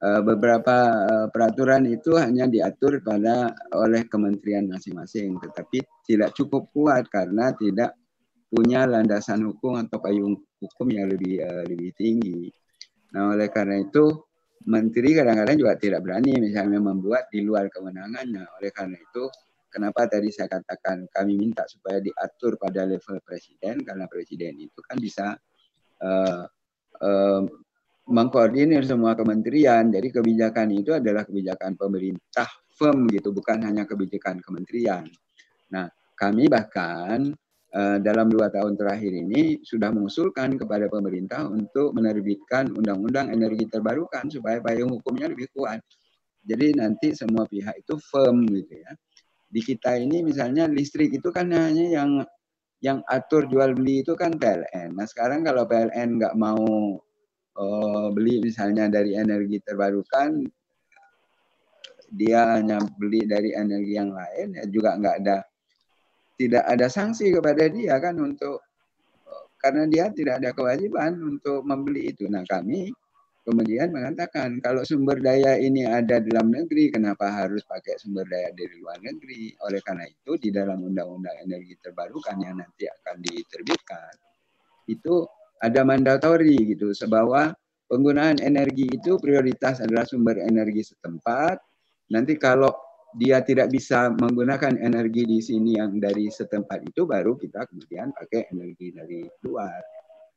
[0.00, 0.76] uh, beberapa
[1.06, 7.94] uh, peraturan itu hanya diatur pada oleh kementerian masing-masing, tetapi tidak cukup kuat karena tidak
[8.48, 12.48] punya landasan hukum atau payung hukum yang lebih lebih tinggi.
[13.12, 14.27] Nah, oleh karena itu
[14.66, 18.44] menteri kadang-kadang juga tidak berani misalnya membuat di luar kewenangannya.
[18.58, 19.30] Oleh karena itu,
[19.70, 24.98] kenapa tadi saya katakan kami minta supaya diatur pada level presiden karena presiden itu kan
[24.98, 25.36] bisa
[26.02, 26.42] uh,
[27.04, 27.42] uh,
[28.08, 29.92] mengkoordinir semua kementerian.
[29.92, 35.04] Jadi kebijakan itu adalah kebijakan pemerintah firm gitu, bukan hanya kebijakan kementerian.
[35.74, 37.30] Nah, kami bahkan
[37.76, 44.56] dalam dua tahun terakhir ini sudah mengusulkan kepada pemerintah untuk menerbitkan undang-undang energi terbarukan supaya
[44.64, 45.84] payung hukumnya lebih kuat.
[46.48, 48.92] Jadi nanti semua pihak itu firm gitu ya.
[49.48, 52.24] Di kita ini misalnya listrik itu kan hanya yang
[52.80, 54.96] yang atur jual beli itu kan PLN.
[54.96, 56.64] Nah sekarang kalau PLN nggak mau
[57.58, 60.46] uh, beli misalnya dari energi terbarukan,
[62.08, 65.36] dia hanya beli dari energi yang lain, ya juga nggak ada
[66.38, 68.62] tidak ada sanksi kepada dia kan untuk
[69.58, 72.30] karena dia tidak ada kewajiban untuk membeli itu.
[72.30, 72.94] Nah kami
[73.42, 78.78] kemudian mengatakan kalau sumber daya ini ada dalam negeri, kenapa harus pakai sumber daya dari
[78.78, 79.50] luar negeri?
[79.66, 84.12] Oleh karena itu di dalam Undang-Undang Energi Terbarukan yang nanti akan diterbitkan
[84.88, 85.26] itu
[85.58, 87.50] ada mandatori gitu, bahwa
[87.90, 91.58] penggunaan energi itu prioritas adalah sumber energi setempat.
[92.14, 92.70] Nanti kalau
[93.18, 98.46] dia tidak bisa menggunakan energi di sini yang dari setempat itu baru kita kemudian pakai
[98.54, 99.82] energi dari luar.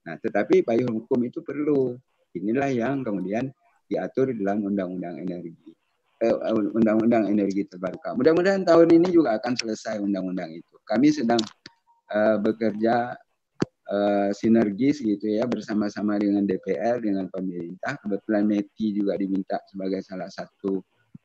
[0.09, 1.93] Nah, tetapi payung hukum itu perlu.
[2.33, 3.53] Inilah yang kemudian
[3.85, 5.53] diatur dalam undang-undang energi
[6.25, 6.35] eh,
[6.73, 8.17] undang-undang energi terbarukan.
[8.17, 10.75] Mudah-mudahan tahun ini juga akan selesai undang-undang itu.
[10.87, 11.41] Kami sedang
[12.09, 13.13] uh, bekerja
[13.91, 17.99] uh, sinergis gitu ya bersama-sama dengan DPR dengan pemerintah.
[17.99, 20.81] Kebetulan METI juga diminta sebagai salah satu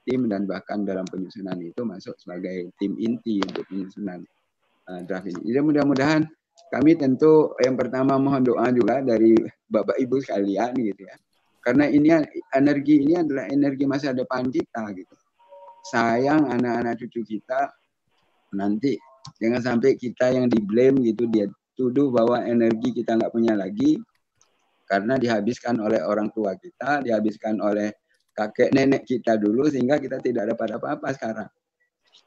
[0.06, 4.22] tim dan bahkan dalam penyusunan itu masuk sebagai tim inti untuk penyusunan
[4.86, 5.42] uh, draft ini.
[5.52, 6.22] Jadi mudah-mudahan
[6.70, 9.34] kami tentu yang pertama mohon doa juga dari
[9.66, 11.16] Bapak Ibu sekalian gitu ya.
[11.60, 12.14] Karena ini
[12.54, 15.14] energi ini adalah energi masa depan kita gitu.
[15.90, 17.74] Sayang anak-anak cucu kita
[18.54, 18.94] nanti
[19.42, 23.98] jangan sampai kita yang di blame gitu dia tuduh bahwa energi kita nggak punya lagi
[24.86, 27.90] karena dihabiskan oleh orang tua kita, dihabiskan oleh
[28.36, 31.50] kakek nenek kita dulu sehingga kita tidak dapat apa-apa sekarang.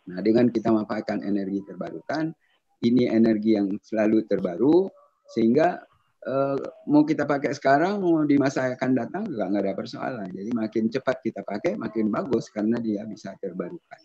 [0.10, 2.34] Nah, dengan kita memanfaatkan energi terbarukan,
[2.82, 4.90] ini energi yang selalu terbaru
[5.30, 5.78] sehingga
[6.26, 6.58] eh,
[6.90, 10.30] mau kita pakai sekarang mau di masa akan datang juga nggak ada persoalan.
[10.34, 14.02] Jadi makin cepat kita pakai makin bagus karena dia bisa terbarukan.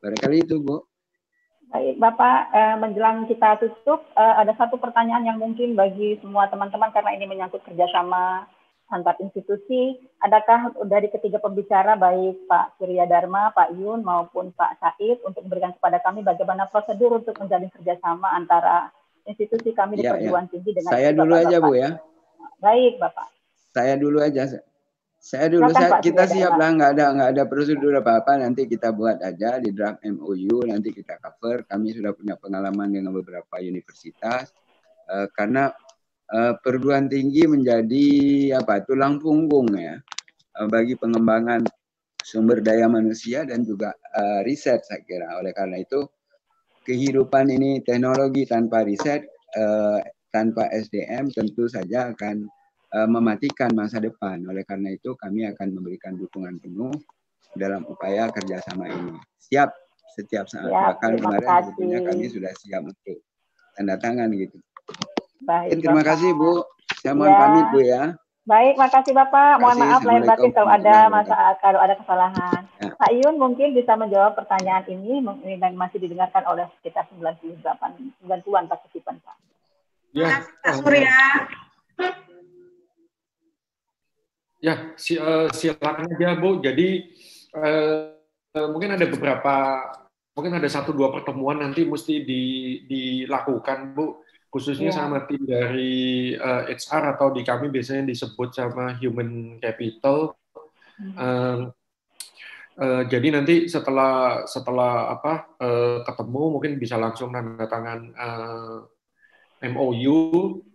[0.00, 0.80] Barangkali itu, Bu.
[1.66, 6.94] Baik, Bapak, eh, menjelang kita tutup, eh, ada satu pertanyaan yang mungkin bagi semua teman-teman
[6.94, 8.46] karena ini menyangkut kerjasama
[8.90, 9.98] antar institusi.
[10.22, 15.74] Adakah dari ketiga pembicara baik Pak Surya Dharma, Pak Yun maupun Pak Said untuk memberikan
[15.74, 18.90] kepada kami bagaimana prosedur untuk menjalin kerjasama antara
[19.26, 20.50] institusi kami di ya, perguruan ya.
[20.54, 21.90] tinggi dengan saya dulu Bapak aja Bu ya.
[22.62, 23.28] Baik Bapak.
[23.74, 24.42] Saya dulu aja.
[25.16, 28.94] Saya dulu saya, kita siap lah nggak ada nggak ada prosedur apa apa nanti kita
[28.94, 31.66] buat aja di draft MOU nanti kita cover.
[31.66, 34.54] Kami sudah punya pengalaman dengan beberapa universitas
[35.10, 35.74] uh, karena
[36.62, 38.06] perguruan tinggi menjadi
[38.58, 40.02] apa tulang punggung ya
[40.58, 41.62] uh, bagi pengembangan
[42.26, 45.38] sumber daya manusia dan juga uh, riset saya kira.
[45.38, 46.02] Oleh karena itu
[46.82, 49.22] kehidupan ini teknologi tanpa riset
[49.54, 50.00] uh,
[50.34, 52.50] tanpa SDM tentu saja akan
[52.96, 54.42] uh, mematikan masa depan.
[54.50, 56.92] Oleh karena itu kami akan memberikan dukungan penuh
[57.54, 59.14] dalam upaya kerjasama ini.
[59.38, 59.70] Siap
[60.18, 60.66] setiap saat.
[60.66, 63.22] Ya, Bahkan kemarin sebetulnya kami sudah siap untuk
[63.78, 64.58] tanda tangan gitu.
[65.42, 66.08] Baik, Terima Bapak.
[66.16, 66.52] kasih Bu.
[67.02, 67.38] Saya mohon ya.
[67.38, 68.02] pamit Bu ya.
[68.46, 69.58] Baik, makasih Bapak.
[69.58, 72.62] Mohon maaf lahir batin kalau ada masa kalau ada kesalahan.
[72.78, 72.94] Ya.
[72.94, 77.66] Pak Yun mungkin bisa menjawab pertanyaan ini yang masih didengarkan oleh sekitar 98
[78.22, 79.36] 90-an partisipan Pak.
[80.14, 81.18] Ya, Pak Surya.
[84.62, 86.62] Ya, si, uh, silakan aja Bu.
[86.62, 87.12] Jadi
[87.50, 88.14] uh,
[88.70, 89.54] mungkin ada beberapa
[90.38, 92.42] mungkin ada satu dua pertemuan nanti mesti di,
[92.86, 94.22] dilakukan Bu
[94.56, 94.96] khususnya yeah.
[95.04, 100.32] sama tim dari uh, eh, HR atau di kami biasanya disebut sama human capital.
[100.96, 101.16] Mm -hmm.
[101.20, 101.60] uh,
[102.80, 108.80] uh, jadi nanti setelah setelah apa uh, ketemu mungkin bisa langsung tanda tangan uh,
[109.60, 110.20] MOU.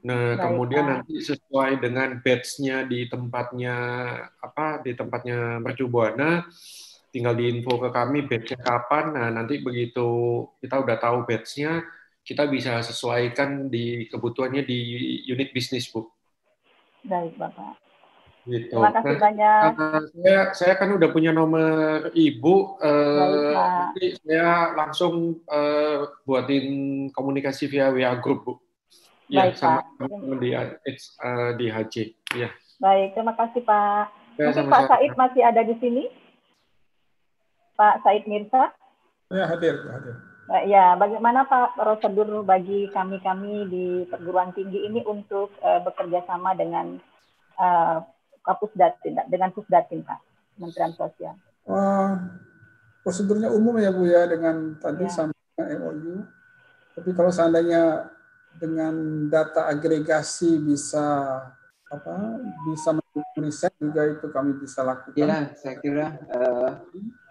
[0.06, 0.92] Nah Baik, kemudian Pak.
[0.94, 3.76] nanti sesuai dengan batch-nya di tempatnya
[4.38, 6.46] apa di tempatnya mercubuana
[7.10, 9.18] tinggal diinfo ke kami batch-nya kapan.
[9.18, 11.82] Nah nanti begitu kita udah tahu batch-nya
[12.22, 14.80] kita bisa sesuaikan di kebutuhannya di
[15.26, 16.06] unit bisnis, Bu.
[17.02, 17.82] Baik, Bapak.
[18.42, 18.74] Gitu.
[18.74, 19.72] Terima kasih nah, banyak.
[20.18, 22.82] Saya, saya kan udah punya nomor Ibu.
[22.82, 26.66] Uh, nanti saya langsung uh, buatin
[27.14, 28.54] komunikasi via WA Group, Bu.
[29.30, 30.10] Ya, Baik, sama Pak.
[30.42, 31.96] di, uh, di HC.
[32.34, 32.50] Ya.
[32.82, 34.06] Baik, terima kasih, Pak.
[34.42, 36.04] Ya, Mungkin sama Pak Said masih ada di sini?
[37.78, 38.74] Pak Said Mirsa?
[39.30, 40.31] Ya, hadir, hadir.
[40.52, 46.52] Eh, ya, bagaimana Pak prosedur bagi kami-kami di perguruan tinggi ini untuk uh, bekerja sama
[46.52, 47.00] dengan
[47.56, 48.04] uh,
[48.44, 50.20] Kapusdatin, dengan Pusdatin Pak,
[50.60, 51.36] Kementerian Sosial?
[51.64, 52.20] Uh,
[53.00, 55.14] prosedurnya umum ya Bu ya dengan tadi ya.
[55.16, 56.28] sama MOU.
[57.00, 58.12] Tapi kalau seandainya
[58.60, 61.40] dengan data agregasi bisa
[61.88, 62.16] apa
[62.68, 63.01] bisa
[63.36, 65.20] riset juga itu kami bisa lakukan.
[65.20, 66.80] Ya, saya kira uh,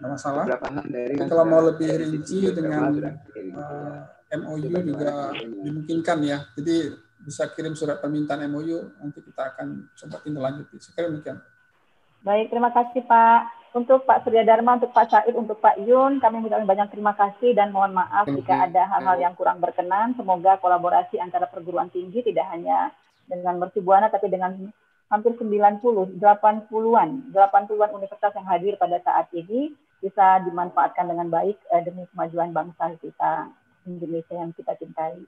[0.04, 0.44] masalah.
[0.84, 6.44] Dari kalau mau lebih rinci dengan uh, eh, MOU juga dimungkinkan ya.
[6.56, 10.76] Jadi bisa kirim surat permintaan MOU, nanti kita akan coba tindak lanjuti.
[10.80, 11.40] Sekarang demikian.
[12.20, 13.40] Baik, terima kasih Pak.
[13.70, 17.54] Untuk Pak Surya Dharma, untuk Pak Said, untuk Pak Yun, kami mengucapkan banyak terima kasih
[17.54, 20.10] dan mohon maaf jika ada hal-hal yang kurang berkenan.
[20.18, 22.90] Semoga kolaborasi antara perguruan tinggi tidak hanya
[23.30, 24.58] dengan Mercubuana, tapi dengan
[25.10, 25.82] hampir 90,
[26.22, 32.54] 80-an, 80-an universitas yang hadir pada saat ini bisa dimanfaatkan dengan baik eh, demi kemajuan
[32.54, 33.50] bangsa kita
[33.84, 35.18] Indonesia yang kita cintai.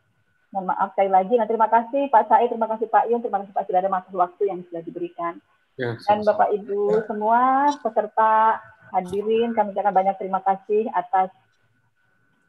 [0.55, 1.35] Mohon maaf sekali lagi.
[1.35, 4.09] Nah, terima kasih Pak Said, terima kasih Pak Yun, terima kasih Pak sudah ada masa
[4.13, 5.41] waktu yang sudah diberikan.
[5.81, 8.61] Ya, Dan Bapak Ibu semua peserta
[8.93, 11.33] hadirin kami ucapkan banyak terima kasih atas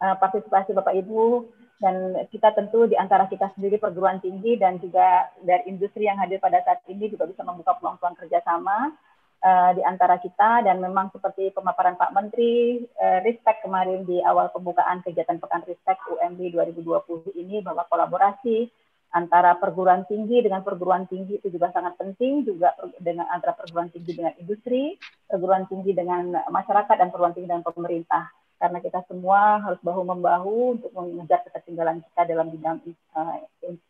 [0.04, 1.48] uh, partisipasi Bapak Ibu
[1.84, 6.40] dan kita tentu di antara kita sendiri perguruan tinggi dan juga dari industri yang hadir
[6.40, 8.96] pada saat ini juga bisa membuka peluang-peluang kerjasama
[9.44, 10.64] uh, di antara kita.
[10.64, 16.00] Dan memang seperti pemaparan Pak Menteri uh, Ristek kemarin di awal pembukaan kegiatan Pekan Ristek
[16.08, 18.72] UMB 2020 ini bahwa kolaborasi
[19.14, 24.18] antara perguruan tinggi dengan perguruan tinggi itu juga sangat penting juga dengan antara perguruan tinggi
[24.18, 24.98] dengan industri,
[25.30, 30.80] perguruan tinggi dengan masyarakat dan perguruan tinggi dengan pemerintah karena kita semua harus bahu membahu
[30.80, 32.80] untuk mengejar ketertinggalan kita dalam bidang
[33.12, 33.38] uh,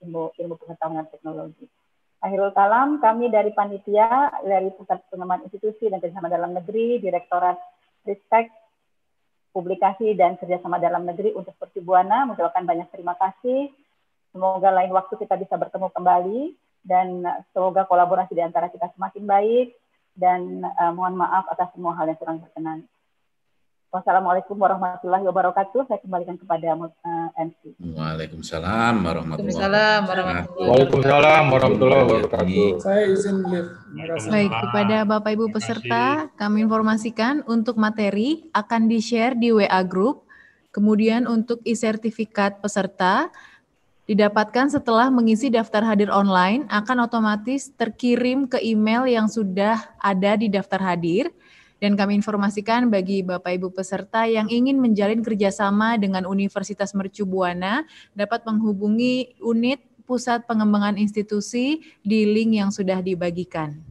[0.02, 1.69] ilmu ilmu pengetahuan teknologi.
[2.24, 7.60] Akhirul kalam, kami dari panitia dari pusat pengembangan institusi dan kerjasama dalam negeri, Direktorat
[8.08, 8.50] Ristek
[9.53, 13.69] Publikasi dan Kerjasama Dalam Negeri untuk Percibuana mengucapkan banyak terima kasih
[14.33, 17.21] Semoga lain waktu kita bisa bertemu kembali dan
[17.53, 19.77] semoga kolaborasi di antara kita semakin baik
[20.17, 22.89] dan uh, mohon maaf atas semua hal yang kurang berkenan.
[23.93, 25.85] Wassalamualaikum warahmatullahi wabarakatuh.
[25.85, 27.77] Saya kembalikan kepada uh, eh, MC.
[27.93, 30.65] Waalaikumsalam warahmatullahi wabarakatuh.
[30.65, 32.65] Waalaikumsalam warahmatullahi wabarakatuh.
[32.81, 33.69] Saya izin live.
[34.33, 40.25] Baik, kepada Bapak Ibu peserta, kami informasikan untuk materi akan di-share di WA Group.
[40.73, 43.29] Kemudian untuk e-sertifikat peserta,
[44.03, 50.51] didapatkan setelah mengisi daftar hadir online akan otomatis terkirim ke email yang sudah ada di
[50.51, 51.32] daftar hadir.
[51.83, 57.83] Dan kami informasikan bagi Bapak Ibu peserta yang ingin menjalin kerjasama dengan Universitas Mercu Buana
[58.15, 63.83] dapat menghubungi unit Pusat Pengembangan Institusi di link yang sudah dibagikan.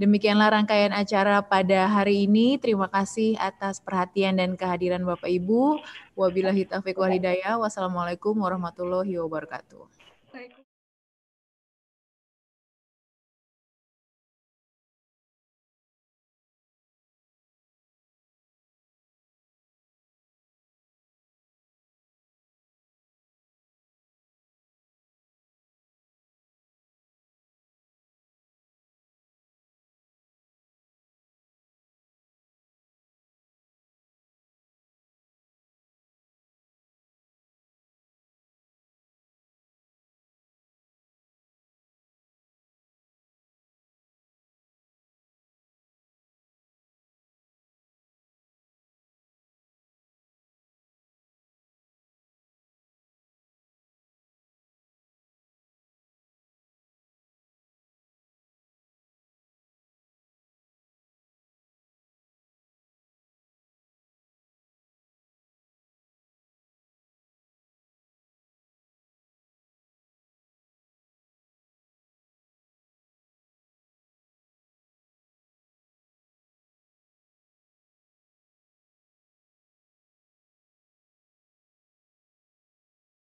[0.00, 2.56] Demikianlah rangkaian acara pada hari ini.
[2.56, 5.76] Terima kasih atas perhatian dan kehadiran Bapak Ibu.
[6.20, 7.56] Wabillahi taufiq wal hidayah.
[7.62, 9.89] Wassalamualaikum warahmatullahi wabarakatuh.